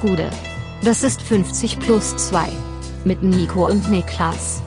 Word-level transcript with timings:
Gude. 0.00 0.30
Das 0.82 1.02
ist 1.02 1.20
50 1.20 1.78
plus 1.78 2.16
2. 2.16 2.48
Mit 3.04 3.22
Nico 3.22 3.66
und 3.66 3.90
Niklas. 3.90 4.62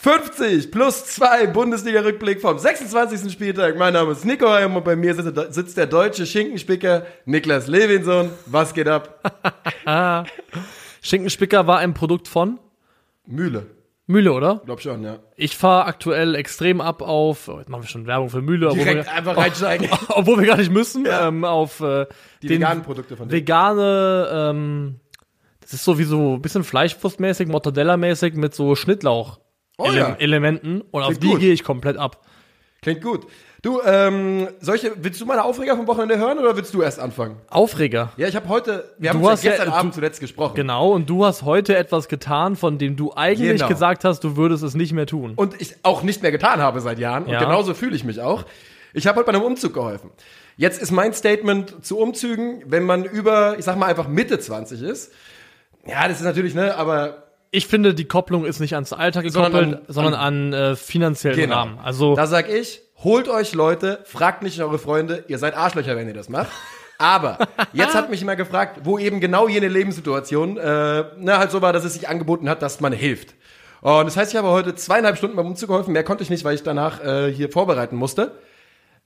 »50 0.00 0.70
plus 0.70 1.04
2 1.06 1.48
Bundesliga-Rückblick 1.48 2.40
vom 2.40 2.58
26. 2.58 3.32
Spieltag. 3.32 3.76
Mein 3.76 3.92
Name 3.92 4.12
ist 4.12 4.24
Nico 4.24 4.48
Heim 4.48 4.76
und 4.76 4.84
bei 4.84 4.94
mir 4.94 5.14
sitzt, 5.14 5.54
sitzt 5.54 5.76
der 5.76 5.86
deutsche 5.86 6.26
Schinkenspicker 6.26 7.06
Niklas 7.24 7.66
Levinson. 7.66 8.30
Was 8.46 8.72
geht 8.72 8.86
ab? 8.86 9.20
Schinkenspicker 11.02 11.66
war 11.66 11.78
ein 11.80 11.92
Produkt 11.92 12.28
von 12.28 12.60
Mühle. 13.26 13.66
Mühle, 14.08 14.32
oder? 14.32 14.62
Glaub 14.64 14.80
schon, 14.80 15.04
ja. 15.04 15.18
Ich 15.36 15.56
fahre 15.56 15.84
aktuell 15.84 16.34
extrem 16.34 16.80
ab 16.80 17.02
auf, 17.02 17.46
oh, 17.48 17.58
jetzt 17.58 17.68
machen 17.68 17.82
wir 17.82 17.88
schon 17.88 18.06
Werbung 18.06 18.30
für 18.30 18.40
Mühle, 18.40 18.70
obwohl 18.70 18.84
Direkt 18.84 19.04
wir, 19.06 19.12
einfach 19.12 19.36
reinsteigen. 19.36 19.88
obwohl 20.08 20.40
wir 20.40 20.46
gar 20.46 20.56
nicht 20.56 20.72
müssen, 20.72 21.06
ähm, 21.08 21.44
auf 21.44 21.80
äh, 21.80 22.06
Die 22.42 22.48
veganen 22.48 22.82
Produkte 22.82 23.18
von 23.18 23.28
denen. 23.28 23.40
vegane, 23.42 24.28
ähm, 24.32 25.00
das 25.60 25.74
ist 25.74 25.84
so 25.84 25.98
wie 25.98 26.04
so 26.04 26.36
ein 26.36 26.42
bisschen 26.42 26.64
Fleischwurstmäßig, 26.64 27.48
Mortadella-mäßig 27.48 28.34
mit 28.34 28.54
so 28.54 28.74
Schnittlauch. 28.74 29.40
Oh 29.76 29.90
ja. 29.92 30.16
Elementen 30.18 30.80
und 30.80 31.02
auf 31.02 31.08
Klingt 31.08 31.22
die 31.22 31.28
gut. 31.28 31.40
gehe 31.40 31.52
ich 31.52 31.62
komplett 31.62 31.98
ab. 31.98 32.26
Klingt 32.80 33.02
gut. 33.02 33.26
Du, 33.60 33.80
ähm, 33.84 34.46
solche, 34.60 34.92
willst 35.02 35.20
du 35.20 35.26
meine 35.26 35.42
Aufreger 35.44 35.76
vom 35.76 35.88
Wochenende 35.88 36.16
hören 36.16 36.38
oder 36.38 36.56
willst 36.56 36.72
du 36.74 36.80
erst 36.82 37.00
anfangen? 37.00 37.36
Aufreger. 37.50 38.12
Ja, 38.16 38.28
ich 38.28 38.36
habe 38.36 38.48
heute, 38.48 38.88
wir 38.98 39.10
haben 39.10 39.18
Du 39.20 39.24
uns 39.24 39.32
hast 39.38 39.42
ja 39.42 39.50
ja- 39.50 39.56
gestern 39.56 39.72
du- 39.72 39.78
Abend 39.78 39.94
zuletzt 39.94 40.20
gesprochen. 40.20 40.54
Genau, 40.54 40.92
und 40.92 41.10
du 41.10 41.24
hast 41.24 41.42
heute 41.42 41.76
etwas 41.76 42.06
getan, 42.06 42.54
von 42.54 42.78
dem 42.78 42.94
du 42.94 43.12
eigentlich 43.16 43.56
Genau. 43.58 43.68
gesagt 43.68 44.04
hast, 44.04 44.20
du 44.22 44.36
würdest 44.36 44.62
es 44.62 44.74
nicht 44.74 44.92
mehr 44.92 45.06
tun. 45.06 45.32
und 45.34 45.60
ich 45.60 45.74
auch 45.82 46.04
nicht 46.04 46.22
mehr 46.22 46.30
getan 46.30 46.60
habe 46.60 46.80
seit 46.80 47.00
Jahren. 47.00 47.24
Und 47.24 47.30
Ja. 47.32 47.40
genauso 47.40 47.74
fühle 47.74 47.96
ich 47.96 48.04
mich 48.04 48.20
auch. 48.20 48.44
Ich 48.94 49.08
habe 49.08 49.18
heute 49.18 49.26
bei 49.26 49.32
einem 49.36 49.42
Umzug 49.44 49.74
geholfen. 49.74 50.10
Jetzt 50.56 50.80
ist 50.80 50.92
mein 50.92 51.12
Statement 51.12 51.84
zu 51.84 51.98
Umzügen, 51.98 52.62
wenn 52.66 52.84
man 52.84 53.04
über, 53.04 53.58
ich 53.58 53.64
sag 53.64 53.76
mal 53.76 53.86
einfach 53.86 54.06
Mitte 54.06 54.38
20 54.38 54.82
ist. 54.82 55.12
Ja, 55.84 56.06
das 56.06 56.18
ist 56.18 56.24
natürlich, 56.24 56.54
ne, 56.54 56.76
aber 56.76 57.24
Ich 57.50 57.66
finde, 57.66 57.94
die 57.94 58.04
Kopplung 58.04 58.44
ist 58.44 58.60
nicht 58.60 58.74
ans 58.74 58.92
Alter 58.92 59.22
gekoppelt, 59.22 59.52
Sondern 59.52 59.80
sondern 59.88 60.14
an- 60.14 60.52
an, 60.52 60.72
äh, 60.72 60.76
finanziellen 60.76 61.38
Genau. 61.38 61.54
Rahmen. 61.56 61.78
Also 61.82 62.14
da 62.14 62.26
sag 62.26 62.48
ich, 62.50 62.82
holt 63.04 63.28
euch 63.28 63.54
Leute, 63.54 64.00
fragt 64.04 64.42
nicht 64.42 64.60
eure 64.60 64.78
Freunde, 64.78 65.24
ihr 65.28 65.38
seid 65.38 65.56
Arschlöcher, 65.56 65.96
wenn 65.96 66.08
ihr 66.08 66.14
das 66.14 66.28
macht. 66.28 66.50
Aber 66.98 67.38
jetzt 67.72 67.94
hat 67.94 68.10
mich 68.10 68.22
immer 68.22 68.34
gefragt, 68.34 68.80
wo 68.82 68.98
eben 68.98 69.20
genau 69.20 69.46
jene 69.46 69.68
Lebenssituation, 69.68 70.56
äh, 70.56 71.04
na, 71.16 71.38
halt 71.38 71.52
so 71.52 71.62
war, 71.62 71.72
dass 71.72 71.84
es 71.84 71.94
sich 71.94 72.08
angeboten 72.08 72.48
hat, 72.48 72.60
dass 72.60 72.80
man 72.80 72.92
hilft. 72.92 73.34
Und 73.80 74.06
das 74.06 74.16
heißt, 74.16 74.32
ich 74.32 74.36
habe 74.36 74.48
heute 74.48 74.74
zweieinhalb 74.74 75.16
Stunden 75.16 75.36
beim 75.36 75.46
Umzug 75.46 75.68
geholfen. 75.68 75.92
Mehr 75.92 76.02
konnte 76.02 76.24
ich 76.24 76.30
nicht, 76.30 76.44
weil 76.44 76.56
ich 76.56 76.64
danach 76.64 77.00
äh, 77.04 77.32
hier 77.32 77.50
vorbereiten 77.50 77.94
musste. 77.94 78.32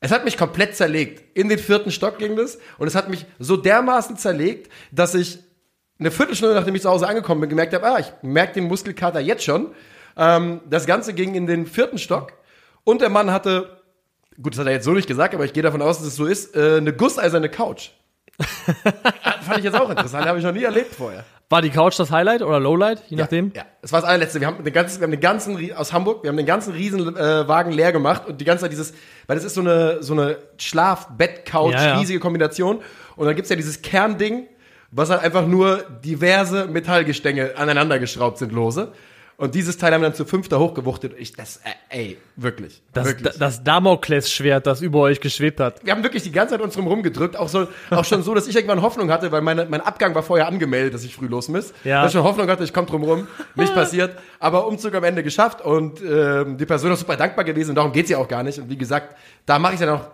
Es 0.00 0.10
hat 0.10 0.24
mich 0.24 0.38
komplett 0.38 0.74
zerlegt. 0.74 1.36
In 1.36 1.50
den 1.50 1.58
vierten 1.58 1.90
Stock 1.90 2.18
ging 2.18 2.34
das. 2.34 2.58
Und 2.78 2.86
es 2.86 2.94
hat 2.94 3.10
mich 3.10 3.26
so 3.38 3.58
dermaßen 3.58 4.16
zerlegt, 4.16 4.72
dass 4.90 5.14
ich 5.14 5.40
eine 6.00 6.10
Viertelstunde, 6.10 6.54
nachdem 6.54 6.74
ich 6.74 6.82
zu 6.82 6.88
Hause 6.88 7.06
angekommen 7.06 7.42
bin, 7.42 7.50
gemerkt 7.50 7.74
habe, 7.74 7.86
ah, 7.86 7.98
ich 7.98 8.10
merke 8.22 8.54
den 8.54 8.64
Muskelkater 8.64 9.20
jetzt 9.20 9.44
schon. 9.44 9.74
Ähm, 10.16 10.62
das 10.70 10.86
Ganze 10.86 11.12
ging 11.12 11.34
in 11.34 11.46
den 11.46 11.66
vierten 11.66 11.98
Stock. 11.98 12.32
Und 12.84 13.02
der 13.02 13.10
Mann 13.10 13.30
hatte, 13.30 13.81
gut, 14.40 14.54
das 14.54 14.60
hat 14.60 14.66
er 14.66 14.72
jetzt 14.72 14.84
so 14.84 14.92
nicht 14.92 15.08
gesagt, 15.08 15.34
aber 15.34 15.44
ich 15.44 15.52
gehe 15.52 15.62
davon 15.62 15.82
aus, 15.82 15.98
dass 15.98 16.06
es 16.06 16.16
so 16.16 16.26
ist, 16.26 16.54
äh, 16.56 16.76
eine 16.76 16.92
gusseiserne 16.92 17.48
Couch. 17.48 17.90
Fand 19.42 19.58
ich 19.58 19.64
jetzt 19.64 19.78
auch 19.78 19.90
interessant, 19.90 20.26
habe 20.26 20.38
ich 20.38 20.44
noch 20.44 20.52
nie 20.52 20.62
erlebt 20.64 20.94
vorher. 20.94 21.24
war 21.50 21.60
die 21.62 21.70
Couch 21.70 21.98
das 21.98 22.10
Highlight 22.10 22.42
oder 22.42 22.58
Lowlight, 22.60 23.02
je 23.08 23.16
nachdem? 23.16 23.52
Ja, 23.54 23.64
das 23.82 23.92
war 23.92 24.00
das 24.00 24.08
allerletzte. 24.08 24.40
Wir 24.40 24.46
haben 24.46 24.64
den 24.64 24.72
ganzen, 24.72 25.00
wir 25.00 25.04
haben 25.04 25.10
den 25.10 25.20
ganzen 25.20 25.72
aus 25.74 25.92
Hamburg, 25.92 26.22
wir 26.22 26.28
haben 26.30 26.36
den 26.36 26.46
ganzen 26.46 26.72
Riesenwagen 26.72 27.72
äh, 27.72 27.76
leer 27.76 27.92
gemacht 27.92 28.26
und 28.26 28.40
die 28.40 28.44
ganze 28.44 28.62
Zeit 28.62 28.72
dieses, 28.72 28.94
weil 29.26 29.36
das 29.36 29.44
ist 29.44 29.54
so 29.54 29.60
eine 29.60 30.02
so 30.02 30.14
eine 30.14 30.38
Schlaf-Bett-Couch, 30.56 31.74
Ja, 31.74 31.86
ja. 31.88 31.98
riesige 31.98 32.20
Kombination. 32.20 32.80
Und 33.16 33.26
dann 33.26 33.36
gibt's 33.36 33.50
ja 33.50 33.56
dieses 33.56 33.82
Kernding, 33.82 34.48
was 34.90 35.10
halt 35.10 35.22
einfach 35.22 35.46
nur 35.46 35.84
diverse 36.04 36.66
Metallgestänge 36.66 37.52
aneinander 37.56 37.98
geschraubt 37.98 38.38
sind, 38.38 38.52
lose. 38.52 38.92
Und 39.36 39.54
dieses 39.54 39.78
Teil 39.78 39.92
haben 39.92 40.02
wir 40.02 40.08
dann 40.08 40.14
zu 40.16 40.24
fünfter 40.24 40.58
hochgewuchtet. 40.60 41.14
Ich, 41.18 41.32
das, 41.32 41.56
äh, 41.58 41.70
ey, 41.88 42.18
wirklich, 42.36 42.82
Das, 42.92 43.06
wirklich. 43.06 43.36
das 43.38 43.64
Damoklesschwert, 43.64 44.66
das 44.66 44.80
über 44.82 45.00
euch 45.00 45.20
geschwebt 45.20 45.58
hat. 45.60 45.84
wir 45.84 45.92
haben 45.92 46.02
wirklich 46.02 46.22
die 46.22 46.32
ganze 46.32 46.54
Zeit 46.54 46.60
uns 46.60 46.74
drum 46.74 46.86
rumgedrückt, 46.86 47.36
auch 47.36 47.48
so, 47.48 47.66
auch 47.90 48.04
schon 48.04 48.22
so, 48.22 48.34
dass 48.34 48.46
ich 48.46 48.54
irgendwann 48.54 48.82
Hoffnung 48.82 49.10
hatte, 49.10 49.32
weil 49.32 49.40
meine, 49.40 49.66
mein 49.66 49.80
Abgang 49.80 50.14
war 50.14 50.22
vorher 50.22 50.46
angemeldet, 50.46 50.94
dass 50.94 51.04
ich 51.04 51.14
früh 51.16 51.26
los 51.26 51.48
muss. 51.48 51.72
Ja. 51.84 52.02
Dass 52.02 52.12
ich 52.12 52.18
schon 52.18 52.24
Hoffnung 52.24 52.48
hatte, 52.48 52.62
ich 52.64 52.72
komme 52.72 52.86
drum 52.86 53.02
rum, 53.04 53.26
nicht 53.56 53.74
passiert, 53.74 54.16
aber 54.38 54.66
Umzug 54.66 54.94
am 54.94 55.04
Ende 55.04 55.22
geschafft 55.22 55.60
und 55.60 56.00
ähm, 56.02 56.56
die 56.58 56.66
Person 56.66 56.92
ist 56.92 57.00
super 57.00 57.16
dankbar 57.16 57.44
gewesen 57.44 57.70
und 57.70 57.76
darum 57.76 57.92
geht's 57.92 58.10
ja 58.10 58.18
auch 58.18 58.28
gar 58.28 58.42
nicht. 58.42 58.58
Und 58.58 58.70
wie 58.70 58.76
gesagt, 58.78 59.16
da 59.46 59.58
mache 59.58 59.74
ich 59.74 59.80
dann 59.80 59.88
auch 59.88 60.06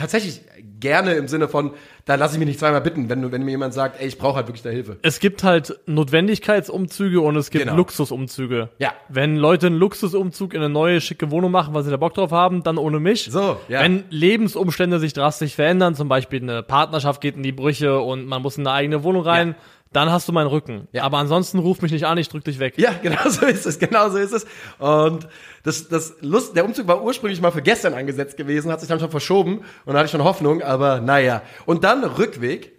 tatsächlich 0.00 0.40
gerne 0.80 1.12
im 1.12 1.28
Sinne 1.28 1.46
von, 1.46 1.72
da 2.06 2.14
lasse 2.14 2.34
ich 2.34 2.38
mich 2.38 2.48
nicht 2.48 2.58
zweimal 2.58 2.80
bitten, 2.80 3.08
wenn, 3.08 3.30
wenn 3.30 3.42
mir 3.44 3.50
jemand 3.52 3.74
sagt, 3.74 4.00
ey, 4.00 4.08
ich 4.08 4.18
brauche 4.18 4.36
halt 4.36 4.48
wirklich 4.48 4.62
da 4.62 4.70
Hilfe. 4.70 4.96
Es 5.02 5.20
gibt 5.20 5.44
halt 5.44 5.78
Notwendigkeitsumzüge 5.86 7.20
und 7.20 7.36
es 7.36 7.50
gibt 7.50 7.64
Genau. 7.64 7.76
Luxusumzüge. 7.76 8.70
Ja. 8.78 8.92
Wenn 9.08 9.36
Leute 9.36 9.66
einen 9.66 9.76
Luxusumzug 9.76 10.54
in 10.54 10.60
eine 10.60 10.68
neue, 10.70 11.00
schicke 11.00 11.30
Wohnung 11.30 11.50
machen, 11.52 11.74
weil 11.74 11.82
sie 11.82 11.90
da 11.90 11.96
Bock 11.96 12.14
drauf 12.14 12.30
haben, 12.32 12.62
dann 12.62 12.78
ohne 12.78 12.98
mich. 13.00 13.24
So, 13.30 13.58
ja. 13.68 13.80
Wenn 13.82 14.04
Lebensumstände 14.10 14.98
sich 14.98 15.12
drastisch 15.12 15.54
verändern, 15.54 15.94
zum 15.94 16.08
Beispiel 16.08 16.42
eine 16.42 16.62
Partnerschaft 16.62 17.20
geht 17.20 17.36
in 17.36 17.42
die 17.42 17.52
Brüche 17.52 18.00
und 18.00 18.26
man 18.26 18.42
muss 18.42 18.56
in 18.56 18.66
eine 18.66 18.74
eigene 18.74 19.02
Wohnung 19.02 19.22
rein, 19.22 19.48
Ja. 19.48 19.54
Dann 19.92 20.10
hast 20.10 20.28
du 20.28 20.32
meinen 20.32 20.46
Rücken. 20.46 20.88
Ja. 20.92 21.02
Aber 21.02 21.18
ansonsten 21.18 21.58
ruf 21.58 21.82
mich 21.82 21.90
nicht 21.90 22.06
an, 22.06 22.16
ich 22.18 22.28
drück 22.28 22.44
dich 22.44 22.58
weg. 22.58 22.74
Ja, 22.76 22.92
genau 23.02 23.28
so 23.28 23.44
ist 23.46 23.66
es, 23.66 23.78
genau 23.78 24.08
so 24.08 24.18
ist 24.18 24.32
es. 24.32 24.46
Und 24.78 25.26
das, 25.64 25.88
das 25.88 26.14
Lust, 26.20 26.54
der 26.54 26.64
Umzug 26.64 26.86
war 26.86 27.02
ursprünglich 27.02 27.40
mal 27.40 27.50
für 27.50 27.62
gestern 27.62 27.94
angesetzt 27.94 28.36
gewesen, 28.36 28.70
hat 28.70 28.80
sich 28.80 28.88
dann 28.88 29.00
schon 29.00 29.10
verschoben 29.10 29.64
und 29.84 29.92
da 29.92 29.98
hatte 29.98 30.06
ich 30.06 30.12
schon 30.12 30.24
Hoffnung, 30.24 30.62
aber 30.62 31.00
naja. 31.00 31.42
Und 31.66 31.82
dann 31.82 32.04
Rückweg, 32.04 32.72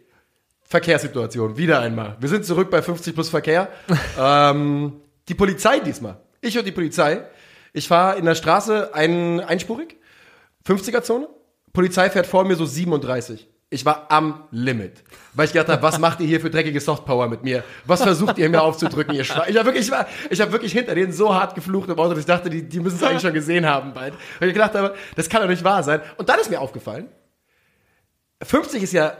Verkehrssituation, 0.63 1.57
wieder 1.57 1.81
einmal. 1.81 2.16
Wir 2.22 2.29
sind 2.29 2.45
zurück 2.45 2.69
bei 2.69 2.81
50 2.81 3.13
plus 3.13 3.29
Verkehr. 3.29 3.67
ähm, 4.19 5.01
die 5.28 5.35
Polizei 5.35 5.79
diesmal. 5.79 6.22
Ich 6.39 6.57
und 6.57 6.66
die 6.66 6.72
Polizei. 6.72 7.25
Ich 7.73 7.88
fahre 7.88 8.17
in 8.17 8.25
der 8.25 8.35
Straße 8.35 8.93
ein, 8.93 9.41
einspurig, 9.41 9.97
50er-Zone. 10.66 11.28
Polizei 11.73 12.09
fährt 12.09 12.28
vor 12.28 12.45
mir 12.45 12.55
so 12.55 12.66
37. 12.66 13.50
Ich 13.74 13.86
war 13.86 14.08
am 14.09 14.44
Limit. 14.52 15.02
Weil 15.34 15.46
ich 15.46 15.54
gedacht 15.54 15.70
habe, 15.70 15.82
was 15.82 15.98
macht 15.98 16.20
ihr 16.20 16.28
hier 16.28 16.42
für 16.42 16.50
dreckige 16.50 16.82
Softpower 16.82 17.30
mit 17.30 17.44
mir? 17.44 17.64
Was 17.86 18.04
versucht 18.04 18.38
ihr 18.38 18.50
mir 18.50 18.62
aufzudrücken, 18.62 19.16
ihr 19.16 19.24
Schwein? 19.24 19.46
Ich 19.48 19.56
habe 19.56 19.68
wirklich, 19.68 19.86
ich 19.86 19.92
war, 19.92 20.08
ich 20.30 20.42
hab 20.42 20.52
wirklich 20.52 20.74
hinter 20.74 20.94
denen 20.94 21.14
so 21.14 21.34
hart 21.34 21.56
geflucht 21.56 21.90
im 21.90 21.98
Auto, 21.98 22.09
dass 22.09 22.20
ich 22.20 22.26
dachte, 22.26 22.50
die, 22.50 22.68
die 22.68 22.82
müssen 22.82 22.98
es 22.98 23.04
eigentlich 23.04 23.22
schon 23.22 23.34
gesehen 23.34 23.66
haben 23.66 23.94
bald. 23.94 24.14
Weil 24.40 24.50
ich 24.50 24.54
gedacht 24.54 24.76
habe, 24.76 24.94
das 25.16 25.30
kann 25.30 25.42
doch 25.42 25.48
nicht 25.48 25.64
wahr 25.64 25.84
sein. 25.84 26.02
Und 26.18 26.28
dann 26.28 26.38
ist 26.42 26.50
mir 26.50 26.59
aufgefallen, 26.59 27.08
50 28.44 28.84
ist 28.84 28.92
ja 28.92 29.14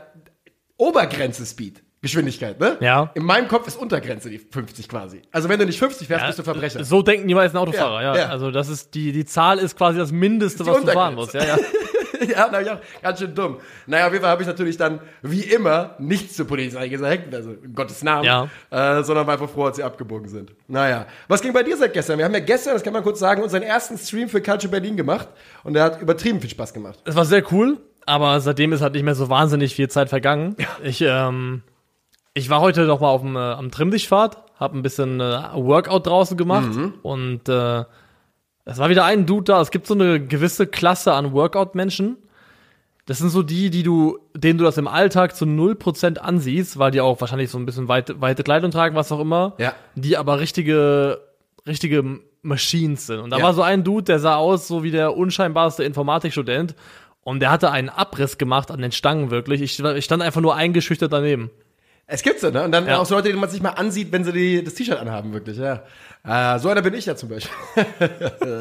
Obergrenze 0.76 1.46
Speed. 1.46 1.82
Geschwindigkeit, 2.02 2.60
ne? 2.60 2.76
Ja. 2.80 3.10
In 3.14 3.22
meinem 3.22 3.46
Kopf 3.48 3.68
ist 3.68 3.76
Untergrenze 3.78 4.28
die 4.28 4.38
50 4.38 4.88
quasi. 4.88 5.22
Also 5.30 5.48
wenn 5.48 5.60
du 5.60 5.64
nicht 5.64 5.78
50 5.78 6.08
fährst, 6.08 6.26
bist 6.26 6.38
du 6.40 6.42
Verbrecher. 6.42 6.84
So 6.84 7.00
denken 7.00 7.26
die 7.28 7.34
meisten 7.34 7.56
Autofahrer, 7.56 8.02
Ja, 8.02 8.14
ja. 8.16 8.22
ja. 8.22 8.28
Also 8.28 8.50
das 8.50 8.68
ist 8.68 8.94
die, 8.94 9.12
die 9.12 9.24
Zahl 9.24 9.58
ist 9.58 9.78
quasi 9.78 9.98
das 9.98 10.10
Mindeste, 10.10 10.66
was 10.66 10.82
du 10.84 10.90
fahren 10.90 11.14
musst. 11.14 11.32
Ja, 11.32 11.44
ja. 11.44 11.56
ja, 12.28 12.48
na, 12.50 12.58
auch 12.74 12.78
ganz 13.02 13.18
schön 13.18 13.34
dumm. 13.34 13.58
Naja, 13.86 14.06
auf 14.06 14.12
jeden 14.12 14.22
Fall 14.22 14.30
habe 14.32 14.42
ich 14.42 14.48
natürlich 14.48 14.76
dann, 14.76 15.00
wie 15.22 15.40
immer, 15.42 15.94
nichts 15.98 16.36
zur 16.36 16.46
Polizei 16.46 16.88
gesagt, 16.88 17.34
also 17.34 17.52
in 17.62 17.74
Gottes 17.74 18.02
Namen, 18.02 18.24
Ja. 18.24 18.48
äh, 18.70 19.02
sondern 19.02 19.26
war 19.26 19.34
einfach 19.34 19.50
froh, 19.50 19.64
als 19.64 19.76
sie 19.76 19.82
abgebogen 19.82 20.28
sind. 20.28 20.52
Naja, 20.68 21.06
was 21.28 21.42
ging 21.42 21.52
bei 21.52 21.62
dir 21.62 21.76
seit 21.76 21.92
gestern? 21.92 22.18
Wir 22.18 22.24
haben 22.24 22.34
ja 22.34 22.40
gestern, 22.40 22.74
das 22.74 22.82
kann 22.82 22.92
man 22.92 23.02
kurz 23.02 23.18
sagen, 23.18 23.42
unseren 23.42 23.62
ersten 23.62 23.96
Stream 23.98 24.28
für 24.28 24.40
Culture 24.40 24.70
Berlin 24.70 24.96
gemacht 24.96 25.28
und 25.64 25.74
der 25.74 25.84
hat 25.84 26.00
übertrieben 26.00 26.40
viel 26.40 26.50
Spaß 26.50 26.72
gemacht. 26.72 26.98
Es 27.04 27.14
war 27.16 27.24
sehr 27.24 27.42
cool, 27.52 27.78
aber 28.06 28.40
seitdem 28.40 28.72
ist 28.72 28.80
halt 28.82 28.94
nicht 28.94 29.04
mehr 29.04 29.14
so 29.14 29.28
wahnsinnig 29.28 29.74
viel 29.74 29.88
Zeit 29.88 30.08
vergangen. 30.08 30.56
Ich, 30.82 31.00
ähm, 31.02 31.62
ich 32.34 32.48
war 32.50 32.60
heute 32.60 32.82
noch 32.86 33.00
mal 33.00 33.08
auf 33.08 33.20
dem, 33.20 33.36
äh, 33.36 33.38
am 33.38 33.70
Trimmdichtfahrt, 33.70 34.36
habe 34.58 34.78
ein 34.78 34.82
bisschen 34.82 35.20
äh, 35.20 35.38
Workout 35.54 36.06
draußen 36.06 36.36
gemacht 36.36 36.70
und 37.02 37.48
äh, 37.48 37.84
es 38.64 38.78
war 38.78 38.88
wieder 38.90 39.04
ein 39.04 39.26
Dude 39.26 39.44
da. 39.44 39.60
Es 39.60 39.70
gibt 39.70 39.86
so 39.86 39.94
eine 39.94 40.24
gewisse 40.24 40.66
Klasse 40.66 41.12
an 41.14 41.32
Workout-Menschen. 41.32 42.16
Das 43.06 43.18
sind 43.18 43.30
so 43.30 43.42
die, 43.42 43.70
die 43.70 43.82
du, 43.82 44.18
denen 44.34 44.58
du 44.58 44.64
das 44.64 44.78
im 44.78 44.86
Alltag 44.86 45.34
zu 45.34 45.44
0% 45.44 46.18
ansiehst, 46.18 46.78
weil 46.78 46.92
die 46.92 47.00
auch 47.00 47.20
wahrscheinlich 47.20 47.50
so 47.50 47.58
ein 47.58 47.66
bisschen 47.66 47.88
weite, 47.88 48.20
weite 48.20 48.44
Kleidung 48.44 48.70
tragen, 48.70 48.94
was 48.94 49.10
auch 49.10 49.18
immer. 49.20 49.54
Ja. 49.58 49.74
Die 49.96 50.16
aber 50.16 50.38
richtige, 50.38 51.20
richtige 51.66 52.20
Machines 52.42 53.06
sind. 53.08 53.18
Und 53.18 53.30
da 53.30 53.38
Ja. 53.38 53.44
war 53.44 53.54
so 53.54 53.62
ein 53.62 53.82
Dude, 53.82 54.04
der 54.04 54.20
sah 54.20 54.36
aus 54.36 54.68
so 54.68 54.84
wie 54.84 54.92
der 54.92 55.16
unscheinbarste 55.16 55.82
Informatikstudent. 55.82 56.76
Und 57.24 57.40
der 57.40 57.50
hatte 57.50 57.70
einen 57.72 57.88
Abriss 57.88 58.38
gemacht 58.38 58.70
an 58.70 58.80
den 58.80 58.92
Stangen 58.92 59.30
wirklich. 59.30 59.62
Ich, 59.62 59.78
ich 59.80 60.04
stand 60.04 60.22
einfach 60.22 60.40
nur 60.40 60.54
eingeschüchtert 60.56 61.12
daneben. 61.12 61.50
Es 62.06 62.22
gibt 62.22 62.40
so, 62.40 62.50
ne? 62.50 62.64
Und 62.64 62.72
dann 62.72 62.86
Ja. 62.86 62.98
auch 62.98 63.06
so 63.06 63.14
Leute, 63.14 63.28
die 63.32 63.38
man 63.38 63.48
sich 63.48 63.62
mal 63.62 63.70
ansieht, 63.70 64.10
wenn 64.12 64.24
sie 64.24 64.32
die, 64.32 64.64
das 64.64 64.74
T-Shirt 64.74 64.98
anhaben, 64.98 65.32
wirklich, 65.32 65.56
ja. 65.56 65.82
Äh, 66.24 66.58
so 66.58 66.68
einer 66.68 66.82
bin 66.82 66.94
ich 66.94 67.06
ja 67.06 67.16
zum 67.16 67.28
Beispiel. 67.28 67.54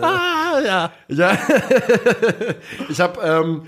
Ah, 0.01 0.59
ja. 0.65 0.91
Ja, 1.07 1.37
ich 2.89 2.99
habe 2.99 3.21
ähm, 3.21 3.67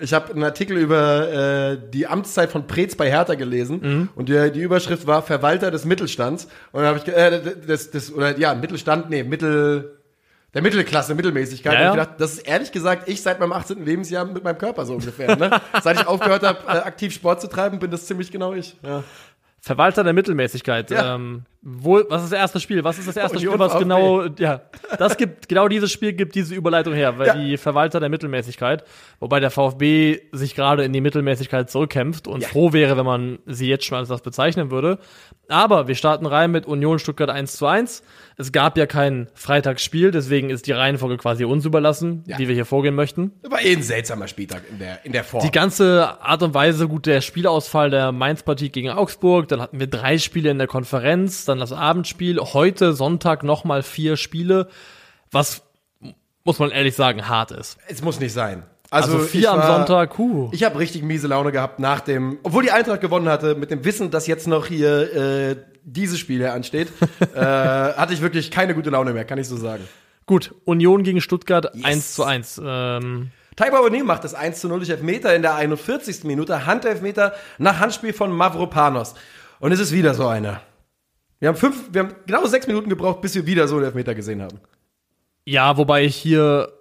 ich 0.00 0.14
habe 0.14 0.32
einen 0.32 0.42
Artikel 0.44 0.78
über 0.78 1.28
äh, 1.72 1.78
die 1.92 2.06
Amtszeit 2.06 2.50
von 2.50 2.66
Preetz 2.66 2.94
bei 2.94 3.10
Hertha 3.10 3.34
gelesen 3.34 3.80
Mhm. 3.82 4.08
und 4.14 4.28
die, 4.28 4.50
die 4.52 4.60
Überschrift 4.60 5.06
war 5.06 5.22
Verwalter 5.22 5.70
des 5.70 5.84
Mittelstands 5.84 6.48
und 6.72 6.82
dann 6.82 6.94
habe 6.94 6.98
ich 7.04 7.08
äh, 7.14 7.40
des, 7.66 7.90
des 7.90 8.12
oder 8.12 8.38
ja 8.38 8.54
Mittelstand 8.54 9.10
nee 9.10 9.22
Mittel 9.22 9.98
Der 10.54 10.62
Mittelklasse, 10.62 11.14
Mittelmäßigkeit. 11.14 11.72
Ja, 11.74 11.78
Und 11.78 11.84
ja. 11.84 12.02
ich 12.02 12.08
gedacht, 12.08 12.20
das 12.20 12.32
ist 12.34 12.38
ehrlich 12.48 12.72
gesagt, 12.72 13.08
ich 13.08 13.22
seit 13.22 13.40
meinem 13.40 13.52
18. 13.52 13.84
Lebensjahr 13.84 14.24
mit 14.24 14.44
meinem 14.44 14.58
Körper 14.58 14.84
so 14.86 14.94
ungefähr. 14.94 15.34
Ne? 15.36 15.50
Seit 15.82 15.98
ich 15.98 16.06
aufgehört 16.06 16.42
habe, 16.42 16.58
äh, 16.66 16.82
aktiv 16.82 17.14
Sport 17.14 17.40
zu 17.40 17.48
treiben, 17.48 17.78
bin 17.78 17.90
das 17.90 18.04
ziemlich 18.06 18.30
genau 18.30 18.52
ich. 18.52 18.76
Ja. 18.82 19.02
Verwalter 19.60 20.04
der 20.04 20.12
Mittelmäßigkeit. 20.12 20.90
Ja. 20.90 21.14
Ähm, 21.14 21.44
wo, 21.64 22.00
was 22.08 22.24
ist 22.24 22.32
das 22.32 22.38
erste 22.40 22.58
Spiel? 22.60 22.82
Was 22.82 22.98
ist 22.98 23.06
das 23.06 23.16
erste 23.16 23.38
Union 23.38 23.52
Spiel, 23.52 23.60
was 23.60 23.72
VfB. 23.72 23.84
genau, 23.84 24.24
ja, 24.38 24.62
das 24.98 25.16
gibt, 25.16 25.48
genau 25.48 25.68
dieses 25.68 25.92
Spiel 25.92 26.12
gibt 26.12 26.34
diese 26.34 26.54
Überleitung 26.56 26.92
her, 26.92 27.18
weil 27.18 27.26
Ja. 27.28 27.34
die 27.36 27.56
Verwalter 27.56 28.00
der 28.00 28.08
Mittelmäßigkeit, 28.08 28.82
wobei 29.20 29.38
der 29.38 29.50
VfB 29.50 30.18
sich 30.32 30.56
gerade 30.56 30.82
in 30.84 30.92
die 30.92 31.00
Mittelmäßigkeit 31.00 31.70
zurückkämpft 31.70 32.26
und 32.26 32.40
Ja. 32.42 32.48
froh 32.48 32.72
wäre, 32.72 32.96
wenn 32.96 33.06
man 33.06 33.38
sie 33.46 33.68
jetzt 33.68 33.84
schon 33.84 33.96
als 33.98 34.08
das 34.08 34.22
bezeichnen 34.22 34.70
würde. 34.72 34.98
Aber 35.48 35.86
wir 35.86 35.94
starten 35.94 36.26
rein 36.26 36.50
mit 36.50 36.66
Union 36.66 36.98
Stuttgart 36.98 37.30
1 37.30 37.56
zu 37.56 37.66
1. 37.66 38.02
Es 38.38 38.50
gab 38.50 38.76
ja 38.78 38.86
kein 38.86 39.28
Freitagsspiel, 39.34 40.10
deswegen 40.10 40.50
ist 40.50 40.66
die 40.66 40.72
Reihenfolge 40.72 41.16
quasi 41.18 41.44
uns 41.44 41.64
überlassen, 41.64 42.24
Ja. 42.26 42.38
wie 42.38 42.48
wir 42.48 42.54
hier 42.54 42.64
vorgehen 42.64 42.94
möchten. 42.94 43.32
War 43.48 43.62
eh 43.62 43.72
ein 43.76 43.82
seltsamer 43.82 44.26
Spieltag 44.26 44.62
in 44.70 44.78
der, 44.78 45.04
in 45.04 45.12
der 45.12 45.22
Form. 45.22 45.44
Die 45.44 45.50
ganze 45.52 46.20
Art 46.22 46.42
und 46.42 46.54
Weise, 46.54 46.88
gut, 46.88 47.06
der 47.06 47.20
Spielausfall 47.20 47.90
der 47.90 48.10
Mainz-Partie 48.10 48.70
gegen 48.70 48.90
Augsburg, 48.90 49.46
dann 49.48 49.60
hatten 49.60 49.78
wir 49.78 49.86
drei 49.86 50.18
Spiele 50.18 50.50
in 50.50 50.58
der 50.58 50.66
Konferenz, 50.66 51.44
dann 51.52 51.60
das 51.60 51.72
Abendspiel, 51.72 52.38
heute 52.40 52.92
Sonntag 52.94 53.42
nochmal 53.44 53.82
vier 53.82 54.16
Spiele, 54.16 54.68
was, 55.30 55.62
muss 56.44 56.58
man 56.58 56.70
ehrlich 56.70 56.96
sagen, 56.96 57.28
hart 57.28 57.50
ist. 57.52 57.78
es 57.88 58.02
muss 58.02 58.18
nicht 58.20 58.32
sein. 58.32 58.64
Also, 58.90 59.22
ich 59.22 59.30
vier 59.30 59.50
am 59.52 59.58
war- 59.60 59.76
Sonntag, 59.78 60.18
huh. 60.18 60.50
Ich 60.52 60.64
habe 60.64 60.78
richtig 60.78 61.02
miese 61.02 61.26
Laune 61.26 61.50
gehabt 61.50 61.78
nach 61.78 62.00
dem, 62.00 62.38
obwohl 62.42 62.62
die 62.62 62.72
Eintracht 62.72 63.00
gewonnen 63.00 63.28
hatte, 63.28 63.54
mit 63.54 63.70
dem 63.70 63.84
Wissen, 63.86 64.10
dass 64.10 64.26
jetzt 64.26 64.46
noch 64.46 64.66
hier 64.66 65.14
äh, 65.16 65.56
dieses 65.84 66.18
Spiel 66.18 66.38
hier 66.38 66.52
ansteht, 66.52 66.88
äh, 67.34 67.40
hatte 67.40 68.12
ich 68.12 68.20
wirklich 68.20 68.50
keine 68.50 68.74
gute 68.74 68.90
Laune 68.90 69.12
mehr, 69.14 69.24
kann 69.24 69.38
ich 69.38 69.48
so 69.48 69.56
sagen. 69.56 69.88
Gut, 70.26 70.54
Union 70.66 71.04
gegen 71.04 71.20
Stuttgart 71.22 71.70
Yes. 71.74 71.84
1 71.84 72.14
zu 72.14 72.24
1. 72.24 72.60
Ähm, 72.64 73.30
Taiba 73.56 73.78
O'Neill 73.80 74.04
macht 74.04 74.24
das 74.24 74.34
1 74.34 74.60
zu 74.60 74.68
0 74.68 74.78
durch 74.80 74.90
Elfmeter 74.90 75.34
in 75.34 75.42
der 75.42 75.54
41. 75.54 76.24
Minute, 76.24 76.66
Handelfmeter 76.66 77.32
nach 77.58 77.80
Handspiel 77.80 78.12
von 78.12 78.30
Mavropanos. 78.30 79.14
Und 79.58 79.72
es 79.72 79.80
ist 79.80 79.92
wieder 79.92 80.12
so 80.14 80.26
einer. 80.26 80.60
Wir 81.42 81.48
haben 81.48 81.56
fünf, 81.56 81.92
wir 81.92 82.02
haben 82.04 82.14
genau 82.24 82.46
sechs 82.46 82.68
Minuten 82.68 82.88
gebraucht, 82.88 83.20
bis 83.20 83.34
wir 83.34 83.46
wieder 83.46 83.66
so 83.66 83.74
einen 83.74 83.86
Elfmeter 83.86 84.14
gesehen 84.14 84.40
haben. 84.42 84.60
ja, 85.44 85.76
wobei 85.76 86.04
ich 86.04 86.14
hier 86.14 86.72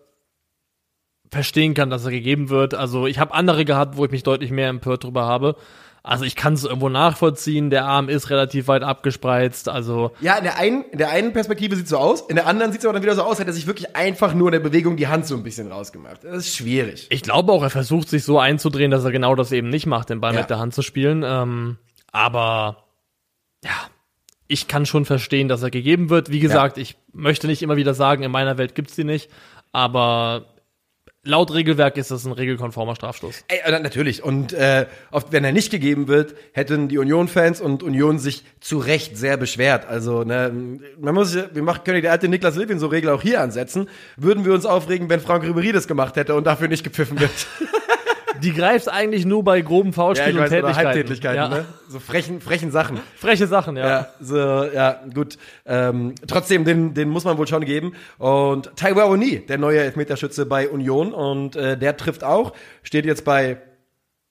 verstehen 1.31 1.73
kann, 1.73 1.89
dass 1.89 2.05
er 2.05 2.11
gegeben 2.11 2.49
wird. 2.49 2.75
Also 2.75 3.07
ich 3.07 3.17
habe 3.17 3.33
andere 3.33 3.65
gehabt, 3.65 3.97
wo 3.97 4.05
ich 4.05 4.11
mich 4.11 4.21
deutlich 4.21 4.51
mehr 4.51 4.69
empört 4.69 5.03
drüber 5.03 5.25
habe. 5.25 5.55
Also 6.03 6.25
ich 6.25 6.35
kann 6.35 6.53
es 6.53 6.63
irgendwo 6.63 6.89
nachvollziehen. 6.89 7.71
Der 7.71 7.85
Arm 7.85 8.07
ist 8.07 8.29
relativ 8.29 8.67
weit 8.67 8.83
abgespreizt. 8.83 9.67
Also 9.67 10.11
Ja, 10.21 10.37
in 10.37 10.43
der 10.43 10.57
einen, 10.57 10.83
in 10.91 10.99
der 10.99 11.09
einen 11.09 11.33
Perspektive 11.33 11.75
sieht 11.75 11.87
so 11.87 11.97
aus, 11.97 12.21
in 12.21 12.35
der 12.35 12.45
anderen 12.45 12.71
sieht 12.71 12.81
es 12.81 12.85
aber 12.85 12.93
dann 12.93 13.01
wieder 13.01 13.15
so 13.15 13.23
aus, 13.23 13.39
hätte 13.39 13.49
er 13.49 13.53
sich 13.53 13.65
wirklich 13.65 13.95
einfach 13.95 14.35
nur 14.35 14.49
in 14.49 14.51
der 14.53 14.59
Bewegung 14.59 14.95
die 14.95 15.07
Hand 15.07 15.25
so 15.25 15.35
ein 15.35 15.41
bisschen 15.41 15.71
rausgemacht. 15.71 16.23
Das 16.23 16.37
ist 16.45 16.55
schwierig. 16.55 17.07
Ich 17.09 17.23
glaube 17.23 17.51
auch, 17.51 17.63
er 17.63 17.71
versucht 17.71 18.09
sich 18.09 18.23
so 18.23 18.37
einzudrehen, 18.37 18.91
dass 18.91 19.03
er 19.05 19.11
genau 19.11 19.33
das 19.33 19.51
eben 19.51 19.69
nicht 19.69 19.87
macht, 19.87 20.11
den 20.11 20.21
Ball 20.21 20.35
Ja. 20.35 20.41
mit 20.41 20.51
der 20.51 20.59
Hand 20.59 20.75
zu 20.75 20.83
spielen. 20.83 21.23
Ähm, 21.25 21.77
aber 22.11 22.83
ja, 23.63 23.71
ich 24.51 24.67
kann 24.67 24.85
schon 24.85 25.05
verstehen, 25.05 25.47
dass 25.47 25.63
er 25.63 25.71
gegeben 25.71 26.09
wird. 26.09 26.29
Wie 26.29 26.39
gesagt, 26.39 26.77
ich 26.77 26.95
möchte 27.13 27.47
nicht 27.47 27.61
immer 27.61 27.77
wieder 27.77 27.93
sagen, 27.93 28.23
in 28.23 28.31
meiner 28.31 28.57
Welt 28.57 28.75
gibt's 28.75 28.95
die 28.95 29.03
nicht. 29.03 29.29
Aber 29.71 30.47
laut 31.23 31.53
Regelwerk 31.53 31.97
ist 31.97 32.11
das 32.11 32.25
ein 32.25 32.31
regelkonformer 32.31 32.95
Strafstoß. 32.95 33.45
Ey, 33.47 33.79
natürlich. 33.81 34.23
Und 34.23 34.53
äh, 34.53 34.87
oft, 35.11 35.31
wenn 35.31 35.43
er 35.43 35.51
nicht 35.51 35.71
gegeben 35.71 36.07
wird, 36.07 36.35
hätten 36.51 36.89
die 36.89 36.97
Union-Fans 36.97 37.61
und 37.61 37.83
Union 37.83 38.19
sich 38.19 38.43
zu 38.59 38.79
Recht 38.79 39.17
sehr 39.17 39.37
beschwert. 39.37 39.85
Also, 39.85 40.23
ne, 40.23 40.79
man 40.99 41.13
muss, 41.15 41.33
ja- 41.35 41.45
wir 41.53 41.63
machen, 41.63 41.83
können 41.83 41.97
ja 41.97 42.01
die 42.01 42.09
alte 42.09 42.27
Niklas 42.27 42.55
Levin 42.55 42.79
so 42.79 42.87
Regel 42.87 43.11
auch 43.11 43.21
hier 43.21 43.39
ansetzen. 43.41 43.87
Würden 44.17 44.43
wir 44.45 44.53
uns 44.53 44.65
aufregen, 44.65 45.09
wenn 45.09 45.19
Frank 45.21 45.43
Ribery 45.43 45.71
das 45.71 45.87
gemacht 45.87 46.15
hätte 46.15 46.35
und 46.35 46.45
dafür 46.45 46.67
nicht 46.67 46.83
gepfiffen 46.83 47.19
wird. 47.19 47.31
Die 48.41 48.53
greift 48.53 48.89
eigentlich 48.89 49.25
nur 49.25 49.43
bei 49.43 49.61
groben 49.61 49.93
Foulspielen 49.93 50.37
und 50.37 50.41
oder 50.41 50.49
Tätigkeiten. 50.49 50.87
Halbtätigkeiten, 50.87 51.35
ja. 51.37 51.47
ne? 51.49 51.65
So 51.87 51.99
frechen, 51.99 52.41
frechen 52.41 52.71
Sachen. 52.71 52.99
Freche 53.15 53.47
Sachen, 53.47 53.77
ja. 53.77 53.87
Ja, 53.87 54.07
so, 54.19 54.37
ja, 54.37 54.99
gut. 55.13 55.37
Ähm, 55.65 56.15
trotzdem, 56.27 56.65
den, 56.65 56.93
den 56.93 57.09
muss 57.09 57.23
man 57.23 57.37
wohl 57.37 57.47
schon 57.47 57.65
geben. 57.65 57.93
Und 58.17 58.75
Taiwa 58.75 59.05
Oni, 59.05 59.45
der 59.45 59.57
neue 59.57 59.79
Elfmeterschütze 59.79 60.45
bei 60.45 60.69
Union, 60.69 61.13
und 61.13 61.55
äh, 61.55 61.77
der 61.77 61.97
trifft 61.97 62.23
auch, 62.23 62.53
steht 62.83 63.05
jetzt 63.05 63.25
bei 63.25 63.57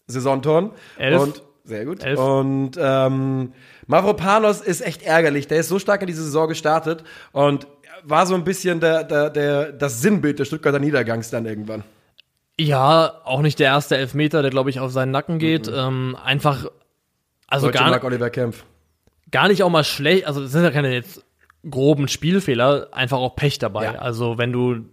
Saisontoren. 0.06 0.70
Elf. 0.98 1.20
Und 1.20 1.42
sehr 1.64 1.84
gut. 1.84 2.02
Elf. 2.02 2.18
Und 2.18 2.72
ähm, 2.80 3.52
Mavropanos 3.86 4.60
ist 4.60 4.80
echt 4.80 5.02
ärgerlich. 5.02 5.46
Der 5.48 5.60
ist 5.60 5.68
so 5.68 5.78
stark 5.78 6.00
in 6.00 6.06
diese 6.06 6.22
Saison 6.22 6.48
gestartet 6.48 7.04
und 7.32 7.66
war 8.02 8.26
so 8.26 8.34
ein 8.34 8.44
bisschen 8.44 8.80
der, 8.80 9.04
der, 9.04 9.30
der, 9.30 9.72
das 9.72 10.00
Sinnbild 10.00 10.38
des 10.38 10.48
Stuttgarter 10.48 10.78
Niedergangs 10.78 11.30
dann 11.30 11.46
irgendwann. 11.46 11.84
Ja, 12.60 13.20
auch 13.24 13.40
nicht 13.40 13.58
der 13.58 13.68
erste 13.68 13.96
Elfmeter, 13.96 14.42
der, 14.42 14.50
glaube 14.50 14.70
ich, 14.70 14.80
auf 14.80 14.92
seinen 14.92 15.10
Nacken 15.10 15.38
geht. 15.38 15.66
Ähm, 15.68 16.16
einfach, 16.22 16.66
also 17.46 17.66
Deutsche 17.66 17.78
gar, 17.78 17.90
Mark 17.90 18.04
Oliver 18.04 18.30
Kempf. 18.30 18.64
gar 19.30 19.48
nicht 19.48 19.62
auch 19.62 19.70
mal 19.70 19.84
schlecht, 19.84 20.26
also 20.26 20.42
es 20.42 20.52
sind 20.52 20.62
ja 20.62 20.70
keine 20.70 20.92
jetzt 20.92 21.24
groben 21.68 22.08
Spielfehler, 22.08 22.88
einfach 22.92 23.18
auch 23.18 23.34
Pech 23.36 23.58
dabei. 23.58 23.84
Ja. 23.84 23.92
Also 23.96 24.38
wenn 24.38 24.52
du 24.52 24.84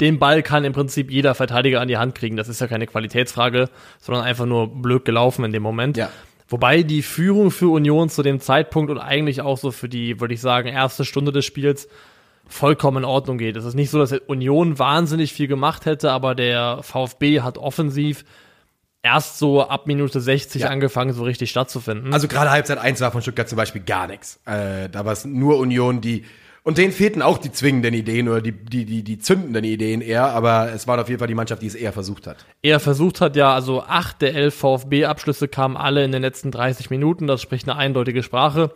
den 0.00 0.18
Ball 0.18 0.42
kann 0.42 0.64
im 0.64 0.72
Prinzip 0.72 1.10
jeder 1.10 1.34
Verteidiger 1.34 1.80
an 1.80 1.88
die 1.88 1.96
Hand 1.96 2.14
kriegen. 2.14 2.36
Das 2.36 2.48
ist 2.48 2.60
ja 2.60 2.66
keine 2.66 2.86
Qualitätsfrage, 2.86 3.68
sondern 4.00 4.24
einfach 4.24 4.46
nur 4.46 4.68
blöd 4.68 5.04
gelaufen 5.04 5.44
in 5.44 5.52
dem 5.52 5.62
Moment. 5.62 5.96
Ja. 5.96 6.10
Wobei 6.48 6.82
die 6.82 7.02
Führung 7.02 7.50
für 7.50 7.72
Union 7.72 8.08
zu 8.08 8.22
dem 8.22 8.40
Zeitpunkt 8.40 8.90
und 8.90 8.98
eigentlich 8.98 9.40
auch 9.40 9.58
so 9.58 9.70
für 9.70 9.88
die, 9.88 10.20
würde 10.20 10.34
ich 10.34 10.40
sagen, 10.40 10.68
erste 10.68 11.04
Stunde 11.04 11.32
des 11.32 11.44
Spiels 11.44 11.88
vollkommen 12.46 12.98
in 12.98 13.04
Ordnung 13.04 13.38
geht. 13.38 13.56
Es 13.56 13.64
ist 13.64 13.74
nicht 13.74 13.90
so, 13.90 13.98
dass 13.98 14.12
Union 14.12 14.78
wahnsinnig 14.78 15.32
viel 15.32 15.48
gemacht 15.48 15.86
hätte, 15.86 16.10
aber 16.12 16.34
der 16.34 16.82
VfB 16.82 17.40
hat 17.40 17.58
offensiv 17.58 18.24
erst 19.02 19.38
so 19.38 19.62
ab 19.62 19.86
Minute 19.86 20.20
60 20.20 20.62
Ja. 20.62 20.68
angefangen, 20.68 21.12
so 21.12 21.24
richtig 21.24 21.50
stattzufinden. 21.50 22.12
Also 22.12 22.28
gerade 22.28 22.50
Halbzeit 22.50 22.78
1 22.78 23.00
war 23.00 23.10
von 23.12 23.22
Stuttgart 23.22 23.48
zum 23.48 23.56
Beispiel 23.56 23.82
gar 23.82 24.06
nichts. 24.06 24.40
Äh, 24.46 24.88
da 24.88 25.04
war 25.04 25.12
es 25.12 25.24
nur 25.24 25.58
Union, 25.58 26.00
die 26.00 26.24
und 26.62 26.78
denen 26.78 26.92
fehlten 26.92 27.20
auch 27.20 27.36
die 27.36 27.52
zwingenden 27.52 27.92
Ideen 27.92 28.26
oder 28.26 28.40
die, 28.40 28.52
die, 28.52 28.86
die, 28.86 29.02
die 29.02 29.18
zündenden 29.18 29.64
Ideen 29.64 30.00
eher, 30.00 30.28
aber 30.28 30.72
es 30.72 30.86
war 30.88 30.98
auf 30.98 31.10
jeden 31.10 31.18
Fall 31.18 31.28
die 31.28 31.34
Mannschaft, 31.34 31.60
die 31.60 31.66
es 31.66 31.74
eher 31.74 31.92
versucht 31.92 32.26
hat. 32.26 32.46
er 32.62 32.80
versucht 32.80 33.20
hat, 33.20 33.36
ja, 33.36 33.52
also 33.52 33.82
acht 33.82 34.22
der 34.22 34.34
elf 34.34 34.54
VfB-Abschlüsse 34.54 35.46
kamen 35.48 35.76
alle 35.76 36.02
in 36.04 36.10
den 36.12 36.22
letzten 36.22 36.50
30 36.50 36.88
Minuten. 36.88 37.26
Das 37.26 37.42
spricht 37.42 37.68
eine 37.68 37.76
eindeutige 37.78 38.22
Sprache. 38.22 38.70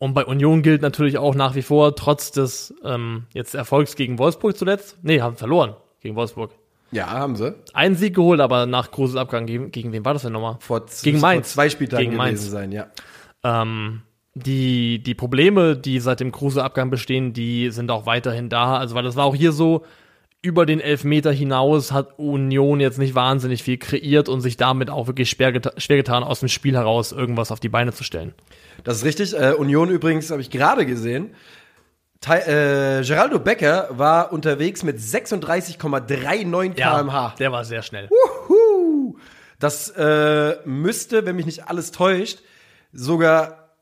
Und 0.00 0.14
bei 0.14 0.24
Union 0.24 0.62
gilt 0.62 0.80
natürlich 0.80 1.18
auch 1.18 1.34
nach 1.34 1.54
wie 1.54 1.60
vor, 1.62 1.94
trotz 1.94 2.30
des 2.30 2.74
ähm, 2.82 3.26
jetzt 3.34 3.54
Erfolgs 3.54 3.96
gegen 3.96 4.18
Wolfsburg 4.18 4.56
zuletzt, 4.56 4.96
nee, 5.02 5.20
haben 5.20 5.36
verloren 5.36 5.74
gegen 6.00 6.16
Wolfsburg. 6.16 6.52
Ja, 6.90 7.10
haben 7.10 7.36
sie. 7.36 7.54
Einen 7.74 7.94
Sieg 7.96 8.14
geholt, 8.14 8.40
aber 8.40 8.64
nach 8.64 8.90
Kruses 8.90 9.16
Abgang, 9.16 9.44
gegen, 9.44 9.70
gegen 9.70 9.92
wen 9.92 10.02
war 10.02 10.14
das 10.14 10.22
denn 10.22 10.32
nochmal? 10.32 10.56
Vor, 10.60 10.86
Gegen 11.02 11.20
Mainz. 11.20 11.48
vor 11.48 11.54
zwei 11.54 11.68
Spieltagen 11.68 12.06
Gegen 12.06 12.16
gewesen 12.16 12.26
Mainz. 12.26 12.50
sein, 12.50 12.72
ja. 12.72 12.86
Ähm, 13.44 14.00
die, 14.34 15.02
die 15.02 15.14
Probleme, 15.14 15.76
die 15.76 16.00
seit 16.00 16.20
dem 16.20 16.32
Kruse-Abgang 16.32 16.88
bestehen, 16.88 17.34
die 17.34 17.70
sind 17.70 17.90
auch 17.90 18.06
weiterhin 18.06 18.48
da. 18.48 18.78
Also, 18.78 18.94
weil 18.94 19.04
das 19.04 19.16
war 19.16 19.26
auch 19.26 19.34
hier 19.34 19.52
so, 19.52 19.84
über 20.42 20.64
den 20.64 20.80
Elfmeter 20.80 21.32
hinaus 21.32 21.92
hat 21.92 22.18
Union 22.18 22.80
jetzt 22.80 22.98
nicht 22.98 23.14
wahnsinnig 23.14 23.62
viel 23.62 23.76
kreiert 23.76 24.28
und 24.28 24.40
sich 24.40 24.56
damit 24.56 24.88
auch 24.88 25.06
wirklich 25.06 25.28
schwer, 25.28 25.52
geta 25.52 25.72
schwer 25.76 25.98
getan, 25.98 26.22
aus 26.22 26.40
dem 26.40 26.48
Spiel 26.48 26.74
heraus 26.74 27.12
irgendwas 27.12 27.52
auf 27.52 27.60
die 27.60 27.68
Beine 27.68 27.92
zu 27.92 28.04
stellen. 28.04 28.34
Das 28.84 28.96
ist 28.98 29.04
richtig. 29.04 29.38
Äh, 29.38 29.52
Union 29.52 29.90
übrigens, 29.90 30.30
habe 30.30 30.40
ich 30.40 30.50
gerade 30.50 30.86
gesehen. 30.86 31.34
Tai 32.20 32.38
äh, 32.38 33.02
Geraldo 33.02 33.38
Becker 33.38 33.88
war 33.90 34.32
unterwegs 34.32 34.82
mit 34.82 34.98
36,39 34.98 36.74
km/h. 36.74 37.34
der 37.38 37.52
war 37.52 37.64
sehr 37.64 37.82
schnell. 37.82 38.08
Huh. 38.48 39.16
Das 39.58 39.90
äh, 39.90 40.56
müsste, 40.64 41.26
wenn 41.26 41.36
mich 41.36 41.46
nicht 41.46 41.68
alles 41.68 41.92
täuscht, 41.92 42.40
sogar 42.92 43.76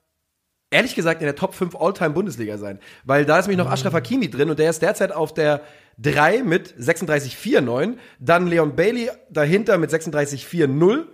ehrlich 0.71 0.95
gesagt 0.95 1.21
in 1.21 1.27
der 1.27 1.37
Top 1.37 1.55
5 1.55 1.77
All-Time 1.77 2.11
Bundesliga 2.11 2.59
sein. 2.59 2.79
Weil 3.05 3.25
da 3.25 3.39
ist 3.39 3.47
nämlich 3.47 3.65
noch 3.65 3.71
Ashraf 3.71 3.93
Hakimi 3.93 4.29
drin 4.29 4.51
und 4.51 4.59
der 4.59 4.71
ist 4.71 4.83
derzeit 4.83 5.13
auf 5.13 5.33
der 5.33 5.63
3 5.99 6.43
mit 6.43 6.75
36,49. 6.79 7.97
Dann 8.19 8.47
Leon 8.47 8.77
Bailey 8.77 9.11
dahinter 9.31 9.79
mit 9.79 9.91
36,40. 9.91 11.05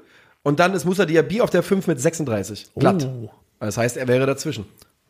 Und 0.43 0.61
dann 0.61 0.75
ist 0.75 0.85
Musa 0.85 1.07
Diaby 1.07 1.41
auf 1.41 1.51
der 1.51 1.63
5 1.63 1.87
mit 1.87 2.01
36. 2.01 2.75
Glatt. 2.77 3.07
Oh. 3.07 3.31
Das 3.61 3.79
heißt, 3.79 3.97
er 3.97 4.09
wäre 4.09 4.27
dazwischen. 4.27 4.67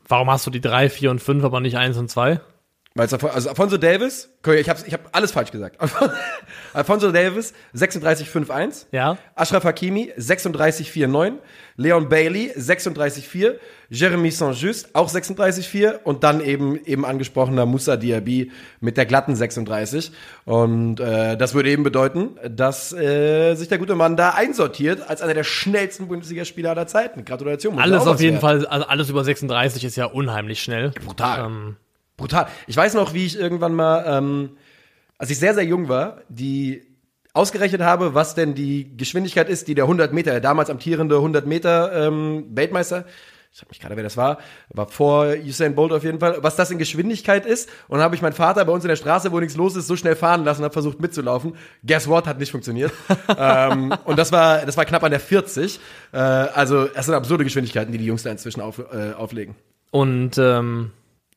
Warum 0.07 0.31
hast 0.31 0.47
du 0.47 0.51
die 0.51 0.61
3, 0.61 0.91
4 0.91 1.11
und 1.11 1.21
5, 1.21 1.45
aber 1.45 1.61
nicht 1.61 1.77
1 1.77 1.97
und 1.97 2.11
2? 2.11 2.41
Weil 2.97 3.07
es 3.07 3.13
also 3.13 3.49
Alfonso 3.49 3.77
Davis, 3.77 4.31
ich 4.57 4.69
habe 4.69 4.79
ich 4.87 4.95
hab 4.95 5.09
alles 5.11 5.33
falsch 5.33 5.51
gesagt. 5.51 5.79
Alfonso 6.75 7.11
Davis 7.11 7.53
36,51. 7.75 8.87
Ja. 8.93 9.19
Ashraf 9.35 9.65
Hakimi 9.65 10.13
36,49. 10.17 11.39
Leon 11.77 12.09
Bailey 12.09 12.53
36,4. 12.57 13.55
Jeremy 13.91 14.31
Saint-Just 14.31 14.95
auch 14.95 15.11
36,4. 15.13 16.05
Und 16.05 16.23
dann 16.23 16.41
eben 16.41 16.77
eben 16.85 17.05
angesprochener 17.05 17.67
Moussa 17.67 17.97
Diaby 17.97 18.53
mit 18.79 18.97
der 18.97 19.07
glatten 19.07 19.35
36. 19.35 20.13
Und 20.45 21.01
äh, 21.01 21.37
das 21.37 21.53
würde 21.55 21.71
eben 21.71 21.83
bedeuten, 21.83 22.39
dass 22.49 22.93
äh, 22.93 23.57
sich 23.57 23.67
der 23.67 23.79
gute 23.79 23.97
Mann 23.97 24.17
da 24.17 24.31
einsortiert 24.31 25.11
als 25.11 25.21
einer 25.21 25.35
der 25.35 25.43
schnellsten 25.43 26.07
Bundesligaspieler 26.07 26.71
aller 26.71 26.87
Zeiten. 26.87 27.25
Gratulation. 27.25 27.77
Alles 27.77 28.07
auf 28.07 28.21
jeden 28.21 28.35
wert. 28.35 28.41
Fall, 28.43 28.67
also 28.67 28.87
alles 28.87 29.11
über 29.11 29.25
36 29.25 29.83
ist 29.83 29.97
ja 29.97 30.05
unheimlich 30.05 30.63
schnell. 30.63 30.93
Brutal. 31.05 31.47
Ähm, 31.47 31.77
brutal. 32.17 32.49
Ich 32.67 32.77
weiß 32.77 32.95
noch, 32.95 33.15
wie 33.15 33.27
ich 33.27 33.39
irgendwann 33.39 33.75
mal, 33.75 34.05
ähm, 34.07 34.57
als 35.19 35.31
ich 35.31 35.39
sehr, 35.39 35.55
sehr 35.55 35.65
jung 35.65 35.89
war, 35.89 36.23
die 36.29 36.83
ausgerechnet 37.33 37.83
habe, 37.83 38.15
was 38.15 38.35
denn 38.35 38.55
die 38.55 38.97
Geschwindigkeit 38.97 39.49
ist, 39.49 39.67
die 39.69 39.75
der 39.75 39.85
100 39.85 40.13
Meter, 40.13 40.31
der 40.31 40.41
damals 40.41 40.71
amtierende 40.71 41.17
100 41.17 41.47
Meter 41.47 42.07
ähm, 42.07 42.47
Weltmeister, 42.51 43.05
ich 43.55 43.61
sag 43.61 43.69
mich 43.69 43.79
gerade, 43.79 43.95
wer 43.95 44.03
das 44.03 44.17
war, 44.17 44.39
war 44.71 44.89
vor 44.89 45.27
Usain 45.45 45.77
Bolt 45.77 45.93
auf 45.93 46.03
jeden 46.03 46.19
Fall, 46.19 46.39
was 46.41 46.57
das 46.57 46.73
in 46.73 46.79
Geschwindigkeit 46.79 47.47
ist. 47.47 47.69
Und 47.87 47.99
dann 47.99 48.05
habe 48.05 48.17
ich 48.17 48.23
meinen 48.23 48.33
Vater 48.33 48.65
bei 48.65 48.73
uns 48.73 48.83
in 48.83 48.89
der 48.89 48.97
Straße, 48.97 49.31
wo 49.31 49.39
nichts 49.39 49.55
los 49.55 49.77
ist, 49.77 49.87
so 49.87 49.95
schnell 49.95 50.17
fahren 50.17 50.45
lassen 50.45 50.63
und 50.63 50.65
habe 50.65 50.73
versucht 50.73 51.01
mitzulaufen. 51.01 51.55
Guess 51.87 52.09
what? 52.09 52.27
Hat 52.27 52.41
nicht 52.41 52.51
funktioniert. 52.51 52.93
ähm, 53.39 53.95
und 54.07 54.19
das 54.19 54.33
war, 54.33 54.67
das 54.67 54.77
war 54.77 54.85
knapp 54.85 55.05
an 55.05 55.13
der 55.13 55.21
40. 55.21 55.79
Äh, 56.11 56.17
also 56.19 56.89
es 56.93 57.07
sind 57.07 57.15
absurde 57.15 57.45
Geschwindigkeiten, 57.45 57.93
die 57.93 57.99
die 57.99 58.07
Jungs 58.07 58.25
da 58.25 58.31
inzwischen 58.31 58.61
auf, 58.61 58.81
äh, 58.81 59.13
auflegen. 59.13 59.55
Und 59.93 60.37
ähm, 60.37 60.91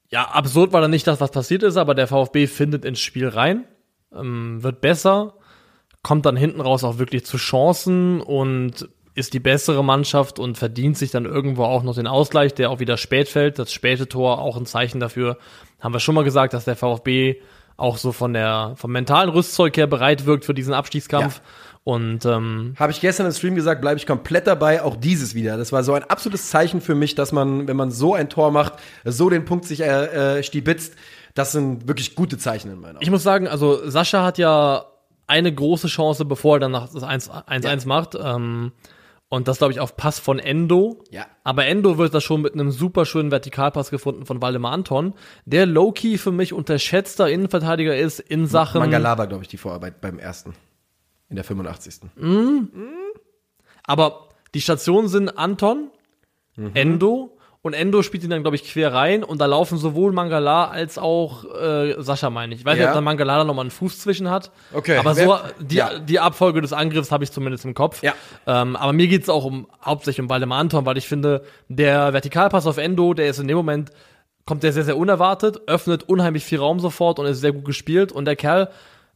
ja, 0.09 0.23
absurd 0.23 0.73
war 0.73 0.81
dann 0.81 0.91
nicht 0.91 1.07
das, 1.07 1.19
was 1.19 1.31
passiert 1.31 1.63
ist, 1.63 1.77
aber 1.77 1.95
der 1.95 2.07
VfB 2.07 2.47
findet 2.47 2.85
ins 2.85 2.99
Spiel 2.99 3.27
rein, 3.27 3.65
ähm, 4.13 4.63
wird 4.63 4.81
besser, 4.81 5.35
kommt 6.01 6.25
dann 6.25 6.37
hinten 6.37 6.61
raus 6.61 6.83
auch 6.83 6.97
wirklich 6.97 7.25
zu 7.25 7.37
Chancen 7.37 8.21
und 8.21 8.87
ist 9.15 9.33
die 9.33 9.39
bessere 9.39 9.83
Mannschaft 9.83 10.37
und 10.37 10.57
verdient 10.57 10.97
sich 10.97 11.09
dann 11.09 11.25
irgendwo 11.25 11.63
auch 11.63 11.81
noch 11.81 11.95
den 11.95 12.05
Ausgleich, 12.05 12.53
der 12.53 12.69
auch 12.69 12.79
wieder 12.79 12.97
spät 12.97 13.27
fällt. 13.27 13.57
Das 13.57 13.73
späte 13.73 14.07
Tor 14.07 14.39
auch 14.39 14.57
ein 14.57 14.67
Zeichen 14.67 14.99
dafür. 14.99 15.39
Haben 15.79 15.93
wir 15.93 15.99
schon 15.99 16.13
mal 16.13 16.23
gesagt, 16.23 16.53
dass 16.53 16.65
der 16.65 16.75
VfB 16.75 17.41
auch 17.77 17.97
so 17.97 18.11
von 18.11 18.33
der 18.33 18.73
vom 18.75 18.91
mentalen 18.91 19.29
Rüstzeug 19.29 19.75
her 19.75 19.87
bereit 19.87 20.25
wirkt 20.25 20.45
für 20.45 20.53
diesen 20.53 20.73
Abstiegskampf. 20.73 21.37
Ja. 21.37 21.41
Und 21.87 22.25
ähm, 22.25 22.73
Habe 22.77 22.91
ich 22.91 22.99
gestern 22.99 23.27
im 23.27 23.31
Stream 23.31 23.55
gesagt, 23.55 23.79
bleibe 23.79 23.97
ich 23.97 24.05
komplett 24.05 24.45
dabei, 24.45 24.83
auch 24.83 24.97
dieses 24.97 25.35
wieder. 25.35 25.55
Das 25.55 25.71
war 25.71 25.85
so 25.85 25.93
ein 25.93 26.03
absolutes 26.03 26.49
Zeichen 26.49 26.81
für 26.81 26.95
mich, 26.95 27.15
dass 27.15 27.31
man, 27.31 27.65
wenn 27.69 27.77
man 27.77 27.91
so 27.91 28.13
ein 28.13 28.27
Tor 28.27 28.51
macht, 28.51 28.73
so 29.05 29.29
den 29.29 29.45
Punkt 29.45 29.63
sich 29.63 29.79
äh, 29.79 30.39
äh, 30.39 30.43
stibitzt, 30.43 30.95
das 31.33 31.53
sind 31.53 31.87
wirklich 31.87 32.15
gute 32.15 32.37
Zeichen 32.37 32.73
in 32.73 32.81
meiner 32.81 33.01
ich 33.01 33.09
muss 33.09 33.23
sagen, 33.23 33.47
also 33.47 33.89
Sascha 33.89 34.25
hat 34.25 34.37
ja 34.37 34.83
eine 35.27 35.55
große 35.55 35.87
Chance, 35.87 36.25
bevor 36.25 36.57
er 36.57 36.59
dann 36.59 36.71
nach 36.71 36.89
das 36.89 37.03
1-1 37.03 37.63
Ja. 37.63 37.87
macht. 37.87 38.17
Ähm, 38.21 38.73
und 39.29 39.47
das, 39.47 39.59
glaube 39.59 39.71
ich, 39.71 39.79
auf 39.79 39.95
Pass 39.95 40.19
von 40.19 40.39
Endo. 40.39 41.01
Ja. 41.09 41.25
Aber 41.45 41.67
Endo 41.67 41.97
wird 41.97 42.13
das 42.13 42.25
schon 42.25 42.41
mit 42.41 42.53
einem 42.53 42.71
super 42.71 43.05
schönen 43.05 43.31
Vertikalpass 43.31 43.91
gefunden 43.91 44.25
von 44.25 44.41
Waldemar 44.41 44.73
Anton, 44.73 45.13
der 45.45 45.65
low-key 45.65 46.17
für 46.17 46.33
mich 46.33 46.51
unterschätzter 46.51 47.29
Innenverteidiger 47.29 47.95
ist 47.95 48.19
in 48.19 48.45
Sachen. 48.45 48.79
Mangala 48.79 49.17
war, 49.17 49.27
glaube 49.27 49.43
ich, 49.43 49.47
die 49.47 49.57
Vorarbeit 49.57 50.01
beim 50.01 50.19
ersten. 50.19 50.53
In 51.29 51.35
der 51.35 51.43
85. 51.45 52.01
Aber 53.83 54.29
die 54.53 54.61
Stationen 54.61 55.07
sind 55.07 55.37
Anton, 55.37 55.89
Mhm. 56.59 56.71
Endo 56.73 57.37
und 57.61 57.73
Endo 57.75 58.01
spielt 58.01 58.23
ihn 58.23 58.31
dann, 58.31 58.41
glaube 58.41 58.55
ich, 58.55 58.63
quer 58.63 58.91
rein 58.91 59.23
und 59.23 59.39
da 59.39 59.45
laufen 59.45 59.77
sowohl 59.77 60.11
Mangala 60.11 60.65
als 60.69 60.97
auch 60.97 61.45
äh, 61.53 61.93
Sascha, 62.01 62.31
meine 62.31 62.55
ich. 62.55 62.61
Ich 62.61 62.65
weiß 62.65 62.73
nicht, 62.77 62.81
Ja. 62.83 62.89
ob 62.89 62.95
da 62.95 63.01
Mangala 63.01 63.37
da 63.37 63.43
nochmal 63.43 63.61
einen 63.65 63.69
Fuß 63.71 63.99
zwischen 63.99 64.31
hat. 64.31 64.51
Okay. 64.73 64.97
Aber 64.97 65.13
so, 65.13 65.37
die, 65.59 65.75
Ja. 65.75 65.99
die 65.99 66.19
Abfolge 66.19 66.61
des 66.61 66.73
Angriffs 66.73 67.11
habe 67.11 67.23
ich 67.23 67.31
zumindest 67.31 67.63
im 67.65 67.75
Kopf. 67.75 68.01
Ja. 68.01 68.15
Ähm, 68.47 68.75
aber 68.75 68.91
mir 68.93 69.07
geht's 69.07 69.29
auch 69.29 69.45
um 69.45 69.67
hauptsächlich 69.85 70.23
um 70.23 70.29
Waldemar 70.31 70.57
Anton, 70.59 70.83
weil 70.87 70.97
ich 70.97 71.07
finde, 71.07 71.43
der 71.67 72.11
Vertikalpass 72.11 72.65
auf 72.65 72.77
Endo, 72.77 73.13
der 73.13 73.29
ist 73.29 73.37
in 73.37 73.47
dem 73.47 73.57
Moment, 73.57 73.91
kommt 74.47 74.63
der 74.63 74.73
sehr, 74.73 74.83
sehr 74.85 74.97
unerwartet, 74.97 75.61
öffnet 75.67 76.09
unheimlich 76.09 76.43
viel 76.43 76.57
Raum 76.57 76.79
sofort 76.79 77.19
und 77.19 77.27
ist 77.27 77.41
sehr 77.41 77.51
gut 77.51 77.65
gespielt. 77.65 78.11
Und 78.11 78.25
der 78.25 78.35
Kerl 78.35 78.69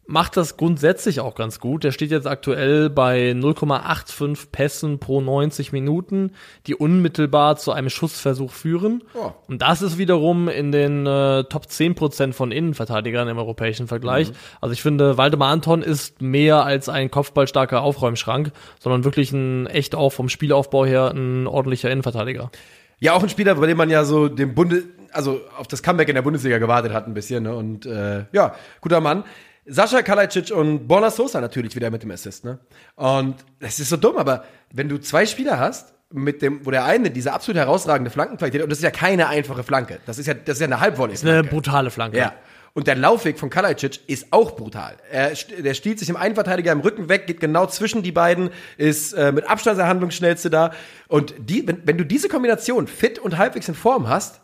macht 0.05 0.35
das 0.35 0.57
grundsätzlich 0.57 1.19
auch 1.19 1.35
ganz 1.35 1.59
gut. 1.59 1.83
Der 1.83 1.91
steht 1.91 2.11
jetzt 2.11 2.27
aktuell 2.27 2.89
bei 2.89 3.31
0,85 3.31 4.47
Pässen 4.51 4.99
pro 4.99 5.21
90 5.21 5.71
Minuten, 5.71 6.31
die 6.67 6.75
unmittelbar 6.75 7.55
zu 7.57 7.71
einem 7.71 7.89
Schussversuch 7.89 8.51
führen. 8.51 9.03
Oh. 9.13 9.31
Und 9.47 9.61
das 9.61 9.81
ist 9.81 9.97
wiederum 9.97 10.49
in 10.49 10.71
den 10.71 11.05
äh, 11.05 11.43
Top 11.45 11.65
10% 11.65 12.33
von 12.33 12.51
Innenverteidigern 12.51 13.27
im 13.27 13.37
europäischen 13.37 13.87
Vergleich. 13.87 14.31
Also 14.59 14.73
ich 14.73 14.81
finde, 14.81 15.17
Waldemar 15.17 15.49
Anton 15.49 15.81
ist 15.81 16.21
mehr 16.21 16.65
als 16.65 16.89
ein 16.89 17.09
kopfballstarker 17.09 17.81
Aufräumschrank, 17.81 18.51
sondern 18.79 19.03
wirklich 19.03 19.31
ein 19.31 19.67
echt 19.67 19.95
auch 19.95 20.11
vom 20.11 20.29
Spielaufbau 20.29 20.85
her 20.85 21.11
ein 21.11 21.47
ordentlicher 21.47 21.89
Innenverteidiger. 21.89 22.51
Ja, 22.99 23.13
auch 23.13 23.23
ein 23.23 23.29
Spieler, 23.29 23.55
bei 23.55 23.65
dem 23.65 23.77
man 23.77 23.89
ja 23.89 24.05
so 24.05 24.27
dem 24.27 24.53
Bunde, 24.53 24.83
also 25.11 25.41
auf 25.57 25.67
das 25.67 25.81
Comeback 25.81 26.09
in 26.09 26.15
der 26.15 26.21
Bundesliga 26.21 26.59
gewartet 26.59 26.93
hat 26.93 27.07
ein 27.07 27.13
bisschen. 27.13 27.43
Ne? 27.43 27.55
Und 27.55 27.85
äh, 27.85 28.25
ja, 28.31 28.53
guter 28.79 29.01
Mann. 29.01 29.23
Sascha 29.65 30.01
Kalajdzic 30.01 30.51
und 30.51 30.87
Borna 30.87 31.11
Sosa 31.11 31.39
natürlich 31.39 31.75
wieder 31.75 31.91
mit 31.91 32.03
dem 32.03 32.11
Assist. 32.11 32.45
Ne? 32.45 32.59
Und 32.95 33.35
es 33.59 33.79
ist 33.79 33.89
so 33.89 33.97
dumm, 33.97 34.17
aber 34.17 34.43
wenn 34.73 34.89
du 34.89 34.97
zwei 34.97 35.25
Spieler 35.25 35.59
hast, 35.59 35.93
mit 36.13 36.41
dem, 36.41 36.65
wo 36.65 36.71
der 36.71 36.83
eine 36.85 37.09
diese 37.09 37.31
absolut 37.31 37.57
herausragende 37.57 38.11
Flankenqualität, 38.11 38.61
und 38.63 38.69
das 38.69 38.79
ist 38.79 38.83
ja 38.83 38.91
keine 38.91 39.27
einfache 39.27 39.63
Flanke, 39.63 39.99
das 40.05 40.17
ist 40.17 40.25
ja, 40.25 40.33
das 40.33 40.57
ist 40.57 40.61
ja 40.61 40.67
eine 40.67 40.79
Halbvolley. 40.79 41.15
Eine 41.21 41.43
brutale 41.43 41.89
Flanke. 41.89 42.17
Ja. 42.17 42.33
Und 42.73 42.87
der 42.87 42.95
Laufweg 42.95 43.37
von 43.37 43.49
Kalajdzic 43.49 43.99
ist 44.07 44.27
auch 44.31 44.55
brutal. 44.55 44.95
Er, 45.11 45.31
der 45.31 45.73
stiehlt 45.73 45.99
sich 45.99 46.09
im 46.09 46.15
einen 46.15 46.35
Verteidiger 46.35 46.71
im 46.71 46.79
Rücken 46.79 47.09
weg, 47.09 47.27
geht 47.27 47.41
genau 47.41 47.65
zwischen 47.65 48.01
die 48.01 48.13
beiden, 48.13 48.49
ist 48.77 49.11
äh, 49.13 49.33
mit 49.33 49.49
Abstand 49.49 49.77
der 49.77 49.87
Handlungsschnellste 49.87 50.49
da. 50.49 50.71
Und 51.09 51.33
die, 51.37 51.67
wenn, 51.67 51.85
wenn 51.85 51.97
du 51.97 52.05
diese 52.05 52.29
Kombination 52.29 52.87
fit 52.87 53.19
und 53.19 53.37
halbwegs 53.37 53.67
in 53.67 53.75
Form 53.75 54.07
hast, 54.07 54.41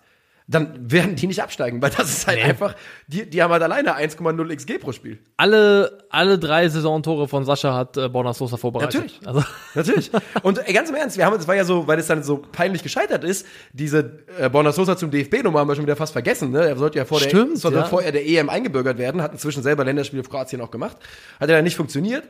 dann 0.49 0.89
werden 0.89 1.15
die 1.17 1.27
nicht 1.27 1.43
absteigen, 1.43 1.81
weil 1.81 1.89
das 1.89 2.09
ist 2.09 2.25
halt 2.25 2.37
Nee. 2.37 2.45
einfach, 2.45 2.73
die, 3.07 3.29
die 3.29 3.43
haben 3.43 3.51
halt 3.51 3.61
alleine 3.61 3.97
1,0 3.97 4.55
XG 4.55 4.79
pro 4.79 4.93
Spiel. 4.93 5.19
Alle, 5.35 5.97
alle 6.09 6.39
drei 6.39 6.69
Saisontore 6.69 7.27
von 7.27 7.43
Sascha 7.43 7.73
hat 7.75 7.97
äh, 7.97 8.07
Borna 8.07 8.33
Sosa 8.33 8.55
vorbereitet. 8.55 8.93
Natürlich. 8.93 9.27
Also, 9.27 9.43
Natürlich. 9.75 10.11
Und 10.43 10.65
ey, 10.65 10.73
ganz 10.73 10.89
im 10.89 10.95
Ernst, 10.95 11.17
wir 11.17 11.25
haben, 11.25 11.35
es 11.37 11.47
war 11.49 11.55
ja 11.55 11.65
so, 11.65 11.85
weil 11.87 11.99
es 11.99 12.07
dann 12.07 12.23
so 12.23 12.37
peinlich 12.37 12.81
gescheitert 12.81 13.25
ist, 13.25 13.45
diese 13.73 14.19
äh, 14.39 14.49
Borna 14.49 14.71
Sosa 14.71 14.95
zum 14.95 15.11
DFB-Nummer 15.11 15.59
haben 15.59 15.67
wir 15.67 15.75
schon 15.75 15.85
wieder 15.85 15.97
fast 15.97 16.13
vergessen. 16.13 16.51
Ne? 16.51 16.65
Er 16.65 16.77
sollte 16.77 16.97
ja 16.97 17.03
vor 17.03 17.19
der, 17.19 17.27
Stimmt, 17.27 17.57
sollte 17.57 17.79
ja. 17.79 17.83
vor 17.85 18.01
er 18.01 18.13
der 18.13 18.25
EM 18.25 18.49
eingebürgert 18.49 18.97
werden, 18.97 19.21
hat 19.21 19.33
inzwischen 19.33 19.63
selber 19.63 19.83
Länderspiele 19.83 20.23
für 20.23 20.29
Kroatien 20.29 20.61
auch 20.61 20.71
gemacht. 20.71 20.95
Hat 21.41 21.49
ja 21.49 21.55
dann 21.55 21.65
nicht 21.65 21.75
funktioniert. 21.75 22.23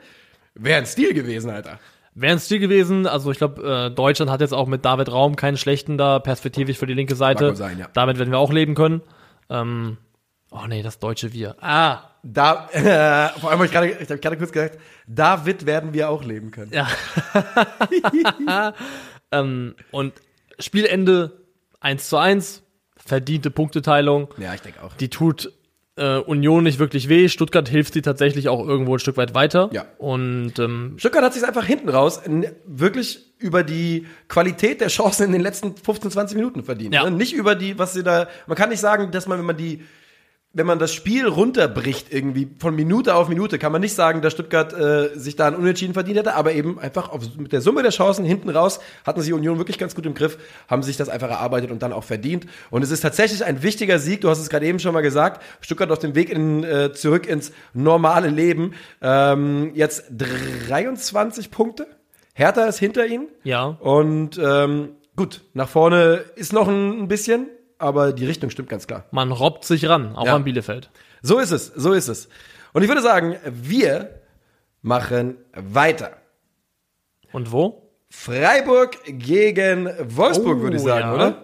Wäre 0.55 0.79
ein 0.79 0.87
Stil 0.87 1.13
gewesen, 1.13 1.51
Alter. 1.51 1.79
Wäre 2.19 2.33
ein 2.33 2.39
Stil 2.39 2.57
gewesen, 2.57 3.05
also 3.05 3.29
ich 3.29 3.37
glaube, 3.37 3.61
äh, 3.61 3.93
Deutschland 3.93 4.31
hat 4.31 4.41
jetzt 4.41 4.53
auch 4.53 4.65
mit 4.65 4.83
David 4.83 5.11
Raum 5.11 5.35
keinen 5.35 5.55
schlechten 5.55 5.99
da, 5.99 6.17
perspektivisch 6.17 6.77
für 6.79 6.87
die 6.87 6.95
linke 6.95 7.15
Seite. 7.15 7.55
Sein, 7.55 7.77
ja. 7.77 7.89
Damit 7.93 8.17
werden 8.17 8.31
wir 8.31 8.39
auch 8.39 8.51
leben 8.51 8.73
können. 8.73 9.01
Ähm, 9.51 9.97
oh 10.49 10.65
nee, 10.67 10.81
das 10.81 10.97
deutsche 10.97 11.31
Wir. 11.31 11.55
Ah, 11.61 11.99
Da, 12.23 12.69
äh, 12.71 13.39
vor 13.39 13.51
allem 13.51 13.59
habe 13.59 13.65
ich 13.67 13.71
gerade, 13.71 13.89
ich 13.89 14.09
habe 14.09 14.17
gerade 14.17 14.37
kurz 14.37 14.51
gesagt, 14.51 14.79
David 15.05 15.67
werden 15.67 15.93
wir 15.93 16.09
auch 16.09 16.23
leben 16.23 16.49
können. 16.49 16.71
ja. 16.73 16.87
ähm, 19.31 19.75
und 19.91 20.13
Spielende 20.59 21.45
1 21.81 22.09
zu 22.09 22.17
1, 22.17 22.63
verdiente 22.95 23.51
Punkteteilung. 23.51 24.33
Ja, 24.39 24.55
ich 24.55 24.61
denke 24.61 24.81
auch. 24.81 24.93
Die 24.93 25.09
tut 25.09 25.53
äh, 25.97 26.17
Union 26.19 26.63
nicht 26.63 26.79
wirklich 26.79 27.09
weh. 27.09 27.27
Stuttgart 27.27 27.67
hilft 27.67 27.93
sie 27.93 28.01
tatsächlich 28.01 28.49
auch 28.49 28.65
irgendwo 28.65 28.95
ein 28.95 28.99
Stück 28.99 29.17
weit 29.17 29.33
weiter. 29.33 29.69
Ja. 29.73 29.85
Und 29.97 30.59
ähm, 30.59 30.95
Stuttgart 30.97 31.23
hat 31.23 31.33
sich 31.33 31.43
einfach 31.45 31.65
hinten 31.65 31.89
raus 31.89 32.21
wirklich 32.65 33.33
über 33.39 33.63
die 33.63 34.05
Qualität 34.27 34.81
der 34.81 34.87
Chancen 34.87 35.23
in 35.23 35.31
den 35.31 35.41
letzten 35.41 35.75
15, 35.75 36.11
20 36.11 36.37
Minuten 36.37 36.63
verdient. 36.63 36.93
Ja. 36.93 37.03
Ne? 37.03 37.11
Nicht 37.11 37.33
über 37.33 37.55
die, 37.55 37.77
was 37.77 37.93
sie 37.93 38.03
da. 38.03 38.27
Man 38.47 38.57
kann 38.57 38.69
nicht 38.69 38.79
sagen, 38.79 39.11
dass 39.11 39.27
man, 39.27 39.39
wenn 39.39 39.45
man 39.45 39.57
die, 39.57 39.81
wenn 40.53 40.65
man 40.65 40.79
das 40.79 40.93
Spiel 40.93 41.27
runterbricht, 41.27 42.11
irgendwie 42.11 42.49
von 42.57 42.75
Minute 42.75 43.15
auf 43.15 43.27
Minute, 43.29 43.59
kann 43.59 43.71
man 43.71 43.81
nicht 43.81 43.93
sagen, 43.93 44.21
dass 44.21 44.33
Stuttgart 44.33 44.73
äh, 44.73 45.09
sich 45.17 45.35
da 45.35 45.47
ein 45.47 45.55
Unentschieden 45.55 45.93
verdient 45.93 46.17
hätte, 46.17 46.33
aber 46.33 46.53
eben 46.53 46.79
einfach 46.79 47.09
auf, 47.09 47.21
mit 47.37 47.51
der 47.51 47.61
Summe 47.61 47.83
der 47.83 47.91
Chancen 47.91 48.25
hinten 48.25 48.49
raus 48.49 48.79
hatten 49.05 49.21
sie 49.21 49.33
Union 49.33 49.57
wirklich 49.57 49.77
ganz 49.77 49.93
gut 49.93 50.05
im 50.05 50.13
Griff, 50.13 50.37
haben 50.67 50.83
sich 50.83 50.97
das 50.97 51.09
einfach 51.09 51.29
erarbeitet 51.29 51.69
und 51.69 51.83
dann 51.83 51.93
auch 51.93 52.03
verdient. 52.03 52.47
Und 52.71 52.81
es 52.81 52.91
ist 52.91 53.01
tatsächlich 53.01 53.45
ein 53.45 53.61
wichtiger 53.61 53.99
Sieg, 53.99 54.21
du 54.21 54.29
hast 54.29 54.39
es 54.39 54.49
gerade 54.49 54.65
eben 54.65 54.79
schon 54.79 54.93
mal 54.93 55.01
gesagt, 55.01 55.43
Stuttgart 55.61 55.91
auf 55.91 55.99
dem 55.99 56.15
Weg 56.15 56.29
in, 56.29 56.63
äh, 56.63 56.91
zurück 56.93 57.27
ins 57.27 57.51
normale 57.73 58.29
Leben. 58.29 58.73
Ähm, 59.01 59.71
jetzt 59.75 60.05
23 60.09 61.51
Punkte. 61.51 61.87
Hertha 62.33 62.65
ist 62.65 62.79
hinter 62.79 63.05
ihnen. 63.05 63.27
ja, 63.43 63.65
Und 63.65 64.39
ähm, 64.43 64.89
gut, 65.15 65.43
nach 65.53 65.69
vorne 65.69 66.23
ist 66.35 66.53
noch 66.53 66.67
ein, 66.67 67.03
ein 67.03 67.07
bisschen, 67.07 67.47
aber 67.79 68.13
die 68.13 68.25
Richtung 68.25 68.49
stimmt 68.49 68.69
ganz 68.69 68.87
klar. 68.87 69.05
man 69.11 69.31
robbt 69.31 69.63
sich 69.65 69.87
ran, 69.87 70.15
auch 70.15 70.25
Ja. 70.25 70.35
an 70.35 70.43
Bielefeld. 70.43 70.89
So 71.21 71.39
ist 71.39 71.51
es, 71.51 71.67
so 71.67 71.93
ist 71.93 72.07
es. 72.07 72.29
Und 72.73 72.83
ich 72.83 72.87
würde 72.89 73.01
sagen, 73.01 73.35
wir 73.45 74.21
machen 74.81 75.37
weiter. 75.53 76.17
Und 77.31 77.51
wo? 77.51 77.89
Freiburg 78.09 78.97
gegen 79.05 79.87
Wolfsburg, 80.15 80.57
Oh, 80.59 80.61
würde 80.61 80.77
ich 80.77 80.83
sagen, 80.83 81.07
ja. 81.09 81.13
oder? 81.15 81.43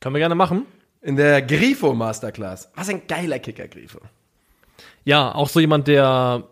Können 0.00 0.14
wir 0.14 0.20
gerne 0.20 0.34
machen. 0.34 0.66
In 1.02 1.16
der 1.16 1.42
Grifo 1.42 1.92
Masterclass. 1.94 2.70
Was 2.74 2.88
ein 2.88 3.06
geiler 3.06 3.38
Kicker, 3.38 3.68
Grifo. 3.68 3.98
Ja, 5.04 5.34
auch 5.34 5.48
so 5.48 5.60
jemand, 5.60 5.86
der, 5.88 6.44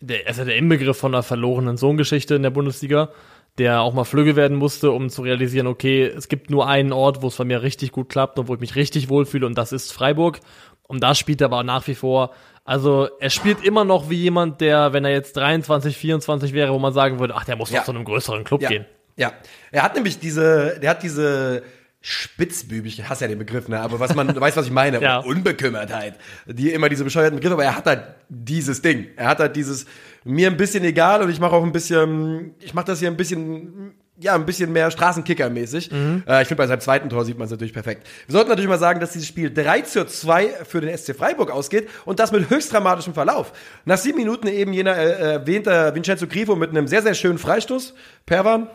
der 0.00 0.28
ist 0.28 0.36
ja 0.38 0.44
der 0.44 0.56
Inbegriff 0.56 0.96
von 0.98 1.14
einer 1.14 1.22
verlorenen 1.22 1.76
Sohngeschichte 1.76 2.34
in 2.34 2.42
der 2.42 2.50
Bundesliga, 2.50 3.10
der 3.58 3.80
auch 3.80 3.94
mal 3.94 4.04
flügge 4.04 4.36
werden 4.36 4.56
musste, 4.56 4.90
um 4.90 5.08
zu 5.08 5.22
realisieren, 5.22 5.66
okay, 5.66 6.04
es 6.04 6.28
gibt 6.28 6.50
nur 6.50 6.68
einen 6.68 6.92
Ort, 6.92 7.22
wo 7.22 7.28
es 7.28 7.36
bei 7.36 7.44
mir 7.44 7.62
richtig 7.62 7.92
gut 7.92 8.08
klappt 8.08 8.38
und 8.38 8.48
wo 8.48 8.54
ich 8.54 8.60
mich 8.60 8.76
richtig 8.76 9.08
wohlfühle 9.08 9.46
und 9.46 9.56
das 9.56 9.72
ist 9.72 9.92
Freiburg. 9.92 10.40
Und 10.88 11.02
da 11.02 11.14
spielt 11.14 11.40
er 11.40 11.46
aber 11.46 11.62
nach 11.64 11.86
wie 11.88 11.94
vor, 11.94 12.32
also 12.64 13.08
er 13.18 13.30
spielt 13.30 13.64
immer 13.64 13.84
noch 13.84 14.10
wie 14.10 14.16
jemand, 14.16 14.60
der, 14.60 14.92
wenn 14.92 15.04
er 15.04 15.10
jetzt 15.12 15.36
23, 15.36 15.96
24 15.96 16.52
wäre, 16.52 16.72
wo 16.72 16.78
man 16.78 16.92
sagen 16.92 17.18
würde, 17.18 17.34
ach, 17.34 17.44
der 17.44 17.56
muss 17.56 17.70
Ja. 17.70 17.78
doch 17.78 17.86
zu 17.86 17.92
einem 17.92 18.04
größeren 18.04 18.44
Club 18.44 18.60
Ja. 18.62 18.68
gehen. 18.68 18.84
Ja. 19.16 19.32
Er 19.72 19.82
hat 19.82 19.94
nämlich 19.94 20.18
diese, 20.18 20.78
der 20.80 20.90
hat 20.90 21.02
diese 21.02 21.62
spitzbübig, 22.02 22.98
ich 23.00 23.08
hasse 23.08 23.24
ja 23.24 23.28
den 23.28 23.38
Begriff, 23.38 23.68
ne? 23.68 23.80
aber 23.80 23.98
was 23.98 24.14
man, 24.14 24.28
du 24.28 24.40
weißt, 24.40 24.56
was 24.56 24.66
ich 24.66 24.72
meine, 24.72 25.00
Ja. 25.00 25.18
Unbekümmertheit, 25.20 26.14
die 26.46 26.70
immer 26.72 26.88
diese 26.88 27.04
bescheuerten 27.04 27.36
Begriffe, 27.36 27.54
aber 27.54 27.64
er 27.64 27.76
hat 27.76 27.86
halt 27.86 28.02
dieses 28.28 28.80
Ding, 28.82 29.06
er 29.16 29.28
hat 29.28 29.38
halt 29.40 29.56
dieses, 29.56 29.86
mir 30.26 30.48
ein 30.50 30.56
bisschen 30.56 30.84
egal 30.84 31.22
und 31.22 31.30
ich 31.30 31.40
mache 31.40 31.54
auch 31.54 31.62
ein 31.64 31.72
bisschen, 31.72 32.54
ich 32.60 32.74
mache 32.74 32.86
das 32.86 32.98
hier 32.98 33.08
ein 33.08 33.16
bisschen, 33.16 33.94
ja, 34.18 34.34
ein 34.34 34.46
bisschen 34.46 34.72
mehr 34.72 34.90
Straßenkicker-mäßig. 34.90 35.90
Äh, 36.26 36.42
ich 36.42 36.48
finde, 36.48 36.56
bei 36.62 36.66
seinem 36.66 36.80
zweiten 36.80 37.08
Tor 37.08 37.24
sieht 37.24 37.38
man 37.38 37.44
es 37.46 37.50
natürlich 37.50 37.72
perfekt. 37.72 38.06
Wir 38.26 38.32
sollten 38.32 38.48
natürlich 38.48 38.68
mal 38.68 38.78
sagen, 38.78 38.98
dass 39.00 39.12
dieses 39.12 39.28
Spiel 39.28 39.52
3 39.52 39.82
zu 39.82 40.06
2 40.06 40.48
für 40.64 40.80
den 40.80 40.96
SC 40.96 41.14
Freiburg 41.14 41.50
ausgeht 41.50 41.88
und 42.04 42.18
das 42.18 42.32
mit 42.32 42.50
höchst 42.50 42.72
dramatischem 42.72 43.14
Verlauf. 43.14 43.52
Nach 43.84 43.98
sieben 43.98 44.18
Minuten 44.18 44.48
eben 44.48 44.72
jener 44.72 44.96
äh, 44.96 45.32
erwähnter 45.34 45.94
Vincenzo 45.94 46.26
Grifo 46.26 46.56
mit 46.56 46.70
einem 46.70 46.86
sehr, 46.88 47.02
sehr 47.02 47.14
schönen 47.14 47.38
Freistoß. 47.38 47.94
Perwan, 48.24 48.68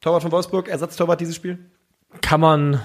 Torwart 0.00 0.22
von 0.22 0.32
Wolfsburg, 0.32 0.68
Ersatztorwart 0.68 1.20
dieses 1.20 1.36
Spiel. 1.36 1.58
Kann 2.20 2.40
man, 2.40 2.80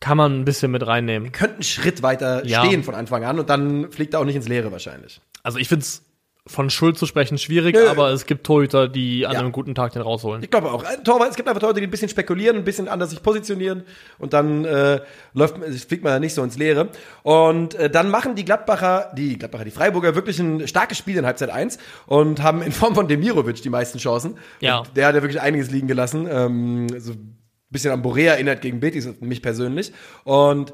kann 0.00 0.16
man 0.16 0.40
ein 0.40 0.44
bisschen 0.44 0.70
mit 0.70 0.86
reinnehmen. 0.86 1.32
könnte 1.32 1.54
einen 1.56 1.62
Schritt 1.64 2.02
weiter 2.02 2.46
Ja. 2.46 2.64
stehen 2.64 2.84
von 2.84 2.94
Anfang 2.94 3.24
an 3.24 3.38
und 3.40 3.50
dann 3.50 3.90
fliegt 3.90 4.14
er 4.14 4.20
auch 4.20 4.24
nicht 4.24 4.36
ins 4.36 4.48
Leere 4.48 4.70
wahrscheinlich. 4.70 5.20
Also 5.42 5.58
ich 5.58 5.68
finde 5.68 5.82
es 5.82 6.02
von 6.44 6.70
Schuld 6.70 6.98
zu 6.98 7.06
sprechen 7.06 7.38
schwierig, 7.38 7.76
Nö. 7.76 7.86
aber 7.88 8.10
es 8.10 8.26
gibt 8.26 8.44
Torhüter, 8.44 8.88
die 8.88 9.26
an 9.26 9.34
Ja. 9.34 9.38
einem 9.40 9.52
guten 9.52 9.76
Tag 9.76 9.92
den 9.92 10.02
rausholen. 10.02 10.42
Ich 10.42 10.50
glaube 10.50 10.72
auch. 10.72 10.82
Torwart, 11.04 11.30
es 11.30 11.36
gibt 11.36 11.48
einfach 11.48 11.60
Torhüter, 11.60 11.78
die 11.80 11.86
ein 11.86 11.90
bisschen 11.90 12.08
spekulieren, 12.08 12.56
ein 12.56 12.64
bisschen 12.64 12.88
anders 12.88 13.10
sich 13.10 13.22
positionieren 13.22 13.84
und 14.18 14.32
dann 14.32 14.64
äh, 14.64 15.00
läuft, 15.34 15.56
fliegt 15.86 16.02
man 16.02 16.20
nicht 16.20 16.34
so 16.34 16.42
ins 16.42 16.58
Leere. 16.58 16.88
Und 17.22 17.76
äh, 17.76 17.88
dann 17.88 18.10
machen 18.10 18.34
die 18.34 18.44
Gladbacher, 18.44 19.12
die 19.16 19.38
Gladbacher, 19.38 19.64
die 19.64 19.70
Freiburger 19.70 20.16
wirklich 20.16 20.40
ein 20.40 20.66
starkes 20.66 20.98
Spiel 20.98 21.16
in 21.16 21.26
Halbzeit 21.26 21.50
1 21.50 21.78
und 22.06 22.42
haben 22.42 22.60
in 22.62 22.72
Form 22.72 22.96
von 22.96 23.06
Demirovic 23.06 23.62
die 23.62 23.70
meisten 23.70 23.98
Chancen. 23.98 24.36
Ja. 24.58 24.78
Und 24.78 24.96
der 24.96 25.06
hat 25.06 25.14
ja 25.14 25.22
wirklich 25.22 25.40
einiges 25.40 25.70
liegen 25.70 25.86
gelassen. 25.86 26.26
Ähm, 26.28 26.88
so 26.98 27.12
ein 27.12 27.38
bisschen 27.70 27.92
an 27.92 28.02
Borea 28.02 28.32
erinnert 28.32 28.62
gegen 28.62 28.80
Betis, 28.80 29.08
mich 29.20 29.42
persönlich. 29.42 29.92
Und 30.24 30.72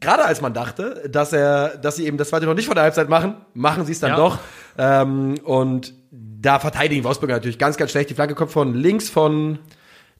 gerade 0.00 0.24
als 0.24 0.40
man 0.40 0.54
dachte, 0.54 1.08
dass 1.10 1.32
er, 1.32 1.76
dass 1.78 1.96
sie 1.96 2.06
eben 2.06 2.16
das 2.16 2.30
zweite 2.30 2.46
noch 2.46 2.54
nicht 2.54 2.66
vor 2.66 2.74
der 2.74 2.84
Halbzeit 2.84 3.08
machen, 3.08 3.36
machen 3.54 3.84
sie 3.84 3.92
es 3.92 4.00
dann 4.00 4.10
Ja. 4.10 4.16
doch. 4.16 4.38
Ähm, 4.78 5.34
und 5.44 5.94
da 6.10 6.58
verteidigen 6.58 7.02
die 7.02 7.04
Wolfsburger 7.04 7.34
natürlich 7.34 7.58
ganz, 7.58 7.76
ganz 7.76 7.90
schlecht. 7.90 8.10
Die 8.10 8.14
Flanke 8.14 8.34
kommt 8.34 8.50
von 8.52 8.74
links 8.74 9.08
von. 9.10 9.58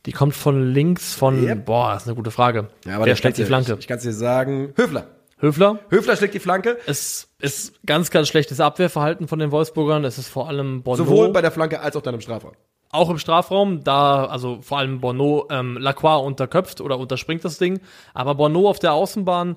Die 0.07 0.13
kommt 0.13 0.35
von 0.35 0.73
links 0.73 1.13
von, 1.15 1.43
Yep. 1.43 1.67
boah, 1.67 1.95
ist 1.95 2.07
eine 2.07 2.15
gute 2.17 2.31
Frage. 2.31 2.69
aber 2.91 3.05
Wer 3.05 3.17
schlägt 3.17 3.37
die 3.39 3.45
Flanke? 3.45 3.73
Ich, 3.75 3.79
ich 3.81 3.89
kann 3.89 3.99
es 3.99 4.03
dir 4.03 4.13
sagen. 4.13 4.73
Höfler. 4.77 5.07
Höfler? 5.39 5.79
Höfler 5.91 6.17
schlägt 6.17 6.35
die 6.35 6.39
Flanke. 6.39 6.79
Es 6.87 7.29
ist 7.39 7.75
ganz, 7.87 8.11
ganz 8.11 8.29
schlechtes 8.29 8.61
Abwehrverhalten 8.61 9.27
von 9.29 9.39
den 9.39 9.51
Wolfsburgern. 9.51 10.05
Es 10.05 10.19
ist 10.19 10.29
vor 10.29 10.49
allem 10.49 10.83
Bono. 10.83 10.97
Sowohl 10.97 11.31
bei 11.33 11.41
der 11.43 11.51
Flanke 11.51 11.81
als 11.81 11.97
auch 11.97 12.03
dann 12.03 12.15
im 12.15 12.21
Strafraum. 12.21 12.53
Auch 12.91 13.11
im 13.11 13.19
Strafraum, 13.19 13.85
da, 13.85 14.25
also 14.25 14.59
vor 14.63 14.79
allem 14.79 15.01
Bono, 15.01 15.47
ähm, 15.51 15.77
Lacroix 15.79 16.25
unterköpft 16.25 16.81
oder 16.81 16.99
unterspringt 16.99 17.45
das 17.45 17.59
Ding. 17.59 17.81
Aber 18.15 18.35
Bono 18.35 18.69
auf 18.69 18.79
der 18.79 18.93
Außenbahn 18.93 19.57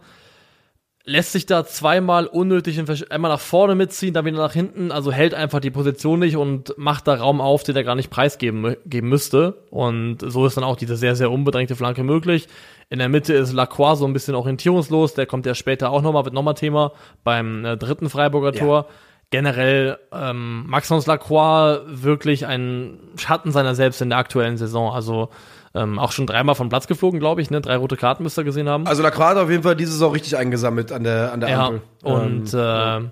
lässt 1.05 1.33
sich 1.33 1.45
da 1.45 1.65
zweimal 1.65 2.27
unnötig 2.27 2.79
einmal 3.09 3.31
nach 3.31 3.39
vorne 3.39 3.75
mitziehen, 3.75 4.13
dann 4.13 4.23
wieder 4.23 4.37
nach 4.37 4.53
hinten, 4.53 4.89
also 4.89 5.11
hält 5.11 5.33
einfach 5.33 5.59
die 5.59 5.71
Position 5.71 6.19
nicht 6.19 6.37
und 6.37 6.73
macht 6.77 7.07
da 7.07 7.15
Raum 7.15 7.41
auf, 7.41 7.63
den 7.63 7.75
er 7.75 7.83
gar 7.83 7.95
nicht 7.95 8.09
preisgeben 8.09 8.77
geben 8.85 9.09
müsste. 9.09 9.63
Und 9.69 10.19
so 10.21 10.45
ist 10.45 10.55
dann 10.55 10.63
auch 10.63 10.77
diese 10.77 10.95
sehr, 10.95 11.17
sehr 11.17 11.29
unbedrängte 11.29 11.75
Flanke 11.75 12.03
möglich. 12.03 12.47
In 12.89 12.99
der 12.99 13.09
Mitte 13.09 13.33
ist 13.33 13.51
Lacroix 13.51 13.99
so 13.99 14.05
ein 14.05 14.13
bisschen 14.13 14.35
orientierungslos, 14.35 15.13
der 15.13 15.25
kommt 15.25 15.45
ja 15.45 15.55
später 15.55 15.91
auch 15.91 16.01
nochmal, 16.01 16.23
wird 16.23 16.35
nochmal 16.35 16.53
Thema 16.53 16.93
beim 17.25 17.65
äh, 17.65 17.75
dritten 17.75 18.09
Freiburger 18.09 18.53
Tor. 18.53 18.87
Generell 19.33 19.97
ähm, 20.11 20.65
Maxence 20.67 21.07
Lacroix 21.07 21.81
wirklich 21.87 22.45
ein 22.45 22.99
Schatten 23.17 23.51
seiner 23.51 23.73
selbst 23.73 23.99
in 23.99 24.09
der 24.09 24.19
aktuellen 24.19 24.57
Saison. 24.57 24.93
Also 24.93 25.29
ähm, 25.73 25.97
auch 25.97 26.11
schon 26.11 26.27
dreimal 26.27 26.53
vom 26.53 26.69
Platz 26.69 26.85
geflogen, 26.85 27.19
glaube 27.19 27.41
ich. 27.41 27.49
Ne? 27.49 27.59
Drei 27.59 27.77
rote 27.77 27.97
Karten 27.97 28.21
müsste 28.21 28.41
er 28.41 28.43
gesehen 28.43 28.69
haben. 28.69 28.85
Also 28.85 29.01
Lacroix 29.01 29.29
hat 29.29 29.37
auf 29.37 29.49
jeden 29.49 29.63
Fall 29.63 29.75
diese 29.75 29.93
Saison 29.93 30.11
richtig 30.11 30.37
eingesammelt 30.37 30.91
an 30.91 31.03
der, 31.03 31.33
an 31.33 31.39
der 31.39 31.49
Ja, 31.49 31.65
Ampel. 31.65 31.81
und 32.03 32.53
Ähm, 32.53 33.05
äh, 33.05 33.09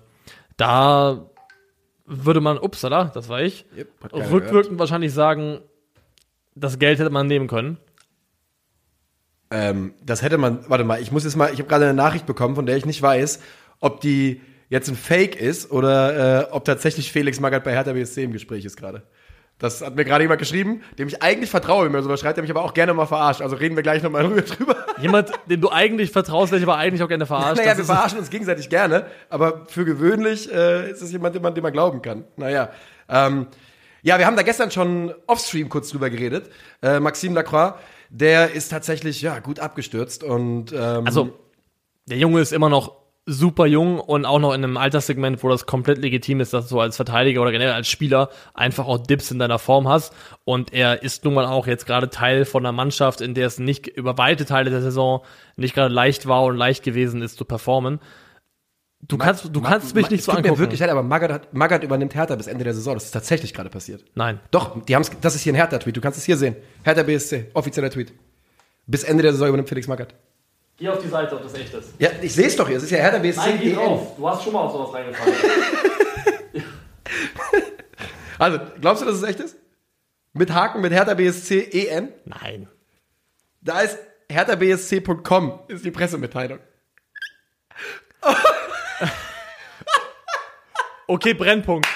da 0.57 1.25
würde 2.05 2.39
man, 2.39 2.59
upsala, 2.59 3.05
das 3.05 3.27
war 3.27 3.41
ich, 3.41 3.65
Yep, 3.75 4.13
rückwirkend 4.31 4.77
wahrscheinlich 4.77 5.15
sagen, 5.15 5.61
das 6.53 6.77
Geld 6.77 6.99
hätte 6.99 7.10
man 7.10 7.25
nehmen 7.25 7.47
können. 7.47 7.77
Ähm, 9.49 9.95
das 10.05 10.21
hätte 10.21 10.38
man, 10.38 10.60
warte 10.69 10.84
mal, 10.84 11.01
ich 11.01 11.12
muss 11.12 11.23
jetzt 11.23 11.36
mal, 11.36 11.51
ich 11.51 11.57
habe 11.57 11.67
gerade 11.67 11.86
eine 11.86 11.95
Nachricht 11.95 12.27
bekommen, 12.27 12.53
von 12.53 12.67
der 12.67 12.77
ich 12.77 12.86
nicht 12.86 13.01
weiß, 13.01 13.39
ob 13.79 14.01
die 14.01 14.39
jetzt 14.71 14.89
ein 14.89 14.95
Fake 14.95 15.36
ist 15.36 15.69
oder 15.69 16.47
äh, 16.47 16.51
ob 16.51 16.65
tatsächlich 16.65 17.12
Felix 17.12 17.39
Magath 17.39 17.65
bei 17.65 17.73
Hertha 17.73 17.91
BSC 17.91 18.23
im 18.23 18.31
Gespräch 18.31 18.65
ist 18.65 18.77
gerade. 18.77 19.03
Das 19.60 19.81
hat 19.81 19.95
mir 19.95 20.05
gerade 20.05 20.23
jemand 20.23 20.39
geschrieben, 20.39 20.81
dem 20.97 21.07
ich 21.07 21.21
eigentlich 21.21 21.51
vertraue, 21.51 21.86
wenn 21.86 21.91
mir 21.91 22.01
sowas 22.01 22.21
schreibt, 22.21 22.38
der 22.38 22.41
mich 22.41 22.49
aber 22.49 22.63
auch 22.63 22.73
gerne 22.73 22.93
mal 22.95 23.05
verarscht. 23.05 23.41
Also 23.41 23.57
reden 23.57 23.75
wir 23.75 23.84
gleich 23.84 24.01
nochmal 24.01 24.23
drüber. 24.41 24.77
Jemand, 24.99 25.29
dem 25.45 25.62
du 25.62 25.69
eigentlich 25.69 26.12
vertraust, 26.12 26.51
der 26.51 26.60
dich 26.60 26.67
aber 26.67 26.77
eigentlich 26.77 27.03
auch 27.03 27.10
gerne 27.10 27.27
verarscht. 27.27 27.57
Naja, 27.57 27.77
wir 27.77 27.84
verarschen 27.84 28.17
uns 28.17 28.29
gegenseitig 28.31 28.69
gerne, 28.69 29.05
aber 29.29 29.65
für 29.67 29.86
gewöhnlich 29.86 30.51
äh, 30.51 30.89
ist 30.89 31.01
es 31.01 31.12
jemand, 31.12 31.36
den 31.36 31.43
man, 31.43 31.53
den 31.53 31.62
man 31.62 31.73
glauben 31.73 32.01
kann. 32.01 32.23
Naja. 32.38 32.71
Ähm, 33.10 33.47
ja, 34.01 34.17
wir 34.17 34.25
haben 34.25 34.38
da 34.38 34.41
gestern 34.41 34.71
schon 34.71 35.13
offstream 35.27 35.67
kurz 35.67 35.89
drüber 35.89 36.10
geredet. 36.10 36.49
Äh, 36.81 37.01
Maxime 37.01 37.36
Lacroix, 37.36 37.73
der 38.10 38.53
ist 38.53 38.69
tatsächlich 38.69 39.21
ja 39.21 39.38
gut 39.39 39.60
abgestürzt 39.60 40.23
und 40.23 40.71
ähm, 40.71 41.05
also, 41.05 41.38
der 42.07 42.17
Junge 42.17 42.39
ist 42.39 42.51
immer 42.51 42.69
noch 42.69 43.00
super 43.27 43.65
jung 43.67 43.99
und 43.99 44.25
auch 44.25 44.39
noch 44.39 44.53
in 44.53 44.63
einem 44.63 44.77
Alterssegment, 44.77 45.43
wo 45.43 45.49
das 45.49 45.65
komplett 45.67 45.99
legitim 45.99 46.39
ist, 46.39 46.53
dass 46.53 46.69
du 46.69 46.79
als 46.79 46.95
Verteidiger 46.95 47.41
oder 47.41 47.51
generell 47.51 47.73
als 47.73 47.88
Spieler 47.88 48.29
einfach 48.53 48.88
auch 48.88 48.97
Dips 48.97 49.29
in 49.31 49.38
deiner 49.39 49.60
Form 49.60 49.88
hast. 49.88 50.13
Und 50.43 50.73
er 50.73 51.03
ist 51.03 51.23
nun 51.23 51.36
mal 51.36 51.45
auch 51.45 51.67
jetzt 51.67 51.86
gerade 51.86 52.10
Teil 52.10 52.45
von 52.45 52.65
einer 52.65 52.71
Mannschaft, 52.73 53.21
in 53.21 53.34
der 53.36 53.47
es 53.47 53.60
nicht 53.60 53.88
über 53.88 54.17
weite 54.17 54.45
Teile 54.45 54.69
der 54.71 54.81
Saison 54.81 55.21
nicht 55.55 55.75
gerade 55.75 55.93
leicht 55.93 56.27
war 56.27 56.43
und 56.43 56.57
leicht 56.57 56.84
gewesen 56.84 57.21
ist 57.21 57.38
zu 57.38 57.45
performen. 57.45 57.99
Du 59.07 59.17
kannst, 59.17 59.49
du 59.55 59.62
kannst 59.62 59.95
mich 59.95 60.03
Ma- 60.05 60.10
nicht 60.12 60.23
so 60.23 60.31
tut 60.31 60.41
mir 60.41 60.45
angucken. 60.49 60.60
wirklich 60.62 60.79
leid, 60.79 60.89
aber 60.89 61.01
Magath, 61.01 61.53
Magath 61.53 61.84
übernimmt 61.84 62.13
Hertha 62.13 62.36
bis 62.36 62.45
Ende 62.47 62.63
der 62.63 62.73
Saison. 62.75 62.93
Das 62.93 63.05
ist 63.05 63.12
tatsächlich 63.12 63.53
gerade 63.53 63.69
passiert. 63.71 64.03
Nein. 64.13 64.39
Doch, 64.51 64.84
die 64.86 64.93
haben's, 64.95 65.10
das 65.21 65.34
ist 65.36 65.41
hier 65.41 65.53
ein 65.53 65.55
Hertha-Tweet. 65.55 65.97
Du 65.97 66.01
kannst 66.01 66.19
es 66.19 66.25
hier 66.25 66.38
sehen. 66.38 66.55
Hertha 66.84 67.01
BSC, 67.01 67.49
offizieller 67.55 67.89
Tweet. 67.89 68.13
Bis 68.86 69.03
Ende 69.03 69.23
der 69.23 69.31
Saison 69.31 69.47
übernimmt 69.47 69.69
Felix 69.69 69.88
Magath. 69.88 70.13
Geh 70.82 70.89
auf 70.89 70.98
die 70.98 71.10
Seite, 71.10 71.36
ob 71.36 71.44
das 71.44 71.54
echt 71.54 71.72
ist. 71.76 71.94
Ja, 72.00 72.10
ich 72.20 72.34
sehe 72.34 72.48
es 72.48 72.56
doch 72.56 72.67
hier. 72.67 72.78
Es 72.78 72.82
ist 72.82 72.89
ja 72.89 72.98
Hertha 72.98 73.20
BSC. 73.20 73.52
EN. 73.52 74.00
Du 74.17 74.28
hast 74.28 74.44
schon 74.44 74.52
mal 74.52 74.62
auf 74.62 74.72
sowas 74.72 74.94
reingefallen. 74.94 75.36
Also, 78.39 78.60
glaubst 78.80 79.04
du, 79.04 79.06
dass 79.06 79.17
es 79.17 79.22
echt 79.22 79.39
ist? 79.39 79.56
Mit 80.34 80.52
Haken 80.52 80.82
mit 80.82 80.91
Hertha 80.91 81.13
BSC 81.13 81.70
EN? 81.72 82.12
Nein. 82.26 82.67
Da 83.62 83.82
ist 83.82 84.00
herthabsc.com 84.32 85.60
ist 85.67 85.86
die 85.86 85.91
Pressemitteilung. 85.91 86.58
Okay, 91.06 91.36
Brennpunkt. 91.36 91.88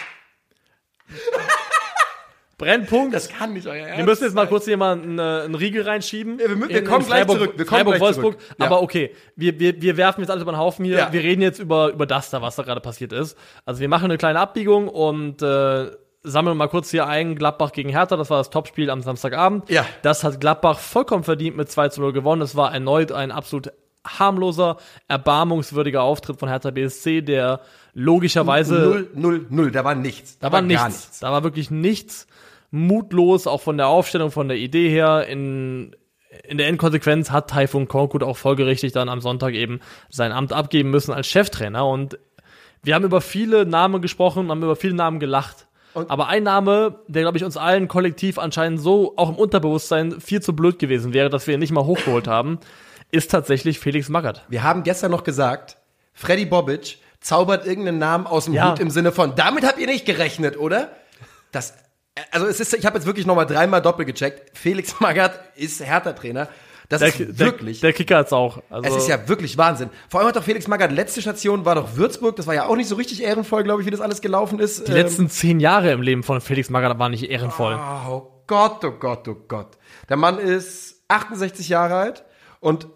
Brennpunkt. 2.57 3.13
Das 3.13 3.27
kann 3.29 3.53
nicht 3.53 3.67
euer 3.67 3.85
Ernst 3.85 3.97
wir 3.97 4.05
müssen 4.05 4.23
jetzt 4.23 4.33
mal 4.33 4.47
kurz 4.47 4.65
hier 4.65 4.77
mal 4.77 4.93
einen, 4.93 5.19
äh, 5.19 5.21
einen 5.45 5.55
Riegel 5.55 5.83
reinschieben. 5.83 6.39
Ja, 6.39 6.47
wir 6.49 6.55
wir 6.69 6.69
In- 6.79 6.85
kommen 6.85 7.01
in 7.01 7.07
gleich 7.07 7.27
zurück. 7.27 7.53
Wir 7.57 7.65
kommen 7.65 7.67
Freiburg, 7.79 7.93
gleich 7.95 8.01
Wolfsburg. 8.01 8.39
zurück. 8.39 8.55
Ja. 8.59 8.65
Aber 8.65 8.81
okay, 8.81 9.13
wir, 9.35 9.59
wir, 9.59 9.81
wir 9.81 9.97
werfen 9.97 10.21
jetzt 10.21 10.29
alles 10.29 10.43
über 10.43 10.51
den 10.53 10.57
Haufen 10.59 10.85
hier. 10.85 10.97
Ja. 10.97 11.13
Wir 11.13 11.21
reden 11.21 11.41
jetzt 11.41 11.59
über, 11.59 11.89
über 11.89 12.05
das 12.05 12.29
da, 12.29 12.41
was 12.41 12.55
da 12.55 12.63
gerade 12.63 12.81
passiert 12.81 13.11
ist. 13.11 13.37
Also 13.65 13.81
wir 13.81 13.89
machen 13.89 14.05
eine 14.05 14.17
kleine 14.17 14.39
Abbiegung 14.39 14.87
und 14.87 15.41
äh, 15.41 15.91
sammeln 16.23 16.57
mal 16.57 16.67
kurz 16.67 16.89
hier 16.91 17.07
ein. 17.07 17.35
Gladbach 17.35 17.71
gegen 17.71 17.89
Hertha, 17.89 18.15
das 18.17 18.29
war 18.29 18.37
das 18.37 18.49
Topspiel 18.49 18.89
am 18.89 19.01
Samstagabend. 19.01 19.69
Ja. 19.69 19.85
Das 20.01 20.23
hat 20.23 20.39
Gladbach 20.39 20.79
vollkommen 20.79 21.23
verdient 21.23 21.57
mit 21.57 21.69
2 21.69 21.89
zu 21.89 22.01
0 22.01 22.13
gewonnen. 22.13 22.41
Es 22.41 22.55
war 22.55 22.73
erneut 22.73 23.11
ein 23.11 23.31
absolut 23.31 23.71
harmloser, 24.07 24.77
erbarmungswürdiger 25.07 26.03
Auftritt 26.03 26.39
von 26.39 26.47
Hertha 26.47 26.69
BSC, 26.71 27.21
der 27.21 27.59
logischerweise 27.95 28.75
Null, 28.75 29.09
null, 29.15 29.45
null. 29.49 29.71
Da 29.71 29.83
war 29.83 29.95
nichts. 29.95 30.37
da 30.37 30.51
war 30.51 30.61
nichts. 30.61 30.81
gar 30.83 30.89
nichts. 30.89 31.19
Da 31.19 31.31
war 31.31 31.43
wirklich 31.43 31.71
nichts. 31.71 32.27
Mutlos, 32.69 33.47
auch 33.47 33.61
von 33.61 33.77
der 33.77 33.87
Aufstellung, 33.87 34.29
von 34.31 34.47
der 34.47 34.57
Idee 34.57 34.89
her. 34.89 35.25
In, 35.27 35.95
in 36.43 36.57
der 36.57 36.67
Endkonsequenz 36.67 37.31
hat 37.31 37.49
Taifun 37.49 37.87
Korkut 37.87 38.21
auch 38.21 38.37
folgerichtig 38.37 38.91
dann 38.91 39.09
am 39.09 39.21
Sonntag 39.21 39.53
eben 39.53 39.79
sein 40.09 40.31
Amt 40.31 40.51
abgeben 40.53 40.91
müssen 40.91 41.13
als 41.13 41.25
Cheftrainer. 41.27 41.87
Und 41.87 42.19
wir 42.83 42.93
haben 42.95 43.05
über 43.05 43.21
viele 43.21 43.65
Namen 43.65 44.01
gesprochen, 44.01 44.49
haben 44.51 44.61
über 44.61 44.75
viele 44.75 44.93
Namen 44.93 45.19
gelacht. 45.19 45.67
Und- 45.93 46.11
Aber 46.11 46.27
ein 46.27 46.43
Name, 46.43 46.99
der, 47.07 47.21
glaube 47.21 47.37
ich, 47.37 47.45
uns 47.45 47.55
allen 47.55 47.87
kollektiv 47.87 48.37
anscheinend 48.37 48.81
so 48.81 49.13
auch 49.15 49.29
im 49.29 49.35
Unterbewusstsein 49.35 50.19
viel 50.19 50.41
zu 50.41 50.53
blöd 50.53 50.77
gewesen 50.77 51.13
wäre, 51.13 51.29
dass 51.29 51.47
wir 51.47 51.53
ihn 51.53 51.61
nicht 51.61 51.71
mal 51.71 51.85
hochgeholt 51.85 52.27
haben, 52.27 52.59
ist 53.11 53.31
tatsächlich 53.31 53.79
Felix 53.79 54.09
Magath. 54.09 54.43
Wir 54.49 54.63
haben 54.63 54.83
gestern 54.83 55.11
noch 55.11 55.23
gesagt, 55.23 55.77
Freddy 56.13 56.45
Bobic 56.45 56.97
zaubert 57.25 57.65
irgendeinen 57.65 57.97
Namen 57.97 58.27
aus 58.27 58.45
dem 58.45 58.53
Ja. 58.53 58.71
Hut 58.71 58.79
im 58.79 58.91
Sinne 58.91 59.11
von, 59.11 59.35
damit 59.35 59.65
habt 59.65 59.79
ihr 59.79 59.87
nicht 59.87 60.05
gerechnet, 60.05 60.57
oder? 60.57 60.91
Das, 61.51 61.73
also 62.29 62.45
es 62.45 62.59
ist, 62.59 62.73
ich 62.75 62.85
habe 62.85 62.97
jetzt 62.97 63.07
wirklich 63.07 63.25
nochmal 63.25 63.47
dreimal 63.47 63.81
doppelt 63.81 64.07
gecheckt. 64.07 64.55
Felix 64.55 64.95
Magath 64.99 65.39
ist 65.55 65.83
Hertha-Trainer. 65.83 66.47
Das 66.87 66.99
Der, 66.99 67.07
ist 67.07 67.39
wirklich. 67.39 67.79
Der, 67.79 67.89
der 67.89 67.97
Kicker 67.97 68.17
hat's 68.17 68.31
auch. 68.31 68.61
Also, 68.69 68.89
es 68.89 69.03
ist 69.03 69.09
ja 69.09 69.27
wirklich 69.27 69.57
Wahnsinn. 69.57 69.89
Vor 70.07 70.19
allem 70.19 70.29
hat 70.29 70.35
doch 70.35 70.43
Felix 70.43 70.67
Magath, 70.67 70.91
letzte 70.91 71.19
Station 71.19 71.65
war 71.65 71.73
doch 71.73 71.95
Würzburg. 71.95 72.35
Das 72.35 72.45
war 72.45 72.53
ja 72.53 72.67
auch 72.67 72.75
nicht 72.75 72.87
so 72.89 72.93
richtig 72.95 73.23
ehrenvoll, 73.23 73.63
glaube 73.63 73.81
ich, 73.81 73.87
wie 73.87 73.91
das 73.91 74.01
alles 74.01 74.21
gelaufen 74.21 74.59
ist. 74.59 74.81
Ähm, 74.81 74.85
die 74.85 74.91
letzten 74.91 75.27
zehn 75.27 75.59
Jahre 75.59 75.91
im 75.91 76.03
Leben 76.03 76.21
von 76.21 76.41
Felix 76.41 76.69
Magath 76.69 76.99
waren 76.99 77.09
nicht 77.09 77.27
ehrenvoll. 77.27 77.73
Oh 78.07 78.43
Gott, 78.45 78.85
oh 78.85 78.91
Gott, 78.91 79.27
oh 79.27 79.35
Gott. 79.47 79.79
Der 80.09 80.17
Mann 80.17 80.37
ist 80.37 81.01
68 81.07 81.69
Jahre 81.69 81.95
alt 81.95 82.23
und 82.59 82.87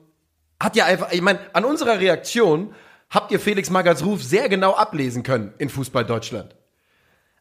hat 0.62 0.76
ja 0.76 0.86
einfach, 0.86 1.12
ich 1.12 1.22
meine, 1.22 1.40
an 1.54 1.66
unserer 1.66 2.00
Reaktion 2.00 2.76
habt 3.10 3.32
ihr 3.32 3.40
Felix 3.40 3.70
Magerts 3.70 4.04
Ruf 4.06 4.24
sehr 4.24 4.50
genau 4.50 4.74
ablesen 4.74 5.24
können 5.24 5.54
in 5.58 5.70
Fußball 5.70 6.06
Deutschland. 6.06 6.56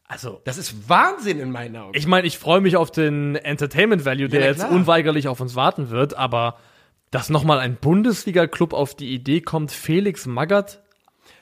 Also, 0.07 0.41
Das 0.43 0.57
ist 0.57 0.89
Wahnsinn 0.89 1.39
in 1.39 1.51
meinen 1.51 1.75
Augen. 1.77 1.95
ich 1.95 2.07
meine, 2.07 2.25
ich 2.25 2.39
freue 2.39 2.61
mich 2.61 2.75
auf 2.77 2.89
den 2.89 3.35
Entertainment 3.35 4.05
Value, 4.05 4.27
der 4.27 4.39
na 4.39 4.45
jetzt 4.47 4.63
unweigerlich 4.63 5.27
auf 5.27 5.39
uns 5.39 5.55
warten 5.55 5.91
wird, 5.91 6.15
aber 6.15 6.57
dass 7.11 7.29
nochmal 7.29 7.59
ein 7.59 7.75
Bundesliga-Club 7.75 8.73
auf 8.73 8.95
die 8.95 9.13
Idee 9.13 9.41
kommt, 9.41 9.71
Felix 9.71 10.25
Magath. 10.25 10.79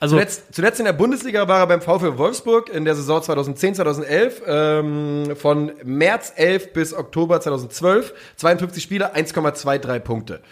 Also, 0.00 0.16
Zuletzt, 0.16 0.54
zuletzt 0.54 0.78
in 0.80 0.84
der 0.84 0.92
Bundesliga 0.92 1.48
war 1.48 1.60
er 1.60 1.66
beim 1.66 1.80
VfL 1.80 2.18
Wolfsburg 2.18 2.68
in 2.68 2.84
der 2.84 2.94
Saison 2.94 3.22
2010, 3.22 3.74
2011. 3.76 4.42
Ähm, 4.46 5.36
von 5.36 5.72
März 5.82 6.34
11 6.36 6.72
bis 6.72 6.94
Oktober 6.94 7.40
2012. 7.40 8.14
52 8.36 8.82
Spiele, 8.82 9.14
1,23 9.16 9.98
Punkte. 10.00 10.42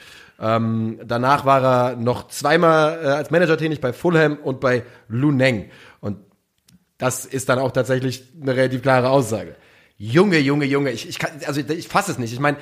Ähm, 0.41 1.01
danach 1.05 1.45
war 1.45 1.63
er 1.93 1.97
noch 1.97 2.29
zweimal 2.29 2.99
äh, 3.03 3.07
als 3.09 3.31
Manager 3.31 3.57
tätig 3.57 3.81
bei 3.81 3.93
Fulham 3.93 4.37
und 4.37 4.61
bei 4.61 4.83
Luneng. 5.09 5.71
Und 6.01 6.19
das 6.99 7.25
ist 7.25 7.49
dann 7.49 7.59
auch 7.59 7.73
tatsächlich 7.73 8.33
eine 8.41 8.55
relativ 8.57 8.83
klare 8.83 9.09
Aussage. 9.11 9.57
Junge, 9.99 10.39
Junge, 10.39 10.67
Junge, 10.67 10.91
ich, 10.91 11.09
ich 11.09 11.19
kann, 11.19 11.31
also 11.47 11.61
ich 11.61 11.89
fasse 11.89 12.13
es 12.13 12.19
nicht. 12.19 12.33
Ich 12.33 12.41
meine, 12.41 12.59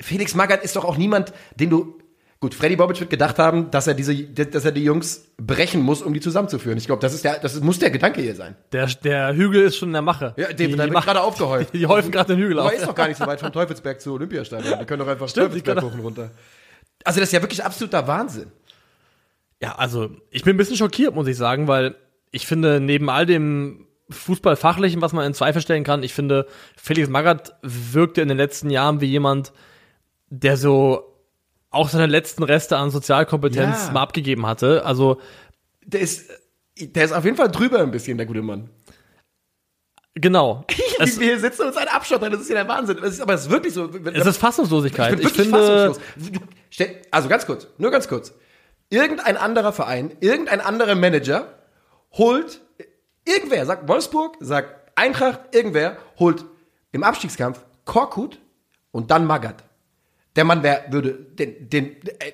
Felix 0.00 0.34
Magath 0.34 0.62
ist 0.62 0.76
doch 0.76 0.84
auch 0.84 0.96
niemand, 0.98 1.32
den 1.56 1.70
du. 1.70 1.98
Gut, 2.40 2.54
Freddy 2.54 2.76
Bobic 2.76 3.00
wird 3.00 3.10
gedacht 3.10 3.40
haben, 3.40 3.68
dass 3.72 3.88
er 3.88 3.94
diese, 3.94 4.14
dass 4.14 4.64
er 4.64 4.70
die 4.70 4.84
Jungs 4.84 5.24
brechen 5.38 5.82
muss, 5.82 6.02
um 6.02 6.14
die 6.14 6.20
zusammenzuführen. 6.20 6.78
Ich 6.78 6.86
glaube, 6.86 7.02
das 7.02 7.12
ist 7.12 7.24
der, 7.24 7.40
das 7.40 7.58
muss 7.60 7.80
der 7.80 7.90
Gedanke 7.90 8.20
hier 8.20 8.36
sein. 8.36 8.54
der, 8.70 8.86
der 8.86 9.34
Hügel 9.34 9.62
ist 9.64 9.76
schon 9.76 9.88
in 9.88 9.94
der 9.94 10.02
Mache. 10.02 10.34
Ja, 10.36 10.52
die, 10.52 10.68
der 10.68 10.78
wird 10.78 10.92
machen- 10.92 11.04
gerade 11.06 11.20
aufgehäuft. 11.22 11.72
die 11.74 11.84
häufen 11.86 12.12
gerade 12.12 12.36
den 12.36 12.42
Hügel 12.44 12.60
Aber 12.60 12.68
auf. 12.68 12.74
ist 12.74 12.86
doch 12.86 12.94
gar 12.94 13.08
nicht 13.08 13.16
so 13.16 13.26
weit 13.26 13.40
vom 13.40 13.50
Teufelsberg 13.52 14.00
zu 14.00 14.12
Olympiastadion. 14.12 14.78
Wir 14.78 14.86
können 14.86 15.00
doch 15.00 15.08
einfach 15.08 15.28
Stimmt, 15.28 15.52
die 15.52 15.62
Teufelsberg 15.62 15.92
hoch 15.98 16.04
runter. 16.04 16.30
Also 17.04 17.20
das 17.20 17.28
ist 17.28 17.32
ja 17.32 17.42
wirklich 17.42 17.64
absoluter 17.64 18.06
Wahnsinn. 18.06 18.50
Ja, 19.62 19.74
also 19.76 20.10
ich 20.30 20.44
bin 20.44 20.54
ein 20.54 20.58
bisschen 20.58 20.76
schockiert, 20.76 21.14
muss 21.14 21.26
ich 21.26 21.36
sagen, 21.36 21.66
weil 21.68 21.96
ich 22.30 22.46
finde, 22.46 22.80
neben 22.80 23.08
all 23.10 23.26
dem 23.26 23.86
Fußballfachlichen, 24.10 25.02
was 25.02 25.12
man 25.12 25.26
in 25.26 25.34
Zweifel 25.34 25.60
stellen 25.62 25.84
kann, 25.84 26.02
ich 26.02 26.14
finde, 26.14 26.46
Felix 26.76 27.08
Magath 27.08 27.54
wirkte 27.62 28.20
in 28.22 28.28
den 28.28 28.36
letzten 28.36 28.70
Jahren 28.70 29.00
wie 29.00 29.06
jemand, 29.06 29.52
der 30.30 30.56
so 30.56 31.04
auch 31.70 31.88
seine 31.88 32.06
letzten 32.06 32.42
Reste 32.42 32.76
an 32.78 32.90
Sozialkompetenz 32.90 33.86
Ja. 33.86 33.92
mal 33.92 34.02
abgegeben 34.02 34.46
hatte. 34.46 34.84
Also 34.86 35.20
Der 35.84 36.00
ist, 36.00 36.30
der 36.80 37.04
ist 37.04 37.12
auf 37.12 37.24
jeden 37.24 37.36
Fall 37.36 37.50
drüber 37.50 37.80
ein 37.80 37.90
bisschen, 37.90 38.16
der 38.16 38.26
gute 38.26 38.42
Mann. 38.42 38.70
genau. 40.14 40.64
es, 40.98 41.18
wir 41.20 41.26
hier 41.28 41.40
sitzen 41.40 41.62
und 41.62 41.68
uns 41.68 41.76
einen 41.76 41.88
abschottern, 41.88 42.32
das 42.32 42.40
ist 42.42 42.48
ja 42.48 42.54
der 42.56 42.68
Wahnsinn. 42.68 42.96
Das 43.00 43.14
ist, 43.14 43.20
aber 43.20 43.34
es 43.34 43.42
ist 43.42 43.50
wirklich 43.50 43.74
so. 43.74 43.90
es 44.14 44.26
ist 44.26 44.38
Fassungslosigkeit. 44.38 45.12
Ich 45.14 45.16
bin 45.18 45.26
wirklich 45.26 45.42
finde, 45.48 45.92
fassungslos. 45.94 46.40
Also 47.10 47.28
ganz 47.28 47.46
kurz, 47.46 47.66
nur 47.78 47.90
ganz 47.90 48.08
kurz. 48.08 48.32
Irgendein 48.90 49.36
anderer 49.36 49.72
Verein, 49.72 50.16
irgendein 50.20 50.60
anderer 50.60 50.94
Manager 50.94 51.54
holt, 52.12 52.60
irgendwer, 53.24 53.66
sagt 53.66 53.88
Wolfsburg, 53.88 54.36
sagt 54.40 54.92
Eintracht, 54.94 55.40
irgendwer 55.52 55.96
holt 56.18 56.44
im 56.92 57.02
Abstiegskampf 57.02 57.64
Korkut 57.84 58.38
und 58.90 59.10
dann 59.10 59.26
Magath. 59.26 59.62
Der 60.36 60.44
Mann 60.44 60.62
wär, 60.62 60.86
würde, 60.90 61.12
den, 61.12 61.68
den, 61.68 61.96
äh, 62.20 62.32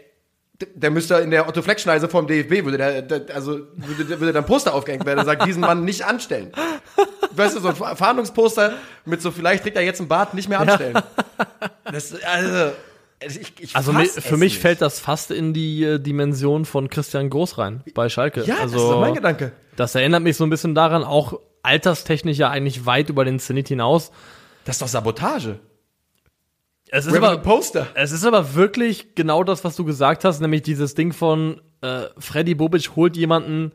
der 0.75 0.91
müsste 0.91 1.17
in 1.17 1.31
der 1.31 1.49
Otto 1.49 1.63
Fleck 1.63 1.81
Schneise 1.81 2.09
vom 2.09 2.27
DFB 2.27 2.65
würde 2.65 2.79
der, 2.79 3.03
der 3.03 3.35
also 3.35 3.61
würde, 3.75 4.21
würde 4.21 4.33
dann 4.33 4.47
Poster 4.47 4.73
aufgehängt 4.73 5.05
werden 5.05 5.21
und 5.21 5.27
sagt 5.27 5.47
diesen 5.47 5.61
Mann 5.61 5.85
nicht 5.85 6.05
anstellen. 6.05 6.53
Weißt 7.33 7.57
du, 7.57 7.61
so 7.61 7.69
ein 7.69 7.97
Fahndungsposter 7.97 8.75
mit 9.05 9.21
so 9.21 9.31
vielleicht 9.31 9.65
trägt 9.65 9.77
er 9.77 9.83
jetzt 9.83 10.01
einen 10.01 10.09
Bart 10.09 10.35
nicht 10.35 10.49
mehr 10.49 10.61
anstellen. 10.61 11.03
Das, 11.91 12.15
also, 12.23 12.73
ich, 13.27 13.53
ich 13.61 13.77
also 13.77 13.93
für 13.93 14.37
mich 14.37 14.55
nicht. 14.55 14.63
fällt 14.63 14.81
das 14.81 15.01
fast 15.01 15.31
in 15.31 15.53
die 15.53 15.85
äh, 15.85 15.99
Dimension 15.99 16.65
von 16.65 16.89
Christian 16.89 17.31
Groß 17.31 17.59
rein 17.59 17.83
bei 17.95 18.09
Schalke. 18.09 18.45
Ja, 18.45 18.57
also, 18.57 18.75
das 18.75 18.83
ist 18.83 18.91
doch 18.91 19.01
mein 19.01 19.15
Gedanke. 19.15 19.53
Das 19.77 19.95
erinnert 19.95 20.23
mich 20.23 20.37
so 20.37 20.45
ein 20.45 20.51
bisschen 20.51 20.75
daran, 20.75 21.05
auch 21.05 21.41
alterstechnisch 21.63 22.39
ja 22.39 22.51
eigentlich 22.51 22.87
weit 22.87 23.09
über 23.11 23.25
den 23.25 23.39
Zenit 23.39 23.69
hinaus. 23.69 24.13
Das 24.65 24.77
ist 24.77 24.83
doch 24.83 24.89
Sabotage. 24.89 25.59
Es 26.91 27.07
ist 27.07 27.17
aber, 27.17 27.33
ein 27.33 27.43
Poster. 27.43 27.89
Es 27.95 28.13
ist 28.13 28.25
aber 28.25 28.55
wirklich 28.55 29.15
genau 29.15 29.43
das, 29.43 29.65
was 29.65 29.75
du 29.75 29.85
gesagt 29.85 30.25
hast, 30.25 30.41
nämlich 30.41 30.63
dieses 30.63 30.95
Ding 30.95 31.13
von 31.13 31.61
äh, 31.81 32.05
Freddy 32.19 32.55
Bobic 32.55 32.95
holt 32.95 33.17
jemanden, 33.17 33.73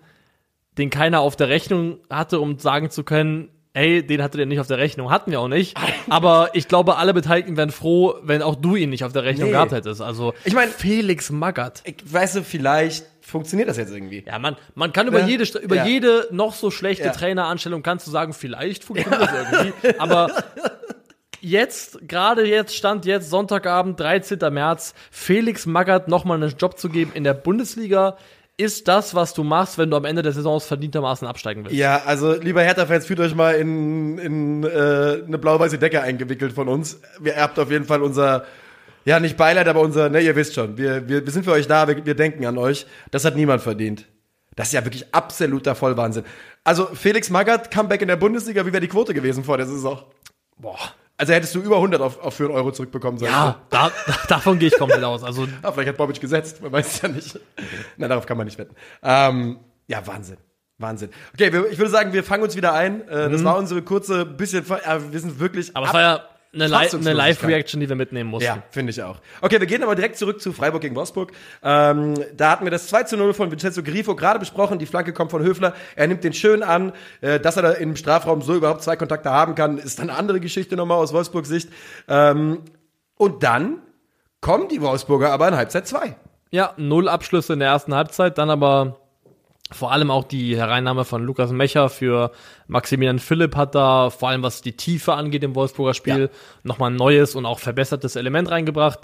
den 0.78 0.90
keiner 0.90 1.20
auf 1.20 1.36
der 1.36 1.50
Rechnung 1.50 2.00
hatte, 2.10 2.40
um 2.40 2.60
sagen 2.60 2.90
zu 2.90 3.04
können, 3.04 3.50
hey, 3.80 4.06
den 4.06 4.22
hatte 4.22 4.38
der 4.38 4.46
nicht 4.46 4.60
auf 4.60 4.68
der 4.68 4.78
Rechnung, 4.78 5.10
hatten 5.10 5.32
wir 5.32 5.40
auch 5.40 5.48
nicht. 5.48 5.78
Aber 6.10 6.50
ich 6.54 6.68
glaube, 6.68 6.98
alle 6.98 7.14
Beteiligten 7.14 7.58
wären 7.58 7.72
froh, 7.72 8.16
wenn 8.22 8.42
auch 8.42 8.56
du 8.56 8.76
ihn 8.76 8.90
nicht 8.90 9.04
auf 9.04 9.14
der 9.14 9.24
Rechnung 9.24 9.48
Nee. 9.48 9.54
gehabt 9.54 9.72
hättest. 9.72 10.02
Also 10.02 10.34
Ich 10.44 10.54
mein- 10.54 10.70
Felix 10.70 11.30
Magath. 11.32 11.82
Ich, 11.86 11.96
weißt 12.06 12.36
du, 12.38 12.44
vielleicht 12.44 13.06
funktioniert 13.22 13.70
das 13.70 13.78
jetzt 13.78 13.92
irgendwie. 13.94 14.24
Ja, 14.26 14.40
man, 14.40 14.56
man 14.76 14.92
kann 14.92 15.08
über 15.08 15.20
Ja. 15.22 15.28
jede 15.28 15.44
über 15.60 15.76
Ja. 15.78 15.86
jede 15.86 16.28
noch 16.32 16.54
so 16.54 16.72
schlechte 16.72 17.06
Ja. 17.06 17.12
Traineranstellung 17.12 17.82
kannst 17.84 18.06
du 18.08 18.12
sagen, 18.12 18.34
vielleicht 18.34 18.84
funktioniert 18.84 19.22
das 19.22 19.32
irgendwie. 19.62 20.00
Aber 20.00 20.32
jetzt, 21.42 22.08
gerade 22.08 22.46
jetzt, 22.46 22.76
Stand 22.76 23.06
jetzt, 23.06 23.30
Sonntagabend, 23.30 24.00
13. 24.00 24.40
März, 24.52 24.94
Felix 25.12 25.66
Magath 25.66 26.08
nochmal 26.08 26.42
einen 26.42 26.54
Job 26.58 26.78
zu 26.78 26.90
geben 26.90 27.12
in 27.14 27.24
der 27.24 27.34
Bundesliga, 27.34 28.18
ist 28.60 28.90
das, 28.90 29.16
was 29.16 29.34
du 29.34 29.44
machst, 29.44 29.78
wenn 29.78 29.90
du 29.90 29.96
am 29.96 30.04
Ende 30.04 30.22
der 30.22 30.34
Saison 30.34 30.60
verdientermaßen 30.60 31.26
absteigen 31.26 31.64
willst. 31.64 31.78
Ja, 31.78 32.02
also 32.06 32.34
lieber 32.34 32.62
Hertha-Fans, 32.62 33.06
fühlt 33.06 33.22
euch 33.22 33.34
mal 33.34 33.56
in, 33.56 34.18
in 34.18 34.64
äh, 34.64 35.24
eine 35.26 35.38
blau-weiße 35.38 35.78
Decke 35.78 36.02
eingewickelt 36.02 36.52
von 36.52 36.68
uns. 36.68 37.00
Wir 37.20 37.38
habt 37.38 37.58
auf 37.58 37.72
jeden 37.72 37.86
Fall 37.86 38.04
unser, 38.04 38.46
ja 39.06 39.20
nicht 39.22 39.38
Beileid, 39.38 39.68
aber 39.70 39.80
unser, 39.80 40.10
ne, 40.10 40.20
ihr 40.20 40.36
wisst 40.36 40.56
schon, 40.56 40.78
wir, 40.78 41.08
wir, 41.08 41.26
wir 41.26 41.32
sind 41.32 41.46
für 41.46 41.54
euch 41.54 41.68
da, 41.68 41.88
wir, 41.88 42.06
wir 42.06 42.16
denken 42.16 42.46
an 42.46 42.58
euch. 42.58 42.86
Das 43.12 43.24
hat 43.24 43.38
niemand 43.38 43.62
verdient. 43.62 44.06
Das 44.58 44.68
ist 44.68 44.74
ja 44.74 44.84
wirklich 44.84 45.14
absoluter 45.14 45.74
Vollwahnsinn. 45.74 46.26
Also 46.66 46.88
Felix 46.88 47.30
Magath, 47.30 47.72
Comeback 47.72 48.02
in 48.02 48.10
der 48.10 48.18
Bundesliga, 48.18 48.66
wie 48.66 48.74
wäre 48.74 48.82
die 48.82 48.90
Quote 48.90 49.14
gewesen 49.14 49.46
vor 49.46 49.56
der 49.56 49.68
Saison? 49.68 50.04
Boah. 50.58 50.78
Also 51.20 51.34
hättest 51.34 51.54
du 51.54 51.60
über 51.60 51.76
100 51.76 52.02
auf, 52.02 52.20
auf 52.22 52.34
für 52.34 52.46
einen 52.46 52.54
Euro 52.54 52.72
zurückbekommen 52.72 53.20
sollen. 53.20 53.32
Ja, 53.32 53.60
da, 53.70 53.92
da, 54.08 54.14
davon 54.30 54.58
gehe 54.58 54.70
ich 54.70 54.78
komplett 54.78 55.04
aus. 55.04 55.22
Also 55.24 55.48
Ah, 55.62 55.72
vielleicht 55.74 55.90
hat 55.90 55.98
Bobic 55.98 56.20
gesetzt, 56.22 56.62
man 56.62 56.72
weiß 56.72 56.88
es 56.88 57.02
ja 57.02 57.10
nicht. 57.10 57.38
Na, 57.98 58.08
darauf 58.08 58.26
kann 58.26 58.38
man 58.38 58.46
nicht 58.46 58.58
wetten. 58.58 58.74
Ähm, 59.04 59.60
ja, 59.88 60.06
Wahnsinn. 60.08 60.38
Wahnsinn. 60.78 61.10
Okay, 61.34 61.52
wir, 61.52 61.70
ich 61.70 61.78
würde 61.78 61.92
sagen, 61.92 62.14
wir 62.14 62.24
fangen 62.24 62.44
uns 62.44 62.56
wieder 62.56 62.74
ein. 62.74 63.06
Äh, 63.10 63.30
Das 63.30 63.44
war 63.44 63.58
unsere 63.58 63.82
kurze 63.82 64.26
bisschen, 64.26 64.66
ja, 64.66 65.12
wir 65.12 65.20
sind 65.20 65.40
wirklich. 65.40 65.70
Mhm. 65.72 65.76
aber 65.76 65.88
es 65.88 65.94
war 65.94 66.02
ja 66.02 66.24
eine, 66.52 66.68
Li 66.68 66.76
eine. 66.76 67.14
Live-Reaction, 67.14 67.80
die 67.80 67.88
wir 67.88 67.96
mitnehmen 67.96 68.30
mussten. 68.30 68.48
Ja, 68.48 68.64
finde 68.72 68.90
ich 68.90 69.04
auch. 69.04 69.18
Okay, 69.42 69.60
wir 69.60 69.68
gehen 69.68 69.84
aber 69.84 69.96
direkt 69.96 70.18
zurück 70.18 70.42
zu 70.42 70.52
Freiburg 70.52 70.82
gegen 70.82 70.96
Wolfsburg. 70.96 71.32
Ähm, 71.62 72.16
da 72.36 72.52
hatten 72.52 72.66
wir 72.66 72.72
das 72.72 72.88
2 72.88 73.04
zu 73.04 73.18
0 73.18 73.34
von 73.34 73.52
Vincenzo 73.52 73.84
Grifo 73.84 74.16
gerade 74.16 74.40
besprochen. 74.40 74.80
Die 74.80 74.88
Flanke 74.88 75.14
kommt 75.14 75.30
von 75.30 75.44
Höfler. 75.44 75.76
Er 75.96 76.08
nimmt 76.08 76.24
den 76.24 76.34
schön 76.34 76.64
an. 76.64 76.94
Äh, 77.22 77.40
dass 77.40 77.56
er 77.58 77.64
da 77.64 77.72
im 77.74 77.96
Strafraum 77.96 78.42
so 78.42 78.56
überhaupt 78.56 78.82
zwei 78.82 78.96
Kontakte 78.96 79.30
haben 79.30 79.54
kann, 79.54 79.78
ist 79.78 80.00
dann 80.00 80.10
eine 80.10 80.18
andere 80.18 80.40
Geschichte 80.40 80.76
nochmal 80.76 80.98
aus 80.98 81.14
Wolfsburgs 81.14 81.50
Sicht. 81.50 81.70
Ähm, 82.08 82.64
und 83.16 83.44
dann 83.44 83.82
kommen 84.42 84.70
die 84.70 84.82
Wolfsburger 84.82 85.32
aber 85.32 85.48
in 85.50 85.56
Halbzeit 85.56 85.88
2. 85.88 86.16
Ja, 86.52 86.74
null 86.78 87.08
Abschlüsse 87.08 87.54
in 87.54 87.60
der 87.60 87.70
ersten 87.70 87.94
Halbzeit, 87.94 88.40
dann 88.40 88.50
aber 88.50 89.00
vor 89.72 89.92
allem 89.92 90.10
auch 90.10 90.24
die 90.24 90.58
Hereinnahme 90.58 91.06
von 91.06 91.24
Lukas 91.24 91.52
Mecher 91.52 91.90
für 91.90 92.32
Maximilian 92.68 93.20
Philipp 93.20 93.56
hat 93.56 93.76
da, 93.76 94.10
vor 94.10 94.30
allem 94.30 94.42
was 94.44 94.62
die 94.62 94.76
Tiefe 94.76 95.14
angeht 95.14 95.44
im 95.44 95.54
Wolfsburger 95.56 95.94
Spiel, 95.94 96.22
Ja. 96.22 96.30
nochmal 96.64 96.90
ein 96.92 96.96
neues 96.96 97.36
und 97.36 97.46
auch 97.46 97.60
verbessertes 97.60 98.16
Element 98.16 98.50
reingebracht. 98.50 99.02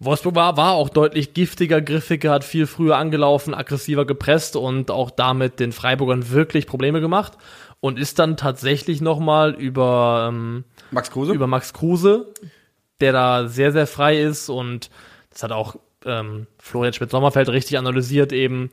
Wolfsburg 0.00 0.34
war, 0.34 0.56
war 0.56 0.72
auch 0.72 0.88
deutlich 0.88 1.34
giftiger, 1.34 1.80
griffiger, 1.80 2.32
hat 2.32 2.44
viel 2.44 2.66
früher 2.66 2.96
angelaufen, 2.96 3.54
aggressiver 3.54 4.04
gepresst 4.04 4.56
und 4.56 4.90
auch 4.90 5.10
damit 5.10 5.60
den 5.60 5.72
Freiburgern 5.72 6.30
wirklich 6.30 6.66
Probleme 6.66 7.00
gemacht 7.00 7.32
und 7.80 7.98
ist 7.98 8.18
dann 8.18 8.36
tatsächlich 8.36 9.00
nochmal 9.00 9.52
über, 9.54 10.26
ähm, 10.30 10.64
Max 10.90 11.10
Kruse? 11.10 11.32
über 11.32 11.46
Max 11.46 11.72
Kruse, 11.72 12.32
der 13.00 13.12
da 13.12 13.46
sehr, 13.48 13.72
sehr 13.72 13.86
frei 13.86 14.20
ist 14.20 14.48
und 14.48 14.90
das 15.30 15.42
hat 15.42 15.52
auch 15.52 15.76
ähm, 16.04 16.46
Florian 16.58 16.92
Schmidt-Sommerfeld 16.92 17.48
richtig 17.48 17.78
analysiert 17.78 18.32
eben. 18.32 18.70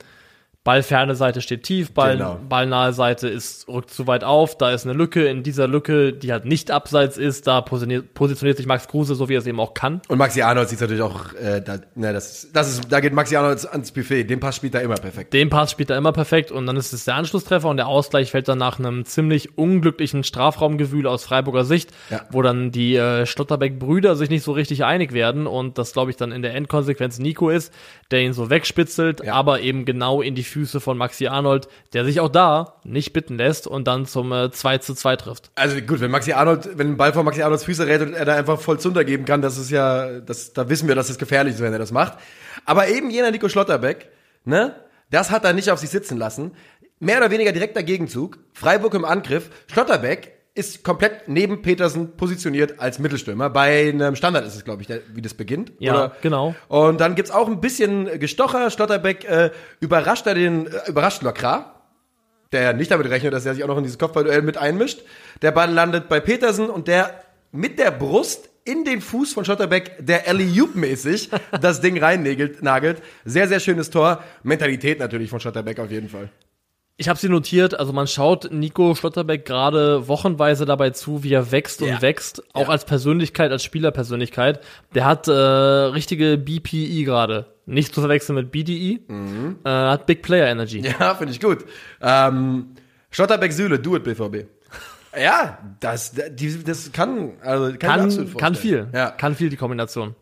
Ballferne 0.64 1.16
Seite 1.16 1.42
steht 1.42 1.64
tief, 1.64 1.92
Ball, 1.92 2.18
Genau. 2.18 2.38
ballnahe 2.48 2.94
Seite 2.94 3.28
ist, 3.28 3.68
rückt 3.68 3.90
zu 3.90 4.06
weit 4.06 4.24
auf, 4.24 4.56
da 4.56 4.70
ist 4.72 4.86
eine 4.86 4.94
Lücke, 4.94 5.26
in 5.26 5.42
dieser 5.42 5.68
Lücke, 5.68 6.14
die 6.14 6.32
halt 6.32 6.46
nicht 6.46 6.70
abseits 6.70 7.18
ist, 7.18 7.48
da 7.48 7.62
positioniert, 7.62 8.14
positioniert 8.14 8.58
sich 8.58 8.68
Max 8.68 8.88
Kruse, 8.88 9.16
so 9.16 9.28
wie 9.28 9.34
er 9.34 9.40
es 9.40 9.48
eben 9.48 9.60
auch 9.60 9.74
kann. 9.74 10.02
Und 10.08 10.20
Maxi 10.20 10.44
Arnold 10.44 10.70
sieht 10.70 10.80
natürlich 10.80 11.02
auch, 11.02 11.34
äh, 11.34 11.62
da, 11.62 11.80
ne, 11.96 12.14
das, 12.14 12.44
ist- 12.44 12.56
das 12.56 12.70
ist, 12.70 12.92
da 12.92 13.00
geht 13.00 13.12
Maxi 13.14 13.36
Arnold 13.36 13.68
ans 13.72 13.92
Buffet. 13.92 14.26
Den 14.26 14.40
Pass 14.40 14.56
spielt 14.56 14.76
er 14.76 14.82
immer 14.84 14.94
perfekt. 14.96 15.34
Den 15.34 15.50
Pass 15.50 15.72
spielt 15.72 15.90
er 15.90 15.98
immer 15.98 16.12
perfekt 16.12 16.52
und 16.52 16.68
dann 16.68 16.78
ist 16.78 16.94
es 16.94 17.06
der 17.06 17.16
Anschlusstreffer 17.16 17.68
und 17.68 17.78
der 17.78 17.88
Ausgleich 17.88 18.30
fällt 18.30 18.48
dann 18.48 18.60
nach 18.60 18.78
einem 18.78 19.04
ziemlich 19.06 19.58
unglücklichen 19.58 20.24
Strafraumgewühl 20.24 21.08
aus 21.08 21.24
Freiburger 21.24 21.66
Sicht, 21.66 21.90
Ja. 22.12 22.22
wo 22.30 22.44
dann 22.44 22.70
die 22.72 22.96
äh, 22.98 23.26
Schlotterbeck-Brüder 23.26 24.16
sich 24.16 24.30
nicht 24.30 24.44
so 24.44 24.52
richtig 24.52 24.86
einig 24.86 25.12
werden 25.12 25.48
und 25.48 25.80
das 25.80 25.94
glaube 25.94 26.12
ich 26.12 26.18
dann 26.18 26.32
in 26.32 26.44
der 26.44 26.54
Endkonsequenz 26.54 27.18
Nico 27.18 27.50
ist, 27.50 27.74
der 28.12 28.22
ihn 28.22 28.34
so 28.34 28.50
wegspitzelt, 28.50 29.24
Ja. 29.24 29.34
aber 29.34 29.62
eben 29.62 29.86
genau 29.86 30.22
in 30.22 30.36
die 30.36 30.44
Füße 30.44 30.80
von 30.80 30.98
Maxi 30.98 31.28
Arnold, 31.28 31.68
der 31.94 32.06
sich 32.06 32.20
auch 32.20 32.30
da 32.30 32.76
nicht 32.84 33.14
bitten 33.14 33.38
lässt 33.38 33.68
und 33.68 33.88
dann 33.88 34.06
zum 34.06 34.32
äh, 34.32 34.52
2 34.52 34.78
zu 34.80 34.94
2 34.94 35.16
trifft. 35.16 35.52
Also 35.56 35.80
gut, 35.82 36.02
wenn 36.02 36.12
Maxi 36.12 36.34
Arnold, 36.34 36.78
wenn 36.78 36.90
ein 36.94 36.98
Ball 36.98 37.14
von 37.14 37.26
Maxi 37.26 37.42
Arnolds 37.42 37.64
Füße 37.66 37.88
rät 37.88 38.02
und 38.02 38.14
er 38.14 38.26
da 38.26 38.36
einfach 38.36 38.60
voll 38.60 38.80
Zunder 38.80 39.04
geben 39.04 39.26
kann, 39.26 39.42
das 39.42 39.58
ist 39.58 39.72
ja, 39.72 40.20
das, 40.20 40.54
da 40.54 40.70
wissen 40.70 40.88
wir, 40.88 40.96
dass 40.96 41.10
es 41.10 41.18
gefährlich 41.18 41.56
ist, 41.56 41.62
wenn 41.62 41.74
er 41.74 41.80
das 41.80 41.92
macht. 41.92 42.18
Aber 42.66 42.88
eben 42.88 43.10
jener 43.10 43.32
Nico 43.32 43.50
Schlotterbeck, 43.50 44.10
ne, 44.46 44.76
das 45.10 45.32
hat 45.32 45.44
er 45.46 45.54
nicht 45.54 45.70
auf 45.72 45.80
sich 45.80 45.90
sitzen 45.90 46.18
lassen. 46.18 46.52
Mehr 47.00 47.18
oder 47.18 47.32
weniger 47.32 47.52
direkter 47.52 47.82
Gegenzug. 47.84 48.38
Freiburg 48.54 48.94
im 48.94 49.06
Angriff. 49.06 49.50
Schlotterbeck 49.72 50.34
ist 50.54 50.84
komplett 50.84 51.28
neben 51.28 51.62
Petersen 51.62 52.18
positioniert 52.18 52.80
als 52.80 53.00
Mittelstürmer. 53.00 53.50
Bei 53.50 53.90
einem 53.90 54.16
Standard 54.16 54.46
ist 54.46 54.56
es, 54.56 54.66
glaube 54.66 54.82
ich, 54.82 54.88
der, 54.88 55.00
wie 55.14 55.22
das 55.22 55.34
beginnt. 55.34 55.72
Ja, 55.80 56.12
genau. 56.22 56.56
Und 56.68 57.00
dann 57.00 57.16
gibt's 57.16 57.32
auch 57.32 57.48
ein 57.48 57.62
bisschen 57.62 58.20
Gestocher. 58.20 58.70
Schlotterbeck 58.70 59.24
äh, 59.24 59.52
überrascht 59.80 60.28
er 60.28 60.34
den, 60.34 60.68
äh, 60.68 60.90
überrascht 60.90 61.24
Lacra, 61.24 61.82
der 62.52 62.74
nicht 62.74 62.92
damit 62.92 63.10
rechnet, 63.10 63.34
dass 63.34 63.46
er 63.46 63.54
sich 63.54 63.64
auch 63.64 63.70
noch 63.70 63.78
in 63.78 63.84
dieses 63.84 63.98
Kopfballduell 63.98 64.42
mit 64.42 64.58
einmischt. 64.58 65.02
Der 65.42 65.52
Ball 65.52 65.72
landet 65.72 66.10
bei 66.10 66.20
Petersen 66.20 66.70
und 66.70 66.90
der 66.90 67.24
mit 67.54 67.80
der 67.80 67.92
Brust 67.92 68.50
in 68.66 68.84
den 68.84 69.02
Fuß 69.02 69.34
von 69.34 69.46
Schotterbeck, 69.46 70.06
der 70.06 70.28
Alley-Oop-mäßig 70.28 71.30
das 71.62 71.80
Ding 71.80 71.98
reinnagelt. 71.98 72.62
Nagelt. 72.62 73.02
Sehr, 73.24 73.48
sehr 73.48 73.62
schönes 73.62 73.90
Tor. 73.90 74.22
Mentalität 74.44 75.00
natürlich 75.00 75.30
von 75.30 75.40
Schotterbeck 75.40 75.80
auf 75.80 75.90
jeden 75.90 76.10
Fall. 76.10 76.30
Ich 76.98 77.10
habe 77.10 77.18
sie 77.18 77.30
notiert, 77.30 77.80
also 77.80 77.94
man 77.94 78.06
schaut 78.06 78.52
Nico 78.52 78.94
Schlotterbeck 78.94 79.46
gerade 79.46 80.08
wochenweise 80.08 80.66
dabei 80.66 80.92
zu, 80.92 81.24
wie 81.24 81.34
er 81.34 81.52
wächst 81.52 81.82
Ja. 81.82 81.96
und 81.96 82.02
wächst, 82.04 82.44
auch 82.54 82.64
Ja. 82.64 82.70
als 82.70 82.86
Persönlichkeit, 82.86 83.52
als 83.52 83.64
Spielerpersönlichkeit. 83.64 84.60
Der 84.94 85.06
hat 85.06 85.28
äh, 85.28 85.32
richtige 85.32 86.38
BPE 86.38 87.04
gerade. 87.04 87.48
Nicht 87.66 87.96
zu 87.96 88.02
verwechseln 88.02 88.36
mit 88.36 88.52
BDE. 88.52 89.00
Äh, 89.64 89.70
hat 89.70 90.06
Big 90.06 90.22
Player 90.22 90.48
Energy. 90.48 90.80
Mhm. 90.82 90.86
Ja, 91.00 91.16
finde 91.16 91.34
ich 91.34 91.40
gut. 91.40 91.66
Ähm, 92.02 92.68
Schotterbeck 93.10 93.52
Süle, 93.54 93.80
do 93.80 93.96
it 93.96 94.04
BVB. 94.04 94.46
Ja, 95.20 95.58
das, 95.82 96.14
das 96.14 96.92
kann, 96.94 97.34
also 97.42 97.74
kann, 97.78 98.10
Kann, 98.10 98.34
kann 98.38 98.56
viel. 98.56 98.88
Ja. 98.94 99.10
Kann 99.12 99.36
viel 99.36 99.50
die 99.50 99.58
Kombination. 99.58 100.16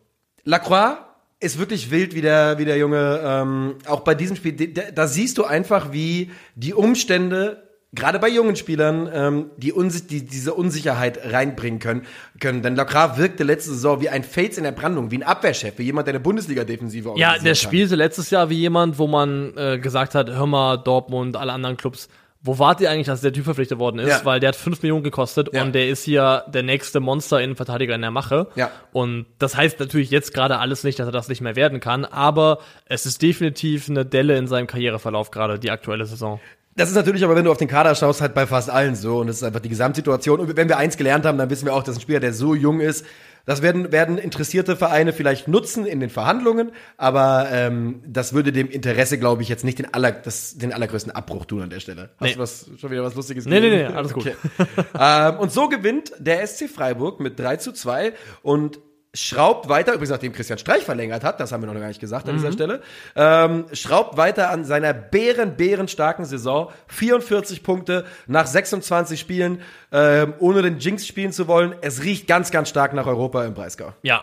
Lacroix 0.44 0.96
ist 1.40 1.58
wirklich 1.58 1.90
wild, 1.90 2.14
wie 2.14 2.20
der, 2.20 2.58
wie 2.58 2.66
der 2.66 2.76
Junge, 2.76 3.20
ähm, 3.24 3.74
auch 3.86 4.00
bei 4.00 4.14
diesem 4.14 4.36
Spiel, 4.36 4.52
da, 4.52 4.82
da 4.94 5.06
siehst 5.06 5.38
du 5.38 5.44
einfach, 5.44 5.90
wie 5.92 6.30
die 6.54 6.74
Umstände, 6.74 7.62
gerade 7.92 8.18
bei 8.18 8.28
jungen 8.28 8.56
Spielern, 8.56 9.08
ähm, 9.12 9.50
die, 9.56 9.72
Unsi 9.72 10.06
die 10.06 10.24
diese 10.24 10.54
Unsicherheit 10.54 11.32
reinbringen 11.32 11.80
können. 11.80 12.02
können. 12.38 12.62
Denn 12.62 12.76
Lacroix 12.76 13.16
wirkte 13.16 13.42
letzte 13.42 13.70
Saison 13.70 14.00
wie 14.02 14.10
ein 14.10 14.22
Fates 14.22 14.58
in 14.58 14.64
der 14.64 14.72
Brandung, 14.72 15.10
wie 15.10 15.18
ein 15.18 15.22
Abwehrchef, 15.22 15.78
wie 15.78 15.84
jemand, 15.84 16.06
der 16.06 16.14
eine 16.14 16.20
Bundesliga-Defensive 16.20 17.14
Ja, 17.16 17.32
der 17.32 17.40
kann. 17.40 17.54
spielte 17.54 17.96
letztes 17.96 18.30
Jahr 18.30 18.50
wie 18.50 18.58
jemand, 18.58 18.98
wo 18.98 19.06
man 19.06 19.56
äh, 19.56 19.78
gesagt 19.78 20.14
hat, 20.14 20.30
hör 20.30 20.46
mal, 20.46 20.76
Dortmund, 20.76 21.36
alle 21.36 21.52
anderen 21.52 21.76
Clubs, 21.76 22.08
wo 22.42 22.58
wart 22.58 22.80
ihr 22.80 22.90
eigentlich, 22.90 23.06
dass 23.06 23.20
der 23.20 23.32
Typ 23.32 23.44
verpflichtet 23.44 23.78
worden 23.78 23.98
ist? 23.98 24.08
Ja. 24.08 24.24
Weil 24.24 24.40
der 24.40 24.48
hat 24.48 24.56
5 24.56 24.82
Millionen 24.82 25.04
gekostet 25.04 25.50
Ja. 25.52 25.62
und 25.62 25.74
der 25.74 25.88
ist 25.88 26.04
hier 26.04 26.44
der 26.48 26.62
nächste 26.62 27.00
Monster-Innenverteidiger 27.00 27.94
in 27.94 28.00
der 28.00 28.10
Mache. 28.10 28.46
Ja. 28.54 28.70
Und 28.92 29.26
das 29.38 29.56
heißt 29.56 29.78
natürlich 29.78 30.10
jetzt 30.10 30.32
gerade 30.32 30.58
alles 30.58 30.82
nicht, 30.82 30.98
dass 30.98 31.06
er 31.06 31.12
das 31.12 31.28
nicht 31.28 31.42
mehr 31.42 31.56
werden 31.56 31.80
kann, 31.80 32.04
aber 32.04 32.58
es 32.86 33.04
ist 33.04 33.20
definitiv 33.20 33.88
eine 33.90 34.06
Delle 34.06 34.36
in 34.38 34.46
seinem 34.46 34.66
Karriereverlauf 34.66 35.30
gerade, 35.30 35.58
die 35.58 35.70
aktuelle 35.70 36.06
Saison. 36.06 36.40
Das 36.76 36.88
ist 36.88 36.94
natürlich 36.94 37.24
aber, 37.24 37.34
wenn 37.36 37.44
du 37.44 37.50
auf 37.50 37.58
den 37.58 37.68
Kader 37.68 37.94
schaust, 37.94 38.20
halt 38.22 38.32
bei 38.32 38.46
fast 38.46 38.70
allen 38.70 38.94
so. 38.94 39.18
Und 39.18 39.26
das 39.26 39.36
ist 39.36 39.42
einfach 39.42 39.60
die 39.60 39.68
Gesamtsituation. 39.68 40.40
Und 40.40 40.56
wenn 40.56 40.68
wir 40.68 40.78
eins 40.78 40.96
gelernt 40.96 41.26
haben, 41.26 41.36
dann 41.36 41.50
wissen 41.50 41.66
wir 41.66 41.74
auch, 41.74 41.82
dass 41.82 41.96
ein 41.96 42.00
Spieler, 42.00 42.20
der 42.20 42.32
so 42.32 42.54
jung 42.54 42.80
ist, 42.80 43.04
das 43.46 43.62
werden, 43.62 43.92
werden 43.92 44.18
interessierte 44.18 44.76
Vereine 44.76 45.12
vielleicht 45.12 45.48
nutzen 45.48 45.86
in 45.86 46.00
den 46.00 46.10
Verhandlungen, 46.10 46.72
aber 46.96 47.48
ähm, 47.50 48.02
das 48.06 48.32
würde 48.32 48.52
dem 48.52 48.68
Interesse, 48.68 49.18
glaube 49.18 49.42
ich, 49.42 49.48
jetzt 49.48 49.64
nicht 49.64 49.78
den, 49.78 49.92
aller, 49.92 50.12
das, 50.12 50.56
den 50.58 50.72
allergrößten 50.72 51.12
Abbruch 51.12 51.44
tun 51.46 51.62
an 51.62 51.70
der 51.70 51.80
Stelle. 51.80 52.10
Hast 52.18 52.20
Nee. 52.28 52.34
du 52.34 52.38
was, 52.40 52.70
schon 52.78 52.90
wieder 52.90 53.02
was 53.02 53.14
Lustiges 53.14 53.46
Nee, 53.46 53.60
nee, 53.60 53.70
nee, 53.70 53.84
alles 53.84 54.12
gut. 54.12 54.26
ähm, 54.98 55.38
und 55.38 55.52
so 55.52 55.68
gewinnt 55.68 56.12
der 56.18 56.46
SC 56.46 56.68
Freiburg 56.68 57.20
mit 57.20 57.38
3 57.38 57.56
zu 57.56 57.72
2 57.72 58.12
und 58.42 58.80
schraubt 59.12 59.68
weiter, 59.68 59.92
übrigens 59.92 60.10
nachdem 60.10 60.32
Christian 60.32 60.58
Streich 60.58 60.84
verlängert 60.84 61.24
hat, 61.24 61.40
das 61.40 61.50
haben 61.50 61.62
wir 61.62 61.66
noch 61.72 61.78
gar 61.80 61.88
nicht 61.88 62.00
gesagt 62.00 62.28
an 62.28 62.34
Mhm. 62.36 62.38
dieser 62.38 62.52
Stelle, 62.52 62.80
ähm, 63.16 63.66
schraubt 63.72 64.16
weiter 64.16 64.50
an 64.50 64.64
seiner 64.64 64.92
bären, 64.92 65.56
bären 65.56 65.88
starken 65.88 66.24
Saison. 66.24 66.70
44 66.86 67.62
Punkte 67.64 68.04
nach 68.28 68.46
26 68.46 69.18
Spielen, 69.18 69.62
ähm, 69.90 70.34
ohne 70.38 70.62
den 70.62 70.78
Jinx 70.78 71.06
spielen 71.06 71.32
zu 71.32 71.48
wollen. 71.48 71.74
Es 71.80 72.04
riecht 72.04 72.28
ganz, 72.28 72.50
ganz 72.52 72.68
stark 72.68 72.92
nach 72.94 73.06
Europa 73.06 73.44
im 73.44 73.54
Breisgau. 73.54 73.92
Ja. 74.02 74.22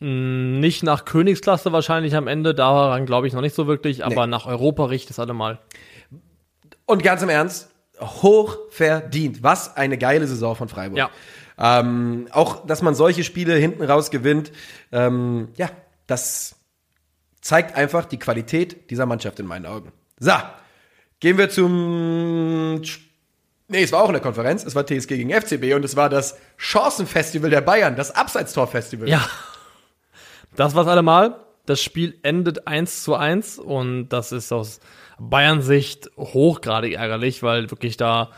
Mm, 0.00 0.58
Nicht 0.58 0.82
nach 0.82 1.04
Königsklasse 1.04 1.72
wahrscheinlich 1.72 2.16
am 2.16 2.26
Ende, 2.26 2.52
daran 2.54 3.06
glaube 3.06 3.28
ich 3.28 3.32
noch 3.32 3.40
nicht 3.42 3.54
so 3.54 3.66
wirklich, 3.68 4.04
aber 4.04 4.26
Nee. 4.26 4.30
nach 4.32 4.46
Europa 4.46 4.86
riecht 4.86 5.08
es 5.08 5.18
allemal. 5.20 5.60
Und 6.84 7.02
ganz 7.02 7.22
im 7.22 7.28
Ernst, 7.28 7.70
hoch 8.00 8.58
verdient. 8.70 9.42
Was 9.42 9.76
eine 9.76 9.96
geile 9.96 10.26
Saison 10.26 10.54
von 10.54 10.68
Freiburg. 10.68 10.98
Ja. 10.98 11.10
Ähm, 11.58 12.28
auch, 12.32 12.66
dass 12.66 12.82
man 12.82 12.94
solche 12.94 13.24
Spiele 13.24 13.54
hinten 13.54 13.82
raus 13.82 14.10
gewinnt, 14.10 14.52
ähm, 14.92 15.48
ja, 15.56 15.70
das 16.06 16.56
zeigt 17.40 17.76
einfach 17.76 18.04
die 18.04 18.18
Qualität 18.18 18.90
dieser 18.90 19.06
Mannschaft 19.06 19.40
in 19.40 19.46
meinen 19.46 19.66
Augen. 19.66 19.92
So, 20.18 20.32
gehen 21.20 21.38
wir 21.38 21.48
zum. 21.48 22.82
Nee, 23.68 23.82
es 23.82 23.92
war 23.92 24.02
auch 24.02 24.08
eine 24.08 24.20
Konferenz. 24.20 24.64
Es 24.64 24.74
war 24.74 24.86
TSG 24.86 25.16
gegen 25.16 25.30
FCB 25.30 25.74
und 25.74 25.84
es 25.84 25.96
war 25.96 26.08
das 26.08 26.36
Chancenfestival 26.56 27.50
der 27.50 27.62
Bayern, 27.62 27.96
das 27.96 28.14
Abseitstorfestival. 28.14 29.08
Ja. 29.08 29.28
Das 30.54 30.74
war's 30.74 30.86
allemal. 30.86 31.40
Das 31.66 31.82
Spiel 31.82 32.18
endet 32.22 32.68
1 32.68 33.02
zu 33.02 33.16
1 33.16 33.58
und 33.58 34.08
das 34.10 34.30
ist 34.30 34.52
aus 34.52 34.80
Bayern-Sicht 35.18 36.10
hochgradig 36.16 36.94
ärgerlich, 36.94 37.42
weil 37.42 37.70
wirklich 37.70 37.96
da 37.96 38.30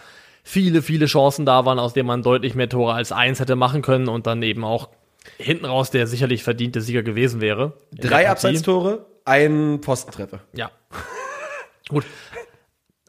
viele, 0.49 0.81
viele 0.81 1.05
Chancen 1.07 1.45
da 1.45 1.67
waren, 1.67 1.79
aus 1.79 1.93
denen 1.93 2.07
man 2.07 2.23
deutlich 2.23 2.55
mehr 2.55 2.71
Tore 2.71 2.95
als 2.95 3.13
eins 3.13 3.39
hätte 3.39 3.55
machen 3.55 3.83
können 3.83 4.09
und 4.09 4.27
dann 4.27 4.43
eben 4.43 4.65
auch 4.65 4.89
hinten 5.37 5.67
raus 5.67 5.91
der 5.91 6.07
sicherlich 6.07 6.43
verdiente 6.43 6.81
Sieger 6.81 7.03
gewesen 7.03 7.43
wäre. 7.43 7.75
Drei. 7.93 8.31
Abseitstore, 8.31 9.05
ein 9.27 9.81
Postentreffer. 9.83 10.41
Ja. 10.55 10.71
Gut. 11.91 12.05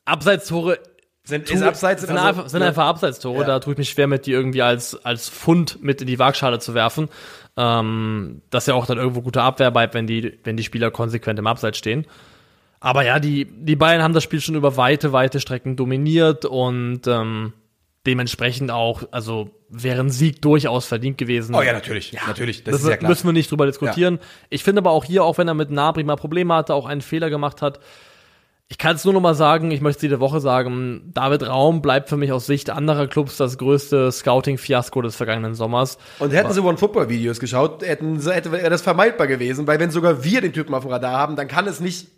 Abseitstore 0.03 0.79
Sind, 1.23 1.47
tu- 1.47 1.63
Abseits 1.63 2.01
sind, 2.01 2.11
also- 2.17 2.27
einfach, 2.27 2.49
sind 2.49 2.59
ne? 2.59 2.67
einfach 2.67 2.85
Abseitstore. 2.87 3.41
Ja. 3.41 3.45
Da 3.47 3.59
tue 3.61 3.73
ich 3.73 3.77
mich 3.77 3.89
schwer 3.89 4.07
mit, 4.07 4.25
die 4.25 4.31
irgendwie 4.33 4.61
als, 4.61 5.05
als 5.05 5.29
Fund 5.29 5.81
mit 5.81 6.01
in 6.01 6.07
die 6.07 6.19
Waagschale 6.19 6.59
zu 6.59 6.73
werfen. 6.73 7.07
Ähm, 7.55 8.41
das 8.49 8.63
ist 8.63 8.67
ja 8.67 8.73
auch 8.73 8.85
dann 8.85 8.97
irgendwo 8.97 9.21
gute 9.21 9.41
Abwehr 9.41 9.71
bleibt, 9.71 9.93
wenn 9.93 10.07
die, 10.07 10.39
wenn 10.43 10.57
die 10.57 10.63
Spieler 10.63 10.91
konsequent 10.91 11.39
im 11.39 11.47
Abseits 11.47 11.77
stehen. 11.77 12.05
Aber 12.79 13.05
ja, 13.05 13.19
die, 13.19 13.45
die 13.45 13.75
Bayern 13.75 14.01
haben 14.01 14.13
das 14.13 14.23
Spiel 14.23 14.39
schon 14.39 14.55
über 14.55 14.77
weite, 14.77 15.11
weite 15.11 15.39
Strecken 15.39 15.75
dominiert 15.75 16.45
und 16.45 17.01
ähm, 17.07 17.53
dementsprechend 18.05 18.71
auch, 18.71 19.03
also 19.11 19.51
wäre 19.69 19.99
ein 19.99 20.09
Sieg 20.09 20.41
durchaus 20.41 20.85
verdient 20.85 21.17
gewesen. 21.17 21.53
Oh 21.53 21.61
ja, 21.61 21.73
natürlich. 21.73 22.13
natürlich. 22.25 22.63
Das 22.63 22.73
Das 22.73 22.83
ist 22.83 22.89
ja 22.89 22.97
klar. 22.97 23.09
müssen 23.09 23.27
wir 23.27 23.33
nicht 23.33 23.51
drüber 23.51 23.65
diskutieren. 23.65 24.19
Ich 24.49 24.63
finde 24.63 24.79
aber 24.79 24.91
auch 24.91 25.03
hier, 25.03 25.23
auch 25.23 25.37
wenn 25.37 25.47
er 25.47 25.53
mit 25.53 25.71
Nabri 25.71 26.03
mal 26.03 26.15
Probleme 26.15 26.53
hatte, 26.53 26.73
auch 26.73 26.85
einen 26.85 27.01
Fehler 27.01 27.29
gemacht 27.29 27.61
hat, 27.61 27.79
ich 28.71 28.77
kann 28.77 28.95
es 28.95 29.03
nur 29.03 29.15
noch 29.15 29.19
mal 29.19 29.33
sagen, 29.33 29.71
ich 29.71 29.81
möchte 29.81 29.97
es 29.97 30.03
jede 30.03 30.19
Woche 30.19 30.39
sagen, 30.39 31.11
David 31.15 31.47
Raum 31.47 31.81
bleibt 31.81 32.07
für 32.07 32.17
mich 32.17 32.31
aus 32.31 32.45
Sicht 32.45 32.69
anderer 32.69 33.07
Clubs 33.07 33.35
das 33.35 33.57
größte 33.57 34.11
Scouting-Fiasko 34.11 35.01
des 35.01 35.15
vergangenen 35.15 35.55
Sommers. 35.55 35.97
Und 36.19 36.31
hätten 36.31 36.53
sie 36.53 36.61
One-Football-Videos 36.61 37.39
geschaut, 37.39 37.81
hätten 37.81 38.19
sie, 38.19 38.31
hätte 38.31 38.51
wäre 38.51 38.69
das 38.69 38.83
vermeidbar 38.83 39.25
gewesen, 39.25 39.65
weil 39.65 39.79
wenn 39.79 39.89
sogar 39.89 40.23
wir 40.23 40.41
den 40.41 40.53
Typen 40.53 40.75
auf 40.75 40.83
dem 40.83 40.91
Radar 40.91 41.17
haben, 41.17 41.35
dann 41.35 41.47
kann 41.47 41.67
es 41.67 41.79
nicht. 41.79 42.09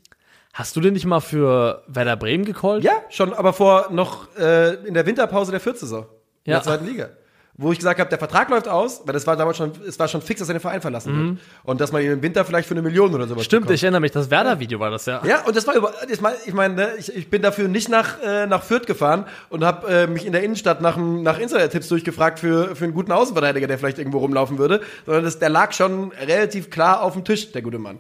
Hast 0.53 0.75
du 0.75 0.81
den 0.81 0.93
nicht 0.93 1.05
mal 1.05 1.21
für 1.21 1.83
Werder 1.87 2.17
Bremen 2.17 2.43
gecallt? 2.45 2.83
Ja, 2.83 2.91
schon, 3.09 3.33
aber 3.33 3.53
vor 3.53 3.87
noch 3.91 4.27
äh, 4.37 4.73
in 4.85 4.93
der 4.93 5.05
Winterpause 5.05 5.51
der 5.51 5.61
Viertsaison. 5.61 6.05
In 6.43 6.51
Ja. 6.51 6.57
der 6.57 6.63
zweiten 6.63 6.85
Liga. 6.85 7.09
Wo 7.53 7.71
ich 7.71 7.77
gesagt 7.77 7.99
habe, 7.99 8.09
der 8.09 8.17
Vertrag 8.17 8.49
läuft 8.49 8.67
aus, 8.67 9.01
weil 9.05 9.13
das 9.13 9.27
war 9.27 9.35
damals 9.37 9.57
schon, 9.57 9.71
es 9.87 9.99
war 9.99 10.07
schon 10.07 10.21
fix, 10.21 10.39
dass 10.39 10.49
er 10.49 10.55
den 10.55 10.61
Verein 10.61 10.81
verlassen 10.81 11.15
wird. 11.15 11.39
Und 11.63 11.79
dass 11.79 11.91
man 11.91 12.01
ihn 12.01 12.11
im 12.11 12.21
Winter 12.23 12.43
vielleicht 12.43 12.67
für 12.67 12.73
eine 12.73 12.81
Million 12.81 13.13
oder 13.13 13.25
sowas 13.27 13.41
Mhm. 13.41 13.43
Stimmt, 13.45 13.61
bekommt. 13.63 13.75
ich 13.75 13.83
erinnere 13.83 14.01
mich, 14.01 14.11
das 14.11 14.31
Werder-Video 14.31 14.79
war 14.79 14.89
das 14.89 15.05
ja. 15.05 15.21
Ja, 15.25 15.41
und 15.45 15.55
das 15.55 15.67
war 15.67 15.75
über, 15.75 15.93
ich 16.09 16.21
meine, 16.21 16.37
ich, 16.45 16.53
ne, 16.53 16.89
ich, 16.97 17.15
ich 17.15 17.29
bin 17.29 17.41
dafür 17.41 17.67
nicht 17.67 17.87
nach, 17.89 18.19
äh, 18.23 18.47
nach 18.47 18.63
Fürth 18.63 18.87
gefahren 18.87 19.25
und 19.49 19.63
habe 19.63 19.87
äh, 19.87 20.07
mich 20.07 20.25
in 20.25 20.31
der 20.31 20.43
Innenstadt 20.43 20.81
nach, 20.81 20.97
nach 20.97 21.37
Insider-Tipps 21.39 21.87
durchgefragt 21.89 22.39
für, 22.39 22.75
für 22.75 22.85
einen 22.85 22.93
guten 22.93 23.11
Außenverteidiger, 23.11 23.67
der 23.67 23.77
vielleicht 23.77 23.99
irgendwo 23.99 24.19
rumlaufen 24.19 24.57
würde, 24.57 24.81
sondern 25.05 25.23
das, 25.25 25.37
der 25.37 25.49
lag 25.49 25.71
schon 25.73 26.11
relativ 26.13 26.69
klar 26.71 27.01
auf 27.03 27.13
dem 27.13 27.23
Tisch, 27.25 27.51
der 27.51 27.61
gute 27.61 27.77
Mann. 27.79 27.99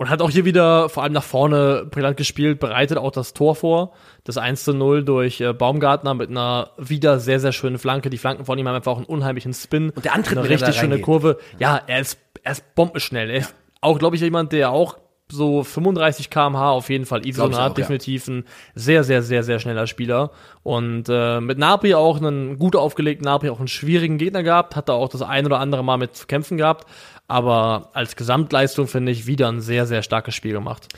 Und 0.00 0.08
hat 0.08 0.22
auch 0.22 0.30
hier 0.30 0.46
wieder 0.46 0.88
vor 0.88 1.02
allem 1.02 1.12
nach 1.12 1.22
vorne 1.22 1.84
brillant 1.90 2.16
gespielt, 2.16 2.58
bereitet 2.58 2.96
auch 2.96 3.10
das 3.10 3.34
Tor 3.34 3.54
vor. 3.54 3.92
Das 4.24 4.38
1 4.38 4.64
zu 4.64 4.72
0 4.72 5.04
durch 5.04 5.42
äh, 5.42 5.52
Baumgartner 5.52 6.14
mit 6.14 6.30
einer 6.30 6.70
wieder 6.78 7.20
sehr, 7.20 7.38
sehr 7.38 7.52
schönen 7.52 7.76
Flanke. 7.76 8.08
Die 8.08 8.16
Flanken 8.16 8.46
von 8.46 8.58
ihm 8.58 8.66
haben 8.66 8.76
einfach 8.76 8.92
auch 8.92 8.96
einen 8.96 9.04
unheimlichen 9.04 9.52
Spin. 9.52 9.90
Und 9.90 10.06
der 10.06 10.14
Antritt, 10.14 10.38
eine 10.38 10.48
richtig 10.48 10.76
schöne 10.76 10.92
reingeht. 10.92 11.04
Kurve. 11.04 11.38
Ja, 11.58 11.82
er 11.86 12.00
ist, 12.00 12.18
er 12.42 12.52
ist 12.52 12.74
bombenschnell. 12.74 13.28
Er 13.28 13.40
ist 13.40 13.54
auch, 13.82 13.98
glaube 13.98 14.16
ich, 14.16 14.22
jemand, 14.22 14.52
der 14.52 14.70
auch 14.70 14.96
so 15.30 15.62
35 15.62 16.30
km/h 16.30 16.70
auf 16.70 16.88
jeden 16.88 17.04
Fall 17.04 17.26
ich 17.26 17.38
hat. 17.38 17.52
auch, 17.52 17.58
ja. 17.58 17.68
Definitiv 17.68 18.26
ein 18.26 18.44
sehr, 18.74 19.04
sehr, 19.04 19.22
sehr, 19.22 19.42
sehr 19.42 19.58
schneller 19.58 19.86
Spieler. 19.86 20.30
Und 20.62 21.10
äh, 21.10 21.40
mit 21.40 21.58
Napri 21.58 21.92
auch 21.92 22.16
einen 22.16 22.58
gut 22.58 22.74
aufgelegten 22.74 23.26
Napri, 23.26 23.50
auch 23.50 23.58
einen 23.58 23.68
schwierigen 23.68 24.16
Gegner 24.16 24.42
gehabt. 24.42 24.76
Hat 24.76 24.88
da 24.88 24.94
auch 24.94 25.10
das 25.10 25.20
ein 25.20 25.44
oder 25.44 25.58
andere 25.58 25.84
Mal 25.84 25.98
mit 25.98 26.16
zu 26.16 26.26
kämpfen 26.26 26.56
gehabt. 26.56 26.86
Aber 27.30 27.90
als 27.92 28.16
Gesamtleistung 28.16 28.88
finde 28.88 29.12
ich 29.12 29.28
wieder 29.28 29.46
ein 29.52 29.60
sehr, 29.60 29.86
sehr 29.86 30.02
starkes 30.02 30.34
Spiel 30.34 30.52
gemacht. 30.52 30.88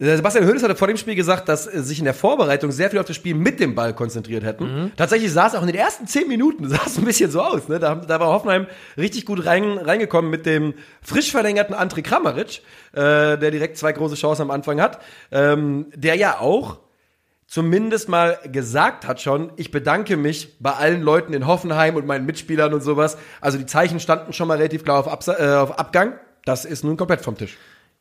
Sebastian 0.00 0.44
Hoeneß 0.44 0.64
hatte 0.64 0.74
vor 0.74 0.88
dem 0.88 0.96
Spiel 0.96 1.14
gesagt, 1.14 1.48
dass 1.48 1.72
äh, 1.72 1.84
sich 1.84 2.00
in 2.00 2.04
der 2.04 2.14
Vorbereitung 2.14 2.72
sehr 2.72 2.90
viel 2.90 2.98
auf 2.98 3.06
das 3.06 3.14
Spiel 3.14 3.36
mit 3.36 3.60
dem 3.60 3.76
Ball 3.76 3.94
konzentriert 3.94 4.42
hätten. 4.42 4.90
Tatsächlich 4.96 5.30
sah 5.30 5.46
es 5.46 5.54
auch 5.54 5.60
in 5.60 5.68
den 5.68 5.76
ersten 5.76 6.08
zehn 6.08 6.26
Minuten 6.26 6.68
sah 6.68 6.80
es 6.84 6.98
ein 6.98 7.04
bisschen 7.04 7.30
so 7.30 7.42
aus. 7.42 7.68
Ne? 7.68 7.78
Da, 7.78 7.94
da 7.94 8.18
war 8.18 8.26
Hoffenheim 8.28 8.66
richtig 8.96 9.24
gut 9.24 9.46
rein, 9.46 9.78
reingekommen 9.78 10.32
mit 10.32 10.46
dem 10.46 10.74
frisch 11.00 11.30
verlängerten 11.30 11.76
André 11.76 12.02
Kramaric, 12.02 12.62
äh, 12.92 13.38
der 13.38 13.50
direkt 13.52 13.76
zwei 13.76 13.92
große 13.92 14.16
Chancen 14.16 14.42
am 14.42 14.50
Anfang 14.50 14.80
hat, 14.80 15.00
ähm, 15.30 15.86
der 15.94 16.16
ja 16.16 16.40
auch 16.40 16.78
zumindest 17.50 18.08
mal 18.08 18.38
gesagt 18.52 19.06
hat 19.08 19.20
schon, 19.20 19.50
ich 19.56 19.72
bedanke 19.72 20.16
mich 20.16 20.56
bei 20.60 20.72
allen 20.72 21.02
Leuten 21.02 21.32
in 21.32 21.48
Hoffenheim 21.48 21.96
und 21.96 22.06
meinen 22.06 22.24
Mitspielern 22.24 22.72
und 22.72 22.80
sowas. 22.80 23.18
Also 23.40 23.58
die 23.58 23.66
Zeichen 23.66 23.98
standen 23.98 24.32
schon 24.32 24.46
mal 24.46 24.56
relativ 24.56 24.84
klar 24.84 25.00
auf, 25.00 25.08
Absa 25.08 25.36
äh, 25.36 25.56
auf 25.58 25.76
Abgang. 25.76 26.14
Das 26.44 26.64
ist 26.64 26.84
nun 26.84 26.96
komplett 26.96 27.22
vom 27.22 27.36
Tisch. 27.36 27.58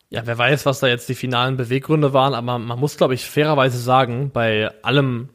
Ja, 0.09 0.21
wer 0.25 0.37
weiß, 0.37 0.67
was 0.67 0.79
da 0.79 0.87
jetzt 0.87 1.09
die 1.09 1.15
finalen 1.15 1.57
Beweggründe 1.57 2.13
waren, 2.13 2.35
aber 2.35 2.59
man 2.59 2.79
muss, 2.79 2.95
glaube 2.95 3.15
ich, 3.15 3.27
fairerweise 3.27 3.79
sagen, 3.79 4.29
bei 4.31 4.69
allem, 4.83 5.29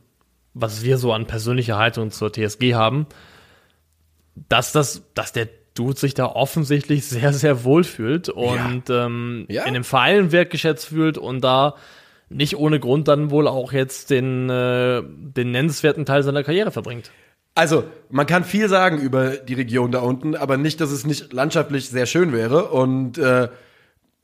was 0.54 0.84
wir 0.84 0.96
so 0.98 1.12
an 1.12 1.26
persönlicher 1.26 1.76
Haltung 1.76 2.12
zur 2.12 2.32
TSG 2.32 2.74
haben, 2.74 3.06
dass 4.48 4.70
das, 4.70 5.02
dass 5.14 5.32
der 5.32 5.48
Dude 5.74 5.98
sich 5.98 6.14
da 6.14 6.26
offensichtlich 6.26 7.04
sehr, 7.08 7.32
sehr 7.32 7.64
wohl 7.64 7.82
fühlt 7.82 8.28
und 8.28 8.84
ähm, 8.90 9.46
Ja. 9.48 9.64
in 9.64 9.74
dem 9.74 9.84
Verein 9.84 10.30
wertgeschätzt 10.30 10.86
fühlt 10.86 11.18
und 11.18 11.40
da 11.42 11.74
nicht 12.34 12.56
ohne 12.56 12.80
Grund 12.80 13.08
dann 13.08 13.30
wohl 13.30 13.46
auch 13.46 13.72
jetzt 13.72 14.10
den, 14.10 14.50
äh, 14.50 15.02
den 15.04 15.52
nennenswerten 15.52 16.04
Teil 16.04 16.22
seiner 16.22 16.42
Karriere 16.42 16.70
verbringt. 16.70 17.10
Also, 17.54 17.84
man 18.10 18.26
kann 18.26 18.42
viel 18.42 18.68
sagen 18.68 18.98
über 18.98 19.36
die 19.36 19.54
Region 19.54 19.92
da 19.92 20.00
unten, 20.00 20.34
aber 20.34 20.56
nicht, 20.56 20.80
dass 20.80 20.90
es 20.90 21.06
nicht 21.06 21.32
landschaftlich 21.32 21.88
sehr 21.88 22.06
schön 22.06 22.32
wäre. 22.32 22.70
Und 22.70 23.16
äh, 23.16 23.48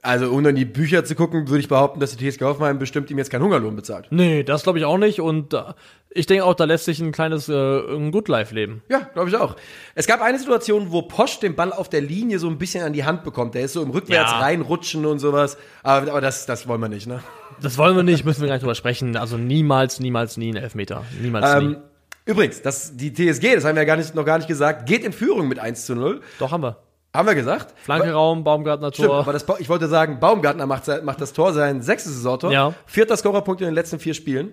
also, 0.02 0.30
um 0.30 0.44
in 0.44 0.56
die 0.56 0.64
Bücher 0.64 1.04
zu 1.04 1.14
gucken, 1.14 1.48
würde 1.48 1.60
ich 1.60 1.68
behaupten, 1.68 2.00
dass 2.00 2.16
die 2.16 2.30
TSG 2.30 2.42
Hoffenheim 2.42 2.78
bestimmt 2.78 3.10
ihm 3.10 3.18
jetzt 3.18 3.30
keinen 3.30 3.44
Hungerlohn 3.44 3.76
bezahlt. 3.76 4.08
Nee, 4.10 4.42
das 4.42 4.64
glaube 4.64 4.80
ich 4.80 4.84
auch 4.84 4.98
nicht 4.98 5.20
und 5.20 5.54
äh, 5.54 5.62
ich 6.12 6.26
denke 6.26 6.44
auch, 6.44 6.54
da 6.54 6.64
lässt 6.64 6.86
sich 6.86 7.00
ein 7.00 7.12
kleines 7.12 7.48
äh, 7.48 7.52
ein 7.54 8.10
Good 8.10 8.28
Life 8.28 8.54
leben. 8.54 8.82
Ja, 8.88 9.00
glaube 9.12 9.28
ich 9.28 9.36
auch. 9.36 9.56
Es 9.94 10.06
gab 10.06 10.20
eine 10.22 10.38
Situation, 10.38 10.90
wo 10.90 11.02
Posch 11.02 11.38
den 11.38 11.54
Ball 11.54 11.72
auf 11.72 11.88
der 11.88 12.00
Linie 12.00 12.38
so 12.38 12.48
ein 12.48 12.58
bisschen 12.58 12.84
an 12.84 12.92
die 12.92 13.04
Hand 13.04 13.22
bekommt. 13.22 13.54
Der 13.54 13.62
ist 13.62 13.74
so 13.74 13.82
im 13.82 13.90
Rückwärts 13.90 14.32
Ja. 14.32 14.38
reinrutschen 14.40 15.06
und 15.06 15.18
sowas. 15.20 15.56
Aber, 15.82 16.10
aber 16.10 16.20
das, 16.20 16.46
das 16.46 16.66
wollen 16.66 16.80
wir 16.80 16.88
nicht, 16.88 17.06
ne? 17.06 17.22
Das 17.62 17.78
wollen 17.78 17.94
wir 17.94 18.02
nicht, 18.02 18.24
müssen 18.24 18.40
wir 18.40 18.48
gar 18.48 18.54
nicht 18.54 18.62
drüber 18.62 18.74
sprechen. 18.74 19.16
Also 19.16 19.36
niemals, 19.36 20.00
niemals, 20.00 20.36
nie 20.36 20.52
ein 20.52 20.56
Elfmeter. 20.56 21.04
Niemals, 21.20 21.60
nie. 21.62 21.66
Ähm, 21.66 21.76
übrigens, 22.24 22.62
das, 22.62 22.96
die 22.96 23.12
TSG, 23.12 23.54
das 23.54 23.64
haben 23.64 23.76
wir 23.76 23.82
ja 23.82 23.86
gar 23.86 23.96
nicht, 23.96 24.14
noch 24.14 24.24
gar 24.24 24.38
nicht 24.38 24.48
gesagt, 24.48 24.86
geht 24.86 25.04
in 25.04 25.12
Führung 25.12 25.46
mit 25.46 25.58
1 25.58 25.86
zu 25.86 25.94
0. 25.94 26.22
Doch, 26.38 26.50
haben 26.50 26.62
wir. 26.62 26.78
Haben 27.14 27.26
wir 27.28 27.34
gesagt? 27.34 27.74
Flanke 27.82 28.12
Raum, 28.12 28.44
Baumgartner 28.44 28.92
Stimmt, 28.92 29.08
Tor. 29.08 29.18
aber 29.20 29.32
das, 29.32 29.44
ich 29.58 29.68
wollte 29.68 29.88
sagen, 29.88 30.20
Baumgartner 30.20 30.66
macht, 30.66 30.84
macht 31.04 31.20
das 31.20 31.32
Tor, 31.32 31.52
sein 31.52 31.82
sechstes 31.82 32.14
Saisontor. 32.14 32.52
Ja. 32.52 32.72
Vierter 32.86 33.16
Scorerpunkt 33.16 33.60
in 33.60 33.66
den 33.66 33.74
letzten 33.74 33.98
vier 33.98 34.14
Spielen. 34.14 34.52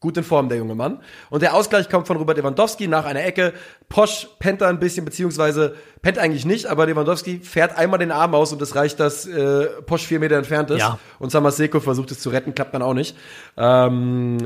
Gut 0.00 0.16
in 0.16 0.22
Form, 0.22 0.48
der 0.48 0.58
junge 0.58 0.76
Mann. 0.76 1.00
Und 1.28 1.42
der 1.42 1.54
Ausgleich 1.54 1.88
kommt 1.88 2.06
von 2.06 2.16
Robert 2.16 2.36
Lewandowski 2.36 2.86
nach 2.86 3.04
einer 3.04 3.24
Ecke. 3.24 3.52
Posch 3.88 4.28
pennt 4.38 4.60
da 4.60 4.68
ein 4.68 4.78
bisschen, 4.78 5.04
beziehungsweise 5.04 5.74
pennt 6.02 6.18
eigentlich 6.18 6.44
nicht, 6.44 6.66
aber 6.66 6.86
Lewandowski 6.86 7.40
fährt 7.40 7.76
einmal 7.76 7.98
den 7.98 8.12
Arm 8.12 8.32
aus 8.34 8.52
und 8.52 8.62
es 8.62 8.76
reicht, 8.76 9.00
dass 9.00 9.26
äh, 9.26 9.66
Posch 9.86 10.06
vier 10.06 10.20
Meter 10.20 10.36
entfernt 10.36 10.70
ist. 10.70 10.78
Ja. 10.78 11.00
Und 11.18 11.30
Samaseko 11.30 11.80
versucht 11.80 12.12
es 12.12 12.20
zu 12.20 12.30
retten, 12.30 12.54
klappt 12.54 12.74
dann 12.74 12.82
auch 12.82 12.94
nicht. 12.94 13.16
Ähm, 13.56 14.38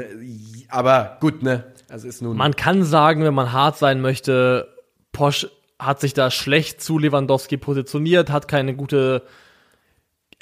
aber 0.71 1.19
gut, 1.21 1.43
ne? 1.43 1.65
Also 1.91 2.09
ist 2.09 2.23
nun. 2.23 2.35
Man 2.37 2.57
kann 2.57 2.83
sagen, 2.83 3.23
wenn 3.23 3.35
man 3.35 3.53
hart 3.53 3.77
sein 3.77 4.01
möchte, 4.01 4.69
Posch 5.13 5.49
hat 5.79 6.01
sich 6.01 6.15
da 6.15 6.31
schlecht 6.31 6.81
zu 6.81 6.99
Lewandowski 6.99 7.59
positioniert, 7.59 8.31
hat 8.31 8.49
keine 8.49 8.75
gute, 8.75 9.23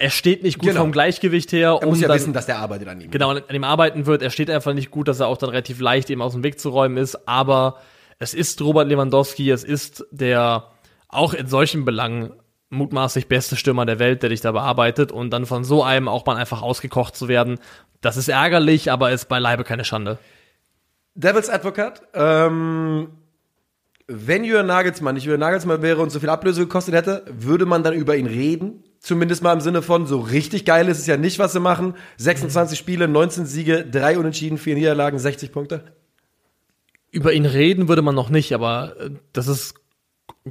er 0.00 0.10
steht 0.10 0.42
nicht 0.42 0.58
gut 0.58 0.70
Genau. 0.70 0.80
vom 0.80 0.92
Gleichgewicht 0.92 1.52
her. 1.52 1.78
er 1.80 1.86
muss 1.86 2.00
ja 2.00 2.08
dann, 2.08 2.16
wissen, 2.16 2.32
dass 2.32 2.46
der 2.46 2.58
arbeitet 2.58 2.88
an 2.88 3.00
ihm. 3.00 3.10
genau, 3.10 3.30
an 3.30 3.42
dem 3.52 3.64
arbeiten 3.64 4.06
wird. 4.06 4.22
Er 4.22 4.30
steht 4.30 4.50
einfach 4.50 4.72
nicht 4.74 4.90
gut, 4.90 5.06
dass 5.08 5.20
er 5.20 5.26
auch 5.28 5.36
dann 5.36 5.50
relativ 5.50 5.78
leicht 5.80 6.08
eben 6.10 6.22
aus 6.22 6.32
dem 6.32 6.42
Weg 6.42 6.58
zu 6.58 6.70
räumen 6.70 6.96
ist. 6.96 7.28
Aber 7.28 7.76
es 8.18 8.34
ist 8.34 8.60
Robert 8.62 8.88
Lewandowski, 8.88 9.50
es 9.50 9.62
ist 9.62 10.04
der 10.10 10.64
auch 11.08 11.34
in 11.34 11.46
solchen 11.48 11.84
Belangen 11.84 12.32
mutmaßlich 12.70 13.26
beste 13.28 13.56
Stürmer 13.56 13.84
der 13.84 13.98
Welt, 13.98 14.22
der 14.22 14.30
dich 14.30 14.40
da 14.40 14.52
bearbeitet 14.52 15.10
und 15.12 15.30
dann 15.30 15.44
von 15.44 15.64
so 15.64 15.82
einem 15.82 16.08
auch 16.08 16.24
mal 16.24 16.36
einfach 16.36 16.62
ausgekocht 16.62 17.16
zu 17.16 17.28
werden. 17.28 17.58
Das 18.00 18.16
ist 18.16 18.28
ärgerlich, 18.28 18.90
aber 18.92 19.10
ist 19.12 19.28
beileibe 19.28 19.64
keine 19.64 19.84
Schande. 19.84 20.18
Devil's 21.14 21.50
Advocate. 21.50 22.00
Ähm, 22.14 23.08
wenn 24.06 24.44
Jürgen 24.44 24.68
Nagelsmann 24.68 25.14
nicht 25.16 25.24
Jürgen 25.24 25.40
Nagelsmann 25.40 25.82
wäre 25.82 26.00
und 26.00 26.10
so 26.10 26.20
viel 26.20 26.28
Ablöse 26.30 26.60
gekostet 26.62 26.94
hätte, 26.94 27.24
würde 27.30 27.66
man 27.66 27.82
dann 27.82 27.92
über 27.94 28.16
ihn 28.16 28.26
reden? 28.26 28.84
Zumindest 29.00 29.42
mal 29.42 29.54
im 29.54 29.62
Sinne 29.62 29.80
von, 29.80 30.06
so 30.06 30.20
richtig 30.20 30.66
geil 30.66 30.86
ist 30.86 30.98
es 30.98 31.06
ja 31.06 31.16
nicht, 31.16 31.38
was 31.38 31.52
sie 31.52 31.60
machen. 31.60 31.94
26 32.18 32.78
Spiele, 32.78 33.08
19 33.08 33.46
Siege, 33.46 33.84
3 33.90 34.18
Unentschieden, 34.18 34.58
4 34.58 34.74
Niederlagen, 34.74 35.18
60 35.18 35.52
Punkte. 35.52 35.84
über 37.10 37.32
ihn 37.32 37.46
reden 37.46 37.88
würde 37.88 38.02
man 38.02 38.14
noch 38.14 38.28
nicht, 38.28 38.52
aber 38.52 38.94
äh, 39.00 39.10
das 39.32 39.48
ist 39.48 39.74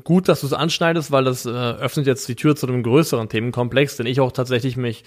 gut, 0.04 0.28
dass 0.28 0.42
du 0.42 0.48
es 0.48 0.54
anschneidest, 0.54 1.12
weil 1.12 1.24
das 1.24 1.46
äh, 1.46 1.50
öffnet 1.50 2.08
jetzt 2.08 2.28
die 2.28 2.36
Tür 2.36 2.56
zu 2.56 2.68
einem 2.68 2.82
größeren 2.82 3.30
Themenkomplex, 3.30 3.98
den 3.98 4.08
ich 4.08 4.20
auch 4.20 4.32
tatsächlich 4.32 4.76
mich 4.76 5.04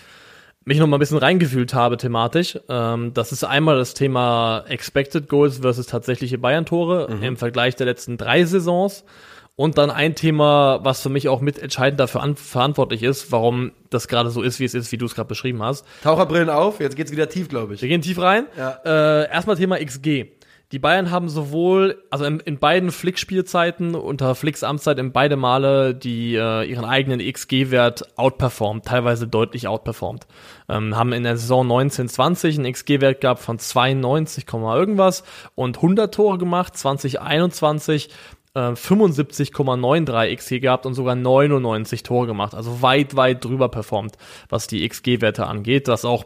mich 0.65 0.79
noch 0.79 0.87
mal 0.87 0.97
ein 0.97 1.01
bisschen 1.01 1.19
reingefühlt 1.19 1.75
habe 1.75 1.97
thematisch. 1.97 2.59
Ähm, 2.69 3.13
das 3.15 3.33
ist 3.33 3.43
einmal 3.43 3.77
das 3.77 3.95
Thema 3.95 4.65
Expected 4.69 5.29
Goals 5.29 5.59
versus 5.59 5.87
tatsächliche 5.87 6.39
Bayern-Tore 6.39 7.19
im 7.21 7.37
Vergleich 7.37 7.75
der 7.75 7.87
letzten 7.87 8.17
drei 8.17 8.45
Saisons. 8.45 9.05
Und 9.55 9.77
dann 9.77 9.91
ein 9.91 10.15
Thema, 10.15 10.81
was 10.83 11.03
für 11.03 11.11
mich 11.11 11.29
auch 11.29 11.41
mitentscheidend 11.41 12.01
dafür 12.01 12.23
an, 12.23 12.37
verantwortlich 12.37 13.03
ist, 13.03 13.31
warum 13.33 13.73
das 13.91 14.09
gerade 14.09 14.31
so 14.31 14.41
ist, 14.41 14.61
wie 14.61 14.65
es 14.65 14.73
ist, 14.73 14.91
wie 14.93 14.97
du 14.97 15.05
es 15.05 15.15
gerade 15.15 15.29
beschrieben 15.29 15.63
hast. 15.63 15.85
Taucherbrillen 16.03 16.49
auf, 16.49 16.81
jetzt 16.81 16.97
geht's 16.97 17.13
wieder 17.13 17.29
tief, 17.29 17.49
glaube 17.49 17.75
ich. 17.75 17.83
Wir 17.83 17.89
gehen 17.89 18.01
tief 18.01 18.19
rein. 18.19 18.47
Ja. 18.57 18.81
Äh, 18.85 19.31
erstmal 19.31 19.57
Thema 19.57 19.79
XG. 19.79 20.27
Die 20.73 20.79
Bayern 20.79 21.11
haben 21.11 21.29
sowohl, 21.29 22.03
also 22.09 22.25
in, 22.25 22.41
in 22.41 22.59
beiden 22.59 22.93
Flick-Spielzeiten, 22.93 23.95
unter 23.95 24.35
Flicks 24.35 24.63
Amtszeit 24.63 24.99
in 24.99 25.13
beide 25.13 25.37
Male 25.37 25.95
die 25.95 26.35
äh, 26.35 26.65
ihren 26.65 26.87
eigenen 26.87 27.21
XG-Wert 27.21 28.17
outperformt, 28.17 28.87
teilweise 28.87 29.29
deutlich 29.29 29.69
outperformt. 29.69 30.27
Ähm, 30.71 30.97
haben 30.97 31.13
in 31.13 31.25
der 31.25 31.37
Saison 31.37 31.65
1920 31.65 32.59
einen 32.59 32.73
XG-Wert 32.73 33.21
gehabt 33.21 33.41
von 33.41 33.59
92, 33.59 34.47
Komma 34.47 34.75
irgendwas 34.75 35.25
und 35.55 35.77
100 35.77 36.15
Tore 36.15 36.39
gemacht, 36.39 36.75
2021 36.75 38.09
äh, 38.55 38.73
75,93 38.73 40.37
XG 40.37 40.61
gehabt 40.61 40.87
und 40.87 40.95
sogar 40.95 41.15
99 41.15 42.03
Tore 42.03 42.27
gemacht. 42.27 42.55
Also 42.55 42.83
weit, 42.83 43.17
weit 43.17 43.45
drüber 43.45 43.69
performt, 43.69 44.17
was 44.49 44.67
die 44.67 44.87
XG-Werte 44.89 45.47
angeht, 45.47 45.89
das 45.89 46.05
auch 46.05 46.25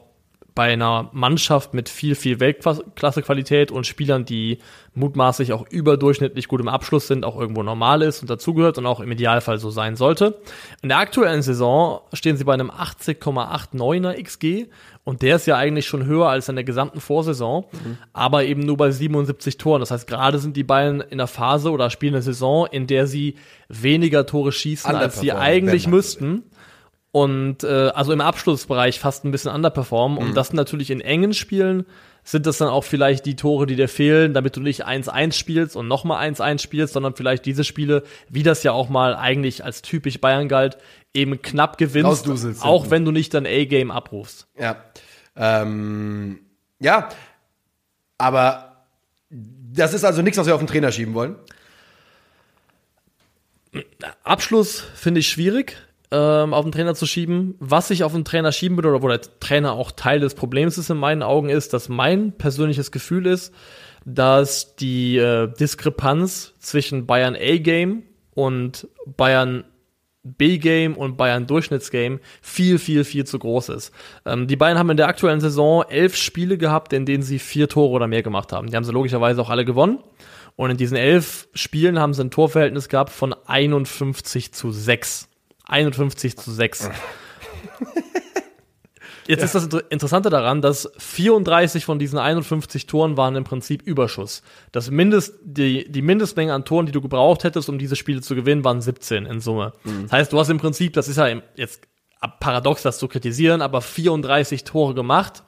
bei 0.56 0.72
einer 0.72 1.10
Mannschaft 1.12 1.74
mit 1.74 1.90
viel, 1.90 2.14
viel 2.14 2.40
Weltklasse-Qualität 2.40 3.70
und 3.70 3.86
Spielern, 3.86 4.24
die 4.24 4.58
mutmaßlich 4.94 5.52
auch 5.52 5.68
überdurchschnittlich 5.68 6.48
gut 6.48 6.62
im 6.62 6.68
Abschluss 6.68 7.06
sind, 7.06 7.26
auch 7.26 7.38
irgendwo 7.38 7.62
normal 7.62 8.00
ist 8.00 8.22
und 8.22 8.30
dazugehört 8.30 8.78
und 8.78 8.86
auch 8.86 9.00
im 9.00 9.12
Idealfall 9.12 9.58
so 9.58 9.70
sein 9.70 9.96
sollte. 9.96 10.40
In 10.80 10.88
der 10.88 10.96
aktuellen 10.96 11.42
Saison 11.42 12.00
stehen 12.14 12.38
sie 12.38 12.44
bei 12.44 12.54
einem 12.54 12.70
80,89er 12.70 14.14
XG 14.22 14.66
und 15.04 15.20
der 15.20 15.36
ist 15.36 15.46
ja 15.46 15.56
eigentlich 15.56 15.86
schon 15.86 16.06
höher 16.06 16.28
als 16.28 16.48
in 16.48 16.56
der 16.56 16.64
gesamten 16.64 17.00
Vorsaison, 17.00 17.66
aber 18.14 18.44
eben 18.44 18.62
nur 18.62 18.78
bei 18.78 18.90
77 18.90 19.58
Toren. 19.58 19.80
Das 19.80 19.90
heißt, 19.90 20.06
gerade 20.06 20.38
sind 20.38 20.56
die 20.56 20.64
Bayern 20.64 21.02
in 21.02 21.18
der 21.18 21.26
Phase 21.26 21.70
oder 21.70 21.90
spielen 21.90 22.14
eine 22.14 22.22
Saison, 22.22 22.66
in 22.66 22.86
der 22.86 23.06
sie 23.06 23.34
weniger 23.68 24.24
Tore 24.24 24.52
schießen, 24.52 24.96
als 24.96 25.20
sie 25.20 25.32
eigentlich 25.32 25.86
müssten 25.86 26.44
und 27.16 27.64
äh, 27.64 27.88
also 27.94 28.12
im 28.12 28.20
Abschlussbereich 28.20 29.00
fast 29.00 29.24
ein 29.24 29.30
bisschen 29.30 29.50
underperformen. 29.50 30.18
Und 30.18 30.36
das 30.36 30.52
natürlich 30.52 30.90
in 30.90 31.00
engen 31.00 31.32
Spielen 31.32 31.86
sind 32.24 32.44
das 32.44 32.58
dann 32.58 32.68
auch 32.68 32.84
vielleicht 32.84 33.24
die 33.24 33.36
Tore, 33.36 33.64
die 33.64 33.74
dir 33.74 33.88
fehlen, 33.88 34.34
damit 34.34 34.54
du 34.54 34.60
nicht 34.60 34.86
1-1 34.86 35.32
spielst 35.32 35.76
und 35.76 35.88
nochmal 35.88 36.28
1-1 36.30 36.60
spielst, 36.60 36.92
sondern 36.92 37.16
vielleicht 37.16 37.46
diese 37.46 37.64
Spiele, 37.64 38.02
wie 38.28 38.42
das 38.42 38.64
ja 38.64 38.72
auch 38.72 38.90
mal 38.90 39.16
eigentlich 39.16 39.64
als 39.64 39.80
typisch 39.80 40.20
Bayern 40.20 40.46
galt, 40.46 40.76
eben 41.14 41.40
knapp 41.40 41.78
gewinnst, 41.78 42.28
auch 42.60 42.82
hinten. 42.82 42.90
wenn 42.90 43.04
du 43.06 43.12
nicht 43.12 43.32
dein 43.32 43.46
A-Game 43.46 43.90
abrufst. 43.90 44.46
Ja. 44.60 44.76
Ähm, 45.36 46.40
ja. 46.80 47.08
Aber 48.18 48.84
das 49.30 49.94
ist 49.94 50.04
also 50.04 50.20
nichts, 50.20 50.36
was 50.36 50.46
wir 50.46 50.54
auf 50.54 50.60
den 50.60 50.68
Trainer 50.68 50.92
schieben 50.92 51.14
wollen. 51.14 51.36
Abschluss 54.22 54.80
finde 54.96 55.20
ich 55.20 55.28
schwierig, 55.28 55.78
ähm, 56.10 56.54
auf 56.54 56.64
den 56.64 56.72
Trainer 56.72 56.94
zu 56.94 57.06
schieben. 57.06 57.54
Was 57.58 57.90
ich 57.90 58.04
auf 58.04 58.12
den 58.12 58.24
Trainer 58.24 58.52
schieben 58.52 58.76
würde, 58.76 58.88
oder 58.88 59.02
wo 59.02 59.08
der 59.08 59.20
Trainer 59.40 59.72
auch 59.72 59.92
Teil 59.92 60.20
des 60.20 60.34
Problems 60.34 60.78
ist 60.78 60.90
in 60.90 60.96
meinen 60.98 61.22
Augen, 61.22 61.48
ist, 61.48 61.72
dass 61.72 61.88
mein 61.88 62.32
persönliches 62.32 62.90
Gefühl 62.90 63.26
ist, 63.26 63.52
dass 64.04 64.76
die 64.76 65.18
äh, 65.18 65.48
Diskrepanz 65.48 66.54
zwischen 66.58 67.06
Bayern 67.06 67.34
A-Game 67.34 68.04
und 68.34 68.88
Bayern 69.06 69.64
B-Game 70.22 70.96
und 70.96 71.16
Bayern 71.16 71.46
Durchschnittsgame 71.46 72.20
viel, 72.42 72.78
viel, 72.78 73.04
viel 73.04 73.24
zu 73.24 73.38
groß 73.38 73.68
ist. 73.70 73.92
Ähm, 74.24 74.46
die 74.46 74.56
Bayern 74.56 74.78
haben 74.78 74.90
in 74.90 74.96
der 74.96 75.08
aktuellen 75.08 75.40
Saison 75.40 75.84
elf 75.88 76.16
Spiele 76.16 76.58
gehabt, 76.58 76.92
in 76.92 77.06
denen 77.06 77.22
sie 77.22 77.38
vier 77.38 77.68
Tore 77.68 77.92
oder 77.92 78.08
mehr 78.08 78.22
gemacht 78.22 78.52
haben. 78.52 78.68
Die 78.68 78.76
haben 78.76 78.84
sie 78.84 78.92
logischerweise 78.92 79.40
auch 79.40 79.50
alle 79.50 79.64
gewonnen. 79.64 79.98
Und 80.56 80.70
in 80.70 80.76
diesen 80.76 80.96
elf 80.96 81.48
Spielen 81.54 81.98
haben 81.98 82.14
sie 82.14 82.22
ein 82.22 82.30
Torverhältnis 82.30 82.88
gehabt 82.88 83.10
von 83.10 83.34
51 83.46 84.52
zu 84.52 84.72
6. 84.72 85.28
51 85.66 86.36
zu 86.36 86.50
6. 86.52 86.90
Jetzt 89.28 89.42
ist 89.42 89.56
das 89.56 89.64
Inter- 89.64 89.82
Interessante 89.90 90.30
daran, 90.30 90.62
dass 90.62 90.88
34 90.98 91.84
von 91.84 91.98
diesen 91.98 92.16
51 92.18 92.86
Toren 92.86 93.16
waren 93.16 93.34
im 93.34 93.42
Prinzip 93.42 93.82
Überschuss. 93.82 94.42
Das 94.70 94.88
Mindest, 94.90 95.34
die, 95.42 95.90
die 95.90 96.02
Mindestmenge 96.02 96.54
an 96.54 96.64
Toren, 96.64 96.86
die 96.86 96.92
du 96.92 97.00
gebraucht 97.00 97.42
hättest, 97.42 97.68
um 97.68 97.76
diese 97.78 97.96
Spiele 97.96 98.20
zu 98.20 98.36
gewinnen, 98.36 98.62
waren 98.62 98.80
17 98.80 99.26
in 99.26 99.40
Summe. 99.40 99.72
Das 100.04 100.12
heißt, 100.12 100.32
du 100.32 100.38
hast 100.38 100.48
im 100.48 100.58
Prinzip, 100.58 100.92
das 100.92 101.08
ist 101.08 101.16
ja 101.16 101.26
jetzt 101.56 101.82
paradox, 102.38 102.82
das 102.82 102.98
zu 102.98 103.08
kritisieren, 103.08 103.62
aber 103.62 103.80
34 103.80 104.62
Tore 104.62 104.94
gemacht, 104.94 105.42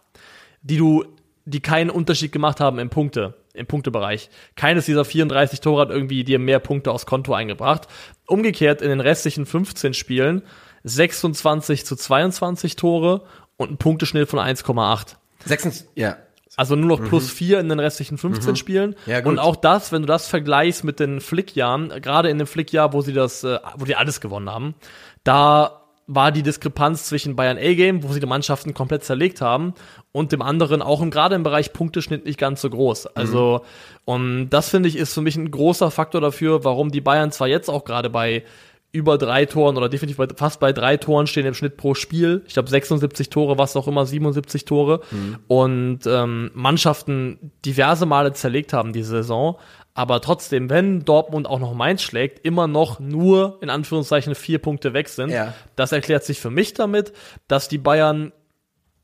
die 0.62 0.76
du, 0.76 1.04
die 1.44 1.60
keinen 1.60 1.90
Unterschied 1.90 2.32
gemacht 2.32 2.58
haben 2.58 2.80
im 2.80 2.90
Punkte, 2.90 3.34
im 3.54 3.66
Punktebereich. 3.66 4.28
Keines 4.56 4.86
dieser 4.86 5.04
34 5.04 5.60
Tore 5.60 5.82
hat 5.82 5.90
irgendwie 5.90 6.24
dir 6.24 6.40
mehr 6.40 6.58
Punkte 6.58 6.90
aufs 6.90 7.06
Konto 7.06 7.32
eingebracht. 7.32 7.86
Umgekehrt 8.28 8.82
in 8.82 8.90
den 8.90 9.00
restlichen 9.00 9.46
15 9.46 9.94
Spielen 9.94 10.42
26 10.84 11.84
zu 11.84 11.96
22 11.96 12.76
Tore 12.76 13.22
und 13.56 13.72
ein 13.72 13.76
Punkteschnitt 13.78 14.28
von 14.28 14.38
1,8. 14.38 15.16
Sechstens, 15.44 15.86
ja. 15.94 16.16
Also 16.56 16.74
nur 16.74 16.98
noch 16.98 17.08
plus 17.08 17.30
4 17.30 17.60
in 17.60 17.68
den 17.68 17.78
restlichen 17.78 18.18
15 18.18 18.56
Spielen. 18.56 18.90
Mhm. 18.90 19.12
Ja, 19.12 19.20
gut. 19.20 19.30
und 19.30 19.38
auch 19.38 19.54
das, 19.54 19.92
wenn 19.92 20.02
du 20.02 20.06
das 20.06 20.26
vergleichst 20.26 20.82
mit 20.82 20.98
den 20.98 21.20
Flickjahren, 21.20 21.90
gerade 22.02 22.30
in 22.30 22.38
dem 22.38 22.48
Flickjahr, 22.48 22.92
wo 22.92 23.00
sie 23.00 23.12
das, 23.12 23.44
äh, 23.44 23.60
wo 23.76 23.84
die 23.84 23.94
alles 23.94 24.20
gewonnen 24.20 24.50
haben, 24.50 24.74
da 25.22 25.87
war 26.08 26.32
die 26.32 26.42
Diskrepanz 26.42 27.04
zwischen 27.04 27.36
Bayern 27.36 27.58
A-Game, 27.58 28.02
wo 28.02 28.12
sie 28.12 28.18
die 28.18 28.26
Mannschaften 28.26 28.74
komplett 28.74 29.04
zerlegt 29.04 29.40
haben, 29.40 29.74
und 30.10 30.32
dem 30.32 30.42
anderen 30.42 30.82
auch 30.82 31.02
im, 31.02 31.10
gerade 31.10 31.34
im 31.34 31.42
Bereich 31.42 31.72
Punkteschnitt 31.72 32.24
nicht 32.24 32.38
ganz 32.38 32.62
so 32.62 32.70
groß. 32.70 33.06
Also, 33.08 33.60
und 34.06 34.48
das 34.48 34.70
finde 34.70 34.88
ich 34.88 34.96
ist 34.96 35.12
für 35.12 35.20
mich 35.20 35.36
ein 35.36 35.50
großer 35.50 35.90
Faktor 35.90 36.22
dafür, 36.22 36.64
warum 36.64 36.90
die 36.90 37.02
Bayern 37.02 37.30
zwar 37.30 37.46
jetzt 37.46 37.68
auch 37.68 37.84
gerade 37.84 38.08
bei 38.08 38.42
über 38.90 39.18
drei 39.18 39.44
Toren 39.44 39.76
oder 39.76 39.90
definitiv 39.90 40.16
bei, 40.16 40.28
fast 40.34 40.60
bei 40.60 40.72
drei 40.72 40.96
Toren 40.96 41.26
stehen 41.26 41.44
im 41.44 41.52
Schnitt 41.52 41.76
pro 41.76 41.94
Spiel. 41.94 42.42
Ich 42.46 42.54
glaube 42.54 42.70
76 42.70 43.28
Tore, 43.28 43.58
was 43.58 43.76
auch 43.76 43.86
immer, 43.86 44.06
77 44.06 44.64
Tore. 44.64 45.02
Und 45.46 46.00
ähm, 46.06 46.50
Mannschaften 46.54 47.52
diverse 47.66 48.06
Male 48.06 48.32
zerlegt 48.32 48.72
haben 48.72 48.94
diese 48.94 49.10
Saison. 49.10 49.58
Aber 49.98 50.20
trotzdem, 50.20 50.70
wenn 50.70 51.04
Dortmund 51.04 51.48
auch 51.48 51.58
noch 51.58 51.74
Mainz 51.74 52.02
schlägt, 52.02 52.44
immer 52.46 52.68
noch 52.68 53.00
nur 53.00 53.58
in 53.62 53.68
Anführungszeichen 53.68 54.36
vier 54.36 54.60
Punkte 54.60 54.92
weg 54.94 55.08
sind. 55.08 55.30
Ja. 55.30 55.54
Das 55.74 55.90
erklärt 55.90 56.22
sich 56.22 56.38
für 56.38 56.50
mich 56.50 56.72
damit, 56.72 57.12
dass 57.48 57.66
die 57.66 57.78
Bayern, 57.78 58.30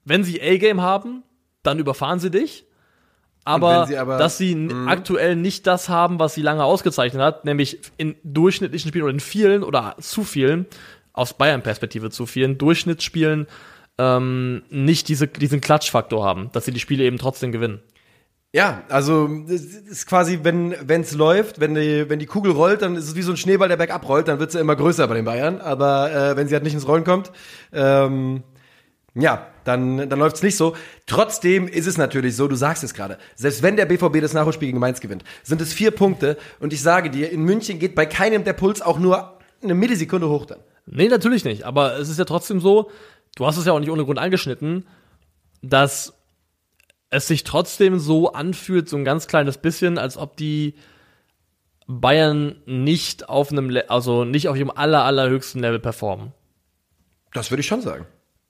wenn 0.05 0.23
sie 0.23 0.41
A-Game 0.41 0.83
haben, 0.83 1.25
dann 1.65 1.81
überfahren 1.81 2.21
sie 2.21 2.31
dich. 2.31 2.65
Aber, 3.45 3.89
sie 3.89 3.97
aber- 3.97 4.19
dass 4.19 4.39
sie 4.39 4.53
n- 4.53 4.87
aktuell 4.87 5.35
nicht 5.35 5.67
das 5.67 5.89
haben, 5.89 6.21
was 6.21 6.35
sie 6.35 6.43
lange 6.43 6.63
ausgezeichnet 6.63 7.21
hat, 7.21 7.45
nämlich 7.45 7.81
in 7.97 8.15
durchschnittlichen 8.23 8.89
Spielen 8.89 9.03
oder 9.05 9.13
in 9.15 9.19
vielen 9.21 9.65
oder 9.65 9.97
zu 9.99 10.23
vielen, 10.23 10.65
aus 11.13 11.35
Bayern-Perspektive 11.35 12.11
zu 12.11 12.25
vielen 12.27 12.57
Durchschnittsspielen, 12.57 13.49
ähm, 13.99 14.63
nicht 14.71 15.09
diese, 15.09 15.27
diesen 15.27 15.61
Klatschfaktor 15.61 16.25
haben, 16.25 16.51
dass 16.53 16.67
sie 16.67 16.73
die 16.73 16.79
Spiele 16.81 17.03
eben 17.03 17.19
trotzdem 17.19 17.51
gewinnen. 17.51 17.83
Ja, 18.55 18.85
also 18.89 19.29
es 19.49 19.65
ist 19.65 20.07
quasi, 20.07 20.39
wenn 20.45 20.73
es 20.89 21.13
läuft, 21.13 21.59
wenn 21.59 21.75
die, 21.75 22.09
wenn 22.09 22.21
die 22.21 22.27
Kugel 22.27 22.53
rollt, 22.53 22.83
dann 22.83 22.95
ist 22.95 23.09
es 23.09 23.17
wie 23.17 23.23
so 23.23 23.33
ein 23.33 23.37
Schneeball, 23.37 23.67
der 23.67 23.77
bergab 23.77 24.09
rollt, 24.09 24.29
dann 24.29 24.39
wird 24.39 24.53
sie 24.53 24.61
immer 24.61 24.77
größer 24.77 25.09
bei 25.09 25.15
den 25.15 25.25
Bayern. 25.25 25.61
Aber 25.61 26.13
äh, 26.13 26.37
wenn 26.37 26.47
sie 26.47 26.55
halt 26.55 26.63
nicht 26.63 26.73
ins 26.73 26.87
Rollen 26.87 27.03
kommt, 27.03 27.33
ähm, 27.73 28.45
ja, 29.17 29.49
dann, 29.65 30.09
dann 30.09 30.19
läuft's 30.21 30.45
nicht 30.45 30.57
so. 30.57 30.77
Trotzdem 31.07 31.67
ist 31.67 31.89
es 31.89 31.99
natürlich 31.99 32.37
so, 32.37 32.47
du 32.47 32.55
sagst 32.55 32.85
es 32.85 32.95
gerade, 32.95 33.19
selbst 33.35 33.65
wenn 33.65 33.75
der 33.75 33.87
BVB 33.87 34.21
das 34.21 34.35
Nachholspiel 34.35 34.69
gegen 34.69 34.79
Mainz 34.79 35.01
gewinnt, 35.01 35.25
sind 35.43 35.61
es 35.61 35.73
vier 35.73 35.91
Punkte. 35.91 36.37
Und 36.61 36.73
ich 36.73 36.81
sage 36.81 37.11
dir, 37.11 37.33
in 37.33 37.43
München 37.43 37.81
geht 37.81 37.97
bei 37.97 38.07
keinem 38.07 38.45
der 38.45 38.53
Puls 38.53 38.83
auch 38.83 39.01
nur 39.01 39.37
eine 39.65 39.75
Millisekunde 39.75 40.29
hoch 40.29 40.47
dann. 40.47 40.61
Nee, 40.87 41.09
natürlich 41.09 41.45
nicht. 41.45 41.65
Aber 41.65 41.99
es 41.99 42.09
ist 42.09 42.21
ja 42.21 42.25
trotzdem 42.25 42.61
so, 42.61 42.89
du 43.35 43.47
hast 43.47 43.57
es 43.57 43.65
ja 43.65 43.73
auch 43.73 43.81
nicht 43.81 43.91
ohne 43.91 44.05
Grund 44.05 44.21
angeschnitten, 44.21 44.87
dass 45.61 46.13
es 47.15 47.29
sich 47.29 47.45
trotzdem 47.45 47.99
so 48.01 48.33
anfühlt, 48.33 48.89
so 48.89 48.97
ein 48.97 49.05
ganz 49.05 49.29
kleines 49.29 49.59
bisschen, 49.59 49.99
als 49.99 50.17
ob 50.17 50.37
die 50.37 50.75
Bayern 51.87 52.57
nicht 52.67 53.29
auf 53.29 53.53
einem, 53.53 53.71
Le 53.71 53.89
also 53.89 54.25
nicht 54.25 54.49
auf 54.49 54.57
ihrem 54.57 54.71
aller, 54.71 55.05
allerhöchsten 55.05 55.61
Level 55.61 55.79
performen. 55.79 56.33
Das 57.33 57.51
würde 57.51 57.61
ich 57.61 57.67
schon 57.67 57.83
sagen. 57.83 58.07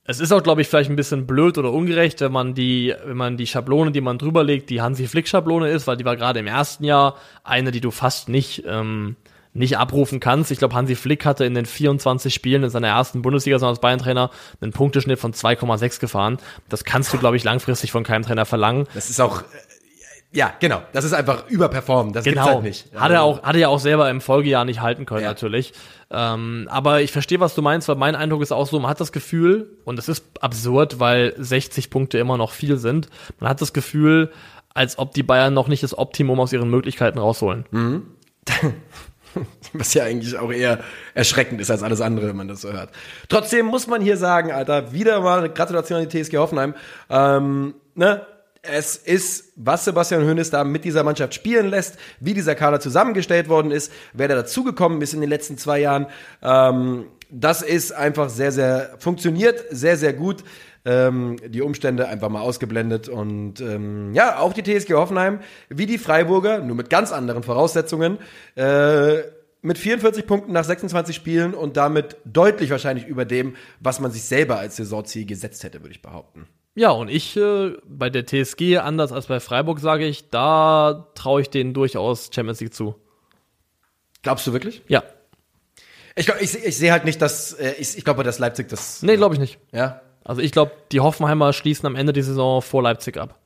Es 0.07 0.21
ist 0.21 0.33
auch, 0.33 0.43
glaube 0.43 0.61
ich, 0.61 0.69
vielleicht 0.69 0.91
ein 0.91 0.97
bisschen 0.97 1.27
blöd 1.27 1.59
oder 1.59 1.73
ungerecht, 1.73 2.21
wenn 2.21 2.33
man 2.33 2.55
die, 2.55 2.95
wenn 3.05 3.17
man 3.17 3.37
die 3.37 3.47
Schablone, 3.47 3.91
die 3.91 4.03
man 4.03 4.19
drüber 4.19 4.45
legt, 4.45 4.71
die 4.71 4.81
Hansi 4.81 5.07
Flick 5.07 5.29
Schablone 5.29 5.69
ist, 5.71 5.87
weil 5.87 5.97
die 5.97 6.05
war 6.05 6.17
gerade 6.17 6.41
im 6.41 6.47
ersten 6.47 6.85
Jahr 6.85 7.17
eine, 7.43 7.71
die 7.71 7.81
du 7.81 7.91
fast 7.91 8.29
nicht, 8.29 8.65
ähm, 8.67 9.17
nicht 9.55 9.79
abrufen 9.79 10.21
kannst. 10.21 10.51
Ich 10.51 10.59
glaube, 10.59 10.75
Hansi 10.75 10.97
Flick 10.97 11.25
hatte 11.25 11.45
in 11.45 11.55
den 11.55 11.65
24 11.65 12.35
Spielen 12.35 12.65
in 12.65 12.71
seiner 12.71 12.89
ersten 12.89 13.23
Bundesliga 13.23 13.57
als 13.67 13.79
Bayern-Trainer 13.81 14.31
einen 14.61 14.73
Punkteschnitt 14.73 15.19
von 15.19 15.33
2,6 15.33 16.01
gefahren. 16.01 16.39
Das 16.69 16.85
kannst 16.85 17.13
du, 17.13 17.19
glaube 17.19 17.37
ich, 17.37 17.45
langfristig 17.45 17.93
von 17.93 18.03
keinem 18.03 18.25
Trainer 18.25 18.45
verlangen. 18.47 18.87
Das 18.95 19.11
ist 19.11 19.21
auch, 19.21 19.43
äh, 19.43 19.45
ja, 20.33 20.53
genau. 20.59 20.83
Das 20.93 21.05
ist 21.05 21.13
einfach 21.13 21.49
überperformen. 21.49 22.13
Das 22.13 22.25
gibt's 22.25 22.41
Genau. 22.41 22.55
halt 22.55 22.65
nicht. 22.65 22.87
Hat 22.97 23.13
er 23.13 23.23
auch, 23.23 23.43
hat 23.45 23.55
er 23.55 23.61
ja 23.61 23.69
auch 23.69 23.79
selber 23.79 24.11
im 24.11 24.21
Folgejahr 24.21 24.65
nicht 24.65 24.81
halten 24.81 25.07
können, 25.07 25.23
Ja. 25.23 25.29
natürlich. 25.29 25.73
Ähm, 26.11 26.67
aber 26.71 27.03
ich 27.03 27.13
verstehe, 27.13 27.39
was 27.39 27.55
du 27.55 27.63
meinst, 27.63 27.87
weil 27.87 27.95
mein 27.95 28.17
Eindruck 28.17 28.43
ist 28.43 28.51
auch 28.53 28.67
so, 28.67 28.81
man 28.81 28.91
hat 28.91 29.01
das 29.01 29.13
Gefühl, 29.13 29.71
und 29.85 29.99
es 30.01 30.09
ist 30.09 30.25
absurd, 30.41 30.99
weil 30.99 31.33
60 31.39 31.91
Punkte 31.91 32.19
immer 32.19 32.37
noch 32.37 32.51
viel 32.51 32.77
sind, 32.79 33.09
man 33.39 33.51
hat 33.51 33.61
das 33.61 33.73
Gefühl, 33.73 34.33
als 34.75 34.99
ob 34.99 35.15
die 35.15 35.23
Bayern 35.23 35.55
noch 35.55 35.69
nicht 35.69 35.85
das 35.85 35.97
Optimum 35.97 36.41
aus 36.41 36.53
ihren 36.53 36.69
Möglichkeiten 36.69 37.21
rausholen. 37.21 37.65
Was 39.73 39.95
ja 39.95 40.05
eigentlich 40.05 40.37
auch 40.39 40.53
eher 40.53 40.81
erschreckend 41.15 41.61
ist 41.61 41.71
als 41.71 41.83
alles 41.83 42.01
andere, 42.01 42.29
wenn 42.29 42.37
man 42.37 42.49
das 42.49 42.61
so 42.61 42.73
hört. 42.73 42.91
Trotzdem 43.29 43.67
muss 43.67 43.87
man 43.87 44.03
hier 44.03 44.17
sagen, 44.17 44.53
Alter, 44.53 44.93
wieder 44.93 45.21
mal 45.21 45.39
eine 45.39 45.51
Gratulation 45.51 46.01
an 46.01 46.09
die 46.09 46.23
TSG 46.23 46.37
Hoffenheim. 46.37 46.75
Ähm, 47.11 47.75
ne? 47.95 48.27
Es 48.63 48.97
ist, 48.97 49.53
was 49.57 49.85
Sebastian 49.85 50.27
Hoeneß 50.27 50.49
da 50.51 50.65
mit 50.65 50.85
dieser 50.85 51.03
Mannschaft 51.03 51.35
spielen 51.35 51.69
lässt, 51.69 51.99
wie 52.21 52.33
dieser 52.33 52.55
Kader 52.55 52.81
zusammengestellt 52.81 53.49
worden 53.49 53.71
ist, 53.71 53.93
wer 54.15 54.27
da 54.29 54.37
dazugekommen 54.37 55.03
ist 55.03 55.13
in 55.13 55.21
den 55.21 55.29
letzten 55.29 55.59
zwei 55.59 55.81
Jahren. 55.81 56.07
Ähm, 56.43 57.07
das 57.31 57.63
ist 57.63 57.93
einfach 57.93 58.31
sehr, 58.31 58.53
sehr, 58.53 58.95
funktioniert 58.99 59.65
sehr, 59.71 59.97
sehr 59.97 60.13
gut. 60.13 60.45
Ähm, 60.87 61.37
die 61.47 61.63
Umstände 61.63 62.09
einfach 62.09 62.29
mal 62.29 62.43
ausgeblendet 62.43 63.09
und 63.09 63.61
ähm, 63.61 64.13
ja, 64.13 64.39
auch 64.39 64.53
die 64.53 64.63
TSG 64.63 64.93
Hoffenheim, 64.93 65.41
wie 65.71 65.87
die 65.87 65.97
Freiburger, 65.97 66.59
nur 66.59 66.77
mit 66.77 66.91
ganz 66.91 67.11
anderen 67.11 67.43
Voraussetzungen, 67.43 68.19
äh, 68.55 69.23
mit 69.63 69.79
44 69.79 70.27
Punkten 70.27 70.53
nach 70.53 70.65
26 70.65 71.17
Spielen 71.17 71.55
und 71.55 71.79
damit 71.79 72.17
deutlich 72.27 72.69
wahrscheinlich 72.69 73.07
über 73.07 73.25
dem, 73.25 73.57
was 73.81 73.99
man 73.99 74.11
sich 74.11 74.25
selber 74.25 74.59
als 74.59 74.77
Saisonziel 74.77 75.25
gesetzt 75.25 75.65
hätte, 75.65 75.81
würde 75.81 75.93
ich 75.93 76.03
behaupten. 76.03 76.47
Ja, 76.75 76.91
und 76.91 77.09
ich 77.09 77.37
äh, 77.37 77.73
bei 77.87 78.11
der 78.11 78.27
TSG, 78.27 78.79
anders 78.79 79.13
als 79.13 79.27
bei 79.27 79.41
Freiburg, 79.41 79.81
sage 79.81 80.07
ich, 80.07 80.29
da 80.29 81.09
traue 81.15 81.41
ich 81.41 81.49
denen 81.49 81.73
durchaus 81.73 82.31
Champions 82.35 82.61
League 82.61 82.75
zu. 82.75 82.97
Glaubst 84.23 84.47
du 84.47 84.53
wirklich? 84.53 84.83
Ja. 84.89 85.05
Ich, 86.17 86.29
ich, 86.29 86.65
ich 86.65 86.77
sehe 86.77 86.93
halt 86.93 87.05
nicht, 87.05 87.23
dass 87.23 87.53
äh, 87.55 87.75
ich, 87.79 87.97
ich 87.97 88.05
glaube, 88.05 88.25
dass 88.25 88.39
Leipzig 88.39 88.69
das. 88.69 89.03
Nee, 89.03 89.17
glaube 89.17 89.35
ich 89.35 89.41
nicht. 89.41 89.59
Ja. 89.73 90.03
Also 90.25 90.41
ich 90.41 90.53
glaube, 90.53 90.73
die 90.93 91.01
Hoffenheimer 91.01 91.53
schließen 91.53 91.87
am 91.87 91.97
Ende 91.97 92.13
der 92.13 92.25
Saison 92.25 92.63
vor 92.63 92.83
Leipzig 92.83 93.17
ab. 93.19 93.39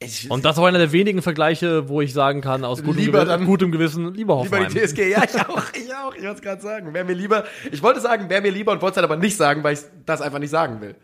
Ich, 0.00 0.30
Und 0.30 0.44
das 0.44 0.56
war 0.58 0.66
einer 0.68 0.78
der 0.78 0.92
wenigen 0.92 1.22
Vergleiche, 1.22 1.88
wo 1.88 2.00
ich 2.00 2.12
sagen 2.12 2.40
kann, 2.40 2.64
aus 2.64 2.82
gutem, 2.82 2.98
Lieber 2.98 3.12
Gewissen, 3.20 3.28
dann- 3.28 3.46
gutem 3.46 3.72
Gewissen, 3.72 4.02
lieber 4.06 4.14
Lieber 4.16 4.34
Hoffenheim. 4.58 4.72
die 4.72 4.78
TSG, 4.80 5.10
ja, 5.10 5.22
ich 5.24 5.40
auch, 5.40 5.62
ich 5.72 5.94
auch, 5.94 6.14
ich 6.14 6.22
wollte 6.22 6.34
es 6.34 6.42
gerade 6.42 6.60
sagen. 6.62 6.92
Wäre 6.92 7.04
mir 7.04 7.14
lieber, 7.14 7.44
ich 7.72 7.82
wollte 7.82 8.00
sagen, 8.00 8.28
wäre 8.28 8.42
mir 8.42 8.50
lieber 8.50 8.72
und 8.72 8.82
wollte 8.82 8.94
es 8.94 8.96
halt 9.02 9.10
aber 9.10 9.16
nicht 9.20 9.36
sagen, 9.36 9.62
weil 9.64 9.74
ich 9.74 9.80
das 10.04 10.20
einfach 10.20 10.40
nicht 10.40 10.50
sagen 10.50 10.80
will. 10.80 10.94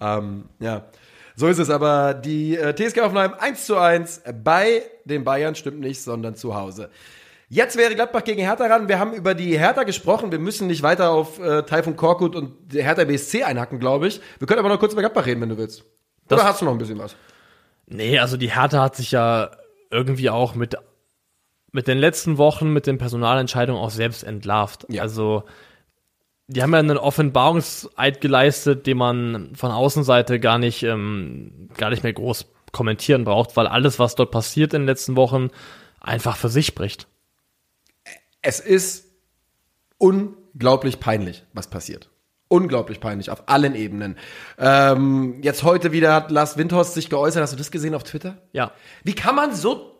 Ähm, 0.00 0.44
ja, 0.60 0.84
so 1.34 1.48
ist 1.48 1.58
es, 1.58 1.68
aber 1.70 2.14
die 2.14 2.56
äh, 2.56 2.74
TSG 2.74 3.00
Hoffenheim 3.00 3.32
1 3.38 3.66
zu 3.66 3.76
1 3.78 4.22
bei 4.44 4.82
den 5.04 5.24
Bayern 5.24 5.54
stimmt 5.56 5.80
nicht, 5.80 6.00
sondern 6.02 6.36
zu 6.36 6.54
Hause. 6.54 6.90
Jetzt 7.48 7.76
wäre 7.76 7.94
Gladbach 7.94 8.24
gegen 8.24 8.40
Hertha 8.40 8.66
ran. 8.66 8.88
Wir 8.88 8.98
haben 8.98 9.12
über 9.12 9.34
die 9.34 9.58
Hertha 9.58 9.82
gesprochen. 9.84 10.32
Wir 10.32 10.38
müssen 10.38 10.66
nicht 10.66 10.82
weiter 10.82 11.10
auf 11.10 11.38
äh, 11.38 11.62
Taifun 11.62 11.94
Korkut 11.96 12.34
und 12.34 12.72
Hertha 12.72 13.04
BSC 13.04 13.42
einhacken, 13.44 13.78
glaube 13.78 14.08
ich. 14.08 14.20
Wir 14.38 14.46
können 14.46 14.60
aber 14.60 14.68
noch 14.70 14.78
kurz 14.80 14.92
über 14.92 15.02
Gladbach 15.02 15.26
reden, 15.26 15.40
wenn 15.42 15.50
du 15.50 15.58
willst. 15.58 15.82
Oder 16.26 16.36
Das- 16.36 16.44
hast 16.44 16.60
du 16.62 16.64
noch 16.64 16.72
ein 16.72 16.78
bisschen 16.78 16.98
was? 16.98 17.14
Nee, 17.86 18.18
also 18.18 18.36
die 18.38 18.50
Hertha 18.54 18.80
hat 18.82 18.96
sich 18.96 19.10
ja 19.12 19.50
irgendwie 19.90 20.30
auch 20.30 20.54
mit, 20.54 20.74
mit 21.70 21.86
den 21.86 21.98
letzten 21.98 22.38
Wochen, 22.38 22.72
mit 22.72 22.86
den 22.86 22.96
Personalentscheidungen 22.98 23.80
auch 23.80 23.90
selbst 23.90 24.24
entlarvt. 24.24 24.86
Ja. 24.88 25.02
Also, 25.02 25.44
die 26.46 26.62
haben 26.62 26.72
ja 26.72 26.78
einen 26.78 26.96
Offenbarungseid 26.96 28.20
geleistet, 28.22 28.86
den 28.86 28.96
man 28.96 29.54
von 29.54 29.70
Außenseite 29.70 30.40
gar 30.40 30.58
nicht, 30.58 30.82
ähm, 30.82 31.68
gar 31.76 31.90
nicht 31.90 32.02
mehr 32.02 32.12
groß 32.14 32.46
kommentieren 32.72 33.24
braucht, 33.24 33.54
weil 33.56 33.66
alles, 33.66 33.98
was 33.98 34.14
dort 34.14 34.30
passiert 34.30 34.72
in 34.74 34.82
den 34.82 34.86
letzten 34.86 35.14
Wochen, 35.16 35.50
einfach 36.00 36.36
für 36.36 36.48
sich 36.48 36.66
spricht. 36.66 37.06
Es 38.44 38.60
ist 38.60 39.06
unglaublich 39.96 41.00
peinlich, 41.00 41.44
was 41.54 41.68
passiert. 41.68 42.10
Unglaublich 42.48 43.00
peinlich 43.00 43.30
auf 43.30 43.48
allen 43.48 43.74
Ebenen. 43.74 44.18
Ähm, 44.58 45.38
jetzt 45.42 45.62
heute 45.62 45.92
wieder 45.92 46.14
hat 46.14 46.30
Lars 46.30 46.58
Windhorst 46.58 46.92
sich 46.92 47.08
geäußert. 47.08 47.42
Hast 47.42 47.54
du 47.54 47.56
das 47.56 47.70
gesehen 47.70 47.94
auf 47.94 48.04
Twitter? 48.04 48.36
Ja. 48.52 48.72
Wie 49.02 49.14
kann 49.14 49.34
man 49.34 49.54
so. 49.54 49.98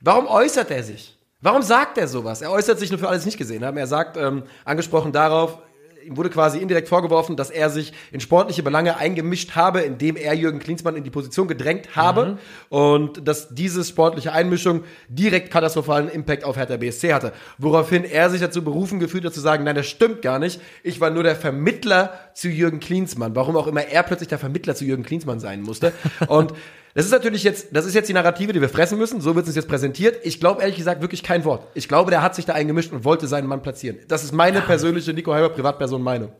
Warum 0.00 0.28
äußert 0.28 0.70
er 0.70 0.84
sich? 0.84 1.18
Warum 1.40 1.62
sagt 1.62 1.98
er 1.98 2.06
sowas? 2.06 2.40
Er 2.40 2.52
äußert 2.52 2.78
sich 2.78 2.90
nur 2.90 3.00
für 3.00 3.08
alles 3.08 3.26
nicht 3.26 3.36
gesehen 3.36 3.64
haben. 3.64 3.76
Er 3.76 3.88
sagt, 3.88 4.16
ähm, 4.16 4.44
angesprochen 4.64 5.10
darauf, 5.10 5.58
ihm 6.04 6.16
wurde 6.16 6.30
quasi 6.30 6.58
indirekt 6.58 6.88
vorgeworfen, 6.88 7.36
dass 7.36 7.50
er 7.50 7.70
sich 7.70 7.92
in 8.12 8.20
sportliche 8.20 8.62
Belange 8.62 8.96
eingemischt 8.96 9.52
habe, 9.54 9.80
indem 9.80 10.16
er 10.16 10.34
Jürgen 10.34 10.58
Klinsmann 10.58 10.96
in 10.96 11.04
die 11.04 11.10
Position 11.10 11.48
gedrängt 11.48 11.96
habe 11.96 12.36
Mhm. 12.70 12.76
und 12.76 13.28
dass 13.28 13.48
diese 13.54 13.84
sportliche 13.84 14.32
Einmischung 14.32 14.82
direkt 15.08 15.50
katastrophalen 15.50 16.08
Impact 16.08 16.44
auf 16.44 16.56
Hertha 16.56 16.76
BSC 16.76 17.12
hatte. 17.14 17.32
Woraufhin 17.58 18.04
er 18.04 18.30
sich 18.30 18.40
dazu 18.40 18.62
berufen 18.62 19.00
gefühlt 19.00 19.24
hat 19.24 19.34
zu 19.34 19.40
sagen, 19.40 19.64
nein, 19.64 19.76
das 19.76 19.86
stimmt 19.86 20.22
gar 20.22 20.38
nicht. 20.38 20.60
Ich 20.82 21.00
war 21.00 21.10
nur 21.10 21.22
der 21.22 21.36
Vermittler 21.36 22.12
zu 22.34 22.48
Jürgen 22.48 22.80
Klinsmann. 22.80 23.34
Warum 23.36 23.56
auch 23.56 23.66
immer 23.66 23.86
er 23.86 24.02
plötzlich 24.02 24.28
der 24.28 24.38
Vermittler 24.38 24.74
zu 24.74 24.84
Jürgen 24.84 25.02
Klinsmann 25.02 25.40
sein 25.40 25.62
musste. 25.62 25.92
Und 26.28 26.52
das 26.94 27.06
ist 27.06 27.10
natürlich 27.10 27.42
jetzt, 27.42 27.74
das 27.74 27.86
ist 27.86 27.94
jetzt 27.94 28.08
die 28.08 28.12
Narrative, 28.12 28.52
die 28.52 28.60
wir 28.60 28.68
fressen 28.68 28.98
müssen. 28.98 29.20
So 29.20 29.34
wird 29.34 29.44
es 29.44 29.50
uns 29.50 29.56
jetzt 29.56 29.68
präsentiert. 29.68 30.18
Ich 30.24 30.40
glaube 30.40 30.60
ehrlich 30.60 30.76
gesagt 30.76 31.00
wirklich 31.00 31.22
kein 31.22 31.44
Wort. 31.44 31.66
Ich 31.74 31.88
glaube, 31.88 32.10
der 32.10 32.22
hat 32.22 32.34
sich 32.34 32.44
da 32.44 32.52
eingemischt 32.52 32.92
und 32.92 33.04
wollte 33.04 33.26
seinen 33.26 33.46
Mann 33.46 33.62
platzieren. 33.62 33.98
Das 34.08 34.24
ist 34.24 34.32
meine 34.32 34.60
persönliche 34.60 35.12
Nico 35.12 35.32
Heiber 35.32 35.48
Privatperson 35.48 36.02
Meinung. 36.02 36.32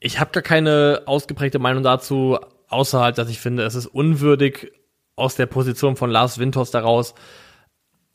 Ich 0.00 0.20
habe 0.20 0.32
gar 0.32 0.42
keine 0.42 1.02
ausgeprägte 1.06 1.58
Meinung 1.58 1.82
dazu, 1.82 2.38
außer 2.68 3.00
halt, 3.00 3.18
dass 3.18 3.28
ich 3.28 3.40
finde, 3.40 3.62
es 3.62 3.74
ist 3.74 3.86
unwürdig, 3.86 4.72
aus 5.14 5.36
der 5.36 5.46
Position 5.46 5.96
von 5.96 6.10
Lars 6.10 6.38
Winters 6.38 6.70
daraus 6.70 7.14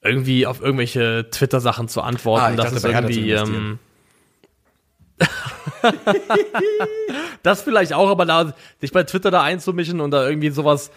irgendwie 0.01 0.45
auf 0.45 0.61
irgendwelche 0.61 1.29
Twitter-Sachen 1.29 1.87
zu 1.87 2.01
antworten. 2.01 2.43
Ah, 2.43 2.55
das 2.55 2.73
ist 2.73 2.85
irgendwie. 2.85 3.31
Ähm, 3.31 3.79
das 7.47 7.61
vielleicht 7.61 7.93
auch, 7.93 8.09
aber 8.09 8.25
da, 8.25 8.53
sich 8.79 8.91
bei 8.91 9.03
Twitter 9.03 9.31
da 9.31 9.41
einzumischen 9.41 10.01
und 10.01 10.11
da 10.11 10.27
irgendwie 10.27 10.49
sowas 10.49 10.91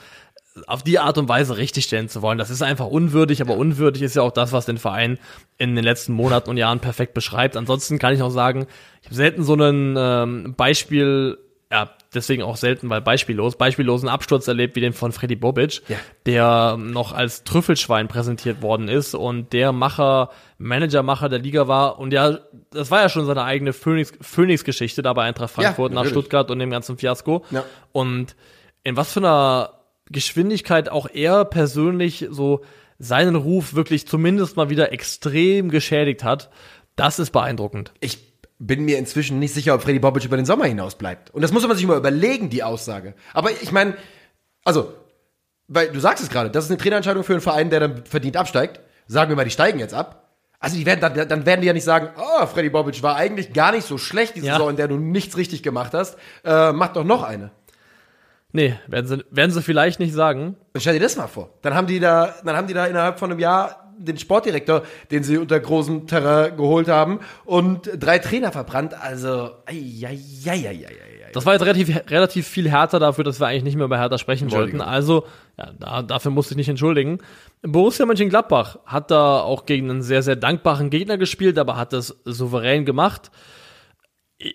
auf 0.67 0.83
die 0.83 0.99
Art 0.99 1.17
und 1.17 1.29
Weise 1.29 1.57
richtigstellen 1.57 2.09
zu 2.09 2.23
wollen, 2.23 2.39
das 2.39 2.51
ist 2.51 2.63
einfach 2.63 2.87
unwürdig, 2.87 3.41
aber 3.41 3.57
unwürdig 3.57 4.03
ist 4.03 4.17
ja 4.17 4.23
auch 4.23 4.33
das, 4.33 4.53
was 4.53 4.67
den 4.67 4.79
Verein 4.79 5.19
in 5.59 5.75
den 5.75 5.85
letzten 5.85 6.13
Monaten 6.13 6.51
und 6.51 6.57
Jahren 6.57 6.81
perfekt 6.81 7.15
beschreibt. 7.15 7.57
Ansonsten 7.57 7.99
kann 7.99 8.15
ich 8.15 8.23
auch 8.23 8.31
sagen, 8.31 8.67
ich 9.01 9.07
habe 9.07 9.15
selten 9.15 9.45
so 9.45 9.53
einen 9.55 9.95
ähm, 9.97 10.55
Beispiel, 10.57 11.39
ja, 11.73 11.91
deswegen 12.13 12.43
auch 12.43 12.57
selten, 12.57 12.91
weil 12.91 13.01
beispiellos, 13.01 13.57
beispiellosen 13.57 14.09
Absturz 14.09 14.49
erlebt 14.49 14.75
wie 14.75 14.81
den 14.81 14.93
von 14.93 15.13
Freddy 15.13 15.37
Bobic, 15.37 15.83
Ja. 15.89 15.97
der 16.27 16.77
noch 16.77 17.13
als 17.13 17.45
Trüffelschwein 17.45 18.09
präsentiert 18.09 18.61
worden 18.61 18.89
ist 18.89 19.15
und 19.15 19.53
der 19.53 19.71
Macher, 19.73 20.31
Managermacher 20.59 21.29
der 21.29 21.39
Liga 21.39 21.69
war 21.69 21.99
und 22.01 22.13
ja, 22.13 22.39
das 22.73 22.91
war 22.91 23.03
ja 23.03 23.09
schon 23.09 23.25
seine 23.27 23.45
eigene 23.45 23.73
Phoenix- 23.73 24.13
Phoenix-Geschichte 24.21 25.03
da 25.03 25.13
bei 25.13 25.23
Eintracht 25.25 25.53
Frankfurt 25.55 25.93
nach 25.93 26.03
natürlich. 26.03 26.13
Stuttgart 26.19 26.51
und 26.51 26.59
dem 26.59 26.71
ganzen 26.71 26.99
Fiasko. 26.99 27.45
Ja. 27.53 27.65
Und 27.93 28.35
in 28.83 28.97
was 28.97 29.13
für 29.13 29.21
einer 29.21 29.75
Geschwindigkeit 30.11 30.89
auch 30.89 31.07
er 31.13 31.45
persönlich 31.45 32.27
so 32.31 32.63
seinen 32.99 33.37
Ruf 33.37 33.75
wirklich 33.75 34.09
zumindest 34.09 34.57
mal 34.57 34.71
wieder 34.71 34.93
extrem 34.93 35.69
geschädigt 35.71 36.25
hat, 36.25 36.51
das 36.97 37.19
ist 37.21 37.31
beeindruckend. 37.31 37.93
Ich 38.01 38.30
bin 38.61 38.85
mir 38.85 38.99
inzwischen 38.99 39.39
nicht 39.39 39.55
sicher, 39.55 39.75
ob 39.75 39.83
Freddy 39.83 39.99
Bobic 39.99 40.25
über 40.25 40.37
den 40.37 40.45
Sommer 40.47 40.67
hinaus 40.67 40.95
bleibt. 40.95 41.31
Und 41.31 41.43
das 41.43 41.51
muss 41.51 41.67
man 41.67 41.77
sich 41.77 41.87
mal 41.87 41.97
überlegen, 41.97 42.51
die 42.51 42.63
Aussage. 42.63 43.15
Aber 43.33 43.51
ich 43.51 43.73
meine, 43.73 43.95
also, 44.65 44.93
weil 45.67 45.89
du 45.89 45.99
sagst 45.99 46.23
es 46.23 46.31
gerade, 46.31 46.51
das 46.51 46.65
ist 46.67 46.71
eine 46.71 46.79
Trainerentscheidung 46.79 47.25
für 47.25 47.33
einen 47.33 47.41
Verein, 47.41 47.71
der 47.71 47.81
dann 47.81 48.05
verdient 48.05 48.37
absteigt. 48.37 48.81
Sagen 49.07 49.31
wir 49.31 49.37
mal, 49.37 49.45
die 49.45 49.51
steigen 49.51 49.79
jetzt 49.79 49.95
ab. 49.95 50.29
Also 50.61 50.77
die 50.77 50.85
werden 50.85 51.01
dann, 51.01 51.27
dann 51.27 51.47
werden 51.47 51.63
die 51.63 51.69
ja 51.69 51.73
nicht 51.73 51.85
sagen, 51.85 52.11
oh, 52.19 52.47
Freddy 52.47 52.69
Bobic 52.69 53.03
war 53.03 53.17
eigentlich 53.17 53.55
gar 53.55 53.73
nicht 53.73 53.87
so 53.87 53.97
schlecht 53.97 54.37
die 54.37 54.41
Ja. 54.41 54.53
Saison, 54.53 54.69
in 54.71 54.77
der 54.77 54.89
du 54.89 54.99
nichts 54.99 55.39
richtig 55.39 55.63
gemacht 55.63 55.95
hast. 55.95 56.19
Äh, 56.45 56.73
mach 56.73 56.93
doch 56.93 57.05
noch 57.05 57.23
eine. 57.23 57.51
Nee, 58.53 58.75
werden 58.89 59.07
sie, 59.07 59.25
werden 59.31 59.53
sie 59.53 59.63
vielleicht 59.63 60.01
nicht 60.01 60.13
sagen. 60.13 60.57
Stell 60.77 60.95
dir 60.95 61.01
das 61.01 61.17
mal 61.17 61.29
vor. 61.29 61.49
Dann 61.63 61.75
haben 61.75 61.87
die 61.87 61.99
da, 61.99 62.35
dann 62.45 62.57
haben 62.57 62.67
die 62.67 62.75
da 62.75 62.85
innerhalb 62.87 63.19
von 63.19 63.31
einem 63.31 63.41
Jahr 63.41 63.90
den 64.01 64.19
Sportdirektor, 64.19 64.83
den 65.11 65.23
sie 65.23 65.39
unter 65.39 65.61
großem 65.61 66.07
Terrain 66.07 66.57
geholt 66.57 66.89
haben, 66.89 67.21
und 67.45 67.91
drei 67.99 68.19
Trainer 68.19 68.53
verbrannt. 68.53 68.95
Also, 68.95 69.51
ei, 69.67 70.07
ei, 70.07 70.69
ei. 70.69 70.87
Das 71.33 71.47
war 71.47 71.53
jetzt 71.53 71.63
relativ, 71.65 72.11
relativ 72.11 72.47
viel 72.49 72.69
härter 72.69 72.99
dafür, 72.99 73.25
dass 73.25 73.41
wir 73.41 73.47
eigentlich 73.47 73.65
nicht 73.65 73.77
mehr 73.77 73.85
über 73.85 73.99
Hertha 73.99 74.19
sprechen 74.19 74.51
wollten. 74.51 74.81
Also, 74.81 75.27
ja, 75.57 75.71
da, 75.79 76.03
dafür 76.03 76.33
musste 76.33 76.55
ich 76.55 76.57
nicht 76.57 76.69
entschuldigen. 76.69 77.19
Borussia 77.63 78.07
Mönchengladbach 78.07 78.79
hat 78.85 79.11
da 79.11 79.41
auch 79.41 79.67
gegen 79.67 79.91
einen 79.91 80.03
sehr, 80.03 80.23
sehr 80.23 80.37
dankbaren 80.37 80.91
Gegner 80.91 81.19
gespielt, 81.19 81.59
aber 81.59 81.77
hat 81.77 81.93
das 81.93 82.17
souverän 82.25 82.85
gemacht. 82.85 83.31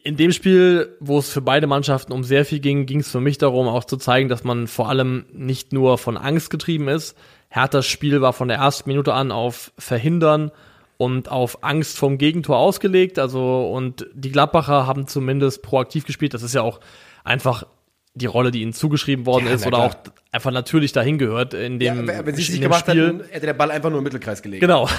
In 0.04 0.18
dem 0.18 0.32
Spiel, 0.32 0.98
wo 1.00 1.20
es 1.20 1.30
für 1.30 1.42
beide 1.42 1.68
Mannschaften 1.68 2.12
um 2.12 2.24
sehr 2.24 2.44
viel 2.44 2.60
ging, 2.60 2.88
ging 2.88 3.02
es 3.02 3.12
für 3.12 3.22
mich 3.22 3.38
darum, 3.38 3.68
auch 3.68 3.84
zu 3.84 3.98
zeigen, 3.98 4.30
dass 4.30 4.44
man 4.44 4.68
vor 4.68 4.90
allem 4.90 5.26
nicht 5.32 5.74
nur 5.74 6.00
von 6.00 6.18
Angst 6.18 6.50
getrieben 6.50 6.88
ist. 6.88 7.16
Herthas 7.56 7.86
Spiel 7.88 8.20
war 8.22 8.34
von 8.34 8.48
der 8.50 8.58
ersten 8.58 8.90
Minute 8.90 9.14
an 9.14 9.32
auf 9.32 9.72
Verhindern 9.78 10.52
und 10.98 11.30
auf 11.32 11.64
Angst 11.64 11.98
vom 11.98 12.18
Gegentor 12.18 12.58
ausgelegt. 12.58 13.18
Also, 13.18 13.70
und 13.72 14.08
die 14.14 14.32
Gladbacher 14.32 14.86
haben 14.88 15.08
zumindest 15.08 15.62
proaktiv 15.62 16.06
gespielt. 16.06 16.34
Das 16.34 16.44
ist 16.44 16.54
ja 16.54 16.62
auch 16.62 16.80
einfach 17.24 17.66
die 18.14 18.26
Rolle, 18.26 18.52
die 18.52 18.62
ihnen 18.62 18.74
zugeschrieben 18.74 19.26
worden 19.26 19.48
Ja, 19.48 19.54
ist 19.54 19.66
oder 19.66 19.78
klar. 19.78 19.90
auch 19.90 19.96
einfach 20.32 20.52
natürlich 20.52 20.92
dahin 20.92 21.18
gehört 21.18 21.54
in 21.54 21.80
Ja, 21.80 21.94
dem, 21.96 22.08
wenn 22.08 22.36
sie 22.36 22.42
es 22.44 22.50
nicht 22.50 22.62
gemacht 22.62 22.88
Spiel. 22.88 23.08
hätten, 23.08 23.24
hätte 23.30 23.46
der 23.46 23.54
Ball 23.54 23.72
einfach 23.72 23.90
nur 23.90 24.00
im 24.00 24.04
Mittelkreis 24.04 24.42
gelegen. 24.42 24.62
Genau. 24.62 24.90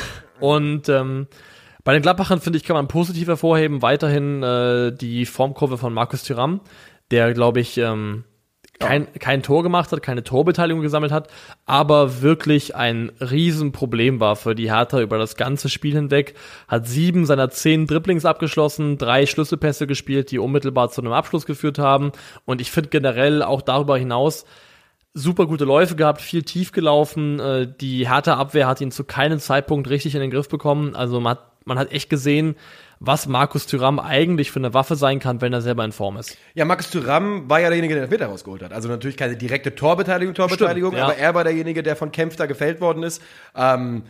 Und 0.41 0.89
ähm, 0.89 1.27
bei 1.85 1.93
den 1.93 2.03
Gladbachern, 2.03 2.41
finde 2.41 2.59
ich, 2.59 2.65
kann 2.65 2.75
man 2.75 2.89
positiv 2.89 3.29
hervorheben, 3.29 3.81
weiterhin 3.83 4.43
äh, 4.43 4.93
die 4.93 5.25
Formkurve 5.27 5.79
von 5.79 5.93
Markus 5.95 6.25
Thuram, 6.25 6.61
der, 7.11 7.33
glaube 7.33 7.61
ich, 7.61 7.79
ähm, 7.79 8.25
kein, 8.79 9.13
kein 9.15 9.43
Tor 9.43 9.63
gemacht 9.63 9.93
hat, 9.93 10.03
keine 10.03 10.23
Torbeteiligung 10.23 10.83
gesammelt 10.83 11.13
hat, 11.13 11.29
aber 11.65 12.23
wirklich 12.23 12.75
ein 12.75 13.11
Riesenproblem 13.21 14.21
war 14.21 14.37
für 14.37 14.55
die 14.55 14.71
Hertha 14.73 15.01
über 15.01 15.19
das 15.19 15.37
ganze 15.37 15.69
Spiel 15.69 15.95
hinweg. 15.95 16.35
Hat 16.69 16.87
sieben 16.87 17.27
seiner 17.27 17.51
zehn 17.51 17.87
Dribblings 17.87 18.25
abgeschlossen, 18.25 18.99
drei 18.99 19.27
Schlüsselpässe 19.27 19.87
gespielt, 19.87 20.31
die 20.31 20.39
unmittelbar 20.39 20.91
zu 20.91 21.01
einem 21.01 21.13
Abschluss 21.13 21.47
geführt 21.47 21.79
haben. 21.79 22.13
Und 22.45 22.61
ich 22.61 22.71
finde 22.71 22.91
generell 22.91 23.43
auch 23.43 23.63
darüber 23.63 23.97
hinaus, 23.97 24.45
super 25.17 25.47
gute 25.47 25.65
Läufe 25.65 25.97
gehabt, 25.97 26.21
viel 26.21 26.43
tief 26.43 26.73
gelaufen. 26.73 27.41
Äh, 27.41 27.67
die 27.81 28.09
Hertha 28.09 28.35
Abwehr 28.35 28.67
hat 28.69 28.81
ihn 28.81 28.91
zu 28.91 29.05
keinem 29.05 29.41
Zeitpunkt 29.41 29.89
richtig 29.89 30.15
in 30.15 30.21
den 30.21 30.31
Griff 30.31 30.49
bekommen. 30.49 30.95
Also 30.95 31.21
man 31.21 31.33
hat, 31.33 31.56
man 31.67 31.79
hat 31.79 31.93
echt 31.93 32.09
gesehen, 32.09 32.57
was 33.01 33.27
Markus 33.27 33.67
Thüram 33.67 33.99
eigentlich 33.99 34.51
für 34.51 34.59
eine 34.59 34.73
Waffe 34.73 34.97
sein 34.97 35.19
kann, 35.19 35.41
wenn 35.43 35.53
er 35.53 35.61
selber 35.61 35.85
in 35.85 35.93
Form 35.93 36.17
ist. 36.17 36.39
Ja, 36.55 36.65
Markus 36.65 36.91
Thuram 36.91 37.51
war 37.51 37.61
ja 37.61 37.69
derjenige, 37.69 37.95
der 37.95 38.03
den 38.03 38.11
Elfmeter 38.11 38.31
rausgeholt 38.31 38.63
hat. 38.63 38.73
Also 38.73 38.89
natürlich 38.89 39.17
keine 39.17 39.37
direkte 39.37 39.75
Torbeteiligung, 39.75 40.35
Torbeteiligung, 40.35 40.93
Stimmt, 40.93 41.01
ja. 41.01 41.05
aber 41.05 41.17
er 41.19 41.35
war 41.35 41.45
derjenige, 41.45 41.83
der 41.83 41.97
von 41.97 42.11
Kempf 42.13 42.37
da 42.37 42.47
gefällt 42.47 42.81
worden 42.81 43.03
ist. 43.03 43.21
Ähm, 43.55 44.05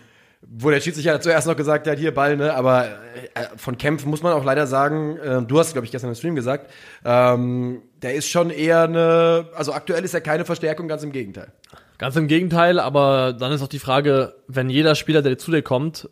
wo 0.49 0.71
der 0.71 0.81
Schiedsrichter 0.81 1.21
zuerst 1.21 1.49
noch 1.49 1.57
gesagt 1.57 1.89
hat, 1.89 1.99
hier 1.99 2.15
Ball, 2.15 2.37
ne? 2.37 2.55
Aber 2.55 2.85
äh, 2.85 3.47
von 3.57 3.79
Kempf 3.79 4.05
muss 4.05 4.23
man 4.23 4.33
auch 4.35 4.45
leider 4.45 4.67
sagen, 4.67 5.17
äh, 5.17 5.43
du 5.43 5.59
hast, 5.59 5.73
glaube 5.73 5.87
ich, 5.87 5.91
gestern 5.91 6.11
im 6.11 6.15
Stream 6.15 6.37
gesagt, 6.37 6.71
ähm, 7.05 7.83
der 8.03 8.15
ist 8.15 8.29
schon 8.29 8.51
eher 8.51 8.83
eine, 8.83 9.49
also 9.55 9.73
aktuell 9.73 10.05
ist 10.05 10.15
er 10.15 10.21
keine 10.21 10.45
Verstärkung, 10.45 10.87
ganz 10.87 11.03
im 11.03 11.11
Gegenteil. 11.11 11.53
Ganz 11.99 12.15
im 12.17 12.29
Gegenteil, 12.29 12.79
aber 12.79 13.33
dann 13.33 13.51
ist 13.51 13.63
auch 13.63 13.69
die 13.69 13.79
Frage, 13.79 14.35
wenn 14.47 14.69
jeder 14.69 14.95
Spieler, 14.95 15.23
der 15.23 15.39
zu 15.39 15.51
dir 15.51 15.63
kommt, 15.63 16.09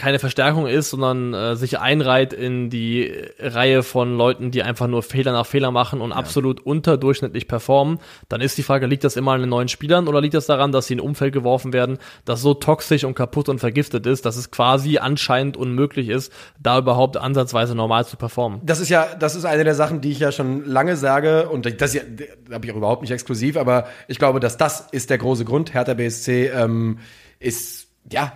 keine 0.00 0.18
Verstärkung 0.18 0.66
ist, 0.66 0.88
sondern 0.88 1.34
äh, 1.34 1.56
sich 1.56 1.78
einreiht 1.78 2.32
in 2.32 2.70
die 2.70 3.12
Reihe 3.38 3.82
von 3.82 4.16
Leuten, 4.16 4.50
die 4.50 4.62
einfach 4.62 4.86
nur 4.86 5.02
Fehler 5.02 5.32
nach 5.32 5.44
Fehler 5.44 5.70
machen 5.72 6.00
und 6.00 6.12
absolut 6.12 6.62
unterdurchschnittlich 6.62 7.46
performen, 7.46 7.98
dann 8.30 8.40
ist 8.40 8.56
die 8.56 8.62
Frage, 8.62 8.86
liegt 8.86 9.04
das 9.04 9.16
immer 9.16 9.32
an 9.32 9.42
den 9.42 9.50
neuen 9.50 9.68
Spielern 9.68 10.08
oder 10.08 10.22
liegt 10.22 10.32
das 10.32 10.46
daran, 10.46 10.72
dass 10.72 10.86
sie 10.86 10.94
in 10.94 11.00
ein 11.00 11.04
Umfeld 11.04 11.34
geworfen 11.34 11.74
werden, 11.74 11.98
das 12.24 12.40
so 12.40 12.54
toxisch 12.54 13.04
und 13.04 13.14
kaputt 13.14 13.50
und 13.50 13.58
vergiftet 13.58 14.06
ist, 14.06 14.24
dass 14.24 14.36
es 14.38 14.50
quasi 14.50 14.96
anscheinend 14.96 15.58
unmöglich 15.58 16.08
ist, 16.08 16.32
da 16.58 16.78
überhaupt 16.78 17.18
ansatzweise 17.18 17.74
normal 17.74 18.06
zu 18.06 18.16
performen? 18.16 18.62
Das 18.64 18.80
ist 18.80 18.88
ja, 18.88 19.06
das 19.18 19.36
ist 19.36 19.44
eine 19.44 19.64
der 19.64 19.74
Sachen, 19.74 20.00
die 20.00 20.12
ich 20.12 20.18
ja 20.18 20.32
schon 20.32 20.64
lange 20.64 20.96
sage 20.96 21.50
und 21.50 21.78
das 21.78 21.92
ja, 21.92 22.00
habe 22.50 22.64
ich 22.64 22.72
auch 22.72 22.76
überhaupt 22.76 23.02
nicht 23.02 23.10
exklusiv, 23.10 23.58
aber 23.58 23.86
ich 24.08 24.18
glaube, 24.18 24.40
dass 24.40 24.56
das 24.56 24.80
ist 24.92 25.10
der 25.10 25.18
große 25.18 25.44
Grund. 25.44 25.74
Hertha 25.74 25.92
BSC 25.92 26.46
ähm, 26.46 27.00
ist, 27.38 27.88
ja, 28.10 28.32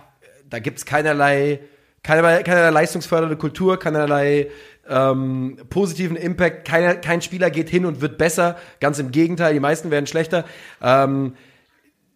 da 0.49 0.59
gibt's 0.59 0.85
keinerlei, 0.85 1.59
keinerlei, 2.03 2.43
keinerlei 2.43 2.71
leistungsfördernde 2.71 3.37
Kultur, 3.37 3.79
keinerlei 3.79 4.49
ähm, 4.87 5.57
positiven 5.69 6.15
Impact. 6.15 6.67
Keiner, 6.67 6.95
kein 6.95 7.21
Spieler 7.21 7.49
geht 7.49 7.69
hin 7.69 7.85
und 7.85 8.01
wird 8.01 8.17
besser. 8.17 8.57
Ganz 8.79 8.99
im 8.99 9.11
Gegenteil, 9.11 9.53
die 9.53 9.59
meisten 9.59 9.91
werden 9.91 10.07
schlechter. 10.07 10.45
Ähm, 10.81 11.33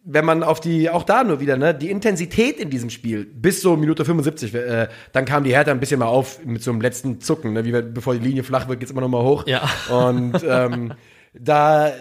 wenn 0.04 0.24
man 0.24 0.42
auf 0.42 0.60
die, 0.60 0.88
auch 0.88 1.02
da 1.02 1.24
nur 1.24 1.40
wieder, 1.40 1.56
ne, 1.56 1.74
die 1.74 1.90
Intensität 1.90 2.58
in 2.58 2.70
diesem 2.70 2.90
Spiel 2.90 3.26
bis 3.26 3.60
so 3.60 3.76
Minute 3.76 4.04
75, 4.04 4.54
äh, 4.54 4.88
dann 5.12 5.24
kam 5.24 5.44
die 5.44 5.54
Hertha 5.54 5.70
ein 5.70 5.80
bisschen 5.80 6.00
mal 6.00 6.06
auf 6.06 6.44
mit 6.44 6.62
so 6.62 6.70
einem 6.70 6.80
letzten 6.80 7.20
Zucken, 7.20 7.52
ne, 7.52 7.64
wie 7.64 7.82
bevor 7.82 8.14
die 8.14 8.26
Linie 8.26 8.42
flach 8.42 8.66
wird, 8.68 8.80
geht's 8.80 8.92
immer 8.92 9.02
noch 9.02 9.08
mal 9.08 9.22
hoch. 9.22 9.46
Ja. 9.46 9.68
Und 9.90 10.42
ähm, 10.48 10.94
da, 11.34 11.92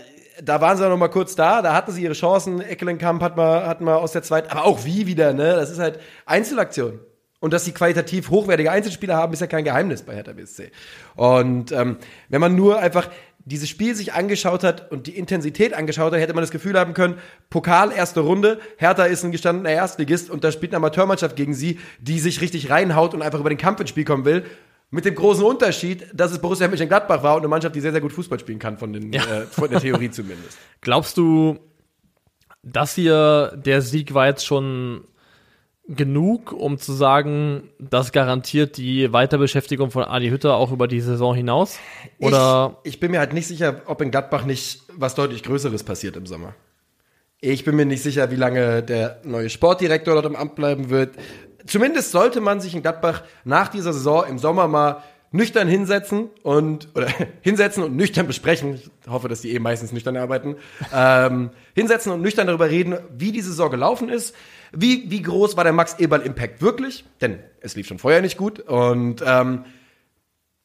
da 0.41 0.61
waren 0.61 0.77
sie 0.77 0.87
noch 0.87 0.97
mal 0.97 1.09
kurz 1.09 1.35
da, 1.35 1.61
da 1.61 1.73
hatten 1.73 1.91
sie 1.91 2.03
ihre 2.03 2.13
Chancen. 2.13 2.61
Eckelenkamp 2.61 3.21
hat 3.21 3.37
mal, 3.37 3.65
hat 3.65 3.81
mal 3.81 3.95
aus 3.95 4.11
der 4.11 4.23
zweiten, 4.23 4.49
aber 4.49 4.65
auch 4.65 4.85
wie 4.85 5.07
wieder, 5.07 5.33
ne, 5.33 5.55
das 5.55 5.69
ist 5.69 5.79
halt 5.79 5.99
Einzelaktion. 6.25 6.99
Und 7.41 7.53
dass 7.53 7.63
sie 7.63 7.71
qualitativ 7.71 8.29
hochwertige 8.29 8.69
Einzelspieler 8.69 9.15
haben, 9.15 9.31
ist 9.31 9.39
ja 9.39 9.47
kein 9.47 9.63
Geheimnis 9.63 10.01
bei 10.03 10.13
Hertha 10.13 10.33
BSC. 10.33 10.71
Und 11.15 11.71
ähm, 11.71 11.97
wenn 12.27 12.41
man 12.41 12.55
nur 12.55 12.79
einfach 12.79 13.09
dieses 13.45 13.69
Spiel 13.69 13.95
sich 13.95 14.13
angeschaut 14.13 14.63
hat 14.63 14.91
und 14.91 15.07
die 15.07 15.17
Intensität 15.17 15.73
angeschaut 15.73 16.11
hat, 16.11 16.19
hätte 16.19 16.33
man 16.33 16.43
das 16.43 16.51
Gefühl 16.51 16.77
haben 16.77 16.93
können, 16.93 17.17
Pokal, 17.49 17.93
erste 17.93 18.19
Runde, 18.19 18.59
Hertha 18.77 19.05
ist 19.05 19.23
ein 19.23 19.31
gestandener 19.31 19.69
Erstligist 19.69 20.29
und 20.29 20.43
da 20.43 20.51
spielt 20.51 20.73
eine 20.73 20.77
Amateurmannschaft 20.77 21.37
gegen 21.37 21.53
sie, 21.53 21.79
die 21.99 22.19
sich 22.19 22.41
richtig 22.41 22.69
reinhaut 22.69 23.13
und 23.13 23.21
einfach 23.21 23.39
über 23.39 23.49
den 23.49 23.57
Kampf 23.57 23.79
ins 23.79 23.89
Spiel 23.89 24.05
kommen 24.05 24.25
will. 24.25 24.43
Mit 24.91 25.05
dem 25.05 25.13
großen 25.15 25.43
Unterschied, 25.43 26.07
dass 26.13 26.31
es 26.31 26.39
Borussia 26.39 26.67
Mönchengladbach 26.67 27.21
war 27.21 27.35
und 27.35 27.41
eine 27.41 27.47
Mannschaft, 27.47 27.75
die 27.75 27.79
sehr, 27.81 27.91
sehr 27.91 28.01
gut 28.01 28.11
Fußball 28.11 28.39
spielen 28.39 28.57
kann, 28.59 28.77
von, 28.77 28.91
den, 28.91 29.13
Ja. 29.13 29.23
äh, 29.23 29.41
von 29.45 29.69
der 29.69 29.79
Theorie 29.79 30.09
zumindest. 30.09 30.57
Glaubst 30.81 31.17
du, 31.17 31.59
das 32.63 32.95
hier, 32.95 33.53
der 33.55 33.81
Sieg 33.81 34.13
war 34.13 34.25
jetzt 34.27 34.45
schon 34.45 35.03
genug, 35.87 36.51
um 36.53 36.77
zu 36.77 36.93
sagen, 36.93 37.69
das 37.79 38.11
garantiert 38.11 38.77
die 38.77 39.11
Weiterbeschäftigung 39.13 39.89
von 39.91 40.03
Adi 40.03 40.29
Hütter 40.29 40.55
auch 40.55 40.71
über 40.71 40.87
die 40.87 41.01
Saison 41.01 41.33
hinaus? 41.35 41.77
Oder 42.19 42.77
Ich, 42.83 42.93
ich 42.95 42.99
bin 42.99 43.11
mir 43.11 43.19
halt 43.19 43.33
nicht 43.33 43.47
sicher, 43.47 43.81
ob 43.85 44.01
in 44.01 44.11
Gladbach 44.11 44.45
nicht 44.45 44.83
was 44.93 45.15
deutlich 45.15 45.43
Größeres 45.43 45.83
passiert 45.83 46.15
im 46.15 46.25
Sommer. 46.25 46.53
Ich 47.41 47.63
bin 47.63 47.75
mir 47.75 47.85
nicht 47.85 48.03
sicher, 48.03 48.29
wie 48.31 48.35
lange 48.35 48.83
der 48.83 49.21
neue 49.23 49.49
Sportdirektor 49.49 50.13
dort 50.13 50.25
im 50.25 50.35
Amt 50.35 50.55
bleiben 50.55 50.89
wird. 50.89 51.15
Zumindest 51.65 52.11
sollte 52.11 52.41
man 52.41 52.61
sich 52.61 52.75
in 52.75 52.81
Gladbach 52.81 53.23
nach 53.43 53.67
dieser 53.67 53.93
Saison 53.93 54.25
im 54.27 54.39
Sommer 54.39 54.67
mal 54.67 55.03
nüchtern 55.31 55.67
hinsetzen 55.67 56.29
und 56.43 56.89
oder 56.95 57.07
hinsetzen 57.41 57.83
und 57.83 57.95
nüchtern 57.95 58.27
besprechen. 58.27 58.75
Ich 58.75 58.89
hoffe, 59.07 59.27
dass 59.27 59.41
die 59.41 59.53
eh 59.53 59.59
meistens 59.59 59.91
nüchtern 59.91 60.17
arbeiten. 60.17 60.55
Ähm, 60.93 61.51
hinsetzen 61.75 62.11
und 62.11 62.21
nüchtern 62.21 62.47
darüber 62.47 62.69
reden, 62.69 62.97
wie 63.15 63.31
die 63.31 63.41
Saison 63.41 63.69
gelaufen 63.69 64.09
ist. 64.09 64.35
Wie, 64.71 65.09
wie 65.09 65.21
groß 65.21 65.57
war 65.57 65.63
der 65.63 65.73
Max 65.73 65.95
Eberl 65.99 66.21
Impact 66.21 66.61
wirklich? 66.61 67.05
Denn 67.21 67.39
es 67.61 67.75
lief 67.75 67.87
schon 67.87 67.99
vorher 67.99 68.21
nicht 68.21 68.37
gut. 68.37 68.59
Und 68.59 69.23
ähm, 69.25 69.65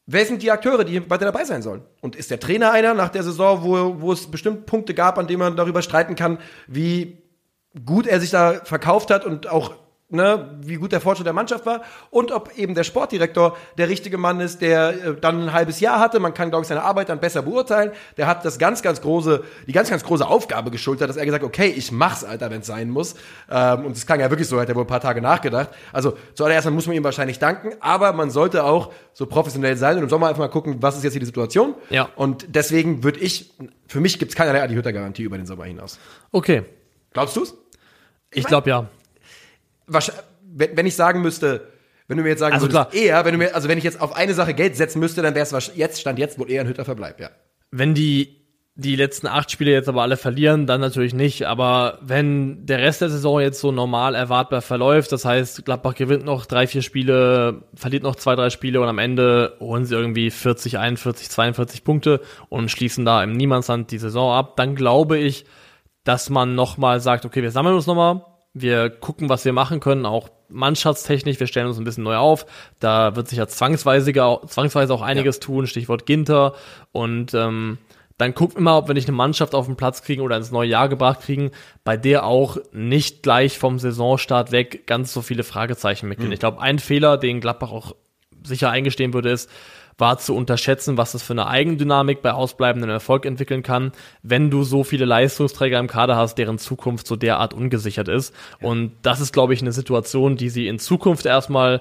Wer 0.06 0.26
sind 0.26 0.42
die 0.42 0.50
Akteure, 0.50 0.84
die 0.84 1.08
weiter 1.08 1.24
dabei 1.24 1.44
sein 1.44 1.62
sollen? 1.62 1.82
Und 2.02 2.14
ist 2.14 2.30
der 2.30 2.38
Trainer 2.38 2.72
einer 2.72 2.92
nach 2.92 3.08
der 3.08 3.22
Saison, 3.22 3.62
wo, 3.62 4.02
wo 4.02 4.12
es 4.12 4.30
bestimmt 4.30 4.66
Punkte 4.66 4.92
gab, 4.92 5.16
an 5.18 5.26
denen 5.26 5.38
man 5.38 5.56
darüber 5.56 5.80
streiten 5.80 6.14
kann, 6.14 6.38
wie 6.66 7.22
gut 7.86 8.06
er 8.06 8.20
sich 8.20 8.30
da 8.30 8.60
verkauft 8.64 9.10
hat 9.10 9.24
und 9.24 9.48
auch 9.48 9.74
ne, 10.14 10.58
wie 10.62 10.76
gut 10.76 10.92
der 10.92 11.00
Fortschritt 11.00 11.26
der 11.26 11.32
Mannschaft 11.32 11.66
war 11.66 11.82
und 12.10 12.32
ob 12.32 12.56
eben 12.56 12.74
der 12.74 12.84
Sportdirektor 12.84 13.56
der 13.78 13.88
richtige 13.88 14.18
Mann 14.18 14.40
ist, 14.40 14.60
der 14.62 14.88
äh, 14.88 15.14
dann 15.20 15.42
ein 15.42 15.52
halbes 15.52 15.80
Jahr 15.80 16.00
hatte. 16.00 16.20
Man 16.20 16.34
kann, 16.34 16.50
glaube 16.50 16.62
ich, 16.62 16.68
seine 16.68 16.82
Arbeit 16.82 17.08
dann 17.08 17.20
besser 17.20 17.42
beurteilen. 17.42 17.92
Der 18.16 18.26
hat 18.26 18.44
das 18.44 18.58
ganz, 18.58 18.82
ganz 18.82 19.00
große, 19.00 19.44
die 19.66 19.72
ganz, 19.72 19.90
ganz 19.90 20.04
große 20.04 20.26
Aufgabe 20.26 20.70
geschultert, 20.70 21.08
dass 21.08 21.16
er 21.16 21.26
gesagt, 21.26 21.44
okay, 21.44 21.66
ich 21.76 21.92
mach's, 21.92 22.24
Alter, 22.24 22.50
wenn 22.50 22.60
es 22.60 22.66
sein 22.66 22.90
muss. 22.90 23.14
Ähm, 23.50 23.86
und 23.86 23.96
es 23.96 24.06
klang 24.06 24.20
ja 24.20 24.30
wirklich 24.30 24.48
so, 24.48 24.60
hat 24.60 24.68
er 24.68 24.74
wohl 24.74 24.84
ein 24.84 24.88
paar 24.88 25.00
Tage 25.00 25.20
nachgedacht. 25.20 25.70
Also 25.92 26.16
zuallererst 26.34 26.70
muss 26.70 26.86
man 26.86 26.96
ihm 26.96 27.04
wahrscheinlich 27.04 27.38
danken, 27.38 27.72
aber 27.80 28.12
man 28.12 28.30
sollte 28.30 28.64
auch 28.64 28.92
so 29.12 29.26
professionell 29.26 29.76
sein 29.76 29.96
und 29.96 30.04
im 30.04 30.08
Sommer 30.08 30.28
einfach 30.28 30.40
mal 30.40 30.48
gucken, 30.48 30.76
was 30.80 30.96
ist 30.96 31.04
jetzt 31.04 31.12
hier 31.12 31.20
die 31.20 31.26
Situation. 31.26 31.74
Ja. 31.90 32.08
Und 32.16 32.54
deswegen 32.54 33.04
würde 33.04 33.20
ich, 33.20 33.52
für 33.86 34.00
mich 34.00 34.18
gibt's 34.18 34.34
keinerlei 34.34 34.62
Adi 34.62 34.74
Hütter 34.74 34.92
Garantie 34.92 35.22
über 35.22 35.36
den 35.36 35.46
Sommer 35.46 35.64
hinaus. 35.64 35.98
okay, 36.32 36.64
Glaubst 37.14 37.36
du's? 37.36 37.54
ich 38.30 38.44
glaube 38.44 38.68
ja. 38.68 38.88
Wenn 39.86 40.86
ich 40.86 40.96
sagen 40.96 41.22
müsste, 41.22 41.68
wenn 42.06 42.18
du 42.18 42.22
mir 42.22 42.30
jetzt 42.30 42.40
sagen 42.40 42.54
Also 42.54 42.66
würdest, 42.66 42.90
klar. 42.90 43.02
eher, 43.02 43.24
wenn 43.24 43.32
du 43.32 43.38
mir, 43.38 43.54
also 43.54 43.68
wenn 43.68 43.78
ich 43.78 43.84
jetzt 43.84 44.00
auf 44.00 44.14
eine 44.14 44.34
Sache 44.34 44.54
Geld 44.54 44.76
setzen 44.76 45.00
müsste, 45.00 45.22
dann 45.22 45.34
wäre 45.34 45.46
es 45.46 45.72
jetzt, 45.74 46.00
stand 46.00 46.18
jetzt 46.18 46.38
wohl 46.38 46.50
eher 46.50 46.62
ein 46.62 46.68
Hütter 46.68 46.84
Verbleib, 46.84 47.20
ja. 47.20 47.30
Wenn 47.70 47.94
die 47.94 48.44
die 48.76 48.96
letzten 48.96 49.28
acht 49.28 49.52
Spiele 49.52 49.70
jetzt 49.70 49.88
aber 49.88 50.02
alle 50.02 50.16
verlieren, 50.16 50.66
dann 50.66 50.80
natürlich 50.80 51.14
nicht. 51.14 51.46
Aber 51.46 51.98
wenn 52.02 52.66
der 52.66 52.78
Rest 52.78 53.02
der 53.02 53.08
Saison 53.08 53.40
jetzt 53.40 53.60
so 53.60 53.70
normal 53.70 54.16
erwartbar 54.16 54.62
verläuft, 54.62 55.12
das 55.12 55.24
heißt, 55.24 55.64
Gladbach 55.64 55.94
gewinnt 55.94 56.24
noch 56.24 56.44
drei, 56.44 56.66
vier 56.66 56.82
Spiele, 56.82 57.62
verliert 57.74 58.02
noch 58.02 58.16
zwei, 58.16 58.34
drei 58.34 58.50
Spiele 58.50 58.80
und 58.80 58.88
am 58.88 58.98
Ende 58.98 59.56
holen 59.60 59.84
sie 59.84 59.94
irgendwie 59.94 60.30
40, 60.30 60.78
41, 60.78 61.30
42 61.30 61.84
Punkte 61.84 62.20
und 62.48 62.68
schließen 62.68 63.04
da 63.04 63.22
im 63.22 63.32
Niemandsland 63.32 63.92
die 63.92 63.98
Saison 63.98 64.32
ab, 64.32 64.56
dann 64.56 64.74
glaube 64.74 65.18
ich, 65.18 65.44
dass 66.02 66.28
man 66.28 66.56
nochmal 66.56 67.00
sagt, 67.00 67.24
okay, 67.24 67.42
wir 67.42 67.52
sammeln 67.52 67.76
uns 67.76 67.86
nochmal, 67.86 68.24
wir 68.54 68.88
gucken, 68.88 69.28
was 69.28 69.44
wir 69.44 69.52
machen 69.52 69.80
können, 69.80 70.06
auch 70.06 70.30
mannschaftstechnisch, 70.48 71.40
wir 71.40 71.48
stellen 71.48 71.66
uns 71.66 71.78
ein 71.78 71.84
bisschen 71.84 72.04
neu 72.04 72.16
auf. 72.16 72.46
Da 72.78 73.16
wird 73.16 73.28
sich 73.28 73.38
ja 73.38 73.48
zwangsweise, 73.48 74.12
zwangsweise 74.12 74.94
auch 74.94 75.02
einiges 75.02 75.40
tun, 75.40 75.66
Stichwort 75.66 76.06
Ginter. 76.06 76.54
Und 76.92 77.34
ähm, 77.34 77.78
dann 78.16 78.34
gucken 78.34 78.58
wir 78.58 78.62
mal, 78.62 78.78
ob 78.78 78.86
wir 78.86 78.94
nicht 78.94 79.08
eine 79.08 79.16
Mannschaft 79.16 79.56
auf 79.56 79.66
den 79.66 79.74
Platz 79.74 80.02
kriegen 80.02 80.22
oder 80.22 80.36
ins 80.36 80.52
neue 80.52 80.68
Jahr 80.68 80.88
gebracht 80.88 81.22
kriegen, 81.22 81.50
bei 81.82 81.96
der 81.96 82.24
auch 82.24 82.58
nicht 82.72 83.24
gleich 83.24 83.58
vom 83.58 83.80
Saisonstart 83.80 84.52
weg 84.52 84.86
ganz 84.86 85.12
so 85.12 85.20
viele 85.20 85.42
Fragezeichen 85.42 86.08
mitgehen. 86.08 86.30
Ich 86.30 86.38
glaube, 86.38 86.60
ein 86.60 86.78
Fehler, 86.78 87.18
den 87.18 87.40
Gladbach 87.40 87.72
auch 87.72 87.96
sicher 88.44 88.70
eingestehen 88.70 89.14
würde, 89.14 89.30
ist, 89.30 89.50
war 89.98 90.18
zu 90.18 90.34
unterschätzen, 90.34 90.96
was 90.96 91.12
das 91.12 91.22
für 91.22 91.32
eine 91.34 91.46
Eigendynamik 91.46 92.22
bei 92.22 92.32
ausbleibendem 92.32 92.90
Erfolg 92.90 93.26
entwickeln 93.26 93.62
kann, 93.62 93.92
wenn 94.22 94.50
du 94.50 94.64
so 94.64 94.84
viele 94.84 95.04
Leistungsträger 95.04 95.78
im 95.78 95.86
Kader 95.86 96.16
hast, 96.16 96.36
deren 96.36 96.58
Zukunft 96.58 97.06
so 97.06 97.16
derart 97.16 97.54
ungesichert 97.54 98.08
ist. 98.08 98.34
Und 98.60 98.92
das 99.02 99.20
ist, 99.20 99.32
glaube 99.32 99.54
ich, 99.54 99.62
eine 99.62 99.72
Situation, 99.72 100.36
die 100.36 100.50
sie 100.50 100.66
in 100.66 100.78
Zukunft 100.78 101.26
erstmal 101.26 101.80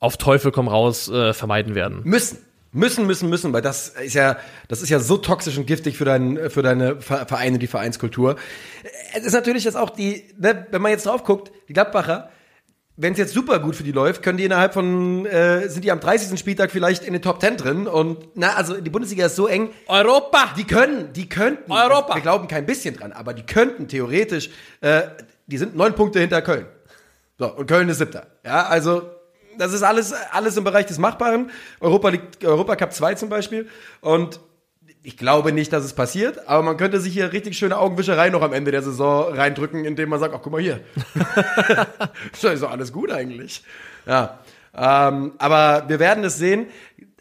auf 0.00 0.16
Teufel 0.18 0.52
komm 0.52 0.68
raus 0.68 1.08
äh, 1.08 1.32
vermeiden 1.32 1.74
werden. 1.74 2.00
Müssen. 2.04 2.38
Müssen, 2.76 3.06
müssen, 3.06 3.28
müssen, 3.30 3.52
weil 3.52 3.62
das 3.62 3.90
ist 3.90 4.14
ja, 4.14 4.36
das 4.66 4.82
ist 4.82 4.88
ja 4.88 4.98
so 4.98 5.16
toxisch 5.16 5.56
und 5.56 5.64
giftig 5.64 5.96
für, 5.96 6.04
dein, 6.04 6.50
für 6.50 6.60
deine 6.60 7.00
Ver- 7.00 7.24
Vereine, 7.24 7.60
die 7.60 7.68
Vereinskultur. 7.68 8.34
Es 9.14 9.24
ist 9.24 9.32
natürlich 9.32 9.62
jetzt 9.62 9.76
auch 9.76 9.90
die, 9.90 10.24
ne, 10.36 10.66
wenn 10.72 10.82
man 10.82 10.90
jetzt 10.90 11.06
drauf 11.06 11.22
guckt, 11.22 11.52
die 11.68 11.72
Gladbacher, 11.72 12.30
wenn 12.96 13.12
es 13.12 13.18
jetzt 13.18 13.34
super 13.34 13.58
gut 13.58 13.74
für 13.74 13.82
die 13.82 13.92
läuft, 13.92 14.22
können 14.22 14.38
die 14.38 14.44
innerhalb 14.44 14.72
von, 14.72 15.26
äh, 15.26 15.68
sind 15.68 15.84
die 15.84 15.90
am 15.90 15.98
30. 15.98 16.38
Spieltag 16.38 16.70
vielleicht 16.70 17.02
in 17.02 17.12
den 17.12 17.22
Top 17.22 17.40
10 17.40 17.56
drin 17.56 17.86
und, 17.88 18.28
na, 18.34 18.54
also 18.54 18.80
die 18.80 18.90
Bundesliga 18.90 19.26
ist 19.26 19.36
so 19.36 19.48
eng, 19.48 19.70
Europa! 19.88 20.50
Die 20.56 20.64
können, 20.64 21.12
die 21.12 21.28
könnten. 21.28 21.72
Europa. 21.72 22.14
Wir 22.14 22.22
glauben 22.22 22.46
kein 22.46 22.66
bisschen 22.66 22.96
dran, 22.96 23.12
aber 23.12 23.34
die 23.34 23.42
könnten 23.42 23.88
theoretisch, 23.88 24.50
äh, 24.80 25.02
die 25.46 25.58
sind 25.58 25.74
neun 25.74 25.94
Punkte 25.94 26.20
hinter 26.20 26.40
Köln. 26.40 26.66
So, 27.38 27.52
und 27.52 27.66
Köln 27.66 27.88
ist 27.88 27.98
siebter. 27.98 28.28
Ja, 28.44 28.66
also, 28.66 29.02
das 29.58 29.72
ist 29.72 29.82
alles, 29.82 30.12
alles 30.30 30.56
im 30.56 30.62
Bereich 30.62 30.86
des 30.86 30.98
Machbaren. 30.98 31.50
Europa 31.80 32.10
liegt, 32.10 32.44
Europa 32.44 32.76
Cup 32.76 32.92
2 32.92 33.14
zum 33.14 33.28
Beispiel. 33.28 33.68
Und 34.00 34.38
ich 35.06 35.18
glaube 35.18 35.52
nicht, 35.52 35.70
dass 35.72 35.84
es 35.84 35.92
passiert, 35.92 36.48
aber 36.48 36.62
man 36.62 36.78
könnte 36.78 36.98
sich 36.98 37.12
hier 37.12 37.30
richtig 37.30 37.58
schöne 37.58 37.76
Augenwischerei 37.76 38.30
noch 38.30 38.40
am 38.40 38.54
Ende 38.54 38.70
der 38.70 38.82
Saison 38.82 39.34
reindrücken, 39.34 39.84
indem 39.84 40.08
man 40.08 40.18
sagt, 40.18 40.34
ach, 40.34 40.40
guck 40.42 40.52
mal 40.52 40.62
hier. 40.62 40.80
so 42.32 42.48
ist 42.48 42.62
doch 42.62 42.70
alles 42.70 42.90
gut 42.90 43.12
eigentlich. 43.12 43.62
Ja. 44.06 44.38
Ähm, 44.74 45.34
aber 45.38 45.84
wir 45.88 46.00
werden 46.00 46.24
es 46.24 46.38
sehen. 46.38 46.66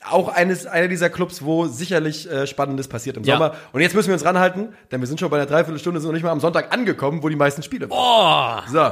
Auch 0.10 0.30
eines, 0.30 0.66
einer 0.66 0.88
dieser 0.88 1.10
Clubs, 1.10 1.44
wo 1.44 1.66
sicherlich 1.68 2.30
äh, 2.30 2.48
Spannendes 2.48 2.88
passiert 2.88 3.18
im 3.18 3.24
Ja. 3.24 3.36
Sommer. 3.36 3.56
Und 3.74 3.82
jetzt 3.82 3.96
müssen 3.96 4.08
wir 4.08 4.14
uns 4.16 4.26
ranhalten, 4.26 4.74
denn 4.92 5.02
wir 5.02 5.08
sind 5.08 5.20
schon 5.20 5.30
bei 5.30 5.38
einer 5.38 5.46
Dreiviertelstunde, 5.46 6.00
sind 6.00 6.08
noch 6.08 6.14
nicht 6.14 6.24
mal 6.24 6.32
am 6.32 6.40
Sonntag 6.40 6.74
angekommen, 6.74 7.22
wo 7.22 7.30
die 7.30 7.36
meisten 7.36 7.64
Spiele 7.64 7.90
waren. 7.90 8.64
Oh, 8.66 8.70
So. 8.72 8.92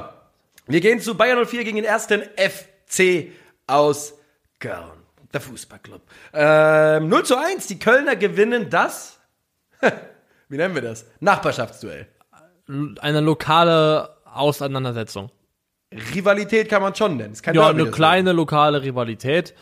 Wir 0.67 0.79
gehen 0.79 0.99
zu 0.99 1.15
Bayern 1.15 1.43
04 1.45 1.63
gegen 1.63 1.77
den 1.77 1.85
ersten 1.85 2.21
FC 2.37 3.27
aus 3.67 4.13
Köln. 4.59 5.00
Der 5.33 5.41
Fußballclub. 5.41 6.01
Ähm, 6.33 7.07
0 7.09 7.23
zu 7.23 7.37
1. 7.37 7.67
Die 7.67 7.79
Kölner 7.79 8.15
gewinnen 8.15 8.69
das. 8.69 9.19
Wie 10.49 10.57
nennen 10.57 10.75
wir 10.75 10.81
das? 10.81 11.05
Nachbarschaftsduell. 11.19 12.07
eine 12.99 13.21
lokale 13.21 14.09
Auseinandersetzung. 14.25 15.31
Rivalität 16.13 16.69
kann 16.69 16.81
man 16.81 16.95
schon 16.95 17.17
nennen. 17.17 17.35
Ja, 17.53 17.67
eine 17.69 17.91
kleine 17.91 18.31
lokale 18.31 18.81
Rivalität, 18.81 19.53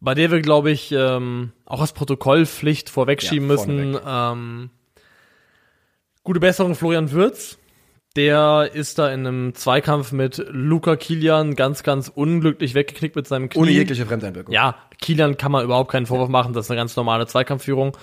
bei 0.00 0.14
der 0.14 0.30
wir, 0.30 0.40
glaube 0.42 0.70
ich, 0.70 0.92
ähm, 0.92 1.52
auch 1.64 1.80
als 1.80 1.92
Protokollpflicht 1.92 2.90
vorwegschieben 2.90 3.48
Ja, 3.48 3.54
müssen. 3.54 3.98
Ähm, 4.06 4.70
gute 6.24 6.40
Besserung 6.40 6.74
Florian 6.74 7.10
Würz. 7.10 7.58
Der 8.16 8.70
ist 8.74 8.98
da 8.98 9.10
in 9.10 9.26
einem 9.26 9.54
Zweikampf 9.54 10.12
mit 10.12 10.44
Luca 10.50 10.96
Kilian 10.96 11.54
ganz, 11.54 11.82
ganz 11.82 12.08
unglücklich 12.08 12.74
weggeknickt 12.74 13.16
mit 13.16 13.26
seinem 13.26 13.48
Knie. 13.48 13.60
Ohne 13.62 13.70
jegliche 13.70 14.04
Fremdeinwirkung. 14.04 14.52
Ja, 14.52 14.76
Kilian 15.00 15.38
kann 15.38 15.52
man 15.52 15.64
überhaupt 15.64 15.90
keinen 15.90 16.06
Vorwurf 16.06 16.28
machen, 16.28 16.52
das 16.52 16.66
ist 16.66 16.70
eine 16.70 16.78
ganz 16.78 16.94
normale 16.96 17.26
Zweikampfführung. 17.26 17.96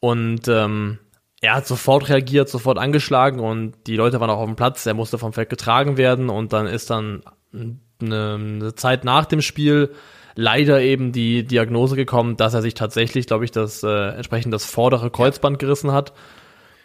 Und 0.00 0.48
ähm, 0.48 0.98
er 1.42 1.56
hat 1.56 1.66
sofort 1.66 2.08
reagiert, 2.08 2.48
sofort 2.48 2.78
angeschlagen 2.78 3.40
und 3.40 3.74
die 3.86 3.96
Leute 3.96 4.20
waren 4.20 4.30
auch 4.30 4.38
auf 4.38 4.46
dem 4.46 4.56
Platz. 4.56 4.86
Er 4.86 4.94
musste 4.94 5.18
vom 5.18 5.32
Feld 5.32 5.50
getragen 5.50 5.96
werden 5.96 6.30
und 6.30 6.52
dann 6.52 6.66
ist 6.66 6.88
dann 6.88 7.22
eine, 7.52 7.78
eine 8.00 8.74
Zeit 8.74 9.04
nach 9.04 9.26
dem 9.26 9.42
Spiel 9.42 9.90
leider 10.34 10.80
eben 10.80 11.12
die 11.12 11.44
Diagnose 11.44 11.96
gekommen, 11.96 12.36
dass 12.36 12.54
er 12.54 12.62
sich 12.62 12.74
tatsächlich, 12.74 13.26
glaube 13.26 13.44
ich, 13.44 13.50
das 13.50 13.82
äh, 13.82 14.14
entsprechend 14.14 14.54
das 14.54 14.64
vordere 14.64 15.10
Kreuzband 15.10 15.58
gerissen 15.58 15.92
hat. 15.92 16.12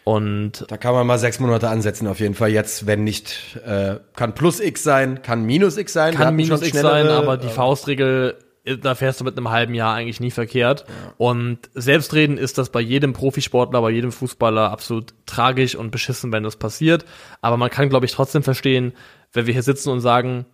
Und 0.08 0.64
Da 0.68 0.78
kann 0.78 0.94
man 0.94 1.06
mal 1.06 1.18
sechs 1.18 1.38
Monate 1.38 1.68
ansetzen, 1.68 2.06
auf 2.06 2.18
jeden 2.18 2.34
Fall. 2.34 2.48
Jetzt, 2.48 2.86
wenn 2.86 3.04
nicht, 3.04 3.58
äh, 3.66 3.96
kann 4.16 4.34
plus 4.34 4.58
X 4.58 4.82
sein, 4.82 5.20
kann 5.20 5.44
minus 5.44 5.76
X 5.76 5.92
sein. 5.92 6.14
Kann 6.14 6.34
minus 6.34 6.62
X 6.62 6.80
sein, 6.80 7.08
aber 7.08 7.36
die 7.36 7.48
äh, 7.48 7.50
Faustregel, 7.50 8.36
äh, 8.64 8.78
da 8.78 8.94
fährst 8.94 9.20
du 9.20 9.24
mit 9.24 9.36
einem 9.36 9.50
halben 9.50 9.74
Jahr 9.74 9.94
eigentlich 9.94 10.18
nie 10.18 10.30
verkehrt. 10.30 10.86
Und 11.18 11.58
selbstredend 11.74 12.38
ist 12.38 12.56
das 12.56 12.70
bei 12.70 12.80
jedem 12.80 13.12
Profisportler, 13.12 13.82
bei 13.82 13.90
jedem 13.90 14.10
Fußballer 14.10 14.70
absolut 14.70 15.12
tragisch 15.26 15.74
und 15.74 15.90
beschissen, 15.90 16.32
wenn 16.32 16.42
das 16.42 16.56
passiert. 16.56 17.04
Aber 17.42 17.58
man 17.58 17.68
kann, 17.68 17.90
glaube 17.90 18.06
ich, 18.06 18.12
trotzdem 18.12 18.42
verstehen, 18.42 18.94
wenn 19.34 19.44
wir 19.44 19.52
hier 19.52 19.62
sitzen 19.62 19.90
und 19.90 20.00
sagen, 20.00 20.46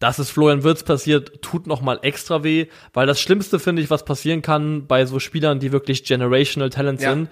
dass 0.00 0.18
es 0.18 0.28
Florian 0.28 0.64
Wirtz 0.64 0.82
passiert, 0.82 1.40
tut 1.40 1.68
noch 1.68 1.82
mal 1.82 2.00
extra 2.02 2.42
weh, 2.42 2.66
weil 2.94 3.06
das 3.06 3.20
Schlimmste 3.20 3.60
finde 3.60 3.80
ich, 3.80 3.90
was 3.90 4.04
passieren 4.04 4.42
kann 4.42 4.88
bei 4.88 5.06
so 5.06 5.20
Spielern, 5.20 5.60
die 5.60 5.70
wirklich 5.70 6.02
generational 6.02 6.70
Talent 6.70 7.00
Ja. 7.00 7.10
sind, 7.12 7.28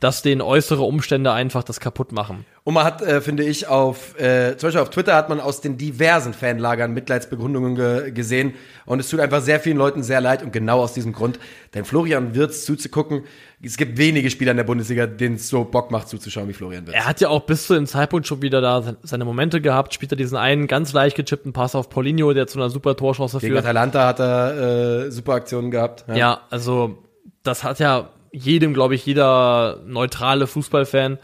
dass 0.00 0.22
den 0.22 0.40
äußere 0.40 0.82
Umstände 0.82 1.30
einfach 1.32 1.62
das 1.62 1.78
kaputt 1.78 2.10
machen. 2.10 2.46
Und 2.64 2.74
man 2.74 2.84
hat, 2.84 3.02
äh, 3.02 3.20
finde 3.20 3.44
ich, 3.44 3.68
auf, 3.68 4.18
äh, 4.18 4.56
zum 4.56 4.68
Beispiel 4.68 4.80
auf 4.80 4.90
Twitter 4.90 5.14
hat 5.14 5.28
man 5.28 5.40
aus 5.40 5.60
den 5.60 5.76
diversen 5.76 6.32
Fanlagern 6.32 6.92
Mitleidsbegründungen 6.92 7.74
ge 7.74 8.10
gesehen. 8.10 8.54
Und 8.86 9.00
es 9.00 9.08
tut 9.08 9.20
einfach 9.20 9.42
sehr 9.42 9.60
vielen 9.60 9.76
Leuten 9.76 10.02
sehr 10.02 10.20
leid 10.20 10.42
und 10.42 10.52
genau 10.52 10.80
aus 10.80 10.94
diesem 10.94 11.12
Grund. 11.12 11.38
Denn 11.74 11.84
Florian 11.84 12.34
Wirtz 12.34 12.64
zuzugucken, 12.64 13.24
es 13.62 13.76
gibt 13.76 13.98
wenige 13.98 14.30
Spieler 14.30 14.52
in 14.52 14.56
der 14.56 14.64
Bundesliga, 14.64 15.06
denen 15.06 15.36
es 15.36 15.48
so 15.48 15.64
Bock 15.64 15.90
macht 15.90 16.08
zuzuschauen 16.08 16.48
wie 16.48 16.54
Florian 16.54 16.86
Wirtz. 16.86 16.96
Er 16.96 17.06
hat 17.06 17.20
ja 17.20 17.28
auch 17.28 17.42
bis 17.42 17.66
zu 17.66 17.74
dem 17.74 17.86
Zeitpunkt 17.86 18.26
schon 18.26 18.40
wieder 18.40 18.62
da 18.62 18.94
seine 19.02 19.26
Momente 19.26 19.60
gehabt, 19.60 19.92
spielt 19.92 20.12
er 20.12 20.16
diesen 20.16 20.38
einen 20.38 20.66
ganz 20.66 20.94
leicht 20.94 21.16
gechippten 21.16 21.52
Pass 21.52 21.74
auf 21.74 21.90
Paulinho, 21.90 22.32
der 22.32 22.46
zu 22.46 22.58
einer 22.58 22.70
super 22.70 22.96
Torchance 22.96 23.38
Gegen 23.38 23.52
führt. 23.52 23.64
Atalanta 23.64 24.06
hat 24.06 24.20
er 24.20 25.06
äh, 25.06 25.10
super 25.10 25.34
Aktionen 25.34 25.70
gehabt. 25.70 26.04
Ja, 26.14 26.40
also 26.48 26.98
das 27.42 27.64
hat 27.64 27.78
ja 27.80 28.10
jedem, 28.32 28.74
glaube 28.74 28.94
ich, 28.94 29.04
jeder 29.06 29.80
neutrale 29.86 30.46
Fußballfan 30.46 31.18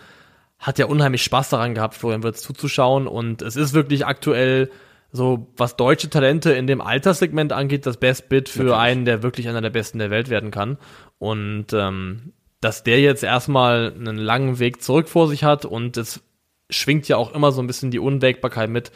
hat 0.58 0.78
ja 0.78 0.86
unheimlich 0.86 1.22
Spaß 1.22 1.50
daran 1.50 1.74
gehabt, 1.74 1.94
Florian 1.94 2.22
Wirtz 2.22 2.42
zuzuschauen. 2.42 3.06
Und 3.06 3.42
es 3.42 3.56
ist 3.56 3.74
wirklich 3.74 4.06
aktuell 4.06 4.70
so, 5.12 5.48
was 5.56 5.76
deutsche 5.76 6.10
Talente 6.10 6.52
in 6.52 6.66
dem 6.66 6.80
Alterssegment 6.80 7.52
angeht, 7.52 7.86
das 7.86 7.98
Best 7.98 8.28
Bit 8.28 8.48
für 8.48 8.64
Natürlich. 8.64 8.80
einen, 8.80 9.04
der 9.04 9.22
wirklich 9.22 9.48
einer 9.48 9.60
der 9.60 9.70
Besten 9.70 9.98
der 9.98 10.10
Welt 10.10 10.30
werden 10.30 10.50
kann. 10.50 10.78
Und 11.18 11.72
ähm, 11.72 12.32
dass 12.60 12.82
der 12.82 13.00
jetzt 13.00 13.22
erstmal 13.22 13.92
einen 13.92 14.16
langen 14.16 14.58
Weg 14.58 14.82
zurück 14.82 15.08
vor 15.08 15.28
sich 15.28 15.44
hat 15.44 15.64
und 15.64 15.96
es 15.96 16.22
schwingt 16.70 17.06
ja 17.06 17.16
auch 17.16 17.32
immer 17.34 17.52
so 17.52 17.60
ein 17.60 17.66
bisschen 17.66 17.90
die 17.90 17.98
Unwägbarkeit 17.98 18.70
mit, 18.70 18.90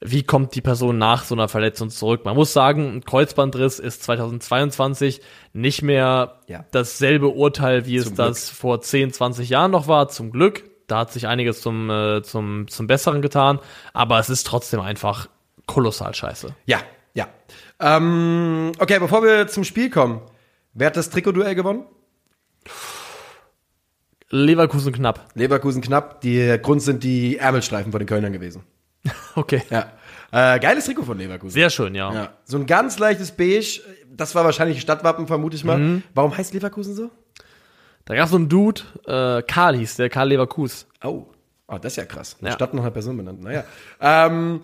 wie 0.00 0.22
kommt 0.22 0.54
die 0.54 0.60
Person 0.60 0.98
nach 0.98 1.24
so 1.24 1.34
einer 1.34 1.48
Verletzung 1.48 1.90
zurück? 1.90 2.24
Man 2.24 2.36
muss 2.36 2.52
sagen, 2.52 2.96
ein 2.96 3.04
Kreuzbandriss 3.04 3.78
ist 3.78 4.02
2022 4.04 5.20
nicht 5.52 5.82
mehr 5.82 6.40
Ja. 6.46 6.64
dasselbe 6.70 7.28
Urteil, 7.28 7.86
wie 7.86 7.96
es 7.96 8.06
Zum 8.06 8.16
das 8.16 8.48
vor 8.48 8.80
10, 8.80 9.12
20 9.12 9.48
Jahren 9.48 9.70
noch 9.70 9.88
war, 9.88 10.08
zum 10.08 10.30
Glück. 10.30 10.64
Da 10.86 11.00
hat 11.00 11.12
sich 11.12 11.26
einiges 11.26 11.60
zum, 11.60 11.90
äh, 11.90 12.22
zum, 12.22 12.68
zum 12.68 12.86
Besseren 12.86 13.22
getan, 13.22 13.58
aber 13.92 14.18
es 14.18 14.30
ist 14.30 14.46
trotzdem 14.46 14.80
einfach 14.80 15.28
kolossal 15.66 16.14
scheiße. 16.14 16.54
Ja, 16.66 16.78
ja. 17.14 17.26
Ähm, 17.80 18.72
okay, 18.78 18.98
bevor 18.98 19.22
wir 19.22 19.48
zum 19.48 19.64
Spiel 19.64 19.90
kommen, 19.90 20.22
wer 20.72 20.86
hat 20.86 20.96
das 20.96 21.10
Trikotduell 21.10 21.54
gewonnen? 21.54 21.84
Leverkusen 24.30 24.92
knapp. 24.92 25.28
Leverkusen 25.34 25.82
knapp. 25.82 26.20
Der 26.20 26.58
Grund 26.58 26.82
sind 26.82 27.02
die 27.02 27.38
Ärmelstreifen 27.38 27.92
von 27.92 27.98
den 27.98 28.06
Kölnern 28.06 28.32
gewesen. 28.32 28.62
Okay. 29.34 29.62
Ja. 29.70 29.92
Äh, 30.30 30.58
geiles 30.60 30.84
Trikot 30.84 31.04
von 31.04 31.16
Leverkusen. 31.16 31.52
Sehr 31.54 31.70
schön, 31.70 31.94
ja. 31.94 32.12
Ja. 32.12 32.28
So 32.44 32.58
ein 32.58 32.66
ganz 32.66 32.98
leichtes 32.98 33.30
Beige. 33.30 33.80
Das 34.14 34.34
war 34.34 34.44
wahrscheinlich 34.44 34.80
Stadtwappen, 34.80 35.26
vermute 35.26 35.56
ich 35.56 35.64
mal. 35.64 35.78
Mhm. 35.78 36.02
Warum 36.14 36.36
heißt 36.36 36.52
Leverkusen 36.54 36.94
so? 36.94 37.10
Da 38.04 38.14
gab 38.14 38.24
es 38.24 38.30
so 38.30 38.36
einen 38.36 38.48
Dude, 38.48 38.80
äh, 39.06 39.42
Karl 39.42 39.76
hieß 39.76 39.96
der, 39.96 40.08
Karl 40.08 40.28
Leverkus. 40.28 40.86
Oh. 41.02 41.26
Oh, 41.68 41.76
das 41.76 41.92
ist 41.92 41.96
ja 41.96 42.04
krass. 42.06 42.36
Eine 42.40 42.48
Ja. 42.50 42.54
Stadt 42.54 42.72
noch 42.74 42.82
eine 42.82 42.90
Person 42.90 43.16
benannt. 43.16 43.42
Naja. 43.42 43.64
Ähm, 44.00 44.62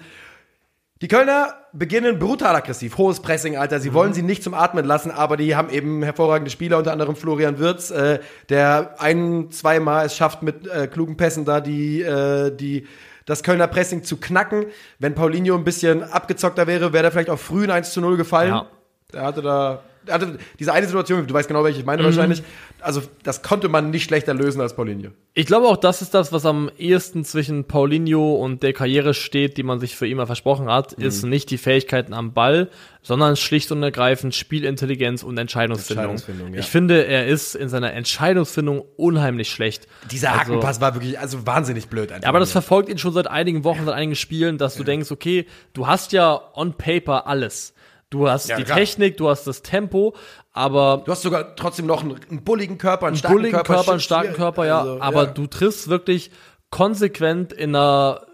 die 1.03 1.09
Kölner 1.09 1.55
beginnen 1.75 2.19
brutal 2.19 2.57
aggressiv. 2.57 2.97
Hohes 2.97 3.21
Pressing, 3.21 3.57
Alter. 3.59 3.79
Sie 3.81 3.93
wollen 3.93 4.15
sie 4.15 4.23
nicht 4.23 4.43
zum 4.43 4.55
Atmen 4.55 4.87
lassen, 4.87 5.11
aber 5.11 5.37
die 5.37 5.55
haben 5.55 5.69
eben 5.69 6.03
hervorragende 6.03 6.51
Spieler, 6.51 6.79
unter 6.79 6.93
anderem 6.93 7.15
Florian 7.17 7.59
Wirtz, 7.59 7.91
äh, 7.91 8.21
der 8.49 8.95
ein, 9.01 9.51
zweimal 9.51 10.07
es 10.07 10.17
schafft, 10.17 10.43
mit 10.43 10.67
äh, 10.67 10.87
klugen 10.87 11.17
Pässen 11.19 11.45
da 11.45 11.61
die, 11.61 12.01
äh, 12.01 12.51
die, 12.57 12.87
das 13.27 13.43
Kölner 13.43 13.67
Pressing 13.67 14.05
zu 14.05 14.17
knacken. 14.19 14.67
Wenn 14.99 15.15
Paulinho 15.15 15.55
ein 15.55 15.65
bisschen 15.65 16.03
abgezockter 16.03 16.67
wäre, 16.67 16.93
wäre 16.93 17.05
er 17.05 17.13
vielleicht 17.13 17.31
auch 17.31 17.39
früh 17.39 17.65
ein 17.65 17.71
1 17.71 17.93
zu 17.93 18.01
0 18.01 18.17
gefallen. 18.17 18.51
Ja. 18.51 18.67
Der 19.13 19.23
hatte 19.23 19.43
da, 19.43 19.83
hatte 20.11 20.39
diese 20.59 20.73
eine 20.73 20.87
Situation, 20.87 21.27
du 21.27 21.35
weißt 21.35 21.49
genau, 21.49 21.65
welche 21.65 21.81
ich 21.81 21.87
meine 21.87 22.05
wahrscheinlich. 22.05 22.43
Also, 22.81 23.03
das 23.23 23.43
konnte 23.43 23.69
man 23.69 23.91
nicht 23.91 24.05
schlechter 24.05 24.35
lösen 24.35 24.61
als 24.61 24.77
Paulinho. 24.77 25.11
Ich 25.33 25.47
glaube 25.47 25.67
auch, 25.69 25.79
das 25.79 26.03
ist 26.03 26.13
das, 26.15 26.33
was 26.33 26.45
am 26.45 26.71
ehesten 26.79 27.25
zwischen 27.25 27.65
Paulinho 27.65 28.35
und 28.37 28.63
der 28.63 28.73
Karriere 28.75 29.15
steht, 29.15 29.57
die 29.57 29.63
man 29.63 29.81
sich 29.81 29.97
für 29.97 30.07
ihn 30.07 30.19
mal 30.19 30.27
versprochen 30.27 30.71
hat, 30.71 30.99
Mhm. 30.99 31.05
ist 31.05 31.23
nicht 31.25 31.51
die 31.51 31.57
Fähigkeiten 31.59 32.13
am 32.13 32.35
Ball, 32.35 32.69
sondern 33.03 33.37
schlicht 33.37 33.73
und 33.73 33.83
ergreifend 33.83 34.35
Spielintelligenz 34.35 35.23
und 35.23 35.37
Entscheidungsfindung. 35.39 36.05
Entscheidungsfindung, 36.11 36.55
ja. 36.55 36.61
Ich 36.61 36.67
finde, 36.67 37.07
er 37.07 37.27
ist 37.27 37.55
in 37.55 37.69
seiner 37.71 37.93
Entscheidungsfindung 37.95 38.85
unheimlich 38.97 39.51
schlecht. 39.51 39.87
Dieser 40.11 40.33
Also- 40.33 40.41
Hakenpass 40.53 40.81
war 40.81 40.95
wirklich, 40.95 41.19
also 41.19 41.47
wahnsinnig 41.47 41.89
blöd 41.89 42.11
einfach. 42.13 42.25
Ja, 42.25 42.29
aber 42.29 42.41
das 42.41 42.53
verfolgt 42.53 42.89
ihn 42.89 42.99
schon 42.99 43.13
seit 43.15 43.27
einigen 43.27 43.65
Wochen, 43.65 43.85
seit 43.85 43.95
einigen 43.95 44.17
Spielen, 44.17 44.59
dass 44.59 44.75
du 44.77 44.85
denkst, 44.85 45.11
okay, 45.11 45.47
du 45.73 45.87
hast 45.87 46.13
ja 46.13 46.41
on 46.55 46.75
paper 46.75 47.27
alles. 47.27 47.73
Du 48.15 48.29
hast 48.29 48.49
Ja, 48.49 48.57
die 48.57 48.63
klar. 48.63 48.79
Technik, 48.79 49.17
du 49.17 49.29
hast 49.29 49.45
das 49.49 49.63
Tempo, 49.63 50.15
aber 50.53 51.03
Du 51.05 51.11
hast 51.11 51.23
sogar 51.23 51.57
trotzdem 51.57 51.87
noch 51.87 52.05
einen, 52.05 52.15
einen 52.31 52.45
bulligen 52.45 52.79
Körper, 52.79 53.07
einen 53.07 53.15
einen 53.15 53.19
starken 53.19 53.37
bulligen 53.37 53.57
Körper. 53.57 53.75
Körper, 53.75 53.91
einen 53.91 54.01
starken 54.01 54.35
Körper, 54.35 54.67
ja. 54.67 54.81
Also, 54.81 55.01
aber 55.01 55.25
ja. 55.25 55.31
du 55.33 55.47
triffst 55.49 55.89
wirklich 55.89 56.31
konsequent 56.71 57.53
in 57.53 57.75
einer 57.75 58.25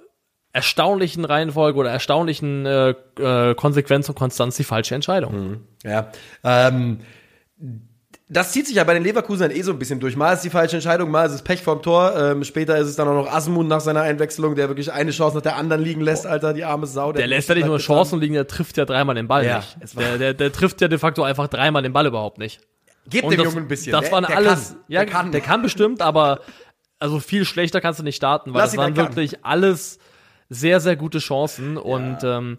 erstaunlichen 0.52 1.24
Reihenfolge 1.24 1.78
oder 1.78 1.90
erstaunlichen 1.90 2.66
äh, 2.66 2.90
äh, 3.18 3.54
Konsequenz 3.54 4.06
und 4.10 4.16
Konstanz 4.16 4.56
die 4.58 4.64
falsche 4.64 4.94
Entscheidung. 4.94 5.62
Ja. 5.82 6.12
Ähm, 6.44 7.00
das 8.32 8.52
zieht 8.52 8.68
sich 8.68 8.76
ja 8.76 8.84
bei 8.84 8.94
den 8.94 9.02
Leverkusenern 9.02 9.50
eh 9.50 9.60
so 9.62 9.72
ein 9.72 9.78
bisschen 9.78 9.98
durch. 9.98 10.16
Mal 10.16 10.32
ist 10.34 10.42
die 10.42 10.50
falsche 10.50 10.76
Entscheidung, 10.76 11.10
mal 11.10 11.26
ist 11.26 11.32
es 11.32 11.42
Pech 11.42 11.62
vorm 11.62 11.82
Tor. 11.82 12.14
Ähm, 12.16 12.44
später 12.44 12.78
ist 12.78 12.86
es 12.86 12.94
dann 12.94 13.08
auch 13.08 13.14
noch 13.14 13.26
Asmund 13.26 13.68
nach 13.68 13.80
seiner 13.80 14.02
Einwechslung, 14.02 14.54
der 14.54 14.68
wirklich 14.68 14.92
eine 14.92 15.10
Chance 15.10 15.36
nach 15.36 15.42
der 15.42 15.56
anderen 15.56 15.82
liegen 15.82 16.00
lässt, 16.00 16.28
Alter, 16.28 16.54
die 16.54 16.62
arme 16.62 16.86
Sau. 16.86 17.12
Der 17.12 17.26
lässt 17.26 17.48
ja 17.48 17.56
nicht 17.56 17.66
nur 17.66 17.78
Chancen 17.78 18.20
liegen, 18.20 18.34
der 18.34 18.46
trifft 18.46 18.76
ja 18.76 18.84
dreimal 18.84 19.16
den 19.16 19.26
Ball 19.26 19.44
Ja, 19.44 19.56
nicht. 19.80 19.98
Der, 19.98 20.16
der, 20.16 20.34
der 20.34 20.52
trifft 20.52 20.80
ja 20.80 20.86
de 20.86 20.98
facto 20.98 21.24
einfach 21.24 21.48
dreimal 21.48 21.82
den 21.82 21.92
Ball 21.92 22.06
überhaupt 22.06 22.38
nicht. 22.38 22.60
Gebt 23.08 23.24
Und 23.24 23.32
dem 23.32 23.38
das, 23.38 23.46
Jungen 23.46 23.64
ein 23.64 23.68
bisschen. 23.68 23.90
Das 23.90 24.02
der, 24.02 24.12
waren 24.12 24.24
der 24.24 24.36
alles. 24.36 24.68
Kann. 24.68 24.78
Ja, 24.86 25.00
der 25.04 25.12
kann. 25.12 25.32
der 25.32 25.40
kann 25.40 25.62
bestimmt, 25.62 26.00
aber 26.00 26.40
also 27.00 27.18
viel 27.18 27.44
schlechter 27.44 27.80
kannst 27.80 27.98
du 27.98 28.04
nicht 28.04 28.16
starten, 28.16 28.54
weil 28.54 28.60
Lass 28.60 28.70
das 28.70 28.78
waren 28.78 28.94
der 28.94 29.06
wirklich 29.06 29.44
alles 29.44 29.98
sehr, 30.48 30.78
sehr 30.78 30.94
gute 30.94 31.18
Chancen 31.18 31.76
und 31.76 32.18
ähm, 32.22 32.58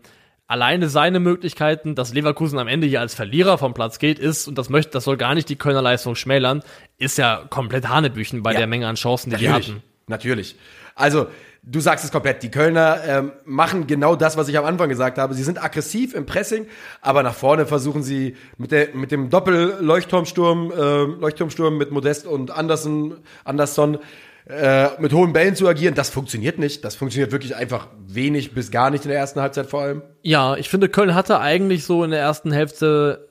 alleine 0.52 0.89
seine 0.89 1.20
Möglichkeiten, 1.20 1.95
dass 1.95 2.14
Leverkusen 2.14 2.60
am 2.60 2.68
Ende 2.68 2.86
hier 2.86 2.99
als 2.99 3.14
Verlierer 3.16 3.58
vom 3.58 3.74
Platz 3.74 3.97
geht, 3.99 4.20
ist, 4.20 4.47
und 4.47 4.58
das 4.58 4.70
möchte, 4.70 4.91
das 4.91 5.06
soll 5.06 5.18
gar 5.18 5.34
nicht 5.34 5.49
die 5.49 5.56
Kölner 5.56 5.82
Leistung 5.82 6.16
schmälern, 6.16 6.62
ist 6.97 7.18
ja 7.18 7.43
komplett 7.49 7.88
Hanebüchen 7.88 8.43
bei 8.43 8.52
Ja. 8.52 8.60
der 8.60 8.68
Menge 8.68 8.88
an 8.88 8.95
Chancen, 8.95 9.30
die 9.32 9.38
die 9.38 9.47
Natürlich. 9.47 9.70
hatten. 9.70 9.84
Natürlich. 10.08 10.56
Also, 10.93 11.28
du 11.64 11.80
sagst 11.80 12.04
es 12.04 12.12
komplett. 12.12 12.43
Die 12.43 12.52
Kölner 12.52 12.99
ähm, 13.08 13.32
machen 13.45 13.88
genau 13.88 14.16
das, 14.16 14.36
was 14.36 14.49
ich 14.49 14.58
am 14.58 14.66
Anfang 14.66 14.89
gesagt 14.89 15.18
habe. 15.18 15.34
Sie 15.34 15.43
sind 15.43 15.64
aggressiv 15.64 16.14
im 16.14 16.26
Pressing, 16.26 16.68
aber 17.02 17.24
nach 17.24 17.34
vorne 17.36 17.66
versuchen 17.66 18.04
sie 18.04 18.36
mit, 18.58 18.72
der, 18.72 18.89
mit 18.93 19.12
dem 19.12 19.30
Doppel-Leuchtturmsturm, 19.30 20.72
äh, 20.72 21.04
Leuchtturmsturm 21.22 21.78
mit 21.78 21.91
Modest 21.91 22.28
und 22.28 22.52
Andersen, 22.52 23.16
Andersson 23.45 23.99
äh, 24.47 24.89
mit 24.99 25.13
hohen 25.13 25.33
Bällen 25.33 25.55
zu 25.55 25.67
agieren. 25.67 25.95
Das 25.95 26.09
funktioniert 26.09 26.59
nicht. 26.59 26.83
Das 26.83 26.95
funktioniert 26.95 27.31
wirklich 27.31 27.55
einfach 27.55 27.87
wenig 28.05 28.53
bis 28.53 28.71
gar 28.71 28.89
nicht 28.89 29.05
in 29.05 29.09
der 29.09 29.19
ersten 29.19 29.41
Halbzeit 29.41 29.67
vor 29.67 29.81
allem. 29.81 30.01
Ja, 30.23 30.55
ich 30.55 30.69
finde, 30.69 30.89
Köln 30.89 31.15
hatte 31.15 31.39
eigentlich 31.39 31.85
so 31.85 32.03
in 32.03 32.11
der 32.11 32.19
ersten 32.19 32.51
Hälfte, 32.51 33.29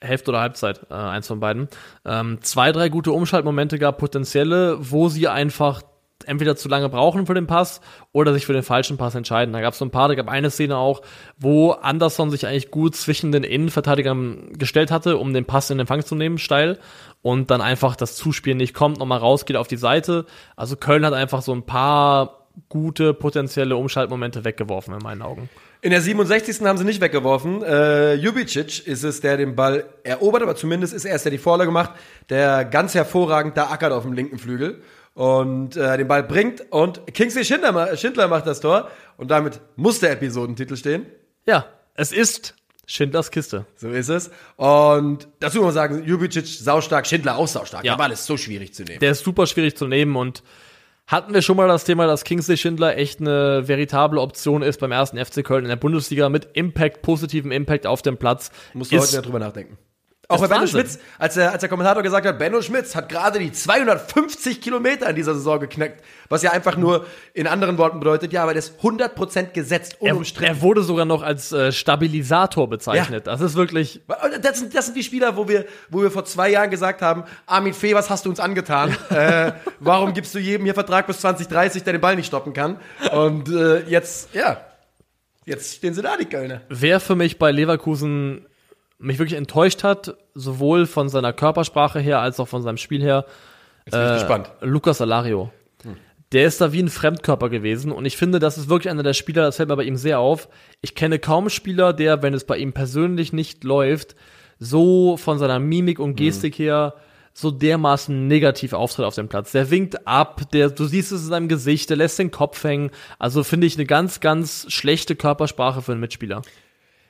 Hälfte 0.00 0.30
oder 0.30 0.40
Halbzeit, 0.40 0.86
äh, 0.90 0.94
eins 0.94 1.26
von 1.26 1.40
beiden, 1.40 1.68
ähm, 2.04 2.38
zwei, 2.42 2.72
drei 2.72 2.88
gute 2.88 3.12
Umschaltmomente 3.12 3.78
gab, 3.78 3.98
potenzielle, 3.98 4.78
wo 4.80 5.08
sie 5.08 5.28
einfach 5.28 5.82
entweder 6.26 6.56
zu 6.56 6.68
lange 6.68 6.88
brauchen 6.88 7.26
für 7.26 7.34
den 7.34 7.46
Pass 7.46 7.80
oder 8.12 8.32
sich 8.34 8.46
für 8.46 8.52
den 8.52 8.62
falschen 8.62 8.96
Pass 8.96 9.14
entscheiden. 9.14 9.52
Da 9.52 9.60
gab 9.60 9.72
es 9.72 9.78
so 9.78 9.84
ein 9.84 9.90
paar, 9.90 10.08
da 10.08 10.14
gab 10.14 10.28
eine 10.28 10.50
Szene 10.50 10.76
auch, 10.76 11.02
wo 11.38 11.72
Anderson 11.72 12.30
sich 12.30 12.46
eigentlich 12.46 12.70
gut 12.70 12.96
zwischen 12.96 13.32
den 13.32 13.44
Innenverteidigern 13.44 14.52
gestellt 14.58 14.90
hatte, 14.90 15.16
um 15.16 15.32
den 15.32 15.44
Pass 15.44 15.70
in 15.70 15.78
Empfang 15.78 16.04
zu 16.04 16.14
nehmen, 16.14 16.38
steil, 16.38 16.78
und 17.22 17.50
dann 17.50 17.60
einfach 17.60 17.96
das 17.96 18.16
Zuspielen 18.16 18.58
nicht 18.58 18.74
kommt, 18.74 18.98
nochmal 18.98 19.18
rausgeht 19.18 19.56
auf 19.56 19.68
die 19.68 19.76
Seite. 19.76 20.26
Also 20.56 20.76
Köln 20.76 21.04
hat 21.04 21.14
einfach 21.14 21.42
so 21.42 21.52
ein 21.52 21.62
paar 21.62 22.46
gute 22.68 23.14
potenzielle 23.14 23.76
Umschaltmomente 23.76 24.44
weggeworfen 24.44 24.94
in 24.94 25.00
meinen 25.00 25.22
Augen. 25.22 25.48
In 25.80 25.90
der 25.90 26.00
67. 26.00 26.60
haben 26.62 26.76
sie 26.76 26.84
nicht 26.84 27.00
weggeworfen. 27.00 27.62
Äh, 27.62 28.14
Jubicic 28.14 28.84
ist 28.86 29.04
es, 29.04 29.20
der 29.20 29.36
den 29.36 29.54
Ball 29.54 29.84
erobert, 30.02 30.42
aber 30.42 30.56
zumindest 30.56 30.92
ist 30.92 31.04
er 31.04 31.14
es, 31.14 31.22
der 31.22 31.30
die 31.30 31.38
Vorlage 31.38 31.70
macht, 31.70 31.92
der 32.30 32.64
ganz 32.64 32.94
hervorragend 32.94 33.56
da 33.56 33.70
ackert 33.70 33.92
auf 33.92 34.02
dem 34.02 34.12
linken 34.12 34.38
Flügel 34.38 34.82
und 35.18 35.76
äh, 35.76 35.98
den 35.98 36.06
Ball 36.06 36.22
bringt 36.22 36.64
und 36.70 37.12
Kingsley 37.12 37.44
Schindler, 37.44 37.96
Schindler 37.96 38.28
macht 38.28 38.46
das 38.46 38.60
Tor 38.60 38.88
und 39.16 39.32
damit 39.32 39.58
muss 39.74 39.98
der 39.98 40.12
Episodentitel 40.12 40.76
stehen. 40.76 41.06
Ja, 41.44 41.66
es 41.94 42.12
ist 42.12 42.54
Schindlers 42.86 43.32
Kiste. 43.32 43.66
So 43.74 43.90
ist 43.90 44.10
es. 44.10 44.30
Und 44.54 45.26
dazu 45.40 45.58
muss 45.58 45.66
man 45.66 45.74
sagen, 45.74 46.04
Jubicic 46.04 46.46
saustark, 46.46 47.04
Schindler 47.08 47.36
auch 47.36 47.48
saustark. 47.48 47.84
Ja. 47.84 47.94
Der 47.94 47.98
Ball 47.98 48.12
ist 48.12 48.26
so 48.26 48.36
schwierig 48.36 48.74
zu 48.74 48.84
nehmen. 48.84 49.00
Der 49.00 49.10
ist 49.10 49.24
super 49.24 49.48
schwierig 49.48 49.76
zu 49.76 49.88
nehmen 49.88 50.14
und 50.14 50.44
hatten 51.08 51.34
wir 51.34 51.42
schon 51.42 51.56
mal 51.56 51.66
das 51.66 51.82
Thema, 51.82 52.06
dass 52.06 52.22
Kingsley 52.22 52.56
Schindler 52.56 52.96
echt 52.96 53.20
eine 53.20 53.66
veritable 53.66 54.20
Option 54.20 54.62
ist 54.62 54.78
beim 54.78 54.92
ersten 54.92 55.18
FC 55.18 55.44
Köln 55.44 55.64
in 55.64 55.68
der 55.68 55.76
Bundesliga 55.76 56.28
mit 56.28 56.50
Impact, 56.52 57.02
positivem 57.02 57.50
Impact 57.50 57.88
auf 57.88 58.02
dem 58.02 58.18
Platz. 58.18 58.52
Musst 58.72 58.92
du 58.92 58.96
heute 58.96 59.04
ist 59.04 59.12
wieder 59.14 59.22
drüber 59.22 59.40
nachdenken. 59.40 59.78
Auch 60.30 60.40
bei 60.40 60.46
Benno. 60.48 60.66
Schmitz, 60.66 60.98
als 61.18 61.34
der, 61.34 61.52
als 61.52 61.60
der 61.60 61.70
Kommentator 61.70 62.02
gesagt 62.02 62.26
hat, 62.26 62.38
Benno 62.38 62.60
Schmitz 62.60 62.94
hat 62.94 63.08
gerade 63.08 63.38
die 63.38 63.50
250 63.50 64.60
Kilometer 64.60 65.08
in 65.08 65.16
dieser 65.16 65.34
Saison 65.34 65.58
geknackt. 65.58 66.04
Was 66.28 66.42
ja 66.42 66.52
einfach 66.52 66.76
nur 66.76 67.06
in 67.32 67.46
anderen 67.46 67.78
Worten 67.78 67.98
bedeutet, 67.98 68.30
ja, 68.34 68.42
aber 68.42 68.52
der 68.52 68.58
ist 68.58 68.78
100% 68.82 69.52
gesetzt, 69.52 69.96
Er, 70.00 70.12
unumstritten. 70.12 70.54
er 70.54 70.60
wurde 70.60 70.82
sogar 70.82 71.06
noch 71.06 71.22
als 71.22 71.50
äh, 71.52 71.72
Stabilisator 71.72 72.68
bezeichnet. 72.68 73.26
Das 73.26 73.40
ist 73.40 73.54
wirklich. 73.54 74.02
Das 74.42 74.58
sind, 74.58 74.74
das 74.74 74.84
sind 74.84 74.98
die 74.98 75.02
Spieler, 75.02 75.34
wo 75.38 75.48
wir, 75.48 75.64
wo 75.88 76.02
wir 76.02 76.10
vor 76.10 76.26
zwei 76.26 76.50
Jahren 76.50 76.68
gesagt 76.70 77.00
haben, 77.00 77.24
Armin 77.46 77.72
Fee, 77.72 77.94
was 77.94 78.10
hast 78.10 78.26
du 78.26 78.28
uns 78.30 78.38
angetan? 78.38 78.94
äh, 79.08 79.52
warum 79.80 80.12
gibst 80.12 80.34
du 80.34 80.38
jedem 80.38 80.64
hier 80.66 80.74
Vertrag 80.74 81.06
bis 81.06 81.20
2030, 81.20 81.84
der 81.84 81.94
den 81.94 82.02
Ball 82.02 82.16
nicht 82.16 82.26
stoppen 82.26 82.52
kann? 82.52 82.76
Und 83.12 83.48
äh, 83.48 83.80
jetzt, 83.88 84.34
ja, 84.34 84.60
jetzt 85.46 85.76
stehen 85.76 85.94
sie 85.94 86.02
da, 86.02 86.18
die 86.18 86.26
Kölner. 86.26 86.60
Wer 86.68 87.00
für 87.00 87.16
mich 87.16 87.38
bei 87.38 87.50
Leverkusen 87.50 88.44
mich 88.98 89.18
wirklich 89.18 89.38
enttäuscht 89.38 89.84
hat, 89.84 90.16
sowohl 90.34 90.86
von 90.86 91.08
seiner 91.08 91.32
Körpersprache 91.32 92.00
her 92.00 92.20
als 92.20 92.40
auch 92.40 92.48
von 92.48 92.62
seinem 92.62 92.76
Spiel 92.76 93.02
her, 93.02 93.24
Jetzt 93.84 93.92
bin 93.92 94.06
ich 94.06 94.20
gespannt. 94.20 94.50
Lukas 94.60 95.00
Alario. 95.00 95.50
Der 96.32 96.44
ist 96.44 96.60
da 96.60 96.74
wie 96.74 96.82
ein 96.82 96.90
Fremdkörper 96.90 97.48
gewesen 97.48 97.90
und 97.90 98.04
ich 98.04 98.18
finde, 98.18 98.38
das 98.38 98.58
ist 98.58 98.68
wirklich 98.68 98.90
einer 98.90 99.02
der 99.02 99.14
Spieler, 99.14 99.44
das 99.44 99.56
fällt 99.56 99.70
mir 99.70 99.76
bei 99.76 99.84
ihm 99.84 99.96
sehr 99.96 100.18
auf. 100.18 100.48
Ich 100.82 100.94
kenne 100.94 101.18
kaum 101.18 101.48
Spieler, 101.48 101.94
der, 101.94 102.22
wenn 102.22 102.34
es 102.34 102.44
bei 102.44 102.58
ihm 102.58 102.74
persönlich 102.74 103.32
nicht 103.32 103.64
läuft, 103.64 104.14
so 104.58 105.16
von 105.16 105.38
seiner 105.38 105.58
Mimik 105.58 105.98
und 105.98 106.16
Gestik 106.16 106.58
her 106.58 106.94
so 107.32 107.50
dermaßen 107.50 108.26
negativ 108.26 108.72
auftritt 108.74 109.06
auf 109.06 109.14
dem 109.14 109.28
Platz. 109.28 109.52
Der 109.52 109.70
winkt 109.70 110.06
ab, 110.06 110.50
der, 110.50 110.68
du 110.70 110.84
siehst 110.84 111.12
es 111.12 111.22
in 111.22 111.28
seinem 111.28 111.48
Gesicht, 111.48 111.88
der 111.88 111.96
lässt 111.96 112.18
den 112.18 112.30
Kopf 112.32 112.62
hängen. 112.64 112.90
Also 113.18 113.42
finde 113.44 113.66
ich 113.66 113.76
eine 113.76 113.86
ganz, 113.86 114.20
ganz 114.20 114.66
schlechte 114.68 115.14
Körpersprache 115.14 115.80
für 115.80 115.92
einen 115.92 116.00
Mitspieler. 116.00 116.42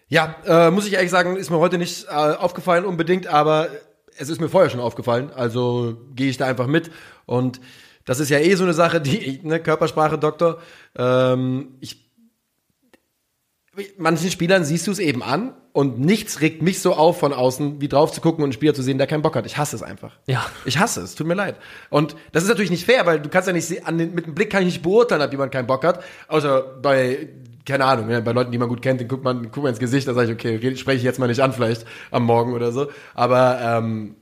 Ja, 0.09 0.37
äh, 0.47 0.71
muss 0.71 0.87
ich 0.87 0.95
ehrlich 0.95 1.11
sagen, 1.11 1.37
ist 1.37 1.51
mir 1.51 1.59
heute 1.59 1.79
nicht 1.79 2.07
äh, 2.07 2.11
aufgefallen 2.11 2.85
unbedingt, 2.85 3.27
aber 3.27 3.69
es 4.17 4.29
ist 4.29 4.41
mir 4.41 4.49
vorher 4.49 4.71
schon 4.71 4.81
aufgefallen. 4.81 5.31
Also 5.35 5.97
gehe 6.15 6.31
ich 6.31 6.39
da 6.39 6.47
einfach 6.47 6.67
mit. 6.67 6.91
Und 7.27 7.61
das 8.05 8.21
ist 8.21 8.31
ja 8.31 8.39
eh 8.39 8.55
so 8.55 8.65
eine 8.65 8.73
Sache, 8.73 9.01
die, 9.01 9.41
ne, 9.43 9.61
Körpersprache, 9.61 10.19
Doktor. 10.19 10.61
Ähm, 10.97 11.77
ich, 11.81 12.11
manchen 13.99 14.31
Spielern 14.31 14.65
siehst 14.65 14.87
du 14.87 14.93
es 14.93 14.99
eben 14.99 15.23
an 15.23 15.55
und 15.73 16.01
nichts 16.01 16.41
regt 16.41 16.63
mich 16.63 16.81
so 16.81 16.95
auf 16.95 17.21
von 17.21 17.35
außen, 17.35 17.81
wie 17.83 17.89
drauf 17.89 18.11
zu 18.11 18.23
gucken 18.23 18.43
und 18.43 18.49
einen 18.49 18.53
Spieler 18.55 18.75
zu 18.75 18.83
sehen, 18.83 18.97
der 18.97 19.07
keinen 19.07 19.23
Bock 19.23 19.37
hat. 19.37 19.45
Ich 19.45 19.59
hasse 19.59 19.77
es 19.77 19.83
einfach. 19.83 20.19
Ja. 20.27 20.45
Ich 20.65 20.79
hasse 20.79 21.03
es, 21.03 21.17
tut 21.17 21.27
mir 21.27 21.35
leid. 21.35 21.57
Und 21.91 22.17
das 22.33 22.45
ist 22.45 22.49
natürlich 22.49 22.71
nicht 22.71 22.87
fair, 22.87 23.05
weil 23.05 23.21
du 23.21 23.29
kannst 23.29 23.47
ja 23.47 23.53
nicht 23.53 23.87
an 23.87 23.99
den, 23.99 24.15
mit 24.15 24.27
dem 24.27 24.35
Blick 24.35 24.51
kann 24.51 24.63
ich 24.63 24.69
nicht 24.69 24.83
beurteilen, 24.83 25.21
ob 25.21 25.31
jemand 25.31 25.53
keinen 25.53 25.67
Bock 25.67 25.85
hat. 25.85 26.03
Außer 26.29 26.63
bei, 26.81 27.29
keine 27.69 27.85
Ahnung, 27.85 28.07
ne, 28.09 28.23
bei 28.23 28.33
Leuten, 28.33 28.51
die 28.51 28.59
man 28.59 28.69
gut 28.69 28.83
kennt, 28.83 29.01
den 29.01 29.09
guckt 29.09 29.23
man, 29.23 29.43
guckt 29.45 29.59
man 29.59 29.69
ins 29.69 29.79
Gesicht, 29.79 30.09
da 30.09 30.15
sage 30.15 30.33
ich, 30.33 30.35
okay, 30.35 30.77
spreche 30.77 30.99
ich 30.99 31.05
jetzt 31.05 31.19
mal 31.19 31.29
nicht 31.29 31.41
an, 31.41 31.53
vielleicht 31.53 31.87
am 32.11 32.25
Morgen 32.25 32.55
oder 32.55 32.73
so. 32.73 32.89
Aber 33.15 33.61
ähm, 33.63 34.17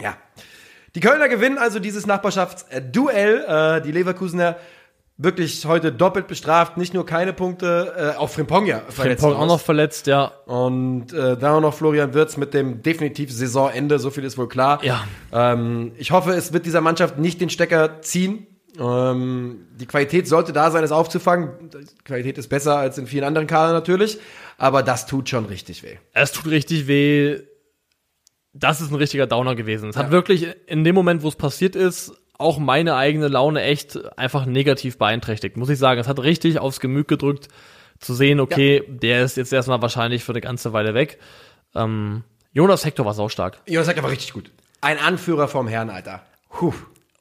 ja. 0.00 0.16
Die 0.94 1.00
Kölner 1.00 1.28
gewinnen 1.28 1.58
also 1.58 1.78
dieses 1.78 2.06
Nachbarschaftsduell. 2.06 3.44
Äh, 3.46 3.82
die 3.82 3.92
Leverkusener 3.92 4.56
wirklich 5.16 5.66
heute 5.66 5.92
doppelt 5.92 6.28
bestraft, 6.28 6.76
nicht 6.76 6.94
nur 6.94 7.04
keine 7.04 7.32
Punkte, 7.32 8.14
äh, 8.14 8.18
auch 8.18 8.30
Frimpong 8.30 8.66
ja 8.66 8.82
verletzt 8.88 9.22
Frimpong 9.22 9.40
auch 9.40 9.46
noch 9.46 9.60
verletzt, 9.60 10.06
ja. 10.06 10.26
Und 10.46 11.12
äh, 11.12 11.36
dann 11.36 11.54
auch 11.54 11.60
noch 11.60 11.74
Florian 11.74 12.14
Wirtz 12.14 12.36
mit 12.36 12.54
dem 12.54 12.82
definitiv 12.82 13.32
Saisonende, 13.32 13.98
so 13.98 14.10
viel 14.10 14.24
ist 14.24 14.38
wohl 14.38 14.48
klar. 14.48 14.82
Ja. 14.82 15.04
Ähm, 15.32 15.92
ich 15.98 16.12
hoffe, 16.12 16.32
es 16.32 16.52
wird 16.52 16.66
dieser 16.66 16.80
Mannschaft 16.80 17.18
nicht 17.18 17.40
den 17.40 17.50
Stecker 17.50 18.00
ziehen. 18.00 18.46
Ähm, 18.78 19.66
die 19.76 19.86
Qualität 19.86 20.28
sollte 20.28 20.52
da 20.52 20.70
sein, 20.70 20.84
es 20.84 20.92
aufzufangen. 20.92 21.70
Die 21.70 22.04
Qualität 22.04 22.38
ist 22.38 22.48
besser 22.48 22.76
als 22.76 22.98
in 22.98 23.06
vielen 23.06 23.24
anderen 23.24 23.46
Kadern 23.46 23.72
natürlich, 23.72 24.18
aber 24.56 24.82
das 24.82 25.06
tut 25.06 25.28
schon 25.28 25.46
richtig 25.46 25.82
weh. 25.82 25.96
Es 26.12 26.32
tut 26.32 26.46
richtig 26.46 26.86
weh. 26.86 27.40
Das 28.52 28.80
ist 28.80 28.90
ein 28.90 28.96
richtiger 28.96 29.26
Downer 29.26 29.54
gewesen. 29.54 29.90
Es 29.90 29.96
hat 29.96 30.10
wirklich 30.10 30.48
in 30.66 30.84
dem 30.84 30.94
Moment, 30.94 31.22
wo 31.22 31.28
es 31.28 31.36
passiert 31.36 31.76
ist, 31.76 32.12
auch 32.38 32.58
meine 32.58 32.94
eigene 32.94 33.28
Laune 33.28 33.62
echt 33.62 33.98
einfach 34.16 34.46
negativ 34.46 34.96
beeinträchtigt. 34.96 35.56
Muss 35.56 35.68
ich 35.68 35.78
sagen, 35.78 36.00
es 36.00 36.08
hat 36.08 36.20
richtig 36.20 36.58
aufs 36.58 36.80
Gemüt 36.80 37.08
gedrückt, 37.08 37.48
zu 37.98 38.14
sehen, 38.14 38.38
okay, 38.38 38.84
der 38.86 39.24
ist 39.24 39.36
jetzt 39.36 39.52
erstmal 39.52 39.82
wahrscheinlich 39.82 40.22
für 40.22 40.32
eine 40.32 40.40
ganze 40.40 40.72
Weile 40.72 40.94
weg. 40.94 41.18
Ähm, 41.74 42.22
Jonas 42.52 42.84
Hector 42.84 43.04
war 43.04 43.14
saustark. 43.14 43.60
Jonas 43.66 43.86
sagt 43.86 43.98
aber 43.98 44.10
richtig 44.10 44.32
gut. 44.32 44.50
Ein 44.80 44.98
Anführer 44.98 45.48
vom 45.48 45.66
Herrn, 45.66 45.90
Alter. 45.90 46.22
Puh. 46.48 46.72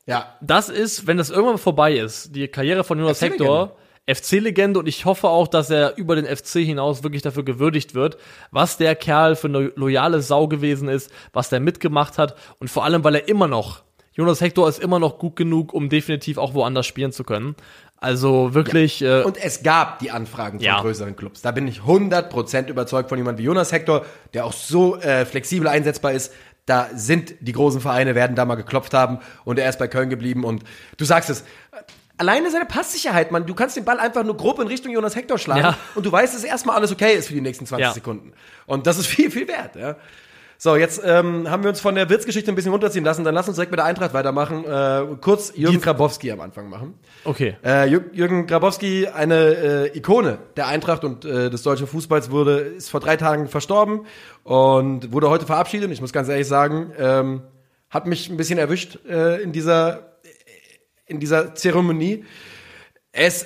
Ja, 0.07 0.35
Das 0.41 0.69
ist, 0.69 1.05
wenn 1.05 1.17
das 1.17 1.29
irgendwann 1.29 1.57
vorbei 1.57 1.95
ist, 1.97 2.35
die 2.35 2.47
Karriere 2.47 2.83
von 2.83 2.97
Jonas. 2.97 3.21
Hector, 3.21 3.75
FC-Legende 4.09 4.79
und 4.79 4.87
ich 4.87 5.03
hoffe 5.03 5.27
auch, 5.27 5.49
dass 5.49 5.69
er 5.69 5.97
über 5.97 6.15
den 6.15 6.25
FC 6.25 6.59
hinaus 6.59 7.03
wirklich 7.03 7.21
dafür 7.21 7.43
gewürdigt 7.43 7.93
wird, 7.93 8.17
was 8.51 8.77
der 8.77 8.95
Kerl 8.95 9.35
für 9.35 9.47
eine 9.49 9.73
loyale 9.75 10.21
Sau 10.21 10.47
gewesen 10.47 10.87
ist, 10.87 11.11
was 11.33 11.49
der 11.49 11.59
mitgemacht 11.59 12.17
hat 12.17 12.35
und 12.59 12.69
vor 12.69 12.85
allem, 12.85 13.03
weil 13.03 13.15
er 13.15 13.27
immer 13.27 13.47
noch, 13.47 13.83
Jonas 14.13 14.39
Hector 14.41 14.67
ist 14.69 14.79
immer 14.79 14.97
noch 14.99 15.19
gut 15.19 15.35
genug, 15.35 15.73
um 15.73 15.89
definitiv 15.89 16.37
auch 16.37 16.53
woanders 16.53 16.85
spielen 16.87 17.11
zu 17.11 17.23
können. 17.25 17.55
Also 17.99 18.53
wirklich, 18.53 19.01
äh, 19.01 19.23
Und 19.23 19.37
es 19.37 19.63
gab 19.63 19.99
die 19.99 20.11
Anfragen 20.11 20.59
von 20.59 20.65
Ja. 20.65 20.81
größeren 20.81 21.15
Clubs. 21.15 21.41
Da 21.41 21.51
bin 21.51 21.67
ich 21.67 21.81
100% 21.81 22.69
überzeugt 22.69 23.09
von 23.09 23.17
jemandem 23.17 23.43
wie 23.43 23.47
Jonas 23.47 23.71
Hector, 23.71 24.05
der 24.33 24.45
auch 24.45 24.53
so 24.53 24.95
äh, 24.97 25.25
flexibel 25.25 25.67
einsetzbar 25.67 26.13
ist. 26.13 26.31
Da 26.67 26.89
sind 26.93 27.33
die 27.39 27.53
großen 27.53 27.81
Vereine, 27.81 28.13
werden 28.13 28.35
da 28.35 28.45
mal 28.45 28.55
geklopft 28.55 28.93
haben 28.93 29.17
und 29.45 29.57
er 29.57 29.67
ist 29.69 29.79
bei 29.79 29.87
Köln 29.87 30.09
geblieben. 30.11 30.43
Und 30.43 30.63
du 30.97 31.05
sagst 31.05 31.29
es, 31.31 31.43
alleine 32.17 32.51
seine 32.51 32.65
Passsicherheit, 32.65 33.31
man, 33.31 33.45
du 33.47 33.55
kannst 33.55 33.75
den 33.77 33.85
Ball 33.85 33.99
einfach 33.99 34.23
nur 34.23 34.37
grob 34.37 34.59
in 34.59 34.67
Richtung 34.67 34.91
Jonas 34.91 35.15
Hector 35.15 35.37
schlagen 35.39 35.61
Ja. 35.61 35.77
und 35.95 36.05
du 36.05 36.11
weißt, 36.11 36.35
dass 36.35 36.43
erstmal 36.43 36.75
alles 36.75 36.91
okay 36.91 37.15
ist 37.15 37.27
für 37.27 37.33
die 37.33 37.41
nächsten 37.41 37.65
20 37.65 37.81
Ja. 37.83 37.93
Sekunden. 37.93 38.33
Und 38.65 38.85
das 38.85 38.97
ist 38.99 39.07
viel, 39.07 39.31
viel 39.31 39.47
wert. 39.47 39.75
Ja. 39.75 39.95
So, 40.59 40.75
jetzt 40.75 41.01
ähm, 41.05 41.49
haben 41.51 41.61
wir 41.63 41.69
uns 41.69 41.79
von 41.79 41.93
der 41.93 42.09
Witzgeschichte 42.09 42.51
ein 42.51 42.55
bisschen 42.55 42.71
runterziehen 42.71 43.05
lassen. 43.05 43.23
Dann 43.23 43.35
lass 43.35 43.47
uns 43.47 43.57
direkt 43.57 43.71
mit 43.71 43.77
der 43.77 43.85
Eintracht 43.85 44.13
weitermachen. 44.13 44.65
Äh, 44.65 45.15
kurz 45.21 45.53
Jürgen 45.55 45.79
Grabowski 45.79 46.31
am 46.31 46.41
Anfang 46.41 46.67
machen. 46.67 46.95
okay. 47.25 47.57
Äh, 47.63 47.83
Jür- 47.87 48.11
Jürgen 48.11 48.47
Grabowski, 48.47 49.07
eine 49.07 49.35
äh, 49.93 49.97
Ikone 49.97 50.39
der 50.55 50.65
Eintracht 50.67 51.03
und 51.03 51.25
äh, 51.25 51.51
des 51.51 51.61
deutschen 51.61 51.85
Fußballs, 51.85 52.31
wurde 52.31 52.57
ist 52.57 52.89
vor 52.89 52.99
drei 52.99 53.17
Tagen 53.17 53.47
verstorben 53.47 54.07
und 54.43 55.11
wurde 55.13 55.29
heute 55.29 55.45
verabschiedet. 55.45 55.87
Und 55.87 55.93
Ich 55.93 56.01
muss 56.01 56.11
ganz 56.11 56.27
ehrlich 56.27 56.47
sagen, 56.47 56.91
ähm, 56.97 57.43
hat 57.91 58.07
mich 58.07 58.27
ein 58.29 58.37
bisschen 58.37 58.57
erwischt 58.57 58.97
äh, 59.07 59.41
in 59.41 59.51
dieser 59.51 60.17
in 61.05 61.19
dieser 61.19 61.53
Zeremonie. 61.55 62.25
Er 63.11 63.27
ist, 63.27 63.45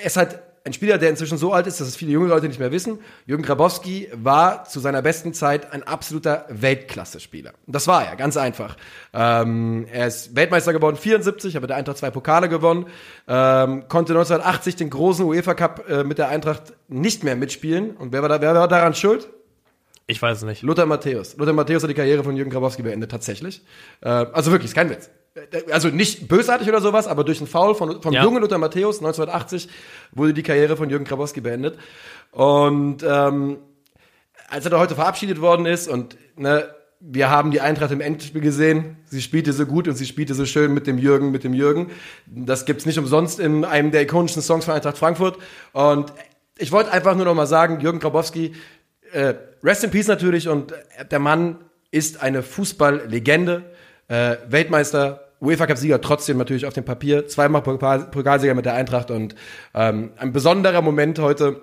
er 0.00 0.06
ist 0.06 0.16
halt 0.16 0.40
ein 0.70 0.72
Spieler, 0.72 0.98
der 0.98 1.10
inzwischen 1.10 1.36
so 1.36 1.52
alt 1.52 1.66
ist, 1.66 1.80
dass 1.80 1.88
es 1.88 1.96
viele 1.96 2.12
junge 2.12 2.28
Leute 2.28 2.48
nicht 2.48 2.60
mehr 2.60 2.72
wissen. 2.72 3.00
Jürgen 3.26 3.42
Grabowski 3.42 4.08
war 4.14 4.64
zu 4.64 4.80
seiner 4.80 5.02
besten 5.02 5.34
Zeit 5.34 5.72
ein 5.72 5.82
absoluter 5.82 6.46
Weltklasse-Spieler. 6.48 7.52
Das 7.66 7.86
war 7.86 8.04
er, 8.04 8.16
ganz 8.16 8.36
einfach. 8.36 8.76
Ähm, 9.12 9.86
er 9.92 10.06
ist 10.06 10.34
Weltmeister 10.36 10.72
geworden, 10.72 10.96
74, 10.96 11.54
hat 11.54 11.62
mit 11.62 11.70
der 11.70 11.76
Eintracht 11.76 11.98
zwei 11.98 12.10
Pokale 12.10 12.48
gewonnen, 12.48 12.86
ähm, 13.28 13.88
konnte 13.88 14.12
1980 14.12 14.76
den 14.76 14.90
großen 14.90 15.24
UEFA 15.24 15.54
Cup 15.54 15.88
äh, 15.88 16.04
mit 16.04 16.18
der 16.18 16.28
Eintracht 16.28 16.72
nicht 16.88 17.24
mehr 17.24 17.36
mitspielen. 17.36 17.96
Und 17.96 18.12
wer 18.12 18.22
war, 18.22 18.28
da, 18.28 18.40
wer 18.40 18.54
war 18.54 18.68
daran 18.68 18.94
schuld? 18.94 19.28
Ich 20.06 20.20
weiß 20.20 20.38
es 20.38 20.44
nicht. 20.44 20.62
Lothar 20.62 20.86
Matthäus. 20.86 21.36
Lothar 21.36 21.54
Matthäus 21.54 21.82
hat 21.82 21.90
die 21.90 21.94
Karriere 21.94 22.24
von 22.24 22.36
Jürgen 22.36 22.50
Grabowski 22.50 22.82
beendet, 22.82 23.10
tatsächlich. 23.10 23.62
Äh, 24.00 24.08
also 24.08 24.50
wirklich, 24.50 24.70
ist 24.70 24.74
kein 24.74 24.90
Witz. 24.90 25.10
Also 25.70 25.88
nicht 25.88 26.26
bösartig 26.28 26.68
oder 26.68 26.80
sowas, 26.80 27.06
aber 27.06 27.22
durch 27.24 27.38
einen 27.38 27.46
Foul 27.46 27.74
von, 27.74 28.02
vom 28.02 28.12
Ja. 28.12 28.24
jungen 28.24 28.42
Lothar 28.42 28.58
Matthäus 28.58 28.98
1980 28.98 29.68
wurde 30.12 30.34
die 30.34 30.42
Karriere 30.42 30.76
von 30.76 30.90
Jürgen 30.90 31.04
Grabowski 31.04 31.40
beendet. 31.40 31.78
Und 32.32 33.04
ähm, 33.04 33.58
als 34.48 34.64
er 34.64 34.70
da 34.72 34.80
heute 34.80 34.96
verabschiedet 34.96 35.40
worden 35.40 35.66
ist 35.66 35.88
und 35.88 36.16
ne, 36.36 36.68
wir 36.98 37.30
haben 37.30 37.50
die 37.50 37.60
Eintracht 37.60 37.92
im 37.92 38.00
Endspiel 38.00 38.40
gesehen. 38.42 38.96
Sie 39.06 39.22
spielte 39.22 39.52
so 39.52 39.64
gut 39.64 39.88
und 39.88 39.94
sie 39.94 40.04
spielte 40.04 40.34
so 40.34 40.44
schön 40.44 40.74
mit 40.74 40.86
dem 40.86 40.98
Jürgen, 40.98 41.30
mit 41.30 41.44
dem 41.44 41.54
Jürgen. 41.54 41.90
Das 42.26 42.66
gibt's 42.66 42.84
nicht 42.84 42.98
umsonst 42.98 43.40
in 43.40 43.64
einem 43.64 43.90
der 43.90 44.02
ikonischen 44.02 44.42
Songs 44.42 44.64
von 44.66 44.74
Eintracht 44.74 44.98
Frankfurt. 44.98 45.38
Und 45.72 46.12
ich 46.58 46.72
wollte 46.72 46.92
einfach 46.92 47.14
nur 47.14 47.24
noch 47.24 47.34
mal 47.34 47.46
sagen, 47.46 47.80
Jürgen 47.80 48.00
Grabowski, 48.00 48.54
äh, 49.12 49.34
rest 49.64 49.82
in 49.84 49.90
peace 49.90 50.08
natürlich 50.08 50.48
und 50.48 50.74
der 51.10 51.18
Mann 51.20 51.56
ist 51.90 52.20
eine 52.22 52.42
Fußballlegende, 52.42 53.64
äh, 54.10 54.36
Weltmeister, 54.48 55.28
UEFA 55.40 55.66
Cup 55.66 55.78
Sieger 55.78 56.00
trotzdem 56.00 56.36
natürlich 56.36 56.66
auf 56.66 56.74
dem 56.74 56.84
Papier, 56.84 57.26
zweimal 57.26 57.62
Pokal- 57.62 58.10
Pokalsieger 58.10 58.54
mit 58.54 58.66
der 58.66 58.74
Eintracht 58.74 59.10
und 59.10 59.34
ähm, 59.72 60.10
ein 60.18 60.32
besonderer 60.32 60.82
Moment 60.82 61.18
heute 61.18 61.62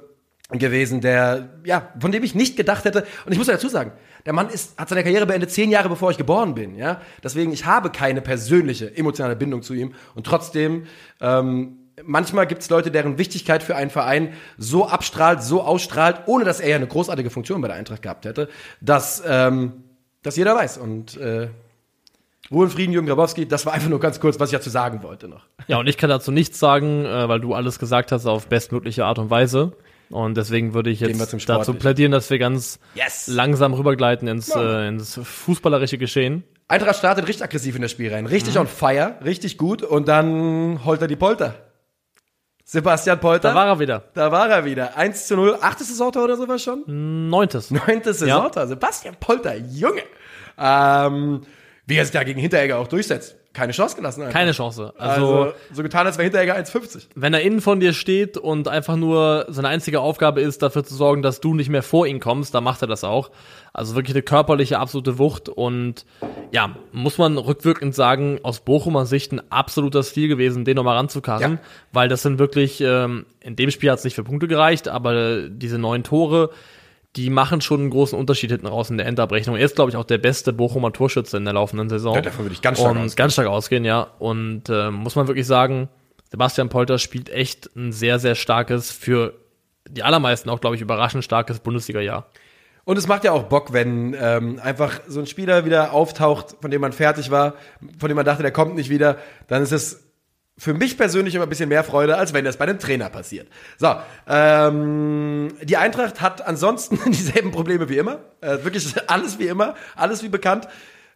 gewesen, 0.52 1.02
der 1.02 1.50
ja 1.66 1.90
von 2.00 2.12
dem 2.12 2.24
ich 2.24 2.34
nicht 2.34 2.56
gedacht 2.56 2.86
hätte. 2.86 3.06
Und 3.26 3.34
ich 3.34 3.38
muss 3.38 3.48
dazu 3.48 3.68
sagen, 3.68 3.92
der 4.26 4.32
Mann 4.34 4.50
ist 4.50 4.80
hat 4.80 4.88
seine 4.90 5.04
Karriere 5.04 5.26
beendet 5.26 5.52
zehn 5.52 5.70
Jahre 5.70 5.90
bevor 5.90 6.10
ich 6.10 6.18
geboren 6.18 6.56
bin, 6.56 6.76
ja, 6.76 7.02
deswegen 7.22 7.52
ich 7.52 7.66
habe 7.66 7.92
keine 7.92 8.22
persönliche 8.22 8.96
emotionale 8.96 9.36
Bindung 9.36 9.62
zu 9.62 9.74
ihm. 9.74 9.94
Und 10.16 10.26
trotzdem 10.26 10.88
ähm, 11.20 11.78
manchmal 12.02 12.48
gibt 12.48 12.62
es 12.62 12.70
Leute, 12.70 12.92
deren 12.92 13.18
Wichtigkeit 13.18 13.62
für 13.62 13.76
einen 13.76 13.90
Verein 13.90 14.34
so 14.58 14.88
abstrahlt, 14.88 15.44
so 15.44 15.62
ausstrahlt, 15.62 16.22
ohne 16.28 16.46
dass 16.46 16.62
er 16.62 16.70
ja 16.70 16.76
eine 16.78 16.88
großartige 16.88 17.30
Funktion 17.30 17.62
bei 17.62 17.68
der 17.68 17.78
Eintracht 17.78 18.02
gehabt 18.02 18.26
hätte, 18.26 18.50
dass, 18.82 19.22
ähm, 19.28 19.84
dass 20.24 20.38
jeder 20.38 20.56
weiß. 20.56 20.78
Und 20.78 21.18
äh, 21.18 21.50
Ruhe 22.52 22.66
in 22.66 22.72
Frieden, 22.72 22.94
Jürgen 22.94 23.08
Grabowski, 23.08 23.48
das 23.48 23.66
war 23.66 23.74
einfach 23.74 23.90
nur 23.90 24.00
ganz 24.00 24.20
kurz, 24.20 24.40
was 24.40 24.50
ich 24.52 24.58
dazu 24.58 24.70
sagen 24.70 25.04
wollte 25.04 25.28
noch. 25.28 25.46
Ja, 25.68 25.80
und 25.80 25.88
ich 25.88 25.98
kann 25.98 26.10
dazu 26.10 26.32
nichts 26.32 26.60
sagen, 26.60 27.06
äh, 27.06 27.28
weil 27.28 27.40
du 27.42 27.54
alles 27.54 27.78
gesagt 27.80 28.12
hast 28.12 28.26
auf 28.26 28.48
bestmögliche 28.48 29.06
Art 29.06 29.20
und 29.20 29.30
Weise. 29.30 29.74
Und 30.10 30.38
deswegen 30.38 30.74
würde 30.74 30.90
ich 30.90 31.02
jetzt 31.02 31.30
zum 31.30 31.40
dazu 31.46 31.74
plädieren, 31.74 32.14
dass 32.14 32.30
wir 32.30 32.40
ganz 32.40 32.80
Yes. 32.96 33.28
langsam 33.28 33.74
rübergleiten 33.74 34.28
ins, 34.30 34.48
Ja. 34.48 34.84
äh, 34.84 34.88
ins 34.88 35.20
fußballerische 35.22 35.98
Geschehen. 35.98 36.44
Eintracht 36.70 36.98
startet 36.98 37.28
richtig 37.28 37.44
aggressiv 37.44 37.76
in 37.76 37.82
das 37.82 37.92
Spiel 37.92 38.14
rein. 38.14 38.26
Richtig 38.26 38.56
Mhm. 38.56 38.62
on 38.62 38.68
fire, 38.68 39.16
richtig 39.26 39.58
gut. 39.58 39.84
Und 39.84 40.08
dann 40.08 40.80
holter 40.86 41.08
die 41.08 41.18
Polter. 41.18 41.56
Sebastian 42.64 43.20
Polter. 43.20 43.50
Da 43.50 43.56
war 43.56 43.68
er 43.68 43.80
wieder. 43.80 44.04
Da 44.14 44.32
war 44.32 44.50
er 44.50 44.66
wieder. 44.66 44.98
1 44.98 45.28
zu 45.28 45.36
0. 45.38 45.58
Achtes 45.62 45.88
Saisontor 45.88 46.26
oder 46.26 46.36
sowas 46.36 46.62
schon? 46.62 46.84
Neuntes. 47.30 47.72
Neuntes 47.72 48.20
Saisontor. 48.20 48.68
Sebastian 48.68 49.16
Polter, 49.20 49.56
Junge. 49.56 50.02
Ähm, 50.58 51.42
wie 51.88 51.96
er 51.96 52.06
sich 52.06 52.12
da 52.14 52.24
gegen 52.24 52.40
Hinteregger 52.40 52.78
auch 52.78 52.88
durchsetzt. 52.88 53.36
Keine 53.54 53.72
Chance 53.72 53.96
gelassen. 53.96 54.22
Einfach. 54.22 54.34
Keine 54.34 54.52
Chance. 54.52 54.94
Also, 55.00 55.44
Also, 55.46 55.54
so 55.74 55.82
getan, 55.82 56.06
als 56.06 56.18
wäre 56.20 56.26
Hinteregger 56.26 56.56
1,50. 56.56 57.08
wenn 57.16 57.34
er 57.34 57.42
innen 57.42 57.60
von 57.60 57.80
dir 57.80 57.94
steht 57.94 58.38
und 58.38 58.68
einfach 58.68 58.98
nur 58.98 59.46
seine 59.50 59.70
einzige 59.70 60.00
Aufgabe 60.02 60.42
ist, 60.42 60.62
dafür 60.62 60.84
zu 60.84 60.94
sorgen, 60.94 61.24
dass 61.24 61.40
du 61.42 61.56
nicht 61.56 61.70
mehr 61.70 61.82
vor 61.82 62.06
ihn 62.06 62.20
kommst, 62.20 62.54
dann 62.54 62.64
macht 62.64 62.84
er 62.84 62.88
das 62.88 63.04
auch. 63.04 63.32
Also 63.74 63.96
wirklich 63.96 64.16
eine 64.16 64.22
körperliche, 64.22 64.78
absolute 64.78 65.18
Wucht 65.18 65.50
und 65.50 66.06
ja, 66.52 66.76
muss 66.92 67.18
man 67.18 67.38
rückwirkend 67.40 67.96
sagen, 67.96 68.40
aus 68.44 68.60
Bochumer 68.60 69.08
Sicht 69.08 69.32
ein 69.32 69.42
absoluter 69.52 70.04
Stil 70.04 70.28
gewesen, 70.28 70.66
den 70.66 70.76
nochmal 70.76 70.98
ranzukarren, 70.98 71.54
Ja. 71.54 71.60
weil 71.94 72.10
das 72.10 72.22
sind 72.22 72.38
wirklich, 72.38 72.80
ähm, 72.82 73.26
in 73.40 73.56
dem 73.56 73.72
Spiel 73.72 73.90
hat 73.90 73.98
es 74.00 74.04
nicht 74.04 74.16
für 74.16 74.24
Punkte 74.24 74.48
gereicht, 74.48 74.88
aber 74.88 75.48
diese 75.50 75.80
neun 75.80 76.04
Tore, 76.04 76.52
die 77.18 77.32
machen 77.32 77.62
schon 77.62 77.82
einen 77.82 77.90
großen 77.90 78.18
Unterschied 78.18 78.52
hinten 78.52 78.68
raus 78.68 78.92
in 78.92 78.98
der 78.98 79.08
Endabrechnung. 79.08 79.58
Er 79.58 79.66
ist, 79.66 79.76
glaube 79.76 79.90
ich, 79.90 79.98
auch 79.98 80.04
der 80.04 80.20
beste 80.20 80.54
Bochumer 80.54 80.94
Torschütze 80.94 81.36
in 81.38 81.46
der 81.46 81.54
laufenden 81.56 81.90
Saison. 81.90 82.14
Ja, 82.14 82.22
davon 82.22 82.46
würde 82.46 82.54
ich 82.54 82.62
ganz 82.62 82.78
stark 82.78 82.92
und 82.92 82.98
ausgehen. 83.00 83.16
Ganz 83.16 83.34
stark 83.34 83.48
ausgehen, 83.48 83.86
ja. 83.86 84.08
Und 84.20 84.70
ähm, 84.70 84.94
muss 84.94 85.16
man 85.16 85.28
wirklich 85.28 85.48
sagen, 85.48 85.90
Sebastian 86.30 86.70
Polter 86.70 87.00
spielt 87.00 87.30
echt 87.30 87.76
ein 87.76 87.92
sehr, 87.92 88.20
sehr 88.20 88.36
starkes, 88.36 88.92
für 88.92 89.34
die 89.90 90.04
allermeisten 90.04 90.50
auch, 90.52 90.62
glaube 90.62 90.76
ich, 90.76 90.82
überraschend 90.82 91.24
starkes 91.24 91.60
Bundesliga-Jahr. 91.60 92.28
Und 92.86 92.98
es 92.98 93.08
macht 93.08 93.24
ja 93.24 93.32
auch 93.32 93.44
Bock, 93.44 93.74
wenn 93.74 94.16
ähm, 94.18 94.60
einfach 94.64 95.02
so 95.08 95.20
ein 95.20 95.26
Spieler 95.26 95.66
wieder 95.66 95.94
auftaucht, 95.94 96.56
von 96.62 96.72
dem 96.72 96.82
man 96.82 96.94
fertig 96.94 97.32
war, 97.32 97.56
von 98.00 98.10
dem 98.10 98.16
man 98.16 98.26
dachte, 98.26 98.44
der 98.44 98.52
kommt 98.52 98.76
nicht 98.76 98.90
wieder. 98.90 99.18
Dann 99.48 99.64
ist 99.64 99.74
es 99.74 100.07
für 100.58 100.74
mich 100.74 100.98
persönlich 100.98 101.36
immer 101.36 101.46
ein 101.46 101.50
bisschen 101.50 101.70
mehr 101.70 101.84
Freude, 101.84 102.18
als 102.18 102.34
wenn 102.34 102.44
das 102.44 102.58
bei 102.58 102.66
einem 102.66 102.80
Trainer 102.80 103.10
passiert. 103.10 103.48
So, 103.78 103.96
ähm, 104.28 105.50
die 105.62 105.78
Eintracht 105.78 106.20
hat 106.20 106.46
ansonsten 106.46 107.00
dieselben 107.12 107.52
Probleme 107.52 107.90
wie 107.90 107.98
immer. 107.98 108.20
Äh, 108.42 108.64
wirklich 108.64 108.94
alles 109.08 109.38
wie 109.38 109.48
immer, 109.48 109.76
alles 109.96 110.24
wie 110.24 110.30
bekannt. 110.30 110.68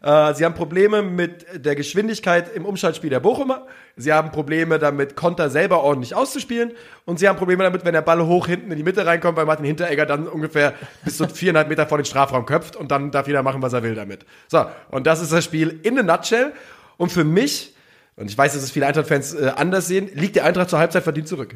Äh, 0.01 0.33
sie 0.35 0.45
haben 0.45 0.53
Probleme 0.53 1.01
mit 1.01 1.45
der 1.53 1.75
Geschwindigkeit 1.75 2.53
im 2.55 2.65
Umschaltspiel 2.65 3.09
der 3.09 3.19
Bochumer. 3.19 3.65
Sie 3.95 4.13
haben 4.13 4.31
Probleme 4.31 4.77
damit, 4.77 5.15
Konter 5.15 5.49
selber 5.49 5.83
ordentlich 5.83 6.15
auszuspielen. 6.15 6.71
Und 7.05 7.17
sie 7.17 7.27
haben 7.27 7.37
Probleme 7.37 7.63
damit, 7.63 7.83
wenn 7.83 7.93
der 7.93 8.01
Ball 8.01 8.23
hoch 8.25 8.45
hinten 8.47 8.71
in 8.71 8.77
die 8.77 8.83
Mitte 8.83 9.05
reinkommt, 9.05 9.37
weil 9.37 9.45
Martin 9.45 9.65
Hinteregger 9.65 10.05
dann 10.05 10.27
ungefähr 10.27 10.73
bis 11.03 11.17
zu 11.17 11.27
viereinhalb 11.27 11.67
Meter 11.67 11.87
vor 11.87 11.97
den 11.97 12.05
Strafraum 12.05 12.45
köpft 12.45 12.75
und 12.75 12.91
dann 12.91 13.11
darf 13.11 13.27
jeder 13.27 13.43
machen, 13.43 13.61
was 13.61 13.73
er 13.73 13.83
will 13.83 13.95
damit. 13.95 14.25
So, 14.47 14.65
und 14.89 15.07
das 15.07 15.21
ist 15.21 15.31
das 15.31 15.43
Spiel 15.43 15.79
in 15.83 15.97
a 15.97 16.03
nutshell. 16.03 16.53
Und 16.97 17.11
für 17.11 17.23
mich, 17.23 17.75
und 18.21 18.29
ich 18.29 18.37
weiß, 18.37 18.53
dass 18.53 18.63
es 18.63 18.71
viele 18.71 18.85
Eintracht-Fans 18.87 19.33
äh, 19.33 19.51
anders 19.55 19.87
sehen, 19.87 20.09
liegt 20.13 20.35
die 20.35 20.41
Eintracht 20.41 20.69
zur 20.69 20.79
Halbzeit 20.79 21.03
verdient 21.03 21.27
zurück. 21.27 21.55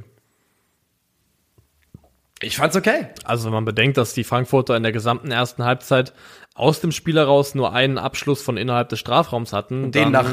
Ich 2.42 2.58
fand's 2.58 2.76
okay. 2.76 3.08
Also 3.24 3.46
wenn 3.46 3.54
man 3.54 3.66
bedenkt, 3.66 3.98
dass 3.98 4.14
die 4.14 4.24
Frankfurter 4.24 4.76
in 4.76 4.84
der 4.84 4.92
gesamten 4.92 5.32
ersten 5.32 5.64
Halbzeit 5.64 6.14
aus 6.54 6.82
dem 6.82 6.92
Spiel 6.92 7.16
heraus 7.18 7.56
nur 7.56 7.74
einen 7.74 7.98
Abschluss 7.98 8.42
von 8.42 8.58
innerhalb 8.58 8.90
des 8.90 9.00
Strafraums 9.00 9.54
hatten, 9.54 9.92
Den 9.92 10.12
nach, 10.12 10.30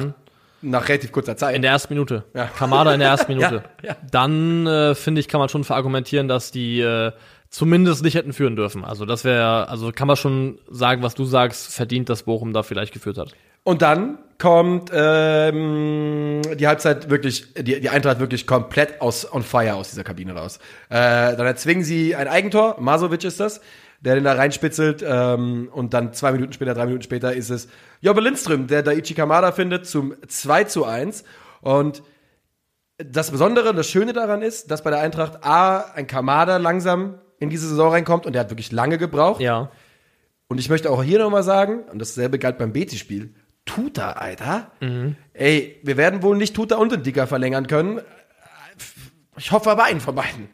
nach 0.63 0.89
relativ 0.89 1.13
kurzer 1.13 1.37
Zeit. 1.37 1.55
in 1.55 1.63
der 1.63 1.71
ersten 1.71 1.95
Minute. 1.95 2.25
Ja. 2.35 2.47
Kamada 2.47 2.93
in 2.93 3.01
der 3.01 3.11
ersten 3.11 3.33
Minute. 3.35 3.65
Ja, 3.83 3.91
ja. 3.91 3.97
Dann 4.11 4.67
äh, 4.67 4.95
finde 4.95 5.21
ich, 5.21 5.29
kann 5.29 5.39
man 5.39 5.49
schon 5.49 5.65
verargumentieren, 5.65 6.29
dass 6.29 6.51
die 6.51 6.81
äh, 6.81 7.13
zumindest 7.51 8.03
nicht 8.03 8.15
hätten 8.15 8.33
führen 8.33 8.57
dürfen. 8.57 8.85
Also 8.85 9.05
das 9.05 9.25
wäre, 9.25 9.69
also 9.69 9.93
kann 9.93 10.09
man 10.09 10.17
schon 10.17 10.59
sagen, 10.71 11.03
was 11.03 11.15
du 11.15 11.25
sagst, 11.25 11.73
verdient, 11.73 12.09
dass 12.09 12.25
Bochum 12.25 12.53
da 12.53 12.63
vielleicht 12.63 12.93
geführt 12.93 13.19
hat. 13.19 13.33
Und 13.65 13.83
dann 13.83 14.19
kommt 14.39 14.91
ähm, 14.93 16.43
die 16.57 16.67
Halbzeit 16.67 17.11
wirklich, 17.11 17.55
die, 17.55 17.81
die 17.81 17.89
Eintracht 17.91 18.19
wirklich 18.19 18.47
komplett 18.47 19.01
aus 19.01 19.33
on 19.33 19.45
fire 19.45 19.75
aus 19.75 19.91
dieser 19.91 20.03
Kabine 20.03 20.35
raus. 20.35 20.59
Äh, 20.89 21.37
dann 21.37 21.47
erzwingen 21.47 21.85
sie 21.85 22.17
ein 22.17 22.27
Eigentor, 22.27 22.77
Masovic 22.81 23.23
ist 23.23 23.39
das, 23.39 23.61
der 24.01 24.17
den 24.17 24.25
da 24.25 24.33
reinspitzelt 24.33 25.05
ähm, 25.07 25.69
und 25.73 25.95
dann 25.95 26.13
zwei 26.13 26.33
Minuten 26.33 26.53
später, 26.53 26.75
drei 26.75 26.87
Minuten 26.87 27.05
später 27.05 27.33
ist 27.35 27.51
es 27.51 27.69
Jobbe 28.01 28.21
Lindström, 28.21 28.67
der 28.67 28.83
Daichi 28.83 29.15
Kamada 29.15 29.53
findet 29.53 29.87
zum 29.87 30.17
2 30.27 30.65
zu 30.65 30.85
1 30.85 31.23
und 31.61 32.03
das 32.99 33.31
Besondere, 33.31 33.73
das 33.75 33.89
Schöne 33.89 34.13
daran 34.13 34.43
ist, 34.43 34.73
dass 34.73 34.83
bei 34.83 34.91
der 34.91 35.01
Eintracht 35.01 35.45
A 35.45 35.93
ein 35.95 36.09
Kamada 36.09 36.57
langsam 36.57 37.21
in 37.39 37.49
diese 37.49 37.69
Saison 37.69 37.93
reinkommt 37.93 38.27
und 38.27 38.33
der 38.33 38.41
hat 38.41 38.51
wirklich 38.51 38.73
lange 38.73 38.99
gebraucht. 38.99 39.41
Ja. 39.41 39.71
Und 40.49 40.59
ich 40.59 40.69
möchte 40.69 40.91
auch 40.91 41.03
hier 41.03 41.21
nochmal 41.21 41.45
sagen, 41.45 41.85
und 41.91 42.01
dasselbe 42.01 42.39
galt 42.39 42.59
beim 42.59 42.73
Betis-Spiel, 42.73 43.35
Tuta, 43.65 44.13
Alter. 44.13 44.71
Ey, 45.35 45.81
wir 45.83 45.97
werden 45.97 46.23
wohl 46.23 46.37
nicht 46.37 46.55
Tuta 46.55 46.77
und 46.77 46.93
den 46.93 47.03
Dicker 47.03 47.27
verlängern 47.27 47.67
können. 47.67 48.01
Ich 49.37 49.53
hoffe 49.53 49.71
aber 49.71 49.85
einen 49.85 50.01
von 50.01 50.15
beiden. 50.15 50.49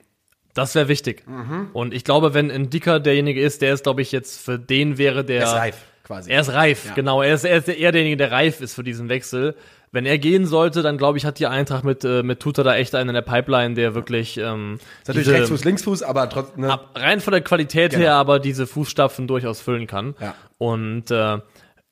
Das 0.54 0.74
wäre 0.74 0.88
wichtig. 0.88 1.26
Mhm. 1.26 1.70
Und 1.72 1.94
ich 1.94 2.04
glaube, 2.04 2.34
wenn 2.34 2.50
ein 2.50 2.70
Dicker 2.70 3.00
derjenige 3.00 3.40
ist, 3.40 3.62
der 3.62 3.72
ist, 3.74 3.84
glaube 3.84 4.02
ich, 4.02 4.12
jetzt 4.12 4.40
für 4.40 4.58
den 4.58 4.98
wäre 4.98 5.24
der. 5.24 5.40
Er 5.42 5.46
ist 5.46 5.52
reif, 5.54 5.76
quasi. 6.04 6.30
Er 6.30 6.40
ist 6.40 6.52
reif, 6.52 6.86
Ja. 6.86 6.94
genau. 6.94 7.22
Er 7.22 7.34
ist, 7.34 7.44
er 7.44 7.58
ist 7.58 7.68
eher 7.68 7.92
derjenige, 7.92 8.16
der 8.16 8.30
reif 8.32 8.60
ist 8.60 8.74
für 8.74 8.84
diesen 8.84 9.08
Wechsel. 9.08 9.54
Wenn 9.90 10.04
er 10.04 10.18
gehen 10.18 10.44
sollte, 10.46 10.82
dann 10.82 10.98
glaube 10.98 11.16
ich, 11.16 11.24
hat 11.24 11.38
die 11.38 11.46
Eintracht 11.46 11.82
mit, 11.84 12.04
äh, 12.04 12.22
mit 12.22 12.40
Tuta 12.40 12.62
da 12.62 12.76
echt 12.76 12.94
einen 12.94 13.10
in 13.10 13.14
der 13.14 13.22
Pipeline, 13.22 13.74
der 13.74 13.94
wirklich 13.94 14.36
ähm, 14.36 14.74
ist 15.00 15.08
natürlich 15.08 15.26
diese- 15.28 15.36
Rechtsfuß, 15.38 15.64
Linksfuß, 15.64 16.02
aber 16.02 16.28
trotzdem. 16.28 16.62
Ne? 16.64 16.72
ab, 16.72 16.90
rein 16.94 17.20
von 17.20 17.32
der 17.32 17.40
Qualität 17.40 17.92
Genau. 17.92 18.02
her 18.02 18.14
aber 18.14 18.38
diese 18.38 18.66
Fußstapfen 18.66 19.26
durchaus 19.26 19.60
füllen 19.62 19.86
kann. 19.86 20.14
Ja. 20.20 20.34
Und 20.58 21.10
äh, 21.10 21.38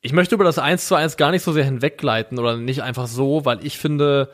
ich 0.06 0.12
möchte 0.12 0.36
über 0.36 0.44
das 0.44 0.60
1 0.60 0.86
zu 0.86 0.94
1 0.94 1.16
gar 1.16 1.32
nicht 1.32 1.42
so 1.42 1.50
sehr 1.50 1.64
hinweggleiten 1.64 2.38
oder 2.38 2.56
nicht 2.56 2.80
einfach 2.80 3.08
so, 3.08 3.44
weil 3.44 3.66
ich 3.66 3.76
finde, 3.76 4.30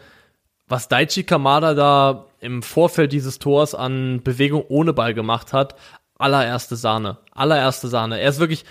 was 0.68 0.88
Daichi 0.88 1.24
Kamada 1.24 1.72
da 1.72 2.26
im 2.40 2.62
Vorfeld 2.62 3.10
dieses 3.10 3.38
Tors 3.38 3.74
an 3.74 4.20
Bewegung 4.22 4.66
ohne 4.68 4.92
Ball 4.92 5.14
gemacht 5.14 5.54
hat, 5.54 5.74
allererste 6.18 6.76
Sahne. 6.76 7.16
Allererste 7.30 7.88
Sahne. 7.88 8.20
Er 8.20 8.28
ist 8.28 8.38
wirklich, 8.38 8.66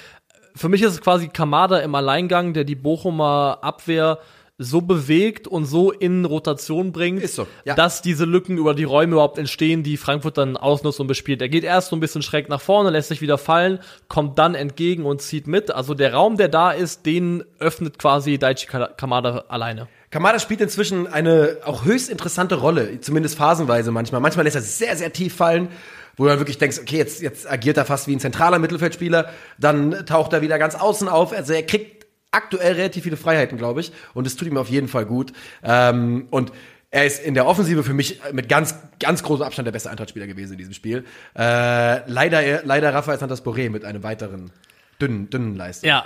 für 0.55 0.69
mich 0.69 0.83
ist 0.83 0.93
es 0.93 1.01
quasi 1.01 1.27
Kamada 1.27 1.79
im 1.79 1.95
Alleingang, 1.95 2.53
der 2.53 2.65
die 2.65 2.75
Bochumer 2.75 3.57
Abwehr 3.63 4.19
so 4.61 4.81
bewegt 4.81 5.47
und 5.47 5.65
so 5.65 5.91
in 5.91 6.23
Rotation 6.25 6.91
bringt, 6.91 7.27
so, 7.27 7.47
ja. 7.65 7.73
dass 7.73 8.01
diese 8.01 8.25
Lücken 8.25 8.57
über 8.57 8.75
die 8.75 8.83
Räume 8.83 9.13
überhaupt 9.13 9.37
entstehen, 9.37 9.83
die 9.83 9.97
Frankfurt 9.97 10.37
dann 10.37 10.55
ausnutzt 10.55 10.99
und 10.99 11.07
bespielt. 11.07 11.41
Er 11.41 11.49
geht 11.49 11.63
erst 11.63 11.89
so 11.89 11.95
ein 11.95 11.99
bisschen 11.99 12.21
schräg 12.21 12.47
nach 12.47 12.61
vorne, 12.61 12.91
lässt 12.91 13.09
sich 13.09 13.21
wieder 13.21 13.37
fallen, 13.37 13.79
kommt 14.07 14.37
dann 14.37 14.55
entgegen 14.55 15.05
und 15.05 15.21
zieht 15.21 15.47
mit. 15.47 15.71
Also 15.71 15.93
der 15.93 16.13
Raum, 16.13 16.37
der 16.37 16.47
da 16.47 16.71
ist, 16.71 17.05
den 17.05 17.43
öffnet 17.59 17.97
quasi 17.97 18.37
Daichi 18.37 18.67
Kamada 18.67 19.45
alleine. 19.47 19.87
Kamada 20.11 20.39
spielt 20.39 20.61
inzwischen 20.61 21.07
eine 21.07 21.57
auch 21.63 21.85
höchst 21.85 22.09
interessante 22.09 22.55
Rolle, 22.55 22.99
zumindest 22.99 23.37
phasenweise 23.37 23.91
manchmal. 23.91 24.21
Manchmal 24.21 24.45
lässt 24.45 24.57
er 24.57 24.61
sehr, 24.61 24.95
sehr 24.97 25.13
tief 25.13 25.33
fallen, 25.35 25.69
wo 26.17 26.25
du 26.25 26.29
dann 26.29 26.39
wirklich 26.39 26.57
denkst, 26.57 26.79
okay, 26.81 26.97
jetzt, 26.97 27.21
jetzt 27.21 27.49
agiert 27.49 27.77
er 27.77 27.85
fast 27.85 28.07
wie 28.07 28.15
ein 28.15 28.19
zentraler 28.19 28.59
Mittelfeldspieler. 28.59 29.29
Dann 29.57 30.05
taucht 30.05 30.33
er 30.33 30.41
wieder 30.41 30.59
ganz 30.59 30.75
außen 30.75 31.07
auf. 31.07 31.31
Also 31.31 31.53
er 31.53 31.63
kriegt 31.63 32.00
aktuell 32.31 32.73
relativ 32.73 33.03
viele 33.03 33.17
Freiheiten, 33.17 33.57
glaube 33.57 33.81
ich. 33.81 33.91
Und 34.13 34.25
es 34.25 34.35
tut 34.35 34.47
ihm 34.47 34.57
auf 34.57 34.69
jeden 34.69 34.87
Fall 34.87 35.05
gut. 35.05 35.33
Ähm, 35.63 36.27
und 36.31 36.51
er 36.89 37.05
ist 37.05 37.23
in 37.23 37.33
der 37.33 37.45
Offensive 37.45 37.83
für 37.83 37.93
mich 37.93 38.19
mit 38.33 38.49
ganz, 38.49 38.75
ganz 38.99 39.23
großem 39.23 39.45
Abstand 39.45 39.65
der 39.65 39.71
beste 39.71 39.89
Eintrachtspieler 39.89 40.27
gewesen 40.27 40.53
in 40.53 40.57
diesem 40.57 40.73
Spiel. 40.73 41.05
Äh, 41.37 42.09
leider, 42.09 42.63
leider 42.63 42.93
Rafael 42.93 43.17
Santos 43.17 43.43
Boré 43.43 43.69
mit 43.69 43.85
einem 43.85 44.03
weiteren 44.03 44.51
dünnen, 44.99 45.29
dünnen 45.29 45.55
Leistung. 45.55 45.87
Ja, 45.87 46.05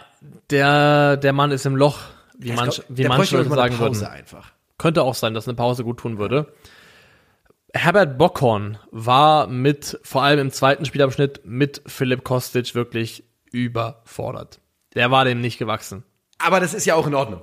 der, 0.51 1.17
der 1.17 1.33
Mann 1.33 1.51
ist 1.51 1.65
im 1.65 1.75
Loch, 1.75 1.99
wie, 2.37 2.49
Ich 2.49 2.55
manch, 2.55 2.75
glaub, 2.75 2.85
wie 2.89 3.07
manche 3.07 3.37
Leute 3.37 3.49
sagen 3.49 3.77
Pause 3.77 4.01
würden. 4.01 4.13
einfach. 4.13 4.51
Könnte 4.77 5.03
auch 5.03 5.15
sein, 5.15 5.33
dass 5.33 5.47
eine 5.47 5.55
Pause 5.55 5.83
gut 5.83 5.99
tun 5.99 6.17
würde. 6.17 6.53
Herbert 7.73 8.17
Bockhorn 8.17 8.77
war 8.91 9.47
mit, 9.47 9.99
vor 10.03 10.23
allem 10.23 10.39
im 10.39 10.51
zweiten 10.51 10.85
Spielabschnitt, 10.85 11.41
mit 11.45 11.81
Philipp 11.87 12.23
Kostic 12.23 12.75
wirklich 12.75 13.23
überfordert. 13.51 14.59
Der 14.95 15.11
war 15.11 15.25
dem 15.25 15.41
nicht 15.41 15.57
gewachsen. 15.57 16.03
Aber 16.45 16.59
das 16.59 16.73
ist 16.73 16.85
ja 16.85 16.95
auch 16.95 17.07
in 17.07 17.15
Ordnung. 17.15 17.41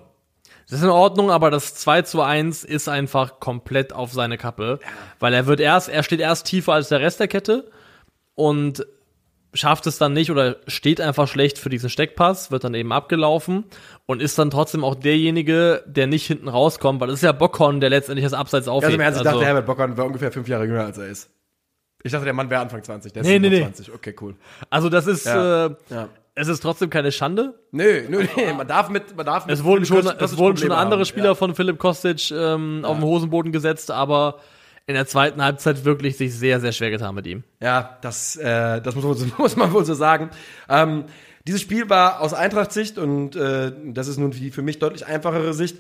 Das 0.69 0.79
ist 0.79 0.85
in 0.85 0.91
Ordnung, 0.91 1.31
aber 1.31 1.51
das 1.51 1.75
2 1.75 2.03
zu 2.03 2.23
1 2.23 2.65
ist 2.65 2.89
einfach 2.89 3.41
komplett 3.41 3.93
auf 3.93 4.13
seine 4.13 4.39
Kappe. 4.39 4.79
Weil 5.19 5.35
er 5.35 5.47
wird 5.47 5.61
erst, 5.61 5.89
er 5.89 6.03
steht 6.03 6.21
erst 6.21 6.47
tiefer 6.47 6.73
als 6.75 6.89
der 6.89 7.01
Rest 7.01 7.21
der 7.21 7.29
Kette 7.29 7.71
und 8.35 8.87
schafft 9.55 9.87
es 9.87 9.99
dann 9.99 10.15
nicht 10.15 10.31
oder 10.31 10.57
steht 10.67 10.99
einfach 11.01 11.29
schlecht 11.29 11.59
für 11.59 11.69
diesen 11.69 11.91
Steckpass, 11.91 12.51
wird 12.51 12.65
dann 12.65 12.73
eben 12.73 12.91
abgelaufen 12.91 13.65
und 14.07 14.23
ist 14.23 14.39
dann 14.39 14.49
trotzdem 14.51 14.83
auch 14.83 14.95
derjenige, 14.95 15.83
der 15.87 16.07
nicht 16.07 16.27
hinten 16.27 16.49
rauskommt, 16.49 17.01
weil 17.03 17.11
es 17.11 17.17
ist 17.17 17.23
ja 17.23 17.33
Bockhorn, 17.33 17.81
der 17.81 17.91
letztendlich 17.91 18.25
das 18.25 18.33
Abseits 18.33 18.67
aufhebt. 18.67 18.87
Also 18.87 18.95
im 18.95 19.01
Ernst, 19.03 19.21
ich 19.21 19.27
Also- 19.27 19.39
dachte, 19.41 19.47
Herbert 19.47 19.67
Bockern 19.67 19.97
wäre 19.99 20.07
ungefähr 20.07 20.33
fünf 20.33 20.49
Jahre 20.49 20.65
jünger, 20.65 20.87
als 20.87 20.97
er 20.97 21.09
ist. 21.09 21.29
Ich 22.03 22.13
dachte, 22.13 22.25
der 22.25 22.35
Mann 22.35 22.49
wäre 22.49 22.63
Anfang 22.63 22.83
20, 22.83 23.13
der 23.13 23.23
ist 23.23 23.29
Nee, 23.29 23.39
nee, 23.39 23.49
nee. 23.51 23.57
27. 23.57 23.93
Okay, 23.95 24.15
cool. 24.23 24.37
Also 24.71 24.89
das 24.89 25.07
ist, 25.07 25.27
Ja. 25.27 25.67
äh, 25.67 25.71
Ja. 25.91 26.09
Es 26.35 26.49
ist 26.49 26.61
trotzdem 26.61 26.89
keine 26.91 27.13
Schande. 27.13 27.59
Nö, 27.73 28.03
nö, 28.09 28.25
nee, 28.37 28.53
man 28.53 28.67
darf 28.67 28.89
mit, 28.89 29.17
man 29.17 29.27
darf 29.27 29.47
mit 29.47 29.55
Es 29.55 29.65
wurden 29.65 29.85
schon, 29.85 30.07
es 30.07 30.37
wurden 30.39 30.57
schon 30.57 30.73
andere. 30.73 31.05
Spieler 31.05 31.27
Ja. 31.27 31.35
von 31.35 31.55
Philipp 31.55 31.79
Kostic 31.79 32.31
ähm, 32.31 32.85
auf 32.85 32.97
den 32.97 33.05
Hosenboden 33.05 33.53
gesetzt, 33.53 33.91
aber 33.91 34.39
in 34.87 34.95
der 34.95 35.07
zweiten 35.07 35.43
Halbzeit 35.43 35.85
wirklich 35.85 36.17
sich 36.17 36.35
sehr, 36.35 36.61
sehr 36.61 36.73
schwer 36.73 36.91
getan 36.91 37.15
mit 37.15 37.27
ihm. 37.27 37.45
Ja, 37.61 37.99
das, 38.03 38.37
äh, 38.37 38.81
das 38.81 38.95
muss, 38.95 39.05
man 39.05 39.33
muss 39.39 39.57
man 39.57 39.73
wohl 39.73 39.85
so 39.85 39.95
sagen. 39.95 40.31
Ähm, 40.69 41.05
dieses 41.47 41.61
Spiel 41.61 41.91
war 41.91 42.21
aus 42.21 42.35
Eintracht-Sicht 42.35 42.99
und 42.99 43.37
äh, 43.37 43.73
das 43.87 44.09
ist 44.09 44.19
nun 44.19 44.31
die 44.31 44.51
für 44.51 44.63
mich 44.63 44.79
deutlich 44.79 45.07
einfachere 45.07 45.55
Sicht 45.55 45.77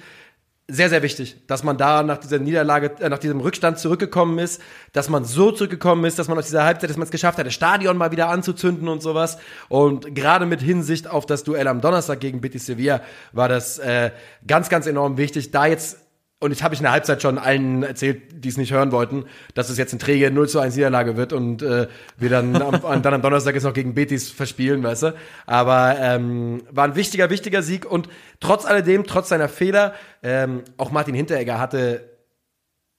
sehr, 0.69 0.89
sehr 0.89 1.03
wichtig, 1.03 1.37
dass 1.49 1.65
man 1.65 1.77
da 1.77 2.03
nach 2.03 2.19
dieser 2.19 2.39
Niederlage, 2.39 2.93
äh, 3.01 3.09
nach 3.09 3.19
diesem 3.19 3.41
Rückstand 3.41 3.79
zurückgekommen 3.79 4.39
ist, 4.39 4.63
dass 4.93 5.09
man 5.09 5.25
so 5.25 5.51
zurückgekommen 5.51 6.05
ist, 6.05 6.19
dass 6.19 6.29
man 6.29 6.39
aus 6.39 6.47
dieser 6.47 6.65
Halbzeit, 6.65 6.89
dass 6.89 6.97
man 6.97 7.05
es 7.05 7.11
geschafft 7.11 7.39
hat, 7.39 7.47
das 7.47 7.55
Stadion 7.55 7.97
mal 7.97 8.13
wieder 8.13 8.29
anzuzünden 8.29 8.89
und 8.89 9.03
sowas. 9.03 9.39
Und 9.69 10.15
gerade 10.15 10.47
mit 10.47 10.61
Hinsicht 10.61 11.09
auf 11.09 11.27
das 11.27 11.43
Duell 11.45 11.67
am 11.67 11.81
Donnerstag 11.81 12.21
gegen 12.21 12.41
Betis 12.41 12.67
Sevilla 12.67 13.03
war 13.33 13.49
das 13.49 13.79
äh, 13.79 14.13
ganz, 14.47 14.69
ganz 14.69 14.87
enorm 14.87 15.17
wichtig, 15.17 15.51
da 15.51 15.67
jetzt 15.67 15.99
und 16.43 16.51
jetzt 16.51 16.62
habe 16.62 16.74
ich 16.74 16.80
in 16.80 16.84
der 16.84 16.93
Halbzeit 16.93 17.22
schon 17.22 17.38
allen 17.38 17.84
erzählt, 17.84 18.22
die 18.45 18.49
es 18.49 18.57
nicht 18.57 18.72
hören 18.72 18.90
wollten, 18.90 19.26
dass 19.55 19.70
es 19.70 19.78
jetzt 19.78 19.93
eine 19.93 20.01
träge 20.01 20.30
0 20.30 20.49
zu 20.49 20.59
1 20.59 20.74
Niederlage 20.74 21.16
wird 21.16 21.32
und 21.32 21.62
äh, 21.62 21.86
wir 22.18 22.30
dann 22.30 22.61
am, 22.61 22.80
dann 23.03 23.14
am 23.14 23.22
Donnerstag 23.22 23.55
jetzt 23.55 23.62
noch 23.62 23.72
gegen 23.72 23.95
Betis 23.95 24.28
verspielen, 24.28 24.82
weißt 24.82 25.05
du. 25.05 25.14
Aber 25.47 25.97
ähm, 26.01 26.62
war 26.70 26.84
ein 26.84 26.97
wichtiger, 26.97 27.30
wichtiger 27.30 27.62
Sieg 27.62 27.88
und 27.88 28.09
trotz 28.40 28.66
alledem, 28.66 29.05
trotz 29.05 29.28
seiner 29.28 29.49
Fehler, 29.49 29.95
ähm, 30.22 30.62
auch 30.78 30.90
Martin 30.90 31.14
Hinteregger 31.14 31.61
hatte 31.61 32.11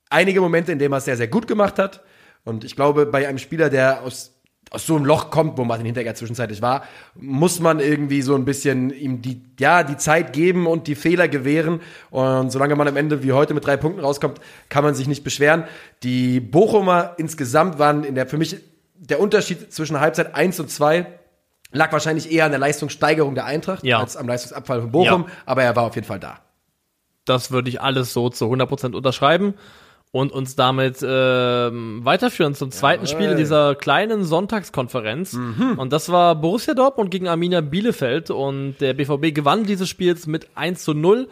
einige 0.09 0.39
Momente, 0.39 0.71
in 0.71 0.79
denen 0.79 0.93
er 0.93 0.97
es 0.97 1.05
sehr, 1.05 1.17
sehr 1.17 1.27
gut 1.27 1.47
gemacht 1.47 1.79
hat. 1.79 2.01
Und 2.45 2.63
ich 2.63 2.75
glaube, 2.75 3.05
bei 3.05 3.27
einem 3.27 3.39
Spieler, 3.39 3.69
der 3.69 4.03
aus, 4.03 4.32
aus 4.71 4.87
so 4.87 4.95
einem 4.95 5.05
Loch 5.05 5.29
kommt, 5.29 5.57
wo 5.57 5.63
Martin 5.65 5.85
Hinteregger 5.85 6.15
zwischenzeitlich 6.15 6.61
war, 6.61 6.83
muss 7.15 7.59
man 7.59 7.79
irgendwie 7.79 8.21
so 8.23 8.33
ein 8.35 8.43
bisschen 8.45 8.89
ihm 8.89 9.21
die, 9.21 9.41
ja, 9.59 9.83
die 9.83 9.97
Zeit 9.97 10.33
geben 10.33 10.65
und 10.65 10.87
die 10.87 10.95
Fehler 10.95 11.27
gewähren. 11.27 11.79
Und 12.09 12.51
solange 12.51 12.75
man 12.75 12.87
am 12.87 12.97
Ende 12.97 13.21
wie 13.23 13.33
heute 13.33 13.53
mit 13.53 13.65
drei 13.65 13.77
Punkten 13.77 14.01
rauskommt, 14.01 14.39
kann 14.69 14.83
man 14.83 14.95
sich 14.95 15.07
nicht 15.07 15.23
beschweren. 15.23 15.65
Die 16.01 16.39
Bochumer 16.39 17.13
insgesamt 17.17 17.77
waren 17.77 18.03
in 18.03 18.15
der, 18.15 18.25
für 18.25 18.37
mich, 18.37 18.57
der 18.95 19.19
Unterschied 19.19 19.71
zwischen 19.71 19.99
Halbzeit 19.99 20.33
1 20.33 20.59
und 20.59 20.69
2 20.71 21.05
lag 21.71 21.91
wahrscheinlich 21.91 22.31
eher 22.31 22.45
an 22.45 22.51
der 22.51 22.59
Leistungssteigerung 22.59 23.35
der 23.35 23.45
Eintracht 23.45 23.83
Ja. 23.83 23.99
als 23.99 24.15
am 24.17 24.27
Leistungsabfall 24.27 24.81
von 24.81 24.91
Bochum, 24.91 25.25
Ja. 25.27 25.33
aber 25.45 25.63
er 25.63 25.75
war 25.75 25.83
auf 25.83 25.95
jeden 25.95 26.07
Fall 26.07 26.19
da. 26.19 26.39
Das 27.25 27.51
würde 27.51 27.69
ich 27.69 27.79
alles 27.81 28.11
so 28.13 28.29
zu 28.29 28.45
100% 28.45 28.95
unterschreiben 28.95 29.53
und 30.13 30.31
uns 30.31 30.55
damit 30.55 31.03
ähm, 31.03 32.01
weiterführen 32.03 32.53
zum 32.53 32.69
zweiten 32.69 33.07
Spiel 33.07 33.31
in 33.31 33.37
dieser 33.37 33.73
kleinen 33.73 34.23
Sonntagskonferenz. 34.23 35.33
Und 35.33 35.91
das 35.91 36.11
war 36.11 36.35
Borussia 36.35 36.75
Dortmund 36.75 37.09
gegen 37.09 37.27
Arminia 37.27 37.61
Bielefeld 37.61 38.29
und 38.29 38.75
der 38.79 38.93
BVB 38.93 39.33
gewann 39.33 39.63
dieses 39.63 39.89
Spiels 39.89 40.27
mit 40.27 40.49
1 40.53 40.83
zu 40.83 40.93
0 40.93 41.29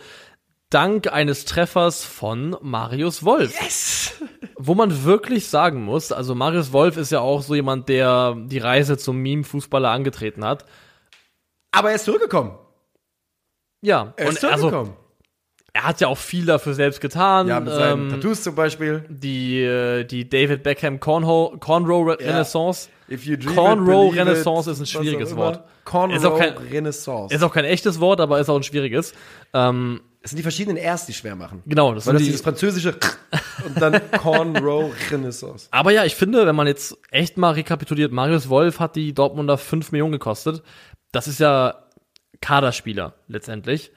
dank 0.71 1.13
eines 1.13 1.45
Treffers 1.45 2.03
von 2.03 2.57
Marius 2.61 3.23
Wolf. 3.23 3.53
Yes! 3.61 4.19
Wo 4.57 4.73
man 4.73 5.03
wirklich 5.03 5.47
sagen 5.47 5.83
muss, 5.83 6.11
also 6.11 6.33
Marius 6.33 6.73
Wolf 6.73 6.97
ist 6.97 7.11
ja 7.11 7.19
auch 7.19 7.43
so 7.43 7.53
jemand, 7.53 7.87
der 7.87 8.35
die 8.35 8.57
Reise 8.57 8.97
zum 8.97 9.17
Meme-Fußballer 9.17 9.89
angetreten 9.91 10.43
hat. 10.43 10.65
Aber 11.71 11.89
er 11.89 11.97
ist 11.97 12.05
zurückgekommen. 12.05 12.57
Ja, 13.83 14.13
Er 14.17 14.29
ist 14.29 14.43
und 14.43 14.51
also 14.51 14.69
zurückgekomome. 14.69 15.00
Er 15.73 15.83
hat 15.83 16.01
ja 16.01 16.07
auch 16.07 16.17
viel 16.17 16.45
dafür 16.45 16.73
selbst 16.73 16.99
getan. 16.99 17.47
ja, 17.47 17.59
mit 17.59 17.73
seinen 17.73 18.07
ähm, 18.07 18.09
Tattoos 18.09 18.43
zum 18.43 18.55
Beispiel. 18.55 19.05
die, 19.09 19.61
äh, 19.61 20.03
die 20.03 20.27
David 20.27 20.63
Beckham 20.63 20.99
Cornrow, 20.99 21.59
Cornrow 21.59 22.07
Re 22.07 22.19
Renaissance. 22.19 22.89
Cornrow 23.55 24.09
it, 24.09 24.15
believe 24.15 24.21
it, 24.21 24.27
Renaissance 24.27 24.71
ist 24.71 24.79
ein 24.79 24.85
schwieriges. 24.85 25.35
Wort. 25.35 25.63
Cornrow 25.85 26.37
kein- 26.37 26.57
Renaissance. 26.57 27.33
Ist 27.33 27.43
auch 27.43 27.53
kein 27.53 27.65
echtes 27.65 27.99
Wort, 27.99 28.19
aber 28.21 28.39
ist 28.39 28.49
auch 28.49 28.55
ein 28.55 28.63
schwieriges. 28.63 29.13
Ähm, 29.53 30.01
es 30.21 30.31
sind 30.31 30.37
die 30.37 30.43
verschiedenen 30.43 30.77
Rs, 30.77 31.07
die 31.07 31.13
schwer 31.13 31.35
machen. 31.35 31.63
genau, 31.65 31.93
das 31.95 32.05
Weil 32.05 32.13
das 32.13 32.21
die, 32.21 32.27
dieses 32.27 32.41
französische 32.41 32.95
und 33.65 33.81
dann 33.81 33.99
Cornrow 34.21 34.91
Renaissance. 35.09 35.67
Aber 35.71 35.91
ja, 35.91 36.05
ich 36.05 36.15
finde, 36.15 36.45
wenn 36.45 36.55
man 36.55 36.67
jetzt 36.67 36.95
echt 37.09 37.37
mal 37.37 37.51
rekapituliert, 37.53 38.11
Marius 38.11 38.47
Wolf 38.47 38.79
hat 38.79 38.95
die 38.95 39.13
Dortmunder 39.13 39.57
5 39.57 39.91
Millionen 39.91 40.11
gekostet. 40.11 40.61
Das 41.11 41.27
ist 41.27 41.39
ja 41.39 41.85
Kaderspieler 42.39 43.13
letztendlich. 43.27 43.91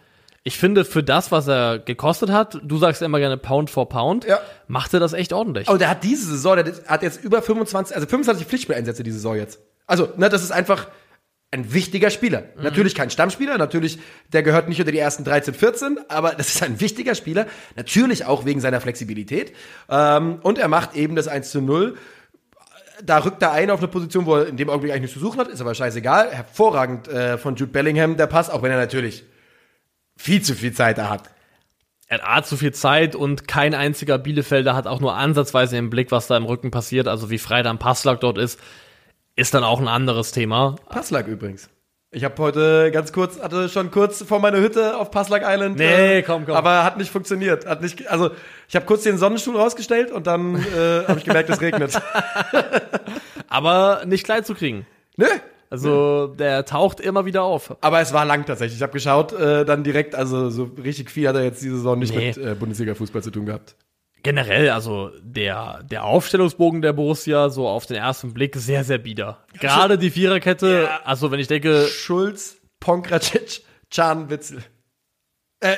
Ich 0.46 0.58
finde, 0.58 0.84
für 0.84 1.02
das, 1.02 1.32
was 1.32 1.48
er 1.48 1.78
gekostet 1.78 2.30
hat, 2.30 2.60
du 2.62 2.76
sagst 2.76 3.00
immer 3.00 3.18
gerne 3.18 3.38
Pound 3.38 3.70
for 3.70 3.88
Pound, 3.88 4.26
Ja. 4.26 4.40
macht 4.68 4.92
er 4.92 5.00
das 5.00 5.14
echt 5.14 5.32
ordentlich. 5.32 5.70
Oh, 5.70 5.78
der 5.78 5.88
hat 5.88 6.04
diese 6.04 6.26
Saison, 6.26 6.56
der 6.56 6.66
hat 6.86 7.02
jetzt 7.02 7.24
über 7.24 7.40
25, 7.40 7.96
also 7.96 8.06
25 8.06 8.46
Pflichtspieleinsätze 8.46 9.02
diese 9.02 9.16
Saison 9.16 9.36
jetzt. 9.36 9.58
Also, 9.86 10.10
ne, 10.18 10.28
das 10.28 10.42
ist 10.42 10.50
einfach 10.52 10.88
ein 11.50 11.72
wichtiger 11.72 12.10
Spieler. 12.10 12.42
Natürlich 12.60 12.94
kein 12.94 13.08
Stammspieler, 13.08 13.56
natürlich, 13.56 13.98
der 14.34 14.42
gehört 14.42 14.68
nicht 14.68 14.80
unter 14.80 14.92
die 14.92 14.98
ersten 14.98 15.24
13, 15.24 15.54
14, 15.54 15.98
aber 16.08 16.32
das 16.32 16.48
ist 16.54 16.62
ein 16.62 16.78
wichtiger 16.78 17.14
Spieler. 17.14 17.46
Natürlich 17.76 18.26
auch 18.26 18.44
wegen 18.44 18.60
seiner 18.60 18.82
Flexibilität. 18.82 19.52
Ähm, 19.88 20.40
und 20.42 20.58
er 20.58 20.68
macht 20.68 20.94
eben 20.94 21.16
das 21.16 21.26
1 21.26 21.50
zu 21.52 21.62
0. 21.62 21.96
Da 23.02 23.18
rückt 23.18 23.40
er 23.40 23.52
ein 23.52 23.70
auf 23.70 23.78
eine 23.78 23.88
Position, 23.88 24.26
wo 24.26 24.36
er 24.36 24.46
in 24.46 24.56
dem 24.58 24.68
Augenblick 24.68 24.92
eigentlich 24.92 25.02
nichts 25.02 25.14
zu 25.14 25.20
suchen 25.20 25.40
hat, 25.40 25.48
ist 25.48 25.60
aber 25.62 25.74
scheißegal. 25.74 26.32
Hervorragend 26.32 27.08
äh, 27.08 27.38
von 27.38 27.56
Jude 27.56 27.72
Bellingham 27.72 28.16
der 28.18 28.26
Pass, 28.26 28.50
auch 28.50 28.62
wenn 28.62 28.70
er 28.70 28.76
natürlich 28.78 29.24
viel 30.16 30.42
zu 30.42 30.54
viel 30.54 30.72
Zeit 30.72 30.98
da 30.98 31.08
hat. 31.08 31.30
Er 32.06 32.18
hat 32.18 32.28
A, 32.28 32.42
zu 32.42 32.56
viel 32.56 32.72
Zeit 32.72 33.16
und 33.16 33.48
kein 33.48 33.74
einziger 33.74 34.18
Bielefelder 34.18 34.74
hat 34.74 34.86
auch 34.86 35.00
nur 35.00 35.14
ansatzweise 35.14 35.76
im 35.76 35.90
Blick, 35.90 36.10
was 36.10 36.26
da 36.26 36.36
im 36.36 36.44
Rücken 36.44 36.70
passiert. 36.70 37.08
Also 37.08 37.30
wie 37.30 37.38
frei 37.38 37.62
dann 37.62 37.78
Passlack 37.78 38.20
dort 38.20 38.38
ist, 38.38 38.60
ist 39.36 39.54
dann 39.54 39.64
auch 39.64 39.80
ein 39.80 39.88
anderes 39.88 40.32
Thema. 40.32 40.76
Passlag 40.88 41.26
übrigens. 41.26 41.70
Ich 42.10 42.22
habe 42.22 42.40
heute 42.40 42.92
ganz 42.92 43.12
kurz, 43.12 43.40
hatte 43.40 43.68
schon 43.68 43.90
kurz 43.90 44.22
vor 44.22 44.38
meiner 44.38 44.58
Hütte 44.58 44.96
auf 44.96 45.10
Passlag 45.10 45.42
Island. 45.44 45.76
Nee, 45.76 46.22
komm, 46.22 46.46
komm. 46.46 46.54
Aber 46.54 46.84
hat 46.84 46.96
nicht 46.96 47.10
funktioniert. 47.10 47.66
Hat 47.66 47.82
nicht, 47.82 48.06
also 48.06 48.30
ich 48.68 48.76
habe 48.76 48.86
kurz 48.86 49.02
den 49.02 49.18
Sonnenstuhl 49.18 49.56
rausgestellt 49.56 50.12
und 50.12 50.28
dann 50.28 50.54
äh, 50.54 51.08
habe 51.08 51.18
ich 51.18 51.24
gemerkt, 51.24 51.50
es 51.50 51.60
regnet. 51.60 52.00
Aber 53.48 54.02
nicht 54.06 54.24
klein 54.24 54.44
zu 54.44 54.54
kriegen. 54.54 54.86
Nö. 55.16 55.26
Also 55.74 56.26
der 56.28 56.64
taucht 56.64 57.00
immer 57.00 57.24
wieder 57.24 57.42
auf. 57.42 57.76
Aber 57.80 58.00
es 58.00 58.12
war 58.12 58.24
lang 58.24 58.44
tatsächlich. 58.46 58.76
Ich 58.78 58.82
habe 58.82 58.92
geschaut, 58.92 59.32
äh, 59.32 59.64
dann 59.64 59.82
direkt, 59.84 60.14
also 60.14 60.50
so 60.50 60.70
richtig 60.82 61.10
viel 61.10 61.28
hat 61.28 61.36
er 61.36 61.44
jetzt 61.44 61.62
diese 61.62 61.76
Saison 61.76 61.98
nicht 61.98 62.14
Nee. 62.14 62.28
mit 62.28 62.38
äh, 62.38 62.54
Bundesliga-Fußball 62.54 63.22
zu 63.22 63.30
tun 63.30 63.46
gehabt. 63.46 63.76
Generell, 64.22 64.70
also 64.70 65.10
der, 65.22 65.82
der 65.82 66.04
Aufstellungsbogen 66.04 66.80
der 66.80 66.94
Borussia, 66.94 67.50
so 67.50 67.68
auf 67.68 67.84
den 67.86 67.96
ersten 67.98 68.32
Blick, 68.32 68.56
sehr, 68.56 68.82
sehr 68.82 68.96
bieder. 68.98 69.38
Gerade 69.60 69.98
die 69.98 70.10
Viererkette, 70.10 70.84
Ja. 70.84 71.00
also 71.04 71.30
wenn 71.30 71.40
ich 71.40 71.48
denke, 71.48 71.86
Schulz, 71.88 72.56
Pongracic, 72.80 73.62
Can 73.90 74.30
Witzel. 74.30 74.62
Äh, 75.60 75.76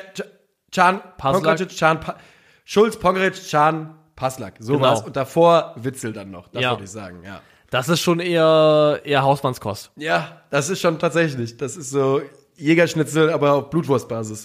Can. 0.72 1.00
Pongracic, 1.18 1.76
Can, 1.76 2.00
pa 2.00 2.16
Schulz, 2.64 2.96
Pongracic, 2.98 3.50
Can, 3.50 3.94
Paslak. 4.14 4.54
So 4.60 4.74
Genau. 4.74 4.84
war's. 4.84 5.02
Und 5.02 5.16
davor 5.16 5.72
Witzel 5.76 6.12
dann 6.12 6.30
noch. 6.30 6.48
Das 6.48 6.62
Ja. 6.62 6.70
würde 6.72 6.84
ich 6.84 6.90
sagen, 6.90 7.22
ja. 7.24 7.40
Das 7.70 7.88
ist 7.88 8.00
schon 8.00 8.20
eher, 8.20 9.00
eher 9.04 9.22
Hausmannskost. 9.22 9.90
Ja, 9.96 10.42
das 10.50 10.70
ist 10.70 10.80
schon 10.80 10.98
tatsächlich. 10.98 11.56
Das 11.56 11.76
ist 11.76 11.90
so 11.90 12.20
Jägerschnitzel, 12.56 13.30
aber 13.30 13.52
auf 13.54 13.70
Blutwurstbasis. 13.70 14.44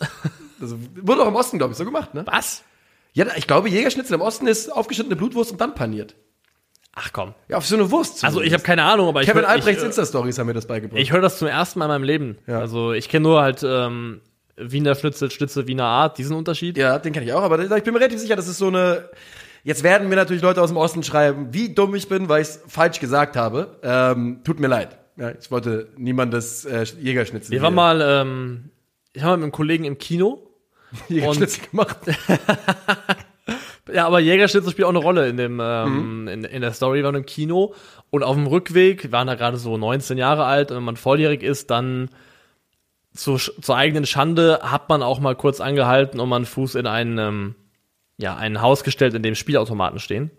Das 0.60 0.76
wurde 1.02 1.24
auch 1.24 1.28
im 1.28 1.36
Osten, 1.36 1.58
glaube 1.58 1.72
ich, 1.72 1.78
so 1.78 1.86
gemacht, 1.86 2.14
ne? 2.14 2.24
Was? 2.28 2.64
Ja, 3.14 3.26
ich 3.36 3.48
glaube, 3.48 3.70
Jägerschnitzel 3.70 4.16
im 4.16 4.22
Osten 4.22 4.48
ist 4.48 4.72
aufgeschnittene 4.72 5.16
Blutwurst 5.16 5.52
und 5.52 5.60
dann 5.62 5.76
paniert. 5.76 6.16
Ach 6.94 7.12
komm. 7.14 7.34
Ja, 7.48 7.58
auf 7.58 7.66
so 7.66 7.76
eine 7.76 7.90
Wurst. 7.90 8.24
Also 8.26 8.42
ich 8.42 8.52
habe 8.54 8.64
keine 8.64 8.84
Ahnung, 8.84 9.08
aber 9.08 9.22
ich 9.22 9.28
Kevin 9.28 9.44
hör- 9.44 9.50
Albrechts 9.50 9.82
ich, 9.82 9.88
Insta-Stories 9.88 10.38
haben 10.40 10.48
mir 10.48 10.54
das 10.54 10.66
beigebracht. 10.68 11.00
ich 11.00 11.14
höre 11.14 11.22
das 11.22 11.38
zum 11.38 11.48
ersten 11.48 11.80
Mal 11.80 11.86
in 11.86 11.92
meinem 11.92 12.04
Leben. 12.04 12.38
Ja. 12.48 12.60
Also 12.60 12.92
ich 12.92 13.08
kenne 13.08 13.24
nur 13.24 13.42
halt 13.42 13.64
ähm, 13.64 14.20
Wiener 14.58 14.96
Schnitzel, 14.96 15.32
Schnitzel, 15.32 15.68
Wiener 15.68 15.86
Art, 15.86 16.18
diesen 16.18 16.36
Unterschied. 16.36 16.78
ja, 16.78 17.00
den 17.00 17.14
kenne 17.14 17.26
ich 17.26 17.32
auch, 17.34 17.44
aber 17.44 17.60
ich 17.60 17.84
bin 17.84 17.94
mir 17.94 18.00
relativ 18.02 18.20
sicher, 18.20 18.36
das 18.36 18.48
ist 18.50 18.58
so 18.58 18.68
eine. 18.68 19.10
Jetzt 19.64 19.84
werden 19.84 20.10
mir 20.10 20.16
natürlich 20.16 20.42
Leute 20.42 20.62
aus 20.62 20.70
dem 20.70 20.78
Osten 20.78 21.04
schreiben, 21.04 21.50
wie 21.52 21.74
dumm 21.74 21.94
ich 21.96 22.10
bin, 22.10 22.30
weil 22.30 22.42
ich 22.42 22.48
es 22.48 22.64
falsch 22.68 23.00
gesagt 23.00 23.36
habe. 23.36 23.80
Ähm, 23.84 24.42
tut 24.44 24.60
mir 24.60 24.68
leid. 24.68 24.98
Ja, 25.18 25.32
ich 25.32 25.52
wollte 25.52 25.90
niemandes 25.98 26.66
äh, 26.66 26.84
Jägerschnitzel. 27.00 27.52
Wir 27.52 27.62
waren 27.62 27.76
mal, 27.76 28.02
ähm, 28.02 28.72
ich 29.14 29.24
war 29.24 29.36
mit 29.38 29.44
einem 29.44 29.52
Kollegen 29.52 29.84
im 29.84 29.98
Kino. 29.98 30.48
Jägerschnitzel 31.08 31.64
gemacht. 31.70 31.98
Ja, 33.92 34.06
aber 34.08 34.20
Jägerschnitzel 34.20 34.72
spielt 34.72 34.86
auch 34.86 34.92
eine 34.92 35.00
Rolle 35.00 35.28
in 35.28 35.38
dem 35.38 35.60
ähm, 35.62 36.28
in, 36.28 36.44
in 36.44 36.62
der 36.62 36.74
Story. 36.74 37.00
Wir 37.00 37.06
waren 37.06 37.16
im 37.16 37.26
Kino 37.26 37.74
und 38.10 38.24
auf 38.24 38.36
dem 38.36 38.48
Rückweg, 38.48 39.04
wir 39.04 39.12
waren 39.12 39.28
da 39.28 39.36
gerade 39.36 39.58
so 39.58 39.78
19 39.78 40.18
Jahre 40.18 40.46
alt 40.46 40.72
und 40.72 40.78
wenn 40.78 40.84
man 40.84 40.98
volljährig 40.98 41.44
ist, 41.44 41.72
dann 41.72 42.10
zu, 43.14 43.38
zur 43.38 43.76
eigenen 43.76 44.06
Schande 44.06 44.60
hat 44.62 44.88
man 44.88 45.04
auch 45.04 45.20
mal 45.20 45.36
kurz 45.36 45.60
angehalten 45.60 46.20
und 46.20 46.30
man 46.30 46.46
Fuß 46.46 46.76
in 46.76 46.88
ein, 46.88 47.18
ähm, 47.18 47.56
ja, 48.22 48.36
ein 48.36 48.62
Haus 48.62 48.84
gestellt, 48.84 49.14
in 49.14 49.24
dem 49.24 49.36
Spielautomaten 49.36 50.00
stehen. 50.00 50.32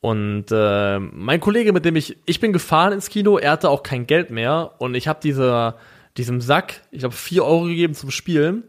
Und 0.00 0.46
äh, 0.50 0.98
mein 0.98 1.40
Kollege, 1.40 1.72
mit 1.72 1.84
dem 1.84 1.96
ich, 1.96 2.18
ich 2.26 2.38
bin 2.40 2.52
gefahren 2.52 2.92
ins 2.92 3.08
Kino, 3.08 3.38
er 3.38 3.52
hatte 3.52 3.70
auch 3.70 3.82
kein 3.82 4.06
Geld 4.06 4.30
mehr 4.30 4.72
und 4.78 4.94
ich 4.94 5.08
habe 5.08 5.18
dieser, 5.22 5.76
diesem 6.16 6.40
Sack, 6.40 6.82
ich 6.90 7.00
glaube, 7.00 7.14
4 7.14 7.44
Euro 7.44 7.64
gegeben 7.64 7.94
zum 7.94 8.10
Spielen 8.10 8.64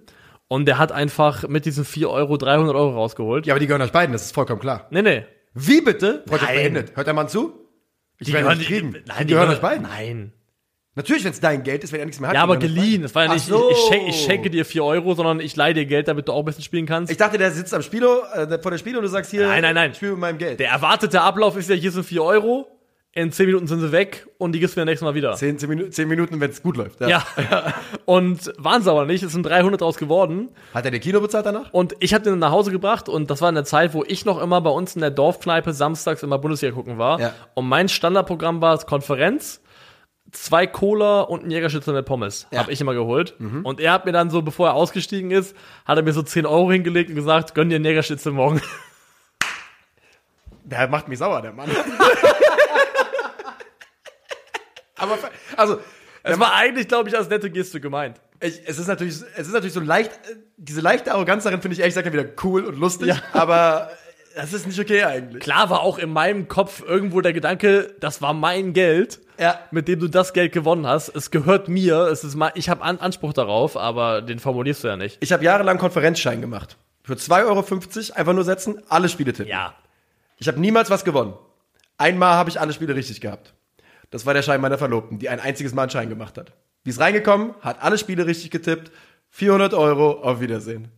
und 0.47 0.65
der 0.68 0.77
hat 0.77 0.91
einfach 0.91 1.47
mit 1.47 1.65
diesen 1.65 1.84
4 1.85 2.09
Euro 2.09 2.38
300 2.38 2.73
Euro 2.76 2.93
rausgeholt. 2.95 3.45
Ja, 3.45 3.53
aber 3.53 3.59
die 3.59 3.68
gehören 3.68 3.81
euch 3.81 3.91
beiden, 3.91 4.14
das 4.14 4.23
ist 4.26 4.34
vollkommen 4.34 4.61
klar. 4.61 4.88
Nee, 4.89 5.01
nee. 5.01 5.26
Wie 5.53 5.81
bitte? 5.81 6.23
Freundschaft 6.27 6.53
Nein. 6.53 6.61
beendet. 6.64 6.95
Hört 6.95 7.07
der 7.07 7.14
Mann 7.14 7.27
zu? 7.27 7.53
Ich 8.19 8.27
Die 8.27 8.34
werde 8.34 8.55
nicht 8.55 8.68
kriegen. 8.68 8.95
nein, 9.05 9.27
die 9.27 9.34
gehören 9.34 9.49
euch 9.49 9.61
beiden. 9.61 9.84
Nein. 9.84 10.34
Natürlich, 10.98 11.24
wenn 11.24 11.32
es 11.32 11.40
dein 11.40 11.61
Geld 11.61 11.84
ist, 11.84 11.94
wenn 11.94 11.99
er 11.99 12.07
nichts 12.07 12.19
mehr 12.19 12.30
hat. 12.30 12.36
Ja, 12.36 12.41
aber 12.41 12.56
er 12.56 12.60
das 12.60 12.69
geliehen. 12.74 13.03
Es 13.03 13.14
war 13.14 13.26
ja 13.26 13.34
nicht, 13.34 13.45
so. 13.45 13.69
ich, 13.69 13.78
ich, 13.78 13.84
schenke, 13.86 14.10
ich 14.10 14.15
schenke 14.24 14.49
dir 14.49 14.65
4 14.65 14.84
Euro, 14.84 15.14
sondern 15.14 15.40
ich 15.40 15.56
leihe 15.56 15.76
dir 15.76 15.86
Geld, 15.86 16.07
damit 16.07 16.28
du 16.28 16.34
auch 16.34 16.40
ein 16.40 16.45
bisschen 16.45 16.64
spielen 16.64 16.88
kannst. 16.88 17.11
Ich 17.11 17.18
dachte, 17.18 17.38
der 17.38 17.52
sitzt 17.52 17.72
am 17.76 17.84
Spielo, 17.84 18.24
äh, 18.34 18.60
vor 18.60 18.72
der 18.72 18.80
Spiel 18.80 18.98
und 18.98 19.03
du 19.03 19.07
sagst 19.07 19.30
hier, 19.30 19.45
Nein, 19.45 19.61
nein, 19.61 19.76
nein. 19.76 19.91
ich 19.91 19.98
spiele 19.98 20.14
mit 20.14 20.22
meinem 20.22 20.40
Geld. 20.40 20.60
Der 20.60 20.72
erwartete 20.72 21.22
Ablauf 21.22 21.56
ist 21.56 21.69
ja, 21.69 21.76
hier 21.76 21.91
sind 21.91 22.03
4 22.03 22.24
Euro, 22.24 22.68
in 23.14 23.32
10 23.32 23.45
Minuten 23.45 23.68
sind 23.68 23.80
sie 23.80 23.91
weg 23.91 24.28
und 24.40 24.53
die 24.53 24.60
gibst 24.60 24.76
du 24.76 24.80
mir 24.80 24.86
nächstes 24.86 25.06
Mal 25.06 25.14
wieder. 25.14 25.34
Zehn, 25.34 25.60
zehn, 25.60 25.69
Minu 25.69 25.88
zehn 25.90 26.07
Minuten, 26.07 26.40
wenn 26.40 26.49
es 26.49 26.64
gut 26.64 26.78
läuft. 26.78 27.02
Ja. 27.02 27.24
Und 28.06 28.52
waren 28.57 28.82
sie 28.82 28.90
aber 28.91 29.06
nicht. 29.06 29.24
Es 29.24 29.34
sind 29.34 29.44
300 29.44 29.82
draus 29.82 29.98
geworden. 29.98 30.49
Hat 30.74 30.86
er 30.86 30.91
dir 30.91 30.99
Kino 30.99 31.19
bezahlt 31.19 31.45
danach? 31.45 31.74
Und 31.74 31.95
ich 31.99 32.14
habe 32.14 32.24
den 32.24 32.40
nach 32.40 32.52
Hause 32.52 32.72
gebracht 32.72 33.07
und 33.07 33.30
das 33.30 33.41
war 33.41 33.49
in 33.49 33.56
der 33.56 33.65
Zeit, 33.65 33.94
wo 33.94 34.03
ich 34.03 34.26
noch 34.26 34.41
immer 34.41 34.61
bei 34.61 34.69
uns 34.69 34.95
in 34.95 35.02
der 35.02 35.11
Dorfkneipe 35.11 35.74
samstags 35.74 36.24
immer 36.24 36.40
Bundesliga 36.40 36.74
gucken 36.74 36.98
war. 36.98 37.19
Ja. 37.19 37.34
Und 37.53 37.68
mein 37.68 37.88
Standardprogramm 37.88 38.61
war 38.61 38.78
Konferenz, 38.86 39.61
zwei 40.31 40.67
Cola 40.67 41.21
und 41.21 41.45
ein 41.45 41.51
Jägerschütze 41.51 41.93
mit 41.93 42.05
Pommes. 42.05 42.47
Ja. 42.51 42.59
Hab 42.59 42.69
ich 42.69 42.81
immer 42.81 42.93
geholt. 42.93 43.35
Und 43.39 43.79
er 43.79 43.91
hat 43.93 44.05
mir 44.05 44.11
dann 44.11 44.29
so, 44.29 44.41
bevor 44.41 44.67
er 44.69 44.73
ausgestiegen 44.73 45.31
ist, 45.31 45.55
hat 45.85 45.97
er 45.97 46.03
mir 46.03 46.13
so 46.13 46.21
10 46.21 46.45
Euro 46.45 46.71
hingelegt 46.71 47.09
und 47.09 47.15
gesagt, 47.15 47.55
gönn 47.55 47.69
dir 47.69 47.75
einen 47.77 47.85
Jägerschütze 47.85 48.31
morgen. 48.31 48.61
Der 50.63 50.87
macht 50.89 51.07
mich 51.07 51.17
sauer, 51.19 51.41
der 51.41 51.53
Mann. 51.53 51.69
aber, 54.97 55.17
also, 55.55 55.79
Das 56.23 56.39
war 56.39 56.53
eigentlich, 56.55 56.87
glaube 56.87 57.09
ich, 57.09 57.17
als 57.17 57.29
nette 57.29 57.49
Geste 57.49 57.79
gemeint. 57.79 58.19
ich, 58.41 58.61
es 58.65 58.77
ist 58.79 58.87
natürlich, 58.87 59.15
es 59.35 59.47
ist 59.47 59.53
natürlich 59.53 59.73
so 59.73 59.79
leicht, 59.79 60.11
äh, 60.29 60.35
diese 60.57 60.81
leichte 60.81 61.13
Arroganz 61.13 61.43
darin 61.45 61.61
finde 61.61 61.73
ich 61.75 61.79
ehrlich 61.79 61.95
gesagt 61.95 62.11
wieder 62.11 62.27
cool 62.43 62.65
und 62.65 62.77
lustig, 62.77 63.07
Ja. 63.09 63.21
aber 63.33 63.91
das 64.38 64.53
ist 64.53 64.65
nicht 64.68 64.80
okay 64.80 65.03
eigentlich. 65.03 65.43
Klar 65.43 65.69
war 65.69 65.81
auch 65.81 65.97
in 65.97 66.11
meinem 66.11 66.47
Kopf 66.47 66.81
irgendwo 66.85 67.22
der 67.22 67.34
Gedanke, 67.34 67.93
das 67.99 68.22
war 68.22 68.34
mein 68.34 68.73
Geld, 68.73 69.19
Ja. 69.38 69.59
mit 69.72 69.88
dem 69.88 69.99
du 69.99 70.07
das 70.07 70.34
Geld 70.34 70.53
gewonnen 70.53 70.88
hast. 70.88 71.09
Es 71.09 71.31
gehört 71.31 71.68
mir, 71.68 71.97
es 72.07 72.23
ist 72.23 72.35
mein, 72.35 72.51
ich 72.55 72.69
habe 72.69 72.81
An 72.84 72.99
Anspruch 72.99 73.34
darauf, 73.34 73.76
aber 73.76 74.22
den 74.22 74.39
formulierst 74.39 74.84
du 74.84 74.88
ja 74.88 74.95
nicht. 74.97 75.18
Ich 75.19 75.34
habe 75.34 75.43
jahrelang 75.43 75.77
Konferenzschein 75.77 76.39
gemacht. 76.41 76.77
Für 77.03 77.14
2,50 77.15 77.45
Euro 77.45 78.19
einfach 78.19 78.34
nur 78.34 78.43
setzen, 78.43 78.81
alle 78.89 79.09
Spiele 79.09 79.34
tippen. 79.34 79.49
Ja. 79.49 79.73
Ich 80.38 80.47
habe 80.47 80.59
niemals 80.59 80.89
was 80.89 81.03
gewonnen. 81.03 81.34
Einmal 81.97 82.34
habe 82.35 82.49
ich 82.49 82.59
alle 82.59 82.73
Spiele 82.73 82.95
richtig 82.95 83.22
gehabt. 83.22 83.53
Das 84.11 84.26
war 84.26 84.34
der 84.34 84.41
Schein 84.43 84.61
meiner 84.61 84.77
Verlobten, 84.77 85.19
die 85.19 85.30
ein 85.30 85.39
einziges 85.39 85.73
Mal 85.73 85.84
einen 85.84 85.91
Schein 85.91 86.09
gemacht 86.09 86.38
hat. 86.38 86.53
Die 86.85 86.91
ist 86.91 86.99
reingekommen, 86.99 87.53
hat 87.61 87.81
alle 87.81 87.97
Spiele 87.97 88.26
richtig 88.26 88.51
getippt. 88.51 88.91
400 89.30 89.73
Euro, 89.73 90.22
auf 90.22 90.39
Wiedersehen. 90.39 90.89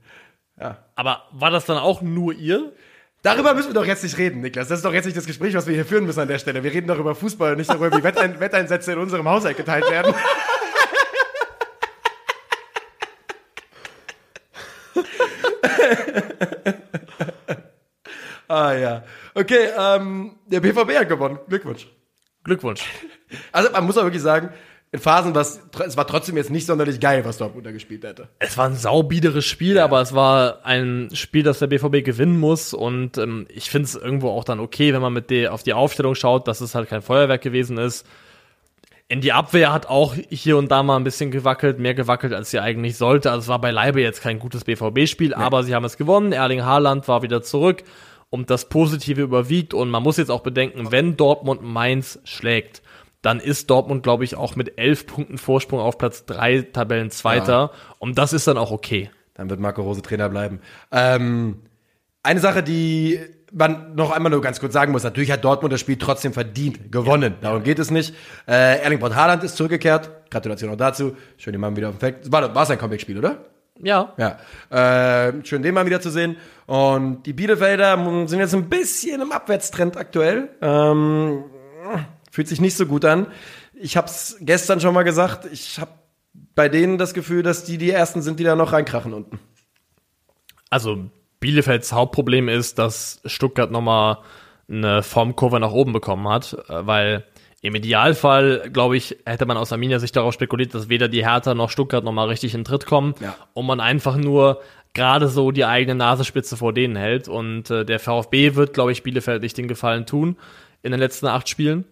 Aber 0.95 1.23
war 1.31 1.51
das 1.51 1.65
dann 1.65 1.77
auch 1.77 2.01
nur 2.01 2.33
ihr? 2.33 2.73
Darüber 3.21 3.53
müssen 3.53 3.67
wir 3.69 3.73
doch 3.73 3.85
jetzt 3.85 4.03
nicht 4.03 4.17
reden, 4.17 4.39
Niklas. 4.39 4.69
Das 4.69 4.79
ist 4.79 4.85
doch 4.85 4.93
jetzt 4.93 5.03
nicht 5.03 5.17
das 5.17 5.25
Gespräch, 5.25 5.53
was 5.53 5.67
wir 5.67 5.73
hier 5.73 5.85
führen 5.85 6.05
müssen 6.05 6.21
an 6.21 6.29
der 6.29 6.39
Stelle. 6.39 6.63
Wir 6.63 6.71
reden 6.71 6.87
doch 6.87 6.97
über 6.97 7.15
Fußball, 7.15 7.57
nicht 7.57 7.69
darüber, 7.69 7.91
wie 7.97 8.01
Wettein 8.01 8.39
Wetteinsätze 8.39 8.93
in 8.93 8.99
unserem 8.99 9.27
Haushalt 9.27 9.57
geteilt 9.57 9.89
werden. 9.89 10.15
ah 18.47 18.71
ja. 18.73 19.03
Okay, 19.33 19.67
ähm, 19.77 20.39
der 20.45 20.61
BVB 20.61 20.95
hat 20.99 21.09
gewonnen. 21.09 21.39
Glückwunsch. 21.49 21.87
Glückwunsch. 22.45 22.85
Also 23.51 23.69
man 23.71 23.85
muss 23.85 23.97
auch 23.97 24.03
wirklich 24.03 24.21
sagen, 24.21 24.53
in 24.91 24.99
Phasen 24.99 25.35
war 25.35 25.41
es, 25.41 25.59
war 25.97 26.07
trotzdem 26.07 26.35
jetzt 26.35 26.49
nicht 26.49 26.65
sonderlich 26.65 26.99
geil, 26.99 27.23
was 27.23 27.37
Dortmund 27.37 27.65
da 27.65 27.71
gespielt 27.71 28.03
hätte. 28.03 28.27
Es 28.39 28.57
war 28.57 28.65
ein 28.65 28.75
saubiederes 28.75 29.45
Spiel, 29.45 29.77
aber 29.77 30.01
es 30.01 30.15
war 30.15 30.65
ein 30.65 31.09
Spiel, 31.13 31.43
das 31.43 31.59
der 31.59 31.67
BVB 31.67 32.03
gewinnen 32.03 32.39
muss. 32.39 32.73
Und 32.73 33.19
ähm, 33.19 33.45
ich 33.49 33.69
finde 33.69 33.85
es 33.85 33.95
irgendwo 33.95 34.29
auch 34.29 34.43
dann 34.43 34.59
okay, 34.59 34.91
wenn 34.91 35.01
man 35.01 35.13
mit 35.13 35.29
der 35.29 35.53
auf 35.53 35.61
die 35.61 35.73
Aufstellung 35.73 36.15
schaut, 36.15 36.47
dass 36.47 36.59
es 36.59 36.73
halt 36.73 36.89
kein 36.89 37.03
Feuerwerk 37.03 37.41
gewesen 37.41 37.77
ist. 37.77 38.07
In 39.07 39.21
die 39.21 39.31
Abwehr 39.31 39.71
hat 39.71 39.87
auch 39.87 40.15
hier 40.29 40.57
und 40.57 40.71
da 40.71 40.81
mal 40.81 40.95
ein 40.95 41.03
bisschen 41.03 41.29
gewackelt, 41.29 41.77
mehr 41.77 41.93
gewackelt, 41.93 42.33
als 42.33 42.49
sie 42.49 42.59
eigentlich 42.59 42.97
sollte. 42.97 43.29
Also 43.29 43.41
es 43.41 43.47
war 43.47 43.61
beileibe 43.61 44.01
jetzt 44.01 44.21
kein 44.21 44.39
gutes 44.39 44.63
BVB-Spiel, 44.63 45.35
aber 45.35 45.63
sie 45.63 45.75
haben 45.75 45.85
es 45.85 45.97
gewonnen. 45.97 46.31
Erling 46.31 46.63
Haaland 46.63 47.07
war 47.07 47.21
wieder 47.21 47.43
zurück 47.43 47.83
und 48.31 48.49
das 48.49 48.69
Positive 48.69 49.21
überwiegt. 49.21 49.75
Und 49.75 49.91
man 49.91 50.01
muss 50.01 50.17
jetzt 50.17 50.31
auch 50.31 50.41
bedenken, 50.41 50.91
wenn 50.91 51.15
Dortmund 51.15 51.61
Mainz 51.61 52.19
schlägt, 52.23 52.81
dann 53.21 53.39
ist 53.39 53.69
Dortmund, 53.69 54.03
glaube 54.03 54.23
ich, 54.23 54.35
auch 54.35 54.55
mit 54.55 54.77
elf 54.77 55.05
Punkten 55.05 55.37
Vorsprung 55.37 55.79
auf 55.79 55.97
Platz 55.97 56.25
drei 56.25 56.61
Tabellenzweiter. 56.61 57.71
Und 57.97 58.17
das 58.17 58.33
ist 58.33 58.47
dann 58.47 58.57
auch 58.57 58.71
okay. 58.71 59.11
Dann 59.33 59.49
wird 59.49 59.59
Marco 59.59 59.81
Rose 59.81 60.01
Trainer 60.01 60.29
bleiben. 60.29 60.61
Ähm, 60.91 61.61
eine 62.23 62.39
Sache, 62.39 62.63
die 62.63 63.19
man 63.51 63.95
noch 63.95 64.11
einmal 64.11 64.31
nur 64.31 64.41
ganz 64.41 64.59
kurz 64.59 64.73
sagen 64.73 64.91
muss, 64.91 65.03
natürlich 65.03 65.31
hat 65.31 65.43
Dortmund 65.43 65.73
das 65.73 65.79
Spiel 65.79 65.97
trotzdem 65.97 66.33
verdient, 66.33 66.91
gewonnen. 66.91 67.35
Darum 67.41 67.63
geht 67.63 67.79
es 67.79 67.91
nicht. 67.91 68.13
Äh, 68.47 68.81
Erling 68.81 68.99
Braut 68.99 69.15
Haaland 69.15 69.43
ist 69.43 69.57
zurückgekehrt. 69.57 70.29
Gratulation 70.29 70.71
auch 70.71 70.77
dazu. 70.77 71.15
Schön, 71.37 71.53
den 71.53 71.61
Mann 71.61 71.75
wieder 71.75 71.89
auf 71.89 71.95
dem 71.95 71.99
Feld. 71.99 72.31
War, 72.31 72.53
war 72.53 72.65
sein 72.65 72.77
Comeback-Spiel, 72.77 73.17
oder? 73.17 73.45
Ja. 73.81 74.13
Ja. 74.17 75.27
Äh, 75.27 75.33
schön, 75.45 75.63
den 75.63 75.73
mal 75.73 75.85
wieder 75.85 76.01
zu 76.01 76.09
sehen. 76.09 76.37
Und 76.67 77.23
die 77.23 77.33
Bielefelder 77.33 78.27
sind 78.27 78.39
jetzt 78.39 78.53
ein 78.53 78.69
bisschen 78.69 79.21
im 79.21 79.31
Abwärtstrend 79.31 79.97
aktuell. 79.97 80.49
Ähm, 80.61 81.45
fühlt 82.31 82.47
sich 82.47 82.61
nicht 82.61 82.75
so 82.77 82.85
gut 82.85 83.05
an. 83.05 83.27
Ich 83.73 83.97
habe 83.97 84.07
es 84.07 84.37
gestern 84.41 84.79
schon 84.81 84.93
mal 84.93 85.03
gesagt. 85.03 85.47
Ich 85.51 85.79
habe 85.79 85.91
bei 86.55 86.69
denen 86.69 86.97
das 86.97 87.13
Gefühl, 87.13 87.43
dass 87.43 87.63
die 87.63 87.77
die 87.77 87.89
ersten 87.91 88.21
sind, 88.21 88.39
die 88.39 88.43
da 88.43 88.55
noch 88.55 88.73
reinkrachen 88.73 89.13
unten. 89.13 89.39
Also 90.69 91.09
Bielefelds 91.39 91.93
Hauptproblem 91.93 92.49
ist, 92.49 92.77
dass 92.79 93.21
Stuttgart 93.25 93.71
nochmal 93.71 94.19
eine 94.69 95.01
Formkurve 95.01 95.59
nach 95.59 95.71
oben 95.71 95.93
bekommen 95.93 96.27
hat, 96.27 96.53
äh, 96.69 96.85
weil 96.85 97.23
im 97.61 97.75
Idealfall, 97.75 98.69
glaube 98.71 98.95
ich, 98.95 99.17
hätte 99.25 99.45
man 99.45 99.57
aus 99.57 99.73
Arminia 99.73 99.99
Sicht 99.99 100.15
darauf 100.15 100.33
spekuliert, 100.33 100.73
dass 100.73 100.87
weder 100.87 101.09
die 101.09 101.25
Hertha 101.25 101.53
noch 101.55 101.69
Stuttgart 101.69 102.03
nochmal 102.05 102.27
richtig 102.29 102.53
in 102.53 102.61
den 102.61 102.65
Tritt 102.65 102.85
kommen 102.85 103.15
Ja. 103.19 103.35
und 103.53 103.65
man 103.65 103.79
einfach 103.81 104.15
nur 104.15 104.61
gerade 104.93 105.27
so 105.27 105.51
die 105.51 105.65
eigene 105.65 105.95
Nasenspitze 105.95 106.55
vor 106.55 106.71
denen 106.73 106.95
hält. 106.95 107.27
Und 107.27 107.69
äh, 107.69 107.83
der 107.83 107.99
VfB 107.99 108.55
wird, 108.55 108.73
glaube 108.73 108.91
ich, 108.91 109.03
Bielefeld 109.03 109.41
nicht 109.41 109.57
den 109.57 109.67
Gefallen 109.67 110.05
tun 110.05 110.37
in 110.83 110.91
den 110.91 110.99
letzten 110.99 111.25
acht 111.27 111.49
Spielen. 111.49 111.83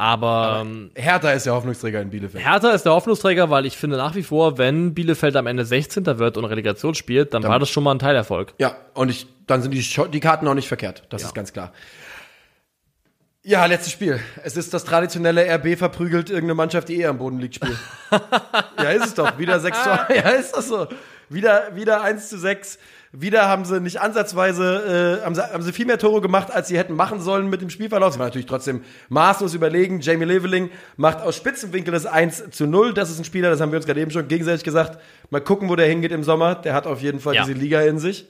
Aber, 0.00 0.62
ähm, 0.62 0.90
Hertha 0.94 1.30
ist 1.32 1.44
der 1.44 1.52
Hoffnungsträger 1.52 2.00
in 2.00 2.08
Bielefeld. 2.08 2.42
Hertha 2.42 2.70
ist 2.70 2.84
der 2.84 2.92
Hoffnungsträger, 2.92 3.50
weil 3.50 3.66
ich 3.66 3.76
finde 3.76 3.98
nach 3.98 4.14
wie 4.14 4.22
vor, 4.22 4.56
wenn 4.56 4.94
Bielefeld 4.94 5.36
am 5.36 5.46
Ende 5.46 5.66
16. 5.66 6.06
wird 6.18 6.38
und 6.38 6.46
Relegation 6.46 6.94
spielt, 6.94 7.34
dann, 7.34 7.42
war 7.42 7.58
das 7.58 7.68
schon 7.68 7.84
mal 7.84 7.90
ein 7.90 7.98
Teilerfolg. 7.98 8.54
Ja, 8.56 8.76
und 8.94 9.10
ich, 9.10 9.26
dann 9.46 9.60
sind 9.60 9.72
die, 9.72 9.86
die 10.10 10.20
Karten 10.20 10.48
auch 10.48 10.54
nicht 10.54 10.68
verkehrt. 10.68 11.02
Das 11.10 11.22
ist 11.22 11.34
ganz 11.34 11.52
klar. 11.52 11.74
Ja, 13.42 13.66
letztes 13.66 13.92
Spiel. 13.92 14.18
Es 14.42 14.56
ist 14.56 14.72
das 14.72 14.84
traditionelle 14.84 15.44
RB 15.54 15.76
verprügelt 15.76 16.30
irgendeine 16.30 16.54
Mannschaft, 16.54 16.88
die 16.88 17.02
eh 17.02 17.06
am 17.06 17.18
Boden 17.18 17.38
liegt, 17.38 17.56
Spiel. 17.56 17.76
ja, 18.78 18.90
ist 18.92 19.04
es 19.04 19.14
doch. 19.14 19.36
Wieder 19.36 19.60
6 19.60 19.82
zu 19.82 19.88
Ja, 20.14 20.30
ist 20.30 20.56
das 20.56 20.68
so. 20.68 20.88
Wieder, 21.28 21.76
wieder 21.76 22.00
1 22.00 22.30
zu 22.30 22.38
6. 22.38 22.78
Wieder 23.12 23.48
haben 23.48 23.64
sie 23.64 23.80
nicht 23.80 24.00
ansatzweise, 24.00 25.18
äh, 25.20 25.24
haben, 25.24 25.34
sie, 25.34 25.42
haben 25.42 25.62
sie 25.64 25.72
viel 25.72 25.84
mehr 25.86 25.98
Tore 25.98 26.20
gemacht, 26.20 26.52
als 26.52 26.68
sie 26.68 26.78
hätten 26.78 26.94
machen 26.94 27.20
sollen 27.20 27.50
mit 27.50 27.60
dem 27.60 27.68
Spielverlauf. 27.68 28.12
Sie 28.12 28.20
waren 28.20 28.28
natürlich 28.28 28.46
trotzdem 28.46 28.82
maßlos 29.08 29.52
überlegen. 29.54 30.00
Jamie 30.00 30.26
Leveling 30.26 30.70
macht 30.96 31.20
aus 31.20 31.34
Spitzenwinkel 31.36 31.92
das 31.92 32.06
1 32.06 32.50
zu 32.50 32.66
0. 32.68 32.94
Das 32.94 33.10
ist 33.10 33.18
ein 33.18 33.24
Spieler, 33.24 33.50
das 33.50 33.60
haben 33.60 33.72
wir 33.72 33.78
uns 33.78 33.86
gerade 33.86 34.00
eben 34.00 34.12
schon 34.12 34.28
gegenseitig 34.28 34.62
gesagt. 34.62 35.00
Mal 35.30 35.40
gucken, 35.40 35.68
wo 35.68 35.74
der 35.74 35.86
hingeht 35.86 36.12
im 36.12 36.22
Sommer. 36.22 36.54
Der 36.54 36.72
hat 36.72 36.86
auf 36.86 37.02
jeden 37.02 37.18
Fall 37.18 37.34
Ja. 37.34 37.44
diese 37.44 37.58
Liga 37.58 37.80
in 37.80 37.98
sich. 37.98 38.28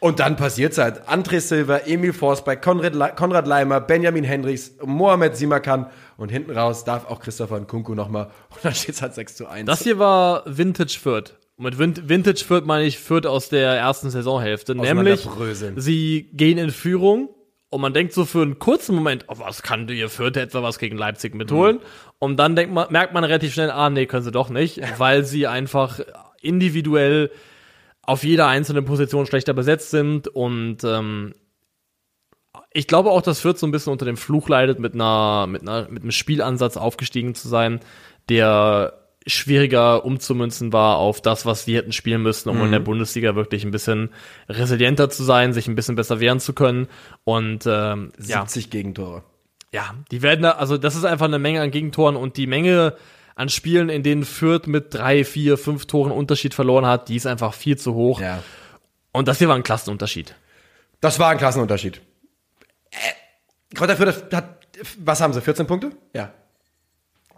Und 0.00 0.18
dann 0.20 0.36
passiert's 0.36 0.76
halt. 0.78 1.08
André 1.08 1.40
Silva, 1.40 1.78
Emil 1.78 2.12
Forsberg, 2.12 2.60
Konrad, 2.62 2.94
Le 2.94 3.12
Konrad 3.16 3.46
Leimer, 3.46 3.80
Benjamin 3.80 4.24
Hendricks, 4.24 4.72
Mohamed 4.84 5.36
Simakan 5.36 5.86
und 6.18 6.30
hinten 6.30 6.50
raus 6.52 6.84
darf 6.84 7.06
auch 7.10 7.20
Christopher 7.20 7.58
Nkunku 7.60 7.94
nochmal. 7.94 8.30
Und 8.50 8.64
dann 8.64 8.74
steht's 8.74 9.00
halt 9.00 9.14
6 9.14 9.36
zu 9.36 9.46
1. 9.48 9.66
Das 9.66 9.82
hier 9.82 9.98
war 9.98 10.42
Vintage 10.46 10.98
Fürth. 11.02 11.34
Und 11.60 11.66
mit 11.66 11.78
Vin 11.78 12.08
Vintage 12.08 12.42
Fürth 12.42 12.64
meine 12.64 12.86
ich 12.86 12.98
Fürth 12.98 13.26
aus 13.26 13.50
der 13.50 13.74
ersten 13.74 14.08
Saisonhälfte. 14.08 14.74
Nämlich, 14.74 15.28
sie 15.76 16.30
gehen 16.32 16.56
in 16.56 16.70
Führung 16.70 17.28
und 17.68 17.82
man 17.82 17.92
denkt 17.92 18.14
so 18.14 18.24
für 18.24 18.40
einen 18.40 18.58
kurzen 18.58 18.94
Moment, 18.94 19.26
oh, 19.28 19.34
was 19.36 19.62
kann 19.62 19.86
ihr 19.90 20.08
Fürth 20.08 20.38
etwa 20.38 20.62
was 20.62 20.78
gegen 20.78 20.96
Leipzig 20.96 21.34
mitholen? 21.34 21.76
Mhm. 21.76 21.82
Und 22.18 22.36
dann 22.38 22.56
denkt 22.56 22.72
man, 22.72 22.90
merkt 22.90 23.12
man 23.12 23.24
relativ 23.24 23.52
schnell, 23.52 23.70
ah, 23.70 23.90
nee, 23.90 24.06
können 24.06 24.22
sie 24.22 24.30
doch 24.30 24.48
nicht, 24.48 24.80
weil 24.98 25.24
sie 25.24 25.46
einfach 25.46 26.00
individuell 26.40 27.30
auf 28.00 28.24
jeder 28.24 28.46
einzelnen 28.46 28.86
Position 28.86 29.26
schlechter 29.26 29.52
besetzt 29.52 29.90
sind 29.90 30.28
und 30.28 30.82
ähm, 30.82 31.34
ich 32.72 32.86
glaube 32.86 33.10
auch, 33.10 33.20
dass 33.20 33.40
Fürth 33.40 33.58
so 33.58 33.66
ein 33.66 33.70
bisschen 33.70 33.92
unter 33.92 34.06
dem 34.06 34.16
Fluch 34.16 34.48
leidet, 34.48 34.78
mit 34.78 34.94
einer, 34.94 35.46
mit 35.46 35.60
einer, 35.60 35.90
mit 35.90 36.02
einem 36.02 36.10
Spielansatz 36.10 36.78
aufgestiegen 36.78 37.34
zu 37.34 37.48
sein, 37.48 37.80
der 38.30 38.99
schwieriger 39.30 40.04
umzumünzen 40.04 40.72
war 40.72 40.96
auf 40.96 41.20
das, 41.20 41.46
was 41.46 41.64
sie 41.64 41.76
hätten 41.76 41.92
spielen 41.92 42.22
müssen, 42.22 42.48
um 42.48 42.62
in 42.62 42.72
der 42.72 42.80
Bundesliga 42.80 43.34
wirklich 43.34 43.64
ein 43.64 43.70
bisschen 43.70 44.10
resilienter 44.48 45.08
zu 45.10 45.24
sein, 45.24 45.52
sich 45.52 45.68
ein 45.68 45.74
bisschen 45.74 45.96
besser 45.96 46.20
wehren 46.20 46.40
zu 46.40 46.52
können. 46.52 46.88
Und 47.24 47.64
ähm, 47.66 48.12
ja, 48.18 48.40
70 48.40 48.70
Gegentore. 48.70 49.22
ja, 49.72 49.94
die 50.10 50.22
werden 50.22 50.42
da, 50.42 50.52
also 50.52 50.76
das 50.76 50.96
ist 50.96 51.04
einfach 51.04 51.26
eine 51.26 51.38
Menge 51.38 51.60
an 51.62 51.70
Gegentoren 51.70 52.16
und 52.16 52.36
die 52.36 52.46
Menge 52.46 52.96
an 53.36 53.48
Spielen, 53.48 53.88
in 53.88 54.02
denen 54.02 54.24
Fürth 54.24 54.66
mit 54.66 54.92
drei, 54.92 55.24
vier, 55.24 55.56
fünf 55.56 55.86
Toren 55.86 56.12
Unterschied 56.12 56.52
verloren 56.52 56.84
hat, 56.84 57.08
die 57.08 57.16
ist 57.16 57.26
einfach 57.26 57.54
viel 57.54 57.78
zu 57.78 57.94
hoch. 57.94 58.20
Ja. 58.20 58.42
Und 59.12 59.28
das 59.28 59.38
hier 59.38 59.48
war 59.48 59.56
ein 59.56 59.62
Klassenunterschied. 59.62 60.34
Das 61.00 61.18
war 61.18 61.30
ein 61.30 61.38
Klassenunterschied. 61.38 62.02
Äh, 62.90 63.74
Kräuter 63.74 63.96
Fürth 63.96 64.32
hat, 64.32 64.66
was 64.98 65.20
haben 65.20 65.32
sie, 65.32 65.40
14 65.40 65.66
Punkte? 65.66 65.92
Ja. 66.14 66.32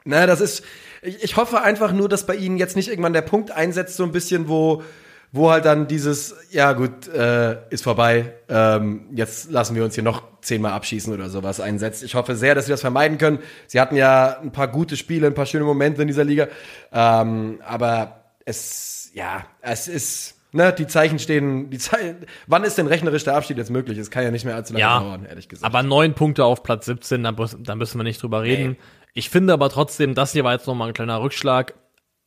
Na, 0.05 0.27
das 0.27 0.41
ist, 0.41 0.65
ich, 1.03 1.23
ich 1.23 1.37
hoffe 1.37 1.63
einfach 1.63 1.93
nur, 1.93 2.09
dass 2.09 2.27
bei 2.27 2.35
ihnen 2.37 2.59
jetzt 2.59 2.77
nicht 2.77 2.89
irgendwann 2.89 3.13
der 3.13 3.23
Punkt 3.23 3.51
einsetzt, 3.51 3.97
so 3.97 4.03
ein 4.05 4.13
bisschen, 4.13 4.49
wo, 4.49 4.83
wo 5.31 5.51
halt 5.51 5.65
dann 5.65 5.87
dieses, 5.87 6.35
ja 6.51 6.73
gut, 6.73 7.09
äh, 7.09 7.57
ist 7.71 7.85
vorbei, 7.85 8.33
ähm, 8.49 9.07
jetzt 9.15 9.51
lassen 9.51 9.75
wir 9.77 9.85
uns 9.85 9.95
hier 9.95 10.05
noch 10.05 10.23
zehnmal 10.43 10.73
abschießen 10.73 11.13
oder 11.15 11.29
sowas 11.31 11.61
einsetzt. 11.61 12.03
Ich 12.03 12.15
hoffe 12.15 12.35
sehr, 12.37 12.55
dass 12.55 12.67
sie 12.67 12.73
das 12.73 12.81
vermeiden 12.81 13.17
können. 13.19 13.39
Sie 13.67 13.81
hatten 13.81 13.97
ja 13.97 14.39
ein 14.43 14.51
paar 14.53 14.69
gute 14.69 14.97
Spiele, 14.97 15.27
ein 15.29 15.35
paar 15.35 15.47
schöne 15.47 15.65
Momente 15.65 16.03
in 16.03 16.09
dieser 16.09 16.25
Liga, 16.25 16.49
ähm, 16.93 17.61
aber 17.67 18.25
es, 18.45 19.11
ja, 19.15 19.45
es 19.61 19.87
ist, 19.89 20.35
ne, 20.51 20.73
die 20.73 20.87
Zeichen 20.89 21.19
stehen, 21.21 21.71
die 21.71 21.79
Zeichen, 21.79 22.17
wann 22.49 22.65
ist 22.65 22.77
denn 22.77 22.89
rechnerisch 22.89 23.25
der 23.25 23.37
Abschied 23.37 23.57
jetzt 23.57 23.71
möglich? 23.71 23.97
Es 23.99 24.11
kann 24.11 24.25
ja 24.25 24.31
nicht 24.33 24.45
mehr 24.45 24.57
allzu 24.57 24.73
lange 24.75 24.81
Ja, 24.83 24.99
dauern, 25.01 25.25
ehrlich 25.27 25.49
gesagt. 25.49 25.65
aber 25.65 25.83
neun 25.83 26.15
Punkte 26.15 26.45
auf 26.45 26.63
Platz 26.63 26.87
17, 26.87 27.23
da, 27.23 27.33
muss- 27.33 27.57
da 27.59 27.75
müssen 27.77 27.99
wir 27.99 28.05
nicht 28.05 28.21
drüber 28.23 28.43
reden. 28.43 28.77
Ich 29.15 29.29
finde 29.29 29.53
aber 29.53 29.69
trotzdem, 29.69 30.15
das 30.15 30.33
hier 30.33 30.45
war 30.45 30.53
jetzt 30.53 30.67
nochmal 30.67 30.89
ein 30.89 30.95
kleiner 30.95 31.21
Rückschlag. 31.21 31.75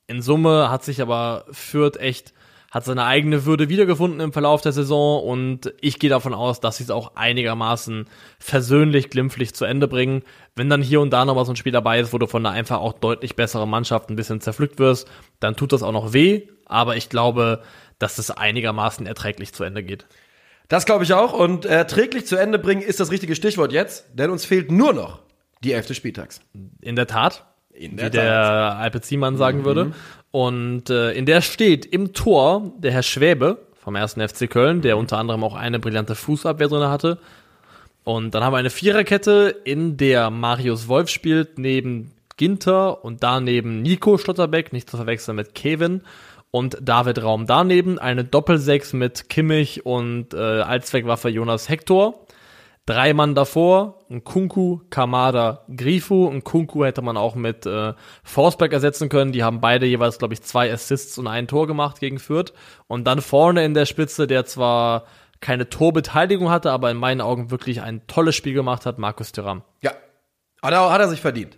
In 0.07 0.21
Summe 0.21 0.69
hat 0.69 0.83
sich 0.83 1.01
aber 1.01 1.45
Fürth 1.49 1.97
echt, 1.97 2.33
hat 2.69 2.85
seine 2.85 3.05
eigene 3.05 3.45
Würde 3.45 3.69
wiedergefunden 3.69 4.19
im 4.19 4.33
Verlauf 4.33 4.61
der 4.61 4.71
Saison 4.71 5.23
und 5.23 5.73
ich 5.81 5.97
gehe 5.97 6.11
davon 6.11 6.35
aus, 6.35 6.59
dass 6.59 6.77
sie 6.77 6.83
es 6.83 6.91
auch 6.91 7.15
einigermaßen 7.15 8.05
versöhnlich, 8.37 9.09
glimpflich 9.09 9.55
zu 9.55 9.65
Ende 9.65 9.87
bringen. 9.87 10.21
Wenn 10.55 10.69
dann 10.69 10.83
hier 10.83 11.01
und 11.01 11.09
da 11.09 11.25
noch 11.25 11.33
mal 11.33 11.45
so 11.45 11.53
ein 11.53 11.55
Spiel 11.55 11.71
dabei 11.71 11.99
ist, 11.99 12.13
wo 12.13 12.19
du 12.19 12.27
von 12.27 12.45
einer 12.45 12.53
einfach 12.53 12.79
auch 12.79 12.93
deutlich 12.93 13.35
besseren 13.35 13.69
Mannschaft 13.69 14.11
ein 14.11 14.15
bisschen 14.15 14.41
zerpflückt 14.41 14.77
wirst, 14.77 15.07
dann 15.39 15.55
tut 15.55 15.73
das 15.73 15.81
auch 15.81 15.91
noch 15.91 16.13
weh, 16.13 16.47
aber 16.67 16.97
ich 16.97 17.09
glaube, 17.09 17.63
dass 17.97 18.19
es 18.19 18.29
einigermaßen 18.29 19.07
erträglich 19.07 19.53
zu 19.53 19.63
Ende 19.63 19.81
geht. 19.81 20.05
Das 20.67 20.85
glaube 20.85 21.03
ich 21.03 21.13
auch. 21.13 21.33
Und 21.33 21.65
erträglich 21.65 22.27
zu 22.27 22.35
Ende 22.35 22.59
bringen 22.59 22.83
ist 22.83 22.99
das 22.99 23.09
richtige 23.09 23.35
Stichwort 23.35 23.71
jetzt, 23.71 24.05
denn 24.13 24.29
uns 24.29 24.45
fehlt 24.45 24.71
nur 24.71 24.93
noch 24.93 25.24
die 25.63 25.73
elfte 25.73 25.95
Spieltags. 25.95 26.41
In 26.81 26.95
der 26.95 27.07
Tat. 27.07 27.45
In 27.71 27.99
wie 27.99 28.09
der 28.09 28.77
Alpe 28.77 29.01
Ziemann 29.01 29.37
sagen 29.37 29.65
würde. 29.65 29.93
Und 30.31 30.89
äh, 30.89 31.11
in 31.11 31.25
der 31.25 31.41
steht 31.41 31.85
im 31.85 32.13
Tor 32.13 32.73
der 32.77 32.91
Herr 32.91 33.03
Schwäbe 33.03 33.65
vom 33.85 33.95
1. 33.95 34.13
FC 34.13 34.49
Köln, 34.49 34.81
der 34.81 34.97
unter 34.97 35.17
anderem 35.17 35.43
auch 35.43 35.55
eine 35.55 35.79
brillante 35.79 36.15
Fußabwehr 36.15 36.67
drin 36.67 36.89
hatte. 36.89 37.19
Und 38.03 38.35
dann 38.35 38.43
haben 38.43 38.53
wir 38.53 38.57
eine 38.57 38.69
Viererkette, 38.69 39.55
in 39.63 39.97
der 39.97 40.29
Marius 40.29 40.87
Wolf 40.87 41.09
spielt, 41.09 41.57
neben 41.57 42.11
Ginter 42.37 43.03
und 43.03 43.23
daneben 43.23 43.81
Nico 43.81 44.17
Schlotterbeck, 44.17 44.73
nicht 44.73 44.89
zu 44.89 44.97
verwechseln 44.97 45.35
mit 45.35 45.55
Kevin. 45.55 46.01
Und 46.51 46.77
David 46.81 47.21
Raum 47.21 47.47
daneben, 47.47 47.99
eine 47.99 48.23
Doppelsechs 48.23 48.93
mit 48.93 49.29
Kimmich 49.29 49.85
und 49.85 50.33
äh, 50.33 50.37
Allzweckwaffe 50.37 51.29
Jonas 51.29 51.67
Hector. 51.67 52.24
Drei 52.87 53.13
Mann 53.13 53.33
davor, 53.33 54.05
ein 54.11 54.23
Kunku, 54.23 54.81
Kamada, 54.91 55.65
Grifu. 55.75 56.29
Ein 56.29 56.43
Kunku 56.43 56.85
hätte 56.85 57.01
man 57.01 57.17
auch 57.17 57.33
mit 57.33 57.65
äh, 57.65 57.93
Forsberg 58.23 58.73
ersetzen 58.73 59.09
können. 59.09 59.31
Die 59.31 59.43
haben 59.43 59.59
beide 59.59 59.87
jeweils, 59.87 60.19
glaube 60.19 60.35
ich, 60.35 60.43
zwei 60.43 60.71
Assists 60.71 61.17
und 61.17 61.25
ein 61.25 61.47
Tor 61.47 61.65
gemacht 61.65 61.99
gegen 61.99 62.19
Fürth. 62.19 62.53
Und 62.85 63.05
dann 63.05 63.21
vorne 63.21 63.65
in 63.65 63.73
der 63.73 63.87
Spitze, 63.87 64.27
der 64.27 64.45
zwar 64.45 65.05
keine 65.41 65.67
Torbeteiligung 65.67 66.51
hatte, 66.51 66.71
aber 66.71 66.91
in 66.91 66.97
meinen 66.97 67.21
Augen 67.21 67.49
wirklich 67.49 67.81
ein 67.81 68.05
tolles 68.05 68.35
Spiel 68.35 68.53
gemacht 68.53 68.85
hat, 68.85 68.99
Markus 68.99 69.31
Thuram. 69.31 69.63
Ja, 69.81 69.91
hat 70.61 70.73
er, 70.73 70.91
hat 70.91 71.01
er 71.01 71.09
sich 71.09 71.21
verdient. 71.21 71.57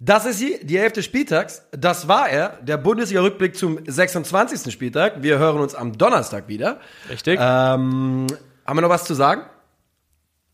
Das 0.00 0.26
ist 0.26 0.38
sie, 0.38 0.60
die 0.62 0.76
elfte 0.76 1.02
Spieltags. 1.02 1.66
Das 1.72 2.08
war 2.08 2.28
er, 2.28 2.58
der 2.62 2.76
Bundesliga-Rückblick 2.76 3.56
zum 3.56 3.80
26. 3.84 4.70
Spieltag. 4.72 5.22
Wir 5.22 5.38
hören 5.38 5.60
uns 5.60 5.74
am 5.74 5.96
Donnerstag 5.96 6.46
wieder. 6.46 6.78
Richtig? 7.08 7.38
Ähm, 7.40 8.26
haben 8.66 8.76
wir 8.76 8.82
noch 8.82 8.90
was 8.90 9.04
zu 9.04 9.14
sagen? 9.14 9.42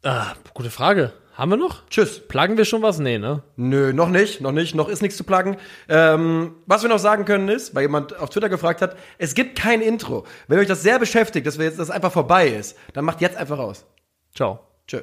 Ah, 0.04 0.34
gute 0.52 0.70
Frage. 0.70 1.12
Haben 1.32 1.52
wir 1.52 1.56
noch? 1.56 1.86
Tschüss. 1.88 2.20
Plagen 2.28 2.58
wir 2.58 2.66
schon 2.66 2.82
was? 2.82 2.98
Nee, 2.98 3.18
ne? 3.18 3.42
Nö, 3.56 3.94
noch 3.94 4.10
nicht, 4.10 4.42
noch 4.42 4.52
nicht, 4.52 4.74
noch 4.74 4.88
ist 4.88 5.00
nichts 5.00 5.16
zu 5.16 5.24
pluggen. 5.24 5.56
Ähm, 5.88 6.56
was 6.66 6.82
wir 6.82 6.90
noch 6.90 6.98
sagen 6.98 7.24
können 7.24 7.48
ist, 7.48 7.74
weil 7.74 7.82
jemand 7.82 8.16
auf 8.18 8.28
Twitter 8.28 8.50
gefragt 8.50 8.82
hat, 8.82 8.96
es 9.16 9.34
gibt 9.34 9.58
kein 9.58 9.80
Intro. 9.80 10.26
Wenn 10.46 10.58
euch 10.58 10.68
das 10.68 10.82
sehr 10.82 10.98
beschäftigt, 10.98 11.46
dass 11.46 11.58
wir 11.58 11.64
jetzt 11.64 11.78
das 11.78 11.90
einfach 11.90 12.12
vorbei 12.12 12.48
ist, 12.48 12.76
dann 12.92 13.06
macht 13.06 13.22
jetzt 13.22 13.38
einfach 13.38 13.58
aus. 13.58 13.86
Ciao. 14.34 14.60
Tschö. 14.86 15.00